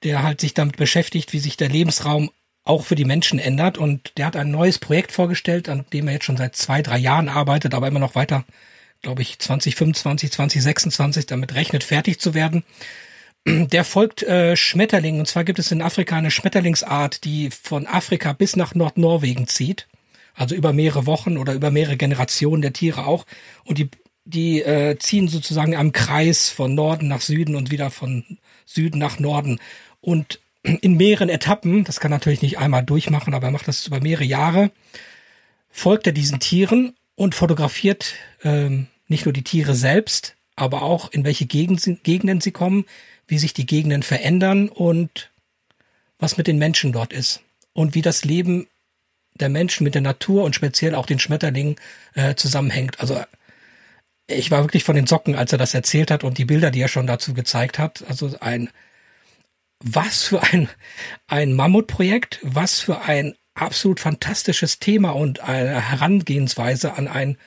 der 0.03 0.21
halt 0.21 0.41
sich 0.41 0.53
damit 0.53 0.77
beschäftigt, 0.77 1.33
wie 1.33 1.39
sich 1.39 1.57
der 1.57 1.69
Lebensraum 1.69 2.29
auch 2.65 2.83
für 2.83 2.95
die 2.95 3.05
Menschen 3.05 3.39
ändert. 3.39 3.77
Und 3.77 4.17
der 4.17 4.25
hat 4.25 4.35
ein 4.35 4.51
neues 4.51 4.79
Projekt 4.79 5.11
vorgestellt, 5.11 5.69
an 5.69 5.85
dem 5.93 6.07
er 6.07 6.15
jetzt 6.15 6.25
schon 6.25 6.37
seit 6.37 6.55
zwei, 6.55 6.81
drei 6.81 6.97
Jahren 6.97 7.29
arbeitet, 7.29 7.73
aber 7.73 7.87
immer 7.87 7.99
noch 7.99 8.15
weiter, 8.15 8.43
glaube 9.01 9.21
ich, 9.21 9.39
2025, 9.39 10.31
2026 10.31 11.25
damit 11.27 11.53
rechnet, 11.53 11.83
fertig 11.83 12.19
zu 12.19 12.33
werden. 12.33 12.63
Der 13.47 13.83
folgt 13.83 14.23
äh, 14.23 14.57
Schmetterlingen. 14.57 15.19
Und 15.19 15.27
zwar 15.27 15.43
gibt 15.43 15.59
es 15.59 15.71
in 15.71 15.83
Afrika 15.83 16.17
eine 16.17 16.31
Schmetterlingsart, 16.31 17.23
die 17.23 17.51
von 17.51 17.85
Afrika 17.85 18.33
bis 18.33 18.55
nach 18.55 18.73
Nordnorwegen 18.73 19.47
zieht. 19.47 19.87
Also 20.33 20.55
über 20.55 20.73
mehrere 20.73 21.05
Wochen 21.05 21.37
oder 21.37 21.53
über 21.53 21.71
mehrere 21.71 21.95
Generationen 21.95 22.63
der 22.63 22.73
Tiere 22.73 23.05
auch. 23.05 23.25
Und 23.63 23.77
die, 23.77 23.89
die 24.25 24.63
äh, 24.63 24.97
ziehen 24.97 25.27
sozusagen 25.27 25.75
am 25.75 25.91
Kreis 25.91 26.49
von 26.49 26.73
Norden 26.73 27.07
nach 27.07 27.21
Süden 27.21 27.55
und 27.55 27.69
wieder 27.69 27.91
von 27.91 28.39
Süden 28.65 28.97
nach 28.97 29.19
Norden. 29.19 29.59
Und 30.01 30.39
in 30.65 30.97
mehreren 30.97 31.29
Etappen, 31.29 31.83
das 31.83 31.99
kann 31.99 32.11
natürlich 32.11 32.41
nicht 32.41 32.57
einmal 32.57 32.83
durchmachen, 32.83 33.33
aber 33.33 33.47
er 33.47 33.51
macht 33.51 33.67
das 33.67 33.87
über 33.87 34.01
mehrere 34.01 34.23
Jahre, 34.23 34.71
folgt 35.69 36.07
er 36.07 36.13
diesen 36.13 36.39
Tieren 36.39 36.95
und 37.15 37.35
fotografiert 37.35 38.15
ähm, 38.43 38.87
nicht 39.07 39.25
nur 39.25 39.33
die 39.33 39.43
Tiere 39.43 39.75
selbst, 39.75 40.35
aber 40.55 40.81
auch 40.81 41.11
in 41.11 41.23
welche 41.23 41.45
Gegenden 41.45 42.41
sie 42.41 42.51
kommen, 42.51 42.85
wie 43.27 43.37
sich 43.37 43.53
die 43.53 43.65
Gegenden 43.65 44.03
verändern 44.03 44.69
und 44.69 45.31
was 46.17 46.37
mit 46.37 46.47
den 46.47 46.57
Menschen 46.57 46.91
dort 46.91 47.13
ist 47.13 47.41
und 47.73 47.93
wie 47.93 48.01
das 48.01 48.23
Leben 48.25 48.67
der 49.35 49.49
Menschen 49.49 49.83
mit 49.83 49.95
der 49.95 50.01
Natur 50.01 50.43
und 50.43 50.55
speziell 50.55 50.95
auch 50.95 51.05
den 51.05 51.19
Schmetterlingen 51.19 51.75
äh, 52.13 52.35
zusammenhängt. 52.35 52.99
Also 52.99 53.21
ich 54.27 54.49
war 54.49 54.63
wirklich 54.63 54.83
von 54.83 54.95
den 54.95 55.07
Socken, 55.07 55.35
als 55.35 55.51
er 55.51 55.57
das 55.57 55.73
erzählt 55.73 56.09
hat 56.09 56.23
und 56.23 56.37
die 56.37 56.45
Bilder, 56.45 56.71
die 56.71 56.81
er 56.81 56.87
schon 56.87 57.05
dazu 57.05 57.33
gezeigt 57.33 57.77
hat. 57.77 58.03
Also 58.07 58.35
ein 58.39 58.69
was 59.83 60.23
für 60.23 60.41
ein, 60.43 60.69
ein 61.27 61.53
Mammutprojekt, 61.53 62.39
was 62.41 62.79
für 62.79 63.01
ein 63.01 63.35
absolut 63.53 63.99
fantastisches 63.99 64.79
Thema 64.79 65.11
und 65.11 65.39
eine 65.39 65.89
Herangehensweise 65.89 66.93
an 66.93 67.07
ein, 67.07 67.37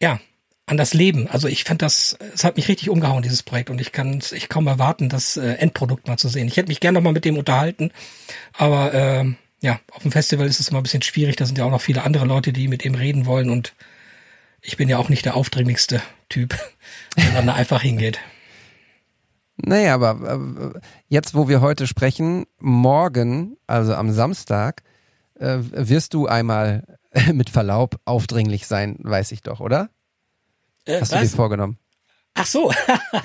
ja, 0.00 0.20
an 0.66 0.76
das 0.76 0.94
Leben. 0.94 1.28
Also 1.28 1.48
ich 1.48 1.64
fand 1.64 1.82
das, 1.82 2.16
es 2.34 2.44
hat 2.44 2.56
mich 2.56 2.68
richtig 2.68 2.88
umgehauen, 2.88 3.22
dieses 3.22 3.42
Projekt, 3.42 3.70
und 3.70 3.80
ich 3.80 3.92
kann 3.92 4.22
ich 4.30 4.48
kaum 4.48 4.66
erwarten, 4.66 5.08
das 5.08 5.36
äh, 5.36 5.54
Endprodukt 5.54 6.06
mal 6.06 6.16
zu 6.16 6.28
sehen. 6.28 6.48
Ich 6.48 6.56
hätte 6.56 6.68
mich 6.68 6.80
gerne 6.80 6.98
noch 6.98 7.04
mal 7.04 7.12
mit 7.12 7.24
dem 7.24 7.36
unterhalten, 7.36 7.90
aber 8.52 8.94
äh, 8.94 9.24
ja, 9.62 9.80
auf 9.90 10.02
dem 10.02 10.12
Festival 10.12 10.46
ist 10.46 10.60
es 10.60 10.68
immer 10.68 10.80
ein 10.80 10.84
bisschen 10.84 11.02
schwierig. 11.02 11.36
Da 11.36 11.44
sind 11.44 11.58
ja 11.58 11.64
auch 11.64 11.70
noch 11.70 11.82
viele 11.82 12.02
andere 12.04 12.24
Leute, 12.24 12.52
die 12.52 12.68
mit 12.68 12.84
ihm 12.84 12.94
reden 12.94 13.26
wollen 13.26 13.50
und 13.50 13.74
ich 14.62 14.76
bin 14.76 14.88
ja 14.88 14.98
auch 14.98 15.08
nicht 15.08 15.24
der 15.24 15.36
aufdringlichste 15.36 16.02
Typ, 16.28 16.56
der 17.16 17.32
dann 17.32 17.46
da 17.46 17.54
einfach 17.54 17.82
hingeht. 17.82 18.18
Naja, 19.64 19.94
aber 19.94 20.72
äh, 20.74 20.80
jetzt, 21.08 21.34
wo 21.34 21.48
wir 21.48 21.60
heute 21.60 21.86
sprechen, 21.86 22.46
morgen, 22.58 23.56
also 23.66 23.94
am 23.94 24.12
Samstag, 24.12 24.82
äh, 25.38 25.58
wirst 25.60 26.14
du 26.14 26.26
einmal 26.26 26.98
mit 27.32 27.50
Verlaub 27.50 28.00
aufdringlich 28.04 28.66
sein, 28.66 28.96
weiß 29.00 29.32
ich 29.32 29.42
doch, 29.42 29.60
oder? 29.60 29.90
Äh, 30.84 31.00
Hast 31.00 31.12
was? 31.12 31.20
du 31.20 31.26
dir 31.26 31.36
vorgenommen? 31.36 31.78
Ach 32.34 32.46
so. 32.46 32.72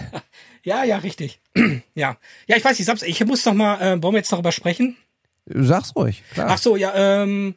ja, 0.63 0.83
ja, 0.83 0.97
richtig. 0.97 1.39
ja. 1.93 2.17
Ja, 2.47 2.57
ich 2.57 2.65
weiß 2.65 2.79
nicht, 2.79 3.03
ich 3.03 3.25
muss 3.25 3.43
doch 3.43 3.53
mal, 3.53 3.81
äh, 3.81 4.03
wollen 4.03 4.13
wir 4.13 4.19
jetzt 4.19 4.31
darüber 4.31 4.51
sprechen? 4.51 4.97
Sag's 5.47 5.95
ruhig, 5.95 6.23
klar. 6.33 6.47
Ach 6.49 6.57
so, 6.57 6.75
ja, 6.75 6.93
ähm, 6.95 7.55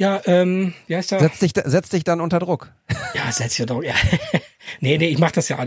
ja, 0.00 0.22
ähm, 0.24 0.72
wie 0.86 0.96
heißt 0.96 1.10
der? 1.10 1.20
Setz 1.20 1.38
dich, 1.40 1.52
setz 1.54 1.90
dich 1.90 2.04
dann 2.04 2.22
unter 2.22 2.38
Druck. 2.38 2.72
Ja, 3.12 3.30
setz 3.30 3.56
dich 3.56 3.60
unter 3.62 3.74
Druck, 3.74 3.84
ja. 3.84 3.94
nee, 4.80 4.96
nee, 4.96 5.08
ich 5.08 5.18
mach 5.18 5.30
das 5.30 5.48
ja 5.48 5.66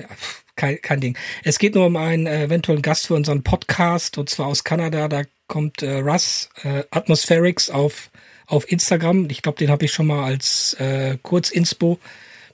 kein, 0.55 0.81
kein 0.81 1.01
Ding. 1.01 1.17
Es 1.43 1.59
geht 1.59 1.75
nur 1.75 1.85
um 1.85 1.97
einen 1.97 2.25
äh, 2.25 2.45
eventuellen 2.45 2.81
Gast 2.81 3.07
für 3.07 3.13
unseren 3.13 3.43
Podcast 3.43 4.17
und 4.17 4.29
zwar 4.29 4.47
aus 4.47 4.63
Kanada. 4.63 5.07
Da 5.07 5.21
kommt 5.47 5.83
äh, 5.83 5.97
Russ 5.97 6.49
äh, 6.63 6.83
Atmospherics 6.89 7.69
auf 7.69 8.09
auf 8.47 8.71
Instagram. 8.71 9.29
Ich 9.29 9.43
glaube, 9.43 9.59
den 9.59 9.69
habe 9.69 9.85
ich 9.85 9.93
schon 9.93 10.07
mal 10.07 10.23
als 10.23 10.73
äh, 10.79 11.17
Kurzinspo 11.21 11.99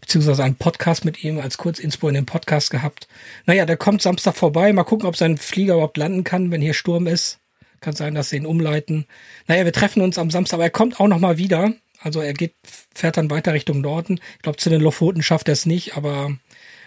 beziehungsweise 0.02 0.44
einen 0.44 0.56
Podcast 0.56 1.06
mit 1.06 1.24
ihm 1.24 1.40
als 1.40 1.58
Kurzinspo 1.58 2.10
in 2.10 2.16
dem 2.16 2.26
Podcast 2.26 2.72
gehabt. 2.72 3.08
Naja, 3.46 3.66
der 3.66 3.78
kommt 3.78 4.02
Samstag 4.02 4.36
vorbei. 4.36 4.74
Mal 4.74 4.84
gucken, 4.84 5.08
ob 5.08 5.16
sein 5.16 5.38
Flieger 5.38 5.76
überhaupt 5.76 5.98
landen 5.98 6.26
kann, 6.26 6.52
wenn 6.52 6.62
hier 6.62 6.74
Sturm 6.74 7.08
ist. 7.08 7.40
Kann 7.82 7.96
sein, 7.96 8.16
dass 8.16 8.30
sie 8.30 8.38
ihn 8.38 8.46
umleiten. 8.46 9.06
Naja, 9.48 9.66
wir 9.66 9.74
treffen 9.74 10.02
uns 10.02 10.18
am 10.18 10.32
Samstag, 10.32 10.56
aber 10.56 10.64
er 10.64 10.70
kommt 10.70 11.00
auch 11.00 11.08
noch 11.08 11.20
mal 11.20 11.38
wieder. 11.38 11.74
Also 12.02 12.22
er 12.22 12.34
geht, 12.34 12.56
fährt 12.94 13.18
dann 13.18 13.30
weiter 13.30 13.54
Richtung 13.54 13.82
Norden. 13.82 14.20
Ich 14.38 14.42
glaube, 14.42 14.58
zu 14.58 14.70
den 14.70 14.82
Lofoten 14.82 15.22
schafft 15.22 15.50
er 15.50 15.54
es 15.54 15.66
nicht, 15.66 15.98
aber 15.98 16.38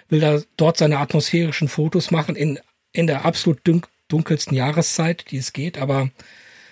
will 0.08 0.20
da 0.20 0.40
dort 0.56 0.76
seine 0.76 0.98
atmosphärischen 0.98 1.68
Fotos 1.68 2.10
machen 2.10 2.36
in, 2.36 2.58
in 2.92 3.06
der 3.06 3.24
absolut 3.24 3.60
dunkelsten 4.08 4.56
Jahreszeit, 4.56 5.30
die 5.30 5.38
es 5.38 5.52
geht. 5.52 5.78
Aber 5.78 6.10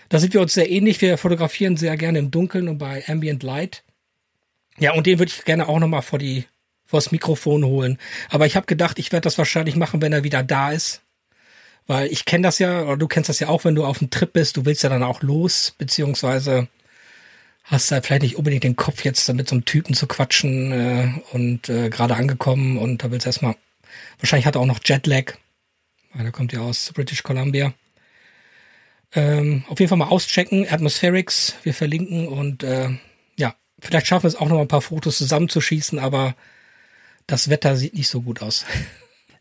da 0.08 0.18
sind 0.18 0.34
wir 0.34 0.40
uns 0.40 0.54
sehr 0.54 0.70
ähnlich. 0.70 1.00
Wir 1.00 1.18
fotografieren 1.18 1.76
sehr 1.76 1.96
gerne 1.96 2.18
im 2.18 2.30
Dunkeln 2.30 2.68
und 2.68 2.78
bei 2.78 3.04
Ambient 3.06 3.42
Light. 3.42 3.84
Ja, 4.78 4.92
und 4.94 5.06
den 5.06 5.18
würde 5.18 5.32
ich 5.34 5.44
gerne 5.44 5.68
auch 5.68 5.78
nochmal 5.78 6.02
vor 6.02 6.18
die, 6.18 6.44
vors 6.90 7.12
Mikrofon 7.12 7.64
holen. 7.64 7.98
Aber 8.28 8.46
ich 8.46 8.56
habe 8.56 8.66
gedacht, 8.66 8.98
ich 8.98 9.12
werde 9.12 9.24
das 9.24 9.38
wahrscheinlich 9.38 9.76
machen, 9.76 10.02
wenn 10.02 10.12
er 10.12 10.24
wieder 10.24 10.42
da 10.42 10.72
ist. 10.72 11.02
Weil 11.90 12.12
ich 12.12 12.24
kenne 12.24 12.44
das 12.44 12.60
ja, 12.60 12.84
oder 12.84 12.96
du 12.96 13.08
kennst 13.08 13.28
das 13.28 13.40
ja 13.40 13.48
auch, 13.48 13.64
wenn 13.64 13.74
du 13.74 13.84
auf 13.84 13.98
dem 13.98 14.10
Trip 14.10 14.32
bist, 14.32 14.56
du 14.56 14.64
willst 14.64 14.84
ja 14.84 14.88
dann 14.88 15.02
auch 15.02 15.22
los, 15.22 15.74
beziehungsweise 15.76 16.68
hast 17.64 17.90
da 17.90 18.00
vielleicht 18.00 18.22
nicht 18.22 18.36
unbedingt 18.36 18.62
den 18.62 18.76
Kopf 18.76 19.04
jetzt 19.04 19.28
mit 19.34 19.48
so 19.48 19.56
einem 19.56 19.64
Typen 19.64 19.94
zu 19.94 20.06
quatschen 20.06 20.70
äh, 20.70 21.12
und 21.32 21.68
äh, 21.68 21.90
gerade 21.90 22.14
angekommen 22.14 22.78
und 22.78 23.02
da 23.02 23.10
willst 23.10 23.26
du 23.26 23.30
erstmal, 23.30 23.56
wahrscheinlich 24.20 24.46
hat 24.46 24.54
er 24.54 24.60
auch 24.60 24.66
noch 24.66 24.78
Jetlag, 24.84 25.32
weil 26.14 26.26
er 26.26 26.30
kommt 26.30 26.52
ja 26.52 26.60
aus 26.60 26.92
British 26.94 27.24
Columbia. 27.24 27.74
Ähm, 29.12 29.64
auf 29.66 29.80
jeden 29.80 29.88
Fall 29.88 29.98
mal 29.98 30.10
auschecken, 30.10 30.68
Atmospherics, 30.70 31.56
wir 31.64 31.74
verlinken 31.74 32.28
und 32.28 32.62
äh, 32.62 32.90
ja, 33.36 33.56
vielleicht 33.80 34.06
schaffen 34.06 34.22
wir 34.22 34.28
es 34.28 34.36
auch 34.36 34.46
noch 34.46 34.54
mal 34.54 34.62
ein 34.62 34.68
paar 34.68 34.80
Fotos 34.80 35.18
zusammenzuschießen, 35.18 35.98
aber 35.98 36.36
das 37.26 37.50
Wetter 37.50 37.76
sieht 37.76 37.94
nicht 37.94 38.06
so 38.06 38.22
gut 38.22 38.42
aus. 38.42 38.64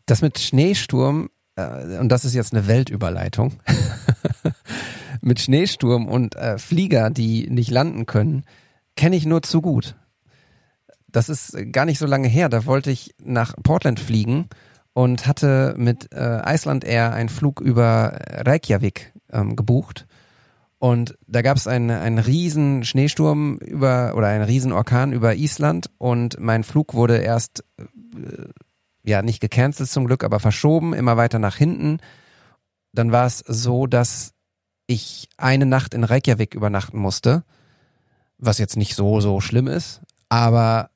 Das 0.06 0.20
mit 0.20 0.40
Schneesturm, 0.40 1.30
äh, 1.60 1.98
und 1.98 2.08
das 2.10 2.24
ist 2.24 2.34
jetzt 2.34 2.52
eine 2.52 2.66
Weltüberleitung, 2.66 3.54
mit 5.20 5.40
Schneesturm 5.40 6.06
und 6.08 6.36
äh, 6.36 6.58
Flieger, 6.58 7.10
die 7.10 7.48
nicht 7.50 7.70
landen 7.70 8.06
können, 8.06 8.44
kenne 8.96 9.16
ich 9.16 9.26
nur 9.26 9.42
zu 9.42 9.60
gut. 9.60 9.96
Das 11.08 11.28
ist 11.28 11.56
gar 11.72 11.84
nicht 11.84 11.98
so 11.98 12.06
lange 12.06 12.28
her, 12.28 12.48
da 12.48 12.66
wollte 12.66 12.90
ich 12.90 13.14
nach 13.22 13.54
Portland 13.62 13.98
fliegen 13.98 14.48
und 14.92 15.26
hatte 15.26 15.74
mit 15.76 16.12
äh, 16.12 16.40
Iceland 16.46 16.84
Air 16.84 17.12
einen 17.12 17.28
Flug 17.28 17.60
über 17.60 18.18
Reykjavik 18.30 19.12
ähm, 19.32 19.56
gebucht. 19.56 20.06
Und 20.78 21.18
da 21.26 21.42
gab 21.42 21.58
es 21.58 21.66
einen, 21.66 21.90
einen 21.90 22.18
riesen 22.18 22.84
Schneesturm 22.84 23.58
über 23.58 24.14
oder 24.16 24.28
einen 24.28 24.44
riesen 24.44 24.72
Orkan 24.72 25.12
über 25.12 25.34
Island 25.34 25.90
und 25.98 26.40
mein 26.40 26.64
Flug 26.64 26.94
wurde 26.94 27.18
erst 27.18 27.64
äh, 27.76 27.84
ja 29.02 29.22
nicht 29.22 29.40
gecancelt 29.40 29.88
zum 29.88 30.06
Glück, 30.06 30.24
aber 30.24 30.40
verschoben, 30.40 30.94
immer 30.94 31.16
weiter 31.16 31.38
nach 31.38 31.56
hinten. 31.56 31.98
Dann 32.92 33.12
war 33.12 33.26
es 33.26 33.38
so, 33.38 33.86
dass 33.86 34.34
ich 34.86 35.28
eine 35.36 35.66
Nacht 35.66 35.94
in 35.94 36.04
Reykjavik 36.04 36.54
übernachten 36.54 36.98
musste, 36.98 37.44
was 38.38 38.58
jetzt 38.58 38.76
nicht 38.76 38.94
so, 38.94 39.20
so 39.20 39.40
schlimm 39.40 39.68
ist, 39.68 40.00
aber 40.28 40.90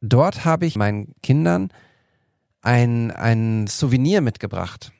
dort 0.00 0.44
habe 0.44 0.66
ich 0.66 0.76
meinen 0.76 1.14
Kindern 1.22 1.70
ein, 2.62 3.10
ein 3.10 3.66
Souvenir 3.66 4.20
mitgebracht. 4.20 4.92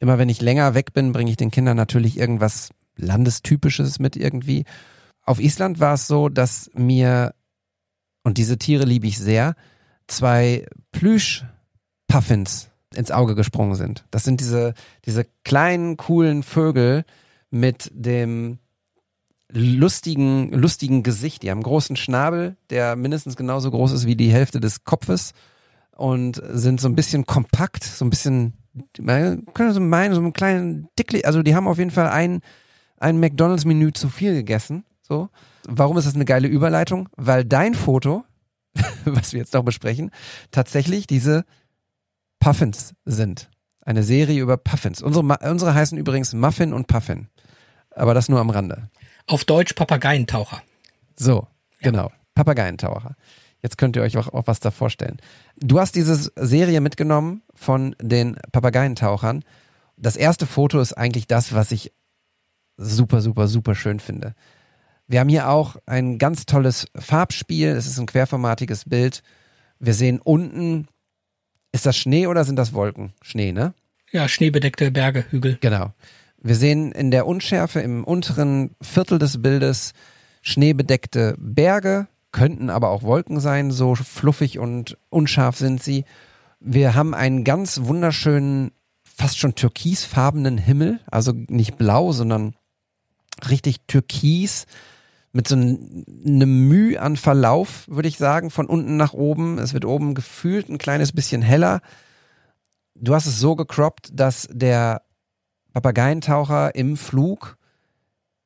Immer 0.00 0.18
wenn 0.18 0.28
ich 0.28 0.42
länger 0.42 0.74
weg 0.74 0.92
bin, 0.92 1.12
bringe 1.12 1.30
ich 1.30 1.36
den 1.36 1.50
Kindern 1.50 1.76
natürlich 1.76 2.18
irgendwas 2.18 2.70
Landestypisches 2.96 3.98
mit 3.98 4.16
irgendwie. 4.16 4.64
Auf 5.22 5.40
Island 5.40 5.80
war 5.80 5.94
es 5.94 6.06
so, 6.06 6.28
dass 6.28 6.70
mir, 6.74 7.34
und 8.22 8.38
diese 8.38 8.58
Tiere 8.58 8.84
liebe 8.84 9.06
ich 9.06 9.18
sehr, 9.18 9.54
zwei 10.06 10.66
Plüsch-Puffins 10.92 12.70
ins 12.94 13.10
Auge 13.10 13.34
gesprungen 13.34 13.74
sind. 13.74 14.04
Das 14.10 14.24
sind 14.24 14.40
diese, 14.40 14.74
diese 15.04 15.26
kleinen, 15.44 15.96
coolen 15.96 16.42
Vögel 16.42 17.04
mit 17.50 17.90
dem 17.94 18.58
lustigen, 19.50 20.52
lustigen 20.52 21.02
Gesicht. 21.02 21.42
Die 21.42 21.50
haben 21.50 21.58
einen 21.58 21.64
großen 21.64 21.96
Schnabel, 21.96 22.56
der 22.70 22.96
mindestens 22.96 23.36
genauso 23.36 23.70
groß 23.70 23.92
ist 23.92 24.06
wie 24.06 24.16
die 24.16 24.32
Hälfte 24.32 24.60
des 24.60 24.84
Kopfes 24.84 25.32
und 25.96 26.42
sind 26.50 26.80
so 26.80 26.88
ein 26.88 26.96
bisschen 26.96 27.26
kompakt, 27.26 27.84
so 27.84 28.04
ein 28.04 28.10
bisschen 28.10 28.54
man 29.00 29.44
könnte 29.54 29.72
so 29.72 29.80
meinen, 29.80 30.14
so 30.14 30.20
einen 30.20 30.32
kleinen 30.32 30.88
Dickli, 30.98 31.24
also 31.24 31.42
die 31.42 31.54
haben 31.54 31.68
auf 31.68 31.78
jeden 31.78 31.90
Fall 31.90 32.08
ein, 32.08 32.40
ein 32.98 33.18
McDonalds-Menü 33.18 33.92
zu 33.92 34.08
viel 34.08 34.34
gegessen. 34.34 34.84
So. 35.00 35.28
Warum 35.66 35.96
ist 35.96 36.06
das 36.06 36.14
eine 36.14 36.24
geile 36.24 36.48
Überleitung? 36.48 37.08
Weil 37.16 37.44
dein 37.44 37.74
Foto, 37.74 38.24
was 39.04 39.32
wir 39.32 39.40
jetzt 39.40 39.54
noch 39.54 39.64
besprechen, 39.64 40.10
tatsächlich 40.50 41.06
diese 41.06 41.44
Puffins 42.38 42.94
sind. 43.04 43.50
Eine 43.84 44.02
Serie 44.02 44.40
über 44.40 44.56
Puffins. 44.56 45.02
Unsere, 45.02 45.24
unsere 45.50 45.74
heißen 45.74 45.96
übrigens 45.96 46.32
Muffin 46.32 46.72
und 46.72 46.86
Puffin. 46.86 47.28
Aber 47.90 48.14
das 48.14 48.28
nur 48.28 48.40
am 48.40 48.50
Rande. 48.50 48.90
Auf 49.26 49.44
Deutsch 49.44 49.74
Papageientaucher. 49.74 50.62
So, 51.16 51.46
ja. 51.80 51.90
genau. 51.90 52.12
Papageientaucher. 52.34 53.16
Jetzt 53.62 53.78
könnt 53.78 53.96
ihr 53.96 54.02
euch 54.02 54.16
auch, 54.18 54.28
auch 54.28 54.46
was 54.46 54.60
da 54.60 54.70
vorstellen. 54.70 55.16
Du 55.56 55.80
hast 55.80 55.94
diese 55.94 56.30
Serie 56.36 56.80
mitgenommen 56.80 57.42
von 57.54 57.96
den 58.00 58.36
Papageientauchern. 58.52 59.44
Das 59.96 60.16
erste 60.16 60.46
Foto 60.46 60.78
ist 60.80 60.92
eigentlich 60.92 61.26
das, 61.26 61.54
was 61.54 61.72
ich 61.72 61.92
super, 62.76 63.20
super, 63.22 63.48
super 63.48 63.74
schön 63.74 63.98
finde. 63.98 64.34
Wir 65.08 65.20
haben 65.20 65.28
hier 65.28 65.48
auch 65.48 65.76
ein 65.86 66.18
ganz 66.18 66.46
tolles 66.46 66.88
Farbspiel. 66.96 67.68
Es 67.68 67.86
ist 67.86 67.98
ein 67.98 68.06
querformatiges 68.06 68.84
Bild. 68.86 69.22
Wir 69.78 69.94
sehen 69.94 70.20
unten, 70.22 70.88
ist 71.72 71.86
das 71.86 71.96
Schnee 71.96 72.26
oder 72.26 72.44
sind 72.44 72.56
das 72.56 72.72
Wolken? 72.72 73.12
Schnee, 73.22 73.52
ne? 73.52 73.74
Ja, 74.10 74.28
schneebedeckte 74.28 74.90
Berge, 74.90 75.24
Hügel. 75.30 75.58
Genau. 75.60 75.92
Wir 76.38 76.56
sehen 76.56 76.92
in 76.92 77.10
der 77.10 77.26
Unschärfe 77.26 77.80
im 77.80 78.04
unteren 78.04 78.74
Viertel 78.80 79.18
des 79.18 79.42
Bildes 79.42 79.92
schneebedeckte 80.42 81.34
Berge, 81.38 82.06
könnten 82.32 82.70
aber 82.70 82.90
auch 82.90 83.02
Wolken 83.02 83.40
sein, 83.40 83.70
so 83.70 83.94
fluffig 83.94 84.58
und 84.58 84.96
unscharf 85.08 85.56
sind 85.56 85.82
sie. 85.82 86.04
Wir 86.60 86.94
haben 86.94 87.14
einen 87.14 87.44
ganz 87.44 87.82
wunderschönen, 87.82 88.72
fast 89.04 89.38
schon 89.38 89.54
türkisfarbenen 89.54 90.58
Himmel, 90.58 91.00
also 91.10 91.32
nicht 91.32 91.78
blau, 91.78 92.12
sondern 92.12 92.54
richtig 93.48 93.80
türkis 93.86 94.66
mit 95.36 95.46
so 95.46 95.54
einem 95.54 96.66
Mühe 96.66 97.00
an 97.00 97.18
Verlauf, 97.18 97.86
würde 97.88 98.08
ich 98.08 98.16
sagen, 98.16 98.50
von 98.50 98.64
unten 98.64 98.96
nach 98.96 99.12
oben. 99.12 99.58
Es 99.58 99.74
wird 99.74 99.84
oben 99.84 100.14
gefühlt 100.14 100.70
ein 100.70 100.78
kleines 100.78 101.12
bisschen 101.12 101.42
heller. 101.42 101.82
Du 102.94 103.14
hast 103.14 103.26
es 103.26 103.38
so 103.38 103.54
gecroppt, 103.54 104.08
dass 104.14 104.48
der 104.50 105.02
Papageientaucher 105.74 106.74
im 106.74 106.96
Flug 106.96 107.58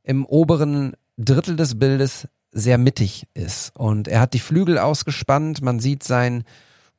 im 0.03 0.27
oberen 0.27 0.95
Drittel 1.17 1.55
des 1.55 1.79
Bildes 1.79 2.27
sehr 2.51 2.77
mittig 2.77 3.29
ist. 3.35 3.71
Und 3.77 4.09
er 4.09 4.21
hat 4.21 4.35
die 4.35 4.41
Flügel 4.41 4.77
ausgespannt, 4.77 5.63
man 5.63 5.79
sieht 5.79 6.03
sein, 6.03 6.43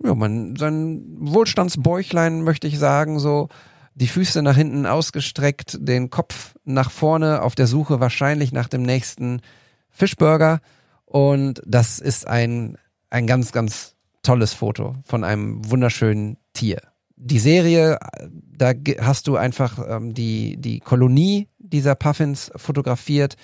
ja, 0.01 0.15
man, 0.15 0.55
sein 0.55 1.03
Wohlstandsbäuchlein, 1.19 2.43
möchte 2.43 2.67
ich 2.67 2.79
sagen, 2.79 3.19
so 3.19 3.49
die 3.95 4.07
Füße 4.07 4.41
nach 4.41 4.55
hinten 4.55 4.85
ausgestreckt, 4.85 5.79
den 5.81 6.09
Kopf 6.09 6.55
nach 6.63 6.91
vorne 6.91 7.41
auf 7.41 7.55
der 7.55 7.67
Suche 7.67 7.99
wahrscheinlich 7.99 8.53
nach 8.53 8.69
dem 8.69 8.83
nächsten 8.83 9.41
Fischburger. 9.91 10.59
Und 11.05 11.61
das 11.65 11.99
ist 11.99 12.27
ein, 12.27 12.77
ein 13.09 13.27
ganz, 13.27 13.51
ganz 13.51 13.95
tolles 14.23 14.53
Foto 14.53 14.95
von 15.03 15.23
einem 15.23 15.69
wunderschönen 15.69 16.37
Tier. 16.53 16.81
Die 17.15 17.39
Serie, 17.39 17.99
da 18.29 18.73
hast 18.99 19.27
du 19.27 19.35
einfach 19.35 19.79
ähm, 19.87 20.13
die, 20.13 20.57
die 20.57 20.79
Kolonie 20.79 21.49
dieser 21.59 21.95
Puffins 21.95 22.51
fotografiert. 22.55 23.35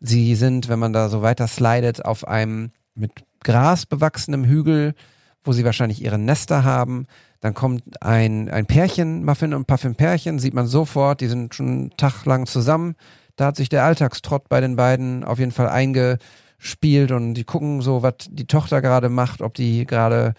Sie 0.00 0.34
sind, 0.34 0.68
wenn 0.68 0.78
man 0.78 0.92
da 0.92 1.08
so 1.08 1.22
weiter 1.22 1.48
slidet, 1.48 2.04
auf 2.04 2.26
einem 2.26 2.72
mit 2.94 3.12
Gras 3.42 3.86
bewachsenen 3.86 4.44
Hügel, 4.44 4.94
wo 5.42 5.52
sie 5.52 5.64
wahrscheinlich 5.64 6.02
ihre 6.02 6.18
Nester 6.18 6.64
haben. 6.64 7.06
Dann 7.40 7.54
kommt 7.54 8.02
ein, 8.02 8.48
ein 8.48 8.66
Pärchen, 8.66 9.24
Muffin 9.24 9.54
und 9.54 9.66
Puffin 9.66 9.94
Pärchen, 9.94 10.38
sieht 10.38 10.54
man 10.54 10.66
sofort, 10.66 11.20
die 11.20 11.28
sind 11.28 11.54
schon 11.54 11.68
einen 11.68 11.96
Tag 11.96 12.24
lang 12.24 12.46
zusammen. 12.46 12.96
Da 13.36 13.46
hat 13.46 13.56
sich 13.56 13.68
der 13.68 13.84
Alltagstrott 13.84 14.48
bei 14.48 14.60
den 14.60 14.76
beiden 14.76 15.24
auf 15.24 15.38
jeden 15.38 15.52
Fall 15.52 15.68
eingespielt 15.68 17.10
und 17.10 17.34
die 17.34 17.44
gucken 17.44 17.80
so, 17.80 18.02
was 18.02 18.14
die 18.28 18.46
Tochter 18.46 18.80
gerade 18.80 19.08
macht, 19.08 19.42
ob 19.42 19.54
die 19.54 19.86
gerade 19.86 20.34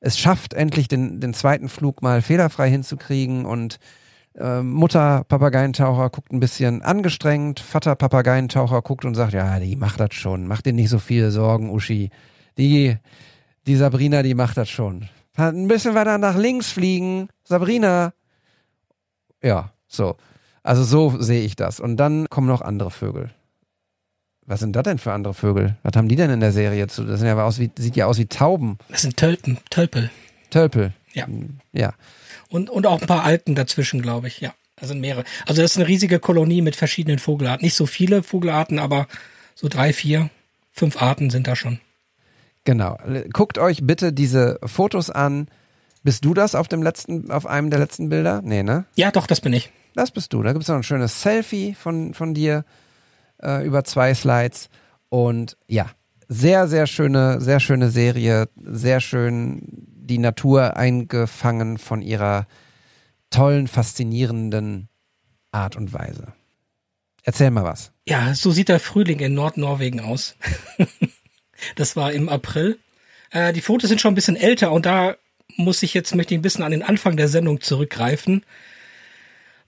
es 0.00 0.18
schafft, 0.18 0.54
endlich 0.54 0.88
den, 0.88 1.20
den 1.20 1.34
zweiten 1.34 1.68
Flug 1.68 2.02
mal 2.02 2.22
fehlerfrei 2.22 2.70
hinzukriegen 2.70 3.44
und 3.44 3.78
äh, 4.34 4.62
Mutter 4.62 5.24
Papageientaucher 5.24 6.10
guckt 6.10 6.32
ein 6.32 6.40
bisschen 6.40 6.82
angestrengt, 6.82 7.60
Vater 7.60 7.96
Papageientaucher 7.96 8.82
guckt 8.82 9.04
und 9.04 9.14
sagt, 9.14 9.34
ja, 9.34 9.58
die 9.60 9.76
macht 9.76 10.00
das 10.00 10.14
schon, 10.14 10.46
mach 10.46 10.62
dir 10.62 10.72
nicht 10.72 10.88
so 10.88 10.98
viele 10.98 11.30
Sorgen, 11.30 11.70
Uschi. 11.70 12.10
Die, 12.56 12.96
die 13.66 13.76
Sabrina, 13.76 14.22
die 14.22 14.34
macht 14.34 14.56
das 14.56 14.68
schon. 14.68 15.08
Ein 15.36 15.68
bisschen 15.68 15.94
weiter 15.94 16.18
nach 16.18 16.36
links 16.36 16.70
fliegen, 16.70 17.28
Sabrina. 17.44 18.12
Ja, 19.42 19.72
so. 19.86 20.16
Also 20.62 20.84
so 20.84 21.20
sehe 21.20 21.42
ich 21.42 21.56
das. 21.56 21.80
Und 21.80 21.96
dann 21.96 22.28
kommen 22.28 22.46
noch 22.46 22.60
andere 22.60 22.90
Vögel. 22.90 23.30
Was 24.46 24.60
sind 24.60 24.74
das 24.74 24.82
denn 24.82 24.98
für 24.98 25.12
andere 25.12 25.32
Vögel? 25.32 25.76
Was 25.82 25.96
haben 25.96 26.08
die 26.08 26.16
denn 26.16 26.30
in 26.30 26.40
der 26.40 26.52
Serie 26.52 26.88
zu? 26.88 27.04
Das 27.04 27.22
ja 27.22 27.42
aus 27.42 27.58
wie, 27.58 27.70
sieht 27.78 27.96
ja 27.96 28.06
aus 28.06 28.18
wie 28.18 28.26
Tauben. 28.26 28.78
Das 28.88 29.02
sind 29.02 29.16
Tölpen, 29.16 29.58
Tölpel. 29.70 30.10
Tölpel. 30.50 30.92
Ja. 31.12 31.26
Ja. 31.72 31.94
Und, 32.48 32.68
und 32.68 32.86
auch 32.86 33.00
ein 33.00 33.06
paar 33.06 33.22
Alten 33.22 33.54
dazwischen, 33.54 34.02
glaube 34.02 34.26
ich. 34.26 34.40
Ja, 34.40 34.52
das 34.76 34.88
sind 34.88 35.00
mehrere. 35.00 35.24
Also 35.46 35.62
das 35.62 35.72
ist 35.72 35.76
eine 35.76 35.86
riesige 35.86 36.18
Kolonie 36.18 36.62
mit 36.62 36.74
verschiedenen 36.74 37.18
Vogelarten. 37.18 37.64
Nicht 37.64 37.76
so 37.76 37.86
viele 37.86 38.22
Vogelarten, 38.22 38.78
aber 38.78 39.06
so 39.54 39.68
drei, 39.68 39.92
vier, 39.92 40.30
fünf 40.72 41.00
Arten 41.00 41.30
sind 41.30 41.46
da 41.46 41.54
schon. 41.54 41.80
Genau. 42.64 42.98
Guckt 43.32 43.58
euch 43.58 43.86
bitte 43.86 44.12
diese 44.12 44.58
Fotos 44.64 45.10
an. 45.10 45.48
Bist 46.02 46.24
du 46.24 46.34
das 46.34 46.54
auf 46.54 46.68
dem 46.68 46.82
letzten, 46.82 47.30
auf 47.30 47.46
einem 47.46 47.70
der 47.70 47.78
letzten 47.78 48.08
Bilder? 48.08 48.40
Nee, 48.42 48.62
ne? 48.62 48.86
Ja, 48.94 49.10
doch, 49.10 49.26
das 49.26 49.40
bin 49.40 49.52
ich. 49.52 49.70
Das 49.94 50.10
bist 50.10 50.32
du. 50.32 50.42
Da 50.42 50.52
gibt 50.52 50.62
es 50.62 50.68
noch 50.68 50.76
ein 50.76 50.82
schönes 50.82 51.20
Selfie 51.20 51.74
von, 51.74 52.14
von 52.14 52.32
dir 52.32 52.64
äh, 53.42 53.64
über 53.66 53.84
zwei 53.84 54.14
Slides. 54.14 54.70
Und 55.08 55.56
ja, 55.66 55.90
sehr, 56.28 56.68
sehr 56.68 56.86
schöne, 56.86 57.40
sehr 57.40 57.60
schöne 57.60 57.90
Serie. 57.90 58.48
Sehr 58.56 59.00
schön 59.00 59.60
die 59.66 60.18
Natur 60.18 60.76
eingefangen 60.76 61.78
von 61.78 62.02
ihrer 62.02 62.46
tollen, 63.30 63.68
faszinierenden 63.68 64.88
Art 65.52 65.76
und 65.76 65.92
Weise. 65.92 66.32
Erzähl 67.22 67.50
mal 67.50 67.64
was. 67.64 67.92
Ja, 68.08 68.34
so 68.34 68.50
sieht 68.50 68.68
der 68.68 68.80
Frühling 68.80 69.20
in 69.20 69.34
Nordnorwegen 69.34 70.00
aus. 70.00 70.36
das 71.76 71.94
war 71.94 72.12
im 72.12 72.28
April. 72.28 72.78
Äh, 73.30 73.52
die 73.52 73.60
Fotos 73.60 73.88
sind 73.88 74.00
schon 74.00 74.12
ein 74.12 74.16
bisschen 74.16 74.36
älter 74.36 74.72
und 74.72 74.86
da 74.86 75.16
muss 75.60 75.82
ich 75.82 75.94
jetzt 75.94 76.14
möchte 76.14 76.34
ich 76.34 76.38
ein 76.38 76.42
bisschen 76.42 76.64
an 76.64 76.72
den 76.72 76.82
Anfang 76.82 77.16
der 77.16 77.28
Sendung 77.28 77.60
zurückgreifen 77.60 78.44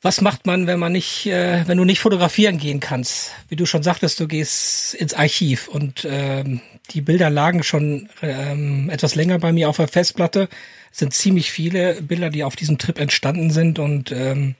was 0.02 0.20
macht 0.20 0.46
man, 0.46 0.66
wenn 0.66 0.80
man 0.80 0.90
nicht, 0.90 1.26
äh, 1.26 1.66
wenn 1.66 1.78
du 1.78 1.84
nicht 1.84 2.00
fotografieren 2.00 2.58
gehen 2.58 2.80
kannst? 2.80 3.30
Wie 3.48 3.54
du 3.56 3.66
schon 3.66 3.84
sagtest, 3.84 4.18
du 4.18 4.26
gehst 4.26 4.94
ins 4.94 5.14
Archiv 5.14 5.68
und 5.68 6.06
ähm, 6.10 6.60
die 6.90 7.00
Bilder 7.00 7.30
lagen 7.30 7.62
schon 7.62 8.08
ähm, 8.20 8.90
etwas 8.90 9.14
länger 9.14 9.38
bei 9.38 9.52
mir 9.52 9.68
auf 9.68 9.76
der 9.76 9.86
Festplatte. 9.86 10.48
Es 10.90 10.98
sind 10.98 11.14
ziemlich 11.14 11.52
viele 11.52 12.02
Bilder, 12.02 12.30
die 12.30 12.42
auf 12.42 12.56
diesem 12.56 12.78
Trip 12.78 12.98
entstanden 12.98 13.50
sind 13.52 13.78
und 13.78 14.10
ähm, 14.10 14.56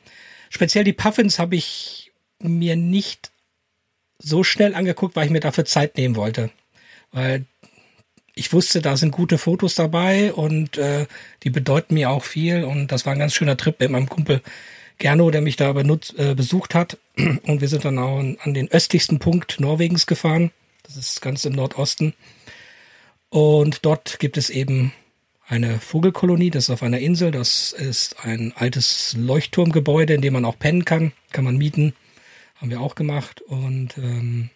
speziell 0.49 0.85
die 0.85 0.93
Puffins 0.93 1.41
habe 1.41 1.57
ich 1.57 2.13
mir 2.39 2.77
nicht 2.77 3.33
so 4.19 4.45
schnell 4.45 4.77
angeguckt, 4.77 5.17
weil 5.17 5.27
ich 5.27 5.33
mir 5.33 5.41
dafür 5.41 5.65
Zeit 5.65 5.97
nehmen 5.97 6.15
wollte, 6.15 6.51
weil 7.11 7.47
ich 8.35 8.53
wusste, 8.53 8.81
da 8.81 8.97
sind 8.97 9.11
gute 9.13 9.39
Fotos 9.39 9.75
dabei 9.75 10.33
und 10.33 10.79
äh, 10.79 11.07
die 11.43 11.51
bedeuten 11.51 11.95
mir 11.95 12.11
auch 12.11 12.25
viel 12.25 12.65
und 12.65 12.93
das 12.93 13.05
war 13.05 13.13
ein 13.13 13.19
ganz 13.19 13.35
schöner 13.35 13.57
Trip 13.57 13.79
mit 13.79 13.91
meinem 13.91 14.09
Kumpel 14.09 14.41
Gerno, 14.99 15.31
der 15.31 15.41
mich 15.41 15.57
da 15.57 15.73
benutzt, 15.73 16.19
äh, 16.19 16.35
besucht 16.35 16.75
hat. 16.75 16.97
Und 17.17 17.61
wir 17.61 17.67
sind 17.67 17.85
dann 17.85 17.99
auch 17.99 18.19
an 18.19 18.55
den 18.55 18.71
östlichsten 18.71 19.19
Punkt 19.19 19.59
Norwegens 19.59 20.07
gefahren. 20.07 20.53
Das 20.85 20.97
ist 20.97 21.21
ganz 21.21 21.45
im 21.45 21.55
Nordosten. 21.55 22.15
Und 23.29 23.85
dort 23.85 24.21
gibt 24.21 24.37
es 24.37 24.49
eben 24.49 24.93
eine 25.49 25.81
Vogelkolonie, 25.81 26.51
das 26.51 26.65
ist 26.65 26.71
auf 26.71 26.83
einer 26.83 27.01
Insel. 27.01 27.33
Das 27.33 27.73
ist 27.73 28.25
ein 28.25 28.53
altes 28.55 29.17
Leuchtturmgebäude, 29.19 30.15
in 30.15 30.23
dem 30.23 30.35
man 30.35 30.45
auch 30.45 30.59
pennen 30.59 30.85
kann. 30.85 31.13
Kann 31.33 31.45
man 31.45 31.57
mieten. 31.57 31.95
Haben 32.57 32.71
wir 32.71 32.81
auch 32.81 32.95
gemacht. 32.95 33.41
Und 33.41 33.99
ähm, 33.99 34.51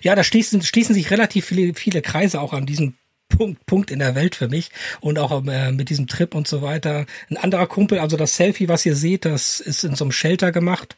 ja, 0.00 0.14
da 0.14 0.24
schließen, 0.24 0.62
schließen 0.62 0.94
sich 0.94 1.10
relativ 1.10 1.46
viele, 1.46 1.74
viele 1.74 2.02
Kreise 2.02 2.40
auch 2.40 2.52
an 2.52 2.66
diesem 2.66 2.94
Punkt, 3.28 3.66
Punkt 3.66 3.90
in 3.90 3.98
der 3.98 4.14
Welt 4.14 4.34
für 4.34 4.48
mich 4.48 4.70
und 5.00 5.18
auch 5.18 5.44
äh, 5.46 5.72
mit 5.72 5.88
diesem 5.88 6.06
Trip 6.06 6.34
und 6.34 6.46
so 6.46 6.62
weiter. 6.62 7.06
Ein 7.30 7.36
anderer 7.36 7.66
Kumpel, 7.66 7.98
also 7.98 8.16
das 8.16 8.36
Selfie, 8.36 8.68
was 8.68 8.86
ihr 8.86 8.94
seht, 8.94 9.24
das 9.24 9.60
ist 9.60 9.84
in 9.84 9.94
so 9.94 10.04
einem 10.04 10.12
Shelter 10.12 10.52
gemacht. 10.52 10.96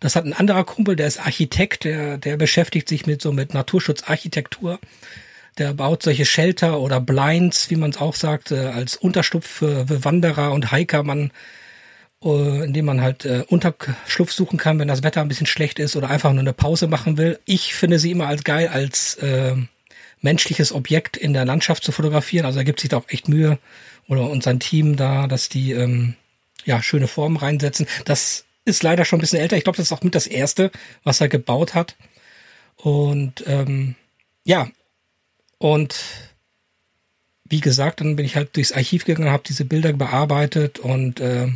Das 0.00 0.16
hat 0.16 0.24
ein 0.24 0.34
anderer 0.34 0.64
Kumpel, 0.64 0.96
der 0.96 1.06
ist 1.06 1.20
Architekt, 1.20 1.84
der, 1.84 2.18
der 2.18 2.36
beschäftigt 2.36 2.88
sich 2.88 3.06
mit 3.06 3.22
so 3.22 3.32
mit 3.32 3.54
Naturschutzarchitektur. 3.54 4.78
Der 5.58 5.72
baut 5.72 6.02
solche 6.02 6.26
Shelter 6.26 6.80
oder 6.80 7.00
Blinds, 7.00 7.70
wie 7.70 7.76
man 7.76 7.90
es 7.90 7.96
auch 7.96 8.14
sagt, 8.14 8.50
äh, 8.50 8.66
als 8.66 8.96
Unterschlupf 8.96 9.46
für 9.46 10.04
Wanderer 10.04 10.52
und 10.52 10.70
Hiker. 10.70 11.02
Man 11.02 11.30
indem 12.20 12.86
man 12.86 13.00
halt 13.02 13.24
äh, 13.24 13.44
Unterschlupf 13.48 14.32
suchen 14.32 14.58
kann, 14.58 14.78
wenn 14.78 14.88
das 14.88 15.02
Wetter 15.02 15.20
ein 15.20 15.28
bisschen 15.28 15.46
schlecht 15.46 15.78
ist 15.78 15.96
oder 15.96 16.08
einfach 16.08 16.32
nur 16.32 16.40
eine 16.40 16.52
Pause 16.52 16.86
machen 16.86 17.18
will. 17.18 17.38
Ich 17.44 17.74
finde 17.74 17.98
sie 17.98 18.10
immer 18.10 18.26
als 18.26 18.42
geil 18.42 18.68
als 18.68 19.16
äh, 19.16 19.54
menschliches 20.20 20.72
Objekt 20.72 21.16
in 21.16 21.32
der 21.32 21.44
Landschaft 21.44 21.84
zu 21.84 21.92
fotografieren. 21.92 22.46
Also 22.46 22.58
er 22.58 22.64
gibt 22.64 22.80
sich 22.80 22.90
da 22.90 22.96
auch 22.96 23.08
echt 23.08 23.28
Mühe 23.28 23.58
oder 24.08 24.30
und 24.30 24.42
sein 24.42 24.60
Team 24.60 24.96
da, 24.96 25.26
dass 25.26 25.48
die 25.48 25.72
ähm, 25.72 26.14
ja 26.64 26.82
schöne 26.82 27.06
Formen 27.06 27.36
reinsetzen. 27.36 27.86
Das 28.04 28.44
ist 28.64 28.82
leider 28.82 29.04
schon 29.04 29.18
ein 29.18 29.20
bisschen 29.20 29.40
älter. 29.40 29.56
Ich 29.56 29.64
glaube, 29.64 29.76
das 29.76 29.86
ist 29.86 29.92
auch 29.92 30.02
mit 30.02 30.14
das 30.14 30.26
erste, 30.26 30.70
was 31.04 31.20
er 31.20 31.28
gebaut 31.28 31.74
hat. 31.74 31.96
Und 32.76 33.44
ähm, 33.46 33.94
ja, 34.44 34.68
und 35.58 35.96
wie 37.44 37.60
gesagt, 37.60 38.00
dann 38.00 38.16
bin 38.16 38.26
ich 38.26 38.36
halt 38.36 38.56
durchs 38.56 38.72
Archiv 38.72 39.04
gegangen, 39.04 39.30
habe 39.30 39.44
diese 39.46 39.64
Bilder 39.64 39.92
bearbeitet 39.92 40.78
und 40.78 41.20
äh, 41.20 41.48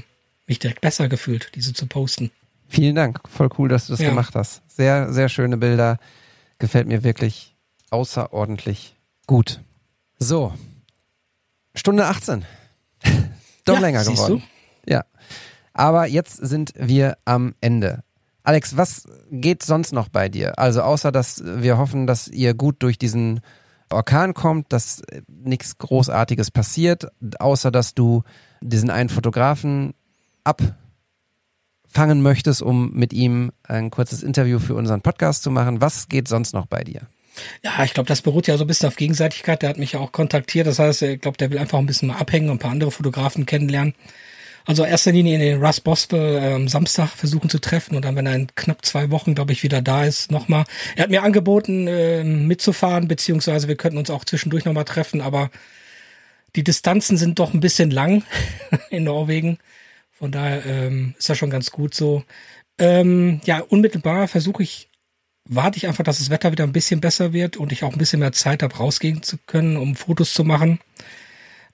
mich 0.51 0.59
direkt 0.59 0.83
besser 0.83 1.09
gefühlt, 1.09 1.53
diese 1.55 1.73
zu 1.73 1.87
posten. 1.87 2.31
Vielen 2.69 2.95
Dank, 2.95 3.21
voll 3.29 3.49
cool, 3.59 3.69
dass 3.69 3.87
du 3.87 3.95
das 3.95 4.01
ja. 4.01 4.11
gemacht 4.11 4.35
hast. 4.35 4.63
Sehr, 4.69 5.13
sehr 5.13 5.29
schöne 5.29 5.57
Bilder. 5.57 5.99
Gefällt 6.59 6.87
mir 6.87 7.03
wirklich 7.03 7.57
außerordentlich 7.91 8.97
gut. 9.27 9.61
So, 10.19 10.53
Stunde 11.75 12.07
18. 12.07 12.45
Doch 13.65 13.75
ja, 13.75 13.81
länger 13.81 14.05
geworden. 14.05 14.43
Du? 14.85 14.91
Ja. 14.91 15.05
Aber 15.73 16.07
jetzt 16.07 16.37
sind 16.37 16.73
wir 16.77 17.17
am 17.25 17.55
Ende. 17.61 18.03
Alex, 18.43 18.77
was 18.77 19.07
geht 19.31 19.63
sonst 19.63 19.93
noch 19.93 20.09
bei 20.09 20.29
dir? 20.29 20.59
Also 20.59 20.83
außer, 20.83 21.13
dass 21.13 21.43
wir 21.45 21.79
hoffen, 21.79 22.07
dass 22.07 22.29
ihr 22.29 22.55
gut 22.55 22.83
durch 22.83 22.99
diesen 22.99 23.41
Orkan 23.89 24.35
kommt, 24.35 24.73
dass 24.73 25.03
nichts 25.29 25.79
Großartiges 25.79 26.51
passiert, 26.51 27.09
außer 27.39 27.71
dass 27.71 27.95
du 27.95 28.23
diesen 28.61 28.91
einen 28.91 29.09
Fotografen 29.09 29.95
abfangen 30.45 32.23
möchtest, 32.23 32.63
um 32.63 32.93
mit 32.93 33.13
ihm 33.13 33.53
ein 33.63 33.91
kurzes 33.91 34.23
Interview 34.23 34.59
für 34.59 34.75
unseren 34.75 35.01
Podcast 35.01 35.43
zu 35.43 35.51
machen. 35.51 35.81
Was 35.81 36.09
geht 36.09 36.29
sonst 36.29 36.53
noch 36.53 36.67
bei 36.67 36.85
dir? 36.85 37.03
Ja, 37.63 37.85
ich 37.85 37.95
glaube, 37.95 38.09
das 38.09 38.23
beruht 38.23 38.47
ja 38.47 38.57
so 38.57 38.65
ein 38.65 38.67
bisschen 38.67 38.89
auf 38.89 38.97
Gegenseitigkeit. 38.97 39.63
Der 39.63 39.71
hat 39.71 39.79
mich 39.79 39.93
ja 39.93 40.01
auch 40.01 40.13
kontaktiert. 40.13 40.67
Das 40.67 40.79
heißt, 40.79 41.03
ich 41.03 41.21
glaube, 41.21 41.39
der 41.39 41.51
will 41.51 41.59
einfach 41.59 41.79
ein 41.79 41.87
bisschen 41.87 42.09
mal 42.09 42.19
abhängen 42.19 42.51
und 42.51 42.57
ein 42.57 42.61
paar 42.61 42.71
andere 42.73 42.91
Fotografen 42.91 43.47
kennenlernen. 43.47 43.95
Also 44.67 44.85
erster 44.85 45.13
Linie 45.13 45.35
in 45.35 45.41
den 45.41 45.65
Russ 45.65 45.81
Boswell 45.81 46.37
äh, 46.37 46.55
am 46.55 46.69
Samstag 46.69 47.09
versuchen 47.09 47.49
zu 47.49 47.59
treffen 47.61 47.97
und 47.97 48.05
dann, 48.05 48.15
wenn 48.15 48.27
er 48.27 48.35
in 48.35 48.55
knapp 48.55 48.85
zwei 48.85 49.11
Wochen, 49.11 49.35
glaube 49.35 49.53
ich, 49.53 49.63
wieder 49.63 49.81
da 49.81 50.05
ist, 50.05 50.31
nochmal. 50.31 50.65
Er 50.97 51.05
hat 51.05 51.11
mir 51.11 51.23
angeboten, 51.23 51.87
äh, 51.87 52.23
mitzufahren, 52.25 53.09
beziehungsweise 53.09 53.69
wir 53.69 53.77
könnten 53.77 53.99
uns 53.99 54.11
auch 54.11 54.25
zwischendurch 54.25 54.67
nochmal 54.67 54.85
treffen, 54.85 55.23
aber 55.23 55.51
die 56.57 56.65
Distanzen 56.65 57.17
sind 57.17 57.39
doch 57.39 57.55
ein 57.55 57.61
bisschen 57.61 57.91
lang 57.91 58.23
in 58.91 59.05
Norwegen. 59.05 59.59
Von 60.21 60.31
daher 60.31 60.65
ähm, 60.65 61.15
ist 61.19 61.29
das 61.29 61.39
schon 61.39 61.51
ganz 61.51 61.73
gut 61.73 61.95
so. 61.95 62.23
Ähm, 62.79 63.41
ja, 63.45 63.59
unmittelbar 63.61 64.29
versuche 64.29 64.63
ich 64.63 64.91
warte 65.51 65.79
ich 65.79 65.89
einfach, 65.89 66.05
dass 66.05 66.19
das 66.19 66.31
Wetter 66.31 66.53
wieder 66.53 66.65
ein 66.65 66.73
bisschen 66.73 67.01
besser 67.01 67.33
wird 67.33 67.57
und 67.57 67.73
ich 67.73 67.83
auch 67.83 67.93
ein 67.93 67.99
bisschen 67.99 68.21
mehr 68.21 68.33
Zeit 68.33 68.63
habe, 68.63 68.77
rausgehen 68.77 69.23
zu 69.23 69.37
können, 69.47 69.77
um 69.77 69.97
Fotos 69.97 70.33
zu 70.33 70.45
machen. 70.45 70.79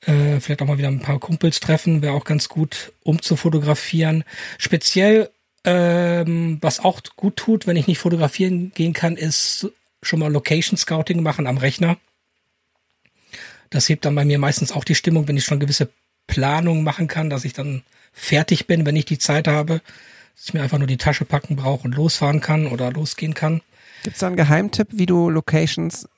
Äh, 0.00 0.40
vielleicht 0.40 0.62
auch 0.62 0.66
mal 0.66 0.78
wieder 0.78 0.88
ein 0.88 1.00
paar 1.00 1.20
Kumpels 1.20 1.60
treffen, 1.60 2.00
wäre 2.00 2.14
auch 2.14 2.24
ganz 2.24 2.48
gut, 2.48 2.92
um 3.02 3.20
zu 3.20 3.36
fotografieren. 3.36 4.24
Speziell, 4.56 5.30
ähm, 5.64 6.58
was 6.62 6.80
auch 6.80 7.02
gut 7.16 7.36
tut, 7.36 7.66
wenn 7.66 7.76
ich 7.76 7.86
nicht 7.86 7.98
fotografieren 7.98 8.72
gehen 8.74 8.94
kann, 8.94 9.16
ist 9.16 9.68
schon 10.02 10.20
mal 10.20 10.32
Location 10.32 10.78
Scouting 10.78 11.22
machen 11.22 11.46
am 11.46 11.58
Rechner. 11.58 11.98
Das 13.70 13.88
hebt 13.88 14.04
dann 14.04 14.14
bei 14.14 14.24
mir 14.24 14.38
meistens 14.38 14.72
auch 14.72 14.84
die 14.84 14.94
Stimmung, 14.94 15.28
wenn 15.28 15.36
ich 15.36 15.44
schon 15.44 15.60
gewisse 15.60 15.90
Planungen 16.28 16.84
machen 16.84 17.08
kann, 17.08 17.28
dass 17.28 17.44
ich 17.44 17.52
dann 17.52 17.82
fertig 18.16 18.66
bin, 18.66 18.86
wenn 18.86 18.96
ich 18.96 19.04
die 19.04 19.18
Zeit 19.18 19.46
habe, 19.46 19.82
dass 20.34 20.46
ich 20.46 20.54
mir 20.54 20.62
einfach 20.62 20.78
nur 20.78 20.88
die 20.88 20.96
Tasche 20.96 21.24
packen 21.24 21.54
brauche 21.54 21.84
und 21.84 21.94
losfahren 21.94 22.40
kann 22.40 22.66
oder 22.66 22.90
losgehen 22.90 23.34
kann. 23.34 23.60
Gibt 24.02 24.16
es 24.16 24.20
da 24.20 24.26
einen 24.26 24.36
Geheimtipp, 24.36 24.88
wie 24.92 25.06
du 25.06 25.30
Locations 25.30 26.08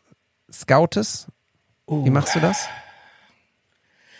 scoutest? 0.50 1.26
Oh. 1.86 2.04
Wie 2.04 2.10
machst 2.10 2.34
du 2.34 2.40
das? 2.40 2.68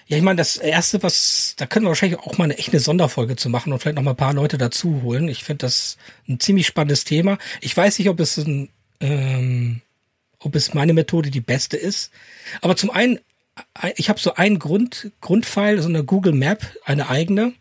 Ja, 0.06 0.16
ich 0.16 0.22
meine, 0.22 0.38
das 0.38 0.56
erste, 0.56 1.02
was, 1.02 1.54
da 1.58 1.66
können 1.66 1.84
wir 1.84 1.90
wahrscheinlich 1.90 2.18
auch 2.18 2.38
mal 2.38 2.44
eine 2.44 2.58
echte 2.58 2.80
Sonderfolge 2.80 3.36
zu 3.36 3.50
machen 3.50 3.72
und 3.72 3.78
vielleicht 3.78 3.96
noch 3.96 4.02
mal 4.02 4.12
ein 4.12 4.16
paar 4.16 4.32
Leute 4.32 4.56
dazu 4.56 5.02
holen. 5.02 5.28
Ich 5.28 5.44
finde 5.44 5.66
das 5.66 5.98
ein 6.26 6.40
ziemlich 6.40 6.66
spannendes 6.66 7.04
Thema. 7.04 7.38
Ich 7.60 7.76
weiß 7.76 7.98
nicht, 7.98 8.08
ob 8.08 8.18
es 8.18 8.38
ein, 8.38 8.70
ähm, 9.00 9.82
ob 10.38 10.54
es 10.54 10.72
meine 10.72 10.94
Methode 10.94 11.30
die 11.30 11.42
beste 11.42 11.76
ist. 11.76 12.10
Aber 12.62 12.74
zum 12.74 12.90
einen, 12.90 13.20
ich 13.96 14.08
habe 14.08 14.18
so 14.18 14.34
einen 14.34 14.58
Grund, 14.58 15.12
Grundpfeil, 15.20 15.82
so 15.82 15.88
eine 15.88 16.04
Google 16.04 16.32
Map, 16.32 16.64
eine 16.86 17.10
eigene, 17.10 17.52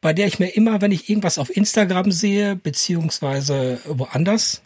bei 0.00 0.12
der 0.12 0.26
ich 0.26 0.38
mir 0.38 0.48
immer, 0.48 0.80
wenn 0.80 0.92
ich 0.92 1.08
irgendwas 1.08 1.38
auf 1.38 1.54
Instagram 1.54 2.10
sehe, 2.10 2.56
beziehungsweise 2.56 3.80
woanders, 3.86 4.62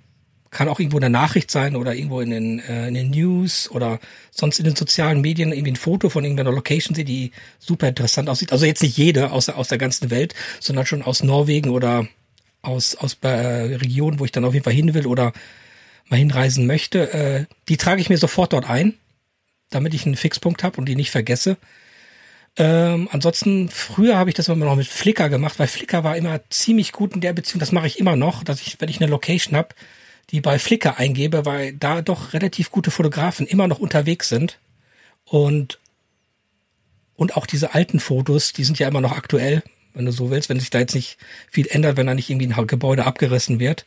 kann 0.54 0.68
auch 0.68 0.78
irgendwo 0.78 0.98
eine 0.98 1.10
Nachricht 1.10 1.50
sein 1.50 1.76
oder 1.76 1.94
irgendwo 1.94 2.20
in 2.20 2.30
den, 2.30 2.58
äh, 2.60 2.88
in 2.88 2.94
den 2.94 3.10
News 3.10 3.68
oder 3.70 3.98
sonst 4.30 4.60
in 4.60 4.64
den 4.64 4.76
sozialen 4.76 5.20
Medien 5.20 5.52
irgendwie 5.52 5.72
ein 5.72 5.76
Foto 5.76 6.08
von 6.08 6.24
irgendeiner 6.24 6.52
Location 6.52 6.94
sehe, 6.94 7.04
die 7.04 7.32
super 7.58 7.88
interessant 7.88 8.30
aussieht. 8.30 8.52
Also 8.52 8.64
jetzt 8.64 8.82
nicht 8.82 8.96
jede 8.96 9.32
aus, 9.32 9.48
aus 9.48 9.68
der 9.68 9.78
ganzen 9.78 10.10
Welt, 10.10 10.34
sondern 10.60 10.86
schon 10.86 11.02
aus 11.02 11.22
Norwegen 11.24 11.70
oder 11.70 12.06
aus, 12.62 12.94
aus 12.94 13.18
äh, 13.22 13.28
Regionen, 13.28 14.20
wo 14.20 14.24
ich 14.24 14.32
dann 14.32 14.44
auf 14.44 14.54
jeden 14.54 14.64
Fall 14.64 14.72
hin 14.72 14.94
will 14.94 15.06
oder 15.06 15.32
mal 16.08 16.16
hinreisen 16.16 16.66
möchte. 16.66 17.12
Äh, 17.12 17.44
die 17.68 17.76
trage 17.76 18.00
ich 18.00 18.08
mir 18.08 18.18
sofort 18.18 18.52
dort 18.52 18.70
ein, 18.70 18.94
damit 19.70 19.92
ich 19.92 20.06
einen 20.06 20.16
Fixpunkt 20.16 20.62
habe 20.62 20.78
und 20.78 20.86
die 20.86 20.96
nicht 20.96 21.10
vergesse. 21.10 21.56
Ähm, 22.56 23.08
ansonsten, 23.10 23.68
früher 23.68 24.16
habe 24.16 24.30
ich 24.30 24.36
das 24.36 24.48
immer 24.48 24.66
noch 24.66 24.76
mit 24.76 24.86
Flickr 24.86 25.28
gemacht, 25.28 25.58
weil 25.58 25.66
Flickr 25.66 26.04
war 26.04 26.16
immer 26.16 26.40
ziemlich 26.50 26.92
gut 26.92 27.14
in 27.14 27.20
der 27.20 27.32
Beziehung, 27.32 27.58
das 27.58 27.72
mache 27.72 27.88
ich 27.88 27.98
immer 27.98 28.16
noch, 28.16 28.44
dass 28.44 28.60
ich, 28.60 28.80
wenn 28.80 28.88
ich 28.88 29.00
eine 29.00 29.10
Location 29.10 29.56
habe, 29.56 29.74
die 30.30 30.40
bei 30.40 30.58
Flickr 30.58 30.98
eingebe, 30.98 31.44
weil 31.46 31.72
da 31.72 32.00
doch 32.00 32.32
relativ 32.32 32.70
gute 32.70 32.90
Fotografen 32.90 33.46
immer 33.46 33.66
noch 33.66 33.80
unterwegs 33.80 34.28
sind. 34.28 34.58
Und, 35.24 35.80
und 37.16 37.36
auch 37.36 37.46
diese 37.46 37.74
alten 37.74 37.98
Fotos, 37.98 38.52
die 38.52 38.64
sind 38.64 38.78
ja 38.78 38.88
immer 38.88 39.00
noch 39.00 39.12
aktuell, 39.12 39.62
wenn 39.92 40.06
du 40.06 40.12
so 40.12 40.30
willst, 40.30 40.48
wenn 40.48 40.60
sich 40.60 40.70
da 40.70 40.78
jetzt 40.78 40.94
nicht 40.94 41.18
viel 41.50 41.66
ändert, 41.66 41.96
wenn 41.96 42.06
da 42.06 42.14
nicht 42.14 42.30
irgendwie 42.30 42.52
ein 42.52 42.66
Gebäude 42.66 43.04
abgerissen 43.04 43.58
wird. 43.58 43.84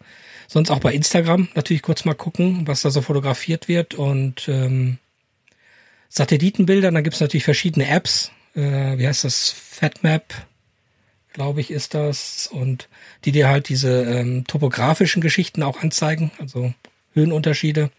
Sonst 0.47 0.71
auch 0.71 0.79
bei 0.79 0.93
Instagram 0.93 1.49
natürlich 1.55 1.81
kurz 1.81 2.05
mal 2.05 2.15
gucken, 2.15 2.67
was 2.67 2.81
da 2.81 2.89
so 2.89 3.01
fotografiert 3.01 3.67
wird 3.67 3.95
und 3.95 4.47
ähm, 4.47 4.97
Satellitenbilder, 6.09 6.91
dann 6.91 7.03
gibt 7.03 7.15
es 7.15 7.21
natürlich 7.21 7.43
verschiedene 7.43 7.87
Apps. 7.89 8.31
Äh, 8.57 8.97
wie 8.97 9.07
heißt 9.07 9.23
das? 9.23 9.51
FatMap, 9.51 10.33
glaube 11.31 11.61
ich, 11.61 11.69
ist 11.69 11.93
das. 11.93 12.47
Und 12.51 12.89
die 13.23 13.31
dir 13.31 13.47
halt 13.47 13.69
diese 13.69 14.03
ähm, 14.03 14.45
topografischen 14.47 15.21
Geschichten 15.21 15.61
auch 15.63 15.81
anzeigen, 15.81 16.31
also 16.39 16.73
Höhenunterschiede. 17.13 17.91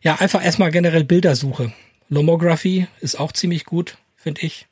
Ja, 0.00 0.16
einfach 0.16 0.42
erstmal 0.42 0.70
generell 0.70 1.04
Bildersuche. 1.04 1.72
Lomography 2.08 2.86
ist 3.00 3.20
auch 3.20 3.32
ziemlich 3.32 3.66
gut, 3.66 3.98
finde 4.16 4.40
ich. 4.42 4.66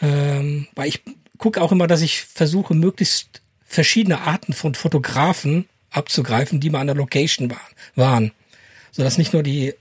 Ähm, 0.00 0.66
weil 0.74 0.88
ich 0.88 1.02
gucke 1.38 1.62
auch 1.62 1.70
immer, 1.70 1.86
dass 1.86 2.02
ich 2.02 2.22
versuche, 2.22 2.74
möglichst 2.74 3.40
verschiedene 3.64 4.20
Arten 4.20 4.52
von 4.52 4.74
Fotografen 4.74 5.68
abzugreifen, 5.90 6.60
die 6.60 6.70
mal 6.70 6.80
an 6.80 6.88
der 6.88 6.96
Location 6.96 7.54
waren. 7.94 8.32
So 8.90 9.02
dass 9.02 9.16
nicht 9.16 9.32
nur 9.32 9.42
die, 9.42 9.74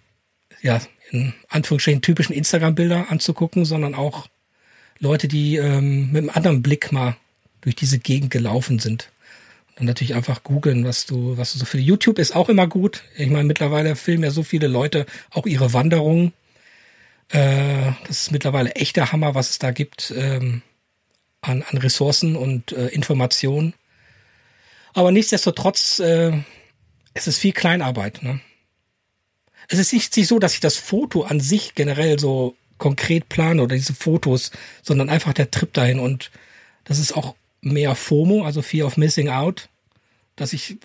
ja, 0.62 0.80
in 1.12 1.34
Anführungsstrichen 1.50 2.02
typischen 2.02 2.34
Instagram-Bilder 2.34 3.08
anzugucken, 3.10 3.66
sondern 3.66 3.96
auch 3.96 4.28
Leute, 5.00 5.28
die 5.28 5.58
ähm, 5.58 6.12
mit 6.12 6.18
einem 6.20 6.30
anderen 6.30 6.62
Blick 6.62 6.92
mal 6.92 7.18
durch 7.62 7.76
diese 7.76 8.00
Gegend 8.00 8.32
gelaufen 8.32 8.80
sind. 8.80 9.10
Und 9.80 9.86
natürlich 9.86 10.16
einfach 10.16 10.44
googeln, 10.44 10.86
was 10.86 11.06
du, 11.06 11.38
was 11.38 11.54
du 11.54 11.60
so 11.60 11.66
für 11.66 11.80
YouTube 11.80 12.20
ist 12.20 12.36
auch 12.36 12.50
immer 12.50 12.68
gut. 12.68 13.04
Ich 13.18 13.30
meine, 13.30 13.46
mittlerweile 13.46 13.96
filmen 13.96 14.24
ja 14.24 14.32
so 14.32 14.44
viele 14.44 14.68
Leute 14.68 15.06
auch 15.32 15.46
ihre 15.46 15.74
Wanderungen. 15.74 16.34
Äh, 17.30 17.92
das 18.08 18.24
ist 18.24 18.32
mittlerweile 18.32 18.76
echter 18.76 19.12
Hammer, 19.12 19.34
was 19.34 19.50
es 19.50 19.60
da 19.60 19.72
gibt 19.72 20.14
ähm, 20.16 20.62
an, 21.42 21.64
an 21.64 21.78
Ressourcen 21.78 22.36
und 22.36 22.74
äh, 22.74 22.88
Informationen. 22.88 23.74
Aber 24.94 25.12
nichtsdestotrotz, 25.12 26.00
äh, 26.00 26.34
es 27.14 27.28
ist 27.28 27.40
viel 27.40 27.54
Kleinarbeit. 27.54 28.24
Ne? 28.24 28.40
Es 29.72 29.80
ist 29.80 29.94
nicht 29.94 30.14
so, 30.28 30.38
dass 30.38 30.54
ich 30.54 30.60
das 30.60 30.76
Foto 30.76 31.24
an 31.24 31.40
sich 31.40 31.76
generell 31.76 32.20
so 32.20 32.56
konkret 32.78 33.30
plane 33.30 33.62
oder 33.62 33.76
diese 33.76 33.94
Fotos, 33.94 34.52
sondern 34.82 35.10
einfach 35.10 35.34
der 35.34 35.50
Trip 35.50 35.72
dahin. 35.72 36.00
Und 36.00 36.30
das 36.84 37.00
ist 37.00 37.16
auch 37.16 37.36
mehr 37.62 37.96
FOMO, 37.96 38.44
also 38.44 38.62
Fear 38.62 38.88
of 38.88 38.98
Missing 38.98 39.30
Out, 39.30 39.70
dass 40.36 40.52
ich, 40.52 40.78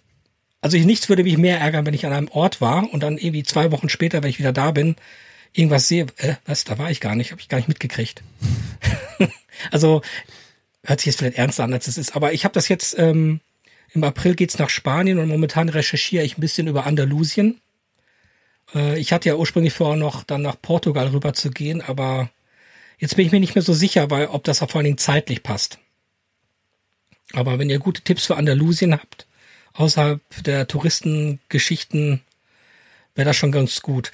also 0.60 0.76
ich 0.76 0.84
nichts 0.84 1.08
würde 1.08 1.24
mich 1.24 1.36
mehr 1.36 1.58
ärgern, 1.58 1.84
wenn 1.84 1.94
ich 1.94 2.06
an 2.06 2.12
einem 2.12 2.28
Ort 2.28 2.60
war 2.60 2.92
und 2.92 3.02
dann 3.02 3.18
irgendwie 3.18 3.42
zwei 3.42 3.72
Wochen 3.72 3.88
später, 3.88 4.22
wenn 4.22 4.30
ich 4.30 4.38
wieder 4.38 4.52
da 4.52 4.70
bin, 4.70 4.94
irgendwas 5.52 5.88
sehe, 5.88 6.06
äh, 6.18 6.34
was, 6.44 6.64
da 6.64 6.78
war 6.78 6.90
ich 6.90 7.00
gar 7.00 7.16
nicht, 7.16 7.32
habe 7.32 7.40
ich 7.40 7.48
gar 7.48 7.58
nicht 7.58 7.68
mitgekriegt. 7.68 8.22
also 9.70 10.02
hört 10.84 11.00
sich 11.00 11.06
jetzt 11.06 11.18
vielleicht 11.18 11.38
ernster 11.38 11.64
an, 11.64 11.72
als 11.72 11.88
es 11.88 11.98
ist, 11.98 12.14
aber 12.14 12.32
ich 12.34 12.44
habe 12.44 12.54
das 12.54 12.68
jetzt, 12.68 12.96
ähm, 12.98 13.40
im 13.92 14.04
April 14.04 14.34
geht's 14.34 14.58
nach 14.58 14.68
Spanien 14.68 15.18
und 15.18 15.28
momentan 15.28 15.70
recherchiere 15.70 16.24
ich 16.24 16.36
ein 16.36 16.42
bisschen 16.42 16.66
über 16.66 16.86
Andalusien. 16.86 17.60
Äh, 18.74 18.98
ich 18.98 19.12
hatte 19.12 19.28
ja 19.28 19.36
ursprünglich 19.36 19.74
vor, 19.74 19.96
noch 19.96 20.24
dann 20.24 20.42
nach 20.42 20.60
Portugal 20.60 21.08
rüber 21.08 21.34
zu 21.34 21.50
gehen, 21.50 21.82
aber 21.82 22.30
jetzt 22.98 23.16
bin 23.16 23.26
ich 23.26 23.32
mir 23.32 23.40
nicht 23.40 23.54
mehr 23.54 23.62
so 23.62 23.72
sicher, 23.72 24.10
weil 24.10 24.26
ob 24.26 24.44
das 24.44 24.58
vor 24.58 24.74
allen 24.76 24.84
Dingen 24.84 24.98
zeitlich 24.98 25.42
passt. 25.42 25.78
Aber 27.32 27.58
wenn 27.58 27.70
ihr 27.70 27.78
gute 27.78 28.02
Tipps 28.02 28.26
für 28.26 28.36
Andalusien 28.36 28.92
habt, 28.92 29.26
außerhalb 29.74 30.20
der 30.42 30.68
Touristengeschichten, 30.68 32.22
wäre 33.14 33.26
das 33.26 33.36
schon 33.36 33.52
ganz 33.52 33.82
gut. 33.82 34.12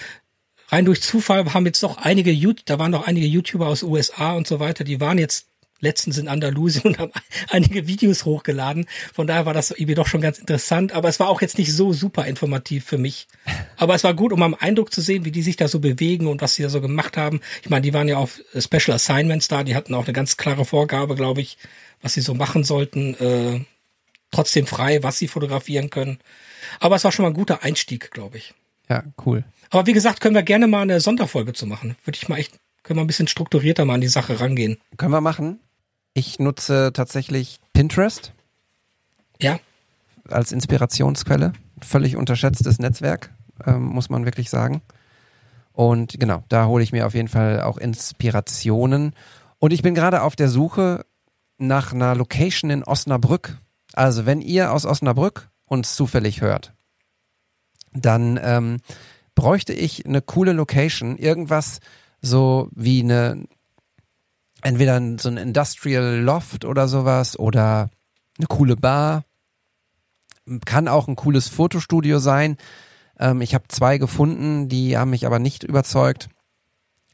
Rein 0.69 0.87
durch 0.87 1.03
Zufall 1.03 1.53
haben 1.53 1.67
jetzt 1.67 1.83
doch 1.83 1.99
einige, 1.99 2.35
da 2.65 2.79
waren 2.79 2.91
noch 2.91 3.07
einige 3.07 3.27
YouTuber 3.27 3.67
aus 3.67 3.83
USA 3.83 4.33
und 4.33 4.47
so 4.47 4.59
weiter, 4.59 4.85
die 4.85 5.01
waren 5.01 5.19
jetzt 5.19 5.49
letztens 5.83 6.17
in 6.17 6.29
Andalusien 6.29 6.85
und 6.87 6.99
haben 6.99 7.13
einige 7.51 7.87
Videos 7.87 8.25
hochgeladen. 8.25 8.87
Von 9.13 9.27
daher 9.27 9.45
war 9.45 9.53
das 9.53 9.71
irgendwie 9.71 9.95
doch 9.95 10.07
schon 10.07 10.23
ganz 10.23 10.39
interessant. 10.39 10.93
Aber 10.93 11.11
es 11.11 11.21
war 11.21 11.29
auch 11.29 11.43
jetzt 11.43 11.59
nicht 11.59 11.75
so 11.75 11.93
super 11.93 12.25
informativ 12.25 12.87
für 12.87 12.99
mich. 12.99 13.29
Aber 13.77 13.95
es 13.95 14.05
war 14.05 14.15
gut, 14.15 14.33
um 14.33 14.43
einen 14.43 14.55
Eindruck 14.55 14.93
zu 14.93 15.03
sehen, 15.03 15.27
wie 15.27 15.33
die 15.33 15.43
sich 15.43 15.57
da 15.57 15.69
so 15.69 15.81
bewegen 15.81 16.27
und 16.27 16.41
was 16.41 16.55
sie 16.55 16.63
da 16.63 16.71
so 16.71 16.81
gemacht 16.81 17.19
haben. 17.19 17.41
Ich 17.63 17.69
meine, 17.69 17.83
die 17.83 17.93
waren 17.93 18.09
ja 18.09 18.17
auf 18.17 18.41
Special 18.59 18.95
Assignments 18.95 19.49
da. 19.49 19.65
Die 19.65 19.77
hatten 19.77 19.95
auch 19.95 20.05
eine 20.05 20.15
ganz 20.15 20.39
klare 20.39 20.65
Vorgabe, 20.65 21.15
glaube 21.15 21.43
ich, 21.43 21.59
was 22.01 22.15
sie 22.15 22.23
so 22.23 22.33
machen 22.33 22.65
sollten. 22.65 23.15
Äh, 23.15 23.61
trotzdem 24.33 24.67
frei, 24.67 25.03
was 25.03 25.19
sie 25.19 25.29
fotografieren 25.29 25.91
können. 25.91 26.19
Aber 26.81 26.97
es 26.97 27.05
war 27.05 27.13
schon 27.13 27.25
mal 27.25 27.31
ein 27.31 27.35
guter 27.35 27.63
Einstieg, 27.63 28.11
glaube 28.11 28.39
ich. 28.39 28.55
Ja, 28.89 29.05
cool. 29.25 29.45
Aber 29.71 29.87
wie 29.87 29.93
gesagt, 29.93 30.21
können 30.21 30.35
wir 30.35 30.43
gerne 30.43 30.67
mal 30.67 30.83
eine 30.83 31.01
Sonderfolge 31.01 31.53
zu 31.53 31.67
machen. 31.67 31.97
Würde 32.05 32.19
ich 32.21 32.29
mal 32.29 32.39
echt, 32.39 32.59
können 32.83 32.99
wir 32.99 33.05
ein 33.05 33.07
bisschen 33.07 33.29
strukturierter 33.29 33.85
mal 33.85 33.95
an 33.95 34.01
die 34.01 34.09
Sache 34.09 34.41
rangehen. 34.41 34.79
Können 34.97 35.13
wir 35.13 35.21
machen. 35.21 35.61
Ich 36.15 36.39
nutze 36.39 36.93
tatsächlich 36.93 37.59
Pinterest. 37.73 38.33
Ja. 39.41 39.59
Als 40.29 40.53
Inspirationsquelle. 40.53 41.53
Völlig 41.81 42.17
unterschätztes 42.17 42.79
Netzwerk, 42.79 43.31
ähm, 43.67 43.83
muss 43.85 44.09
man 44.09 44.25
wirklich 44.25 44.51
sagen. 44.51 44.83
Und 45.73 46.19
genau, 46.19 46.45
da 46.49 46.67
hole 46.67 46.85
ich 46.85 46.93
mir 46.93 47.07
auf 47.07 47.15
jeden 47.15 47.29
Fall 47.29 47.63
auch 47.63 47.79
Inspirationen. 47.79 49.15
Und 49.59 49.73
ich 49.73 49.83
bin 49.83 49.95
gerade 49.95 50.23
auf 50.23 50.37
der 50.37 50.49
Suche 50.49 51.05
nach 51.59 51.93
einer 51.93 52.15
Location 52.15 52.71
in 52.71 52.85
Osnabrück. 52.85 53.59
Also 53.95 54.27
wenn 54.27 54.41
ihr 54.41 54.73
aus 54.73 54.85
Osnabrück 54.85 55.49
uns 55.65 55.97
zufällig 55.97 56.41
hört, 56.41 56.73
dann 57.93 58.39
ähm, 58.43 58.79
bräuchte 59.35 59.73
ich 59.73 60.07
eine 60.07 60.21
coole 60.21 60.53
Location, 60.53 61.17
irgendwas 61.17 61.81
so 62.21 62.69
wie 62.73 63.03
eine 63.03 63.47
entweder 64.63 65.01
so 65.19 65.29
ein 65.29 65.37
Industrial 65.37 66.19
Loft 66.19 66.65
oder 66.65 66.89
sowas 66.89 67.39
oder 67.39 67.91
eine 68.39 68.47
coole 68.49 68.77
Bar. 68.77 69.25
Kann 70.65 70.89
auch 70.89 71.09
ein 71.09 71.17
cooles 71.17 71.49
Fotostudio 71.49 72.19
sein. 72.19 72.57
Ähm, 73.19 73.41
ich 73.41 73.55
habe 73.55 73.65
zwei 73.69 73.99
gefunden, 73.99 74.69
die 74.69 74.97
haben 74.97 75.11
mich 75.11 75.27
aber 75.27 75.39
nicht 75.39 75.63
überzeugt. 75.63 76.29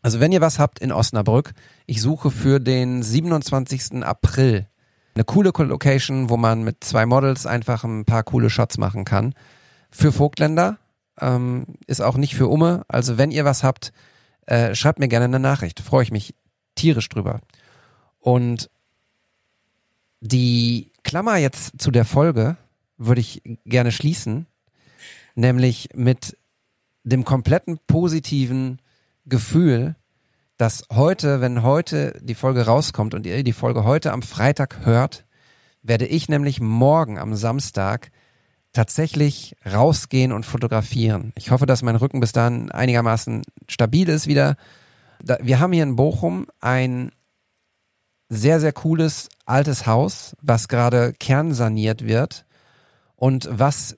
Also 0.03 0.21
wenn 0.21 0.33
ihr 0.33 0.41
was 0.41 0.59
habt 0.59 0.79
in 0.79 0.93
Osnabrück, 0.93 1.53
ich 1.87 2.01
suche 2.01 2.31
für 2.31 2.61
den 2.61 3.03
27. 3.03 4.05
April 4.05 4.69
eine 5.15 5.25
coole 5.25 5.51
Location, 5.51 6.31
wo 6.31 6.37
man 6.37 6.63
mit 6.63 6.85
zwei 6.85 7.05
Models 7.05 7.45
einfach 7.45 7.83
ein 7.83 8.05
paar 8.05 8.23
coole 8.23 8.51
Shots 8.51 8.79
machen 8.79 9.05
kann. 9.05 9.35
Für 9.91 10.13
Vogtländer 10.13 10.79
ähm, 11.21 11.67
ist 11.87 12.01
auch 12.01 12.17
nicht 12.17 12.37
für 12.37 12.47
Umme. 12.47 12.85
Also 12.87 13.19
wenn 13.19 13.33
ihr 13.33 13.45
was 13.45 13.65
habt, 13.65 13.93
äh, 14.47 14.75
schreibt 14.77 15.01
mir 15.01 15.09
gerne 15.09 15.25
eine 15.25 15.41
Nachricht. 15.41 15.81
Freue 15.81 16.05
ich 16.05 16.13
mich 16.13 16.35
tierisch 16.79 17.09
drüber. 17.09 17.41
Und 18.21 18.71
die 20.21 20.93
Klammer 21.03 21.37
jetzt 21.37 21.81
zu 21.81 21.91
der 21.91 22.05
Folge 22.05 22.57
würde 22.97 23.21
ich 23.21 23.43
gerne 23.65 23.93
schließen, 23.93 24.47
nämlich 25.35 25.91
mit 25.95 26.37
dem 27.05 27.25
kompletten 27.25 27.79
positiven 27.87 28.81
Gefühl, 29.27 29.95
dass 30.57 30.85
heute, 30.91 31.41
wenn 31.41 31.63
heute 31.63 32.19
die 32.21 32.35
Folge 32.35 32.67
rauskommt 32.67 33.15
und 33.15 33.27
ihr 33.27 33.45
die 33.45 33.53
Folge 33.53 33.85
heute 33.85 34.13
am 34.13 34.23
Freitag 34.23 34.85
hört, 34.85 35.25
werde 35.83 36.07
ich 36.07 36.29
nämlich 36.29 36.61
morgen 36.61 37.19
am 37.19 37.37
Samstag 37.37 38.11
tatsächlich 38.73 39.57
rausgehen 39.65 40.33
und 40.33 40.45
fotografieren. 40.45 41.33
Ich 41.37 41.51
hoffe, 41.51 41.67
dass 41.67 41.83
mein 41.83 41.97
Rücken 41.97 42.21
bis 42.21 42.33
dahin 42.33 42.71
einigermaßen 42.71 43.43
stabil 43.69 44.09
ist 44.09 44.27
wieder. 44.27 44.57
Wir 45.21 45.61
haben 45.61 45.73
hier 45.73 45.83
in 45.83 45.97
Bochum 45.97 46.47
ein 46.61 47.13
sehr, 48.29 48.61
sehr 48.61 48.73
cooles 48.73 49.29
altes 49.47 49.87
Haus, 49.87 50.37
was 50.43 50.69
gerade 50.69 51.13
kernsaniert 51.13 52.07
wird 52.07 52.45
und 53.17 53.49
was 53.51 53.97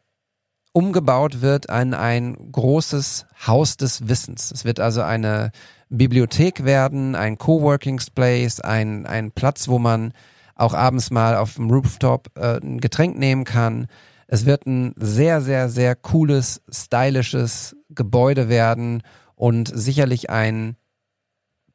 umgebaut 0.73 1.41
wird 1.41 1.67
in 1.67 1.95
ein 1.95 2.37
großes 2.53 3.27
Haus 3.47 3.77
des 3.77 4.09
Wissens. 4.09 4.53
Es 4.53 4.65
wird 4.65 4.79
also 4.79 5.03
eine 5.03 5.51
Bibliothek 5.89 6.65
werden, 6.65 7.17
ein 7.17 7.39
Coworking 7.39 7.99
Space, 7.99 8.61
ein, 8.61 9.05
ein 9.07 9.33
Platz, 9.33 9.67
wo 9.69 9.81
man 9.81 10.13
auch 10.55 10.75
abends 10.75 11.11
mal 11.11 11.37
auf 11.37 11.55
dem 11.55 11.71
Rooftop 11.71 12.29
äh, 12.37 12.61
ein 12.61 12.81
Getränk 12.81 13.19
nehmen 13.19 13.45
kann. 13.45 13.89
Es 14.29 14.47
wird 14.47 14.67
ein 14.67 14.95
sehr, 14.97 15.41
sehr, 15.41 15.69
sehr 15.69 15.97
cooles, 15.97 16.63
stylisches 16.71 17.75
Gebäude 17.89 18.49
werden 18.49 19.03
und 19.35 19.73
sicherlich 19.75 20.31
ein 20.31 20.77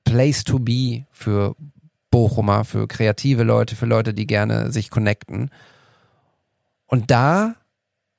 Place 0.05 0.45
to 0.45 0.59
be 0.59 1.05
für 1.11 1.55
Bochumer, 2.09 2.63
für 2.63 2.87
kreative 2.87 3.43
Leute, 3.43 3.75
für 3.75 3.85
Leute, 3.85 4.13
die 4.13 4.25
gerne 4.25 4.71
sich 4.71 4.89
connecten. 4.89 5.49
Und 6.85 7.11
da 7.11 7.55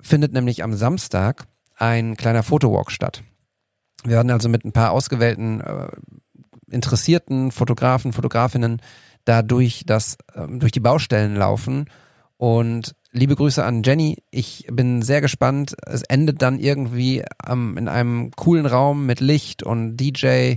findet 0.00 0.32
nämlich 0.34 0.62
am 0.62 0.74
Samstag 0.74 1.46
ein 1.76 2.16
kleiner 2.16 2.42
Fotowalk 2.42 2.90
statt. 2.90 3.22
Wir 4.04 4.16
werden 4.16 4.30
also 4.30 4.48
mit 4.48 4.64
ein 4.64 4.72
paar 4.72 4.92
ausgewählten 4.92 5.60
äh, 5.60 5.88
interessierten 6.70 7.52
Fotografen, 7.52 8.12
Fotografinnen 8.12 8.82
da 9.24 9.42
durch 9.42 9.84
das, 9.86 10.18
äh, 10.34 10.46
durch 10.48 10.72
die 10.72 10.80
Baustellen 10.80 11.36
laufen. 11.36 11.86
Und 12.36 12.94
liebe 13.12 13.34
Grüße 13.34 13.64
an 13.64 13.82
Jenny. 13.82 14.22
Ich 14.30 14.66
bin 14.70 15.02
sehr 15.02 15.20
gespannt. 15.20 15.74
Es 15.86 16.02
endet 16.02 16.42
dann 16.42 16.58
irgendwie 16.58 17.24
ähm, 17.48 17.78
in 17.78 17.88
einem 17.88 18.30
coolen 18.32 18.66
Raum 18.66 19.06
mit 19.06 19.20
Licht 19.20 19.62
und 19.62 19.96
DJ. 19.96 20.56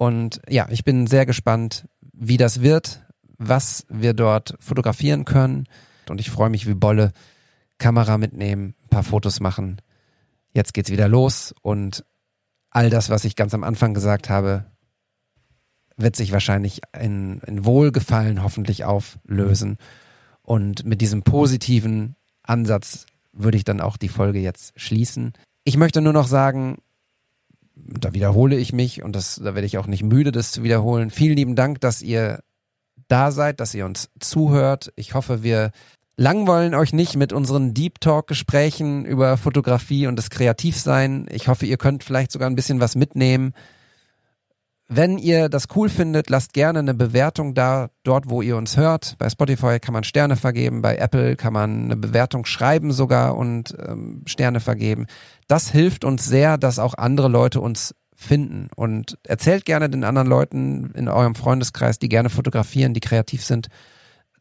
Und 0.00 0.40
ja, 0.48 0.66
ich 0.70 0.82
bin 0.82 1.06
sehr 1.06 1.26
gespannt, 1.26 1.86
wie 2.14 2.38
das 2.38 2.62
wird, 2.62 3.02
was 3.36 3.84
wir 3.90 4.14
dort 4.14 4.54
fotografieren 4.58 5.26
können. 5.26 5.66
Und 6.08 6.20
ich 6.20 6.30
freue 6.30 6.48
mich 6.48 6.66
wie 6.66 6.72
Bolle. 6.72 7.12
Kamera 7.76 8.16
mitnehmen, 8.16 8.74
ein 8.84 8.88
paar 8.88 9.02
Fotos 9.02 9.40
machen. 9.40 9.82
Jetzt 10.54 10.72
geht's 10.72 10.90
wieder 10.90 11.06
los 11.06 11.54
und 11.60 12.06
all 12.70 12.88
das, 12.88 13.10
was 13.10 13.26
ich 13.26 13.36
ganz 13.36 13.52
am 13.52 13.62
Anfang 13.62 13.92
gesagt 13.92 14.30
habe, 14.30 14.64
wird 15.98 16.16
sich 16.16 16.32
wahrscheinlich 16.32 16.80
in, 16.98 17.40
in 17.40 17.66
Wohlgefallen 17.66 18.42
hoffentlich 18.42 18.84
auflösen. 18.84 19.76
Und 20.40 20.86
mit 20.86 21.02
diesem 21.02 21.24
positiven 21.24 22.16
Ansatz 22.42 23.04
würde 23.34 23.58
ich 23.58 23.64
dann 23.64 23.82
auch 23.82 23.98
die 23.98 24.08
Folge 24.08 24.38
jetzt 24.38 24.72
schließen. 24.80 25.34
Ich 25.64 25.76
möchte 25.76 26.00
nur 26.00 26.14
noch 26.14 26.26
sagen, 26.26 26.78
da 27.86 28.12
wiederhole 28.14 28.56
ich 28.56 28.72
mich 28.72 29.02
und 29.02 29.14
das, 29.14 29.36
da 29.36 29.54
werde 29.54 29.66
ich 29.66 29.78
auch 29.78 29.86
nicht 29.86 30.02
müde, 30.02 30.32
das 30.32 30.52
zu 30.52 30.62
wiederholen. 30.62 31.10
Vielen 31.10 31.36
lieben 31.36 31.56
Dank, 31.56 31.80
dass 31.80 32.02
ihr 32.02 32.40
da 33.08 33.32
seid, 33.32 33.60
dass 33.60 33.74
ihr 33.74 33.86
uns 33.86 34.10
zuhört. 34.20 34.92
Ich 34.96 35.14
hoffe, 35.14 35.42
wir 35.42 35.72
langweilen 36.16 36.74
euch 36.74 36.92
nicht 36.92 37.16
mit 37.16 37.32
unseren 37.32 37.74
Deep 37.74 38.00
Talk 38.00 38.26
Gesprächen 38.26 39.04
über 39.04 39.36
Fotografie 39.36 40.06
und 40.06 40.16
das 40.16 40.30
Kreativsein. 40.30 41.26
Ich 41.30 41.48
hoffe, 41.48 41.66
ihr 41.66 41.76
könnt 41.76 42.04
vielleicht 42.04 42.30
sogar 42.30 42.48
ein 42.48 42.56
bisschen 42.56 42.80
was 42.80 42.94
mitnehmen. 42.94 43.54
Wenn 44.92 45.18
ihr 45.18 45.48
das 45.48 45.68
cool 45.76 45.88
findet, 45.88 46.30
lasst 46.30 46.52
gerne 46.52 46.80
eine 46.80 46.94
Bewertung 46.94 47.54
da, 47.54 47.90
dort 48.02 48.28
wo 48.28 48.42
ihr 48.42 48.56
uns 48.56 48.76
hört. 48.76 49.14
Bei 49.18 49.30
Spotify 49.30 49.78
kann 49.78 49.92
man 49.92 50.02
Sterne 50.02 50.34
vergeben, 50.34 50.82
bei 50.82 50.96
Apple 50.96 51.36
kann 51.36 51.52
man 51.52 51.84
eine 51.84 51.96
Bewertung 51.96 52.44
schreiben 52.44 52.90
sogar 52.90 53.36
und 53.36 53.72
ähm, 53.78 54.22
Sterne 54.26 54.58
vergeben. 54.58 55.06
Das 55.46 55.70
hilft 55.70 56.04
uns 56.04 56.26
sehr, 56.26 56.58
dass 56.58 56.80
auch 56.80 56.94
andere 56.94 57.28
Leute 57.28 57.60
uns 57.60 57.94
finden. 58.16 58.68
Und 58.74 59.16
erzählt 59.22 59.64
gerne 59.64 59.88
den 59.88 60.02
anderen 60.02 60.26
Leuten 60.26 60.90
in 60.96 61.06
eurem 61.06 61.36
Freundeskreis, 61.36 62.00
die 62.00 62.08
gerne 62.08 62.28
fotografieren, 62.28 62.92
die 62.92 62.98
kreativ 62.98 63.44
sind, 63.44 63.68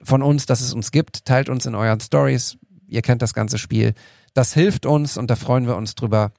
von 0.02 0.24
uns, 0.24 0.48
dass 0.48 0.62
es 0.62 0.74
uns 0.74 0.90
gibt. 0.90 1.26
Teilt 1.26 1.50
uns 1.50 1.68
in 1.68 1.76
euren 1.76 2.00
Stories. 2.00 2.58
Ihr 2.88 3.04
kennt 3.04 3.22
das 3.22 3.36
ganze 3.36 3.60
Spiel. 3.60 3.94
Das 4.34 4.56
hilft 4.56 4.88
uns 4.88 5.16
und 5.16 5.30
da 5.30 5.36
freuen 5.36 5.68
wir 5.68 5.76
uns 5.76 5.94
drüber, 5.94 6.32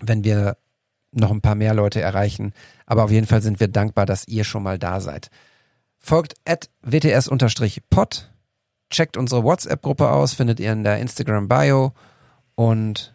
wenn 0.00 0.24
wir 0.24 0.56
noch 1.16 1.30
ein 1.30 1.40
paar 1.40 1.54
mehr 1.54 1.74
Leute 1.74 2.00
erreichen. 2.00 2.52
Aber 2.86 3.04
auf 3.04 3.10
jeden 3.10 3.26
Fall 3.26 3.42
sind 3.42 3.60
wir 3.60 3.68
dankbar, 3.68 4.06
dass 4.06 4.28
ihr 4.28 4.44
schon 4.44 4.62
mal 4.62 4.78
da 4.78 5.00
seid. 5.00 5.30
Folgt 5.98 6.34
at 6.44 6.68
wts-pod. 6.82 8.30
Checkt 8.88 9.16
unsere 9.16 9.42
WhatsApp-Gruppe 9.42 10.10
aus, 10.10 10.34
findet 10.34 10.60
ihr 10.60 10.72
in 10.72 10.84
der 10.84 10.98
Instagram-Bio. 10.98 11.92
Und 12.54 13.14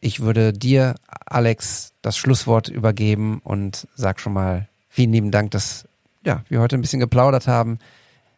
ich 0.00 0.20
würde 0.20 0.52
dir, 0.52 0.96
Alex, 1.26 1.92
das 2.02 2.16
Schlusswort 2.16 2.68
übergeben 2.68 3.40
und 3.42 3.86
sag 3.94 4.20
schon 4.20 4.32
mal 4.32 4.68
vielen 4.88 5.12
lieben 5.12 5.30
Dank, 5.30 5.52
dass 5.52 5.88
ja, 6.24 6.42
wir 6.48 6.60
heute 6.60 6.76
ein 6.76 6.80
bisschen 6.80 7.00
geplaudert 7.00 7.46
haben. 7.46 7.78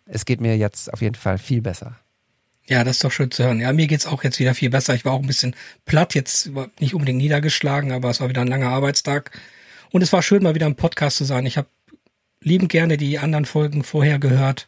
Es 0.07 0.25
geht 0.25 0.41
mir 0.41 0.57
jetzt 0.57 0.93
auf 0.93 1.03
jeden 1.03 1.15
Fall 1.15 1.39
viel 1.39 1.63
besser. 1.63 1.97
Ja, 2.69 2.83
das 2.83 2.97
ist 2.97 3.05
doch 3.05 3.13
schön 3.13 3.31
zu 3.31 3.45
hören. 3.45 3.61
Ja, 3.61 3.73
mir 3.73 3.87
geht's 3.87 4.07
auch 4.07 4.25
jetzt 4.25 4.41
wieder 4.41 4.55
viel 4.55 4.71
besser. 4.71 4.95
Ich 4.95 5.05
war 5.05 5.13
auch 5.13 5.21
ein 5.21 5.27
bisschen 5.27 5.55
platt, 5.85 6.15
jetzt 6.15 6.51
nicht 6.81 6.95
unbedingt 6.95 7.19
niedergeschlagen, 7.19 7.93
aber 7.93 8.11
es 8.11 8.21
war 8.21 8.29
wieder 8.29 8.41
ein 8.41 8.49
langer 8.49 8.71
Arbeitstag. 8.71 9.31
Und 9.91 10.03
es 10.03 10.13
war 10.13 10.23
schön, 10.23 10.43
mal 10.43 10.55
wieder 10.57 10.67
im 10.67 10.75
Podcast 10.75 11.17
zu 11.17 11.25
sein. 11.25 11.47
Ich 11.47 11.57
habe 11.57 11.69
liebend 12.41 12.69
gerne 12.71 12.97
die 12.97 13.19
anderen 13.19 13.45
Folgen 13.45 13.85
vorher 13.85 14.19
gehört. 14.19 14.67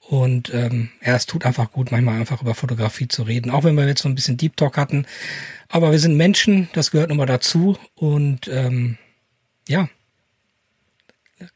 Und 0.00 0.52
ähm, 0.52 0.90
ja, 1.04 1.14
es 1.14 1.26
tut 1.26 1.44
einfach 1.44 1.70
gut, 1.70 1.92
manchmal 1.92 2.18
einfach 2.18 2.42
über 2.42 2.54
Fotografie 2.54 3.08
zu 3.08 3.22
reden. 3.22 3.50
Auch 3.50 3.62
wenn 3.62 3.76
wir 3.76 3.86
jetzt 3.86 4.02
so 4.02 4.08
ein 4.08 4.14
bisschen 4.14 4.36
Deep 4.36 4.56
Talk 4.56 4.76
hatten. 4.76 5.06
Aber 5.68 5.92
wir 5.92 5.98
sind 5.98 6.16
Menschen, 6.16 6.68
das 6.72 6.90
gehört 6.90 7.10
nun 7.10 7.18
mal 7.18 7.26
dazu. 7.26 7.76
Und 7.94 8.48
ähm, 8.48 8.98
ja, 9.68 9.88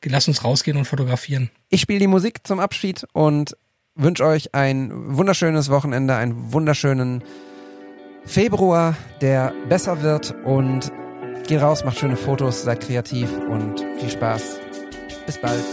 lass 0.04 0.28
uns 0.28 0.44
rausgehen 0.44 0.76
und 0.76 0.84
fotografieren. 0.84 1.50
Ich 1.70 1.80
spiele 1.80 1.98
die 1.98 2.06
Musik 2.06 2.46
zum 2.46 2.60
Abschied 2.60 3.04
und 3.12 3.56
wünsche 3.94 4.24
euch 4.24 4.55
ein 4.55 5.16
wunderschönes 5.16 5.70
Wochenende, 5.70 6.16
einen 6.16 6.52
wunderschönen 6.52 7.23
Februar, 8.24 8.94
der 9.20 9.52
besser 9.69 10.02
wird 10.02 10.35
und 10.44 10.93
geht 11.47 11.60
raus, 11.60 11.85
macht 11.85 11.98
schöne 11.98 12.16
Fotos, 12.16 12.62
seid 12.62 12.81
kreativ 12.81 13.31
und 13.51 13.85
viel 13.98 14.10
Spaß. 14.10 14.59
Bis 15.27 15.39
bald. 15.39 15.64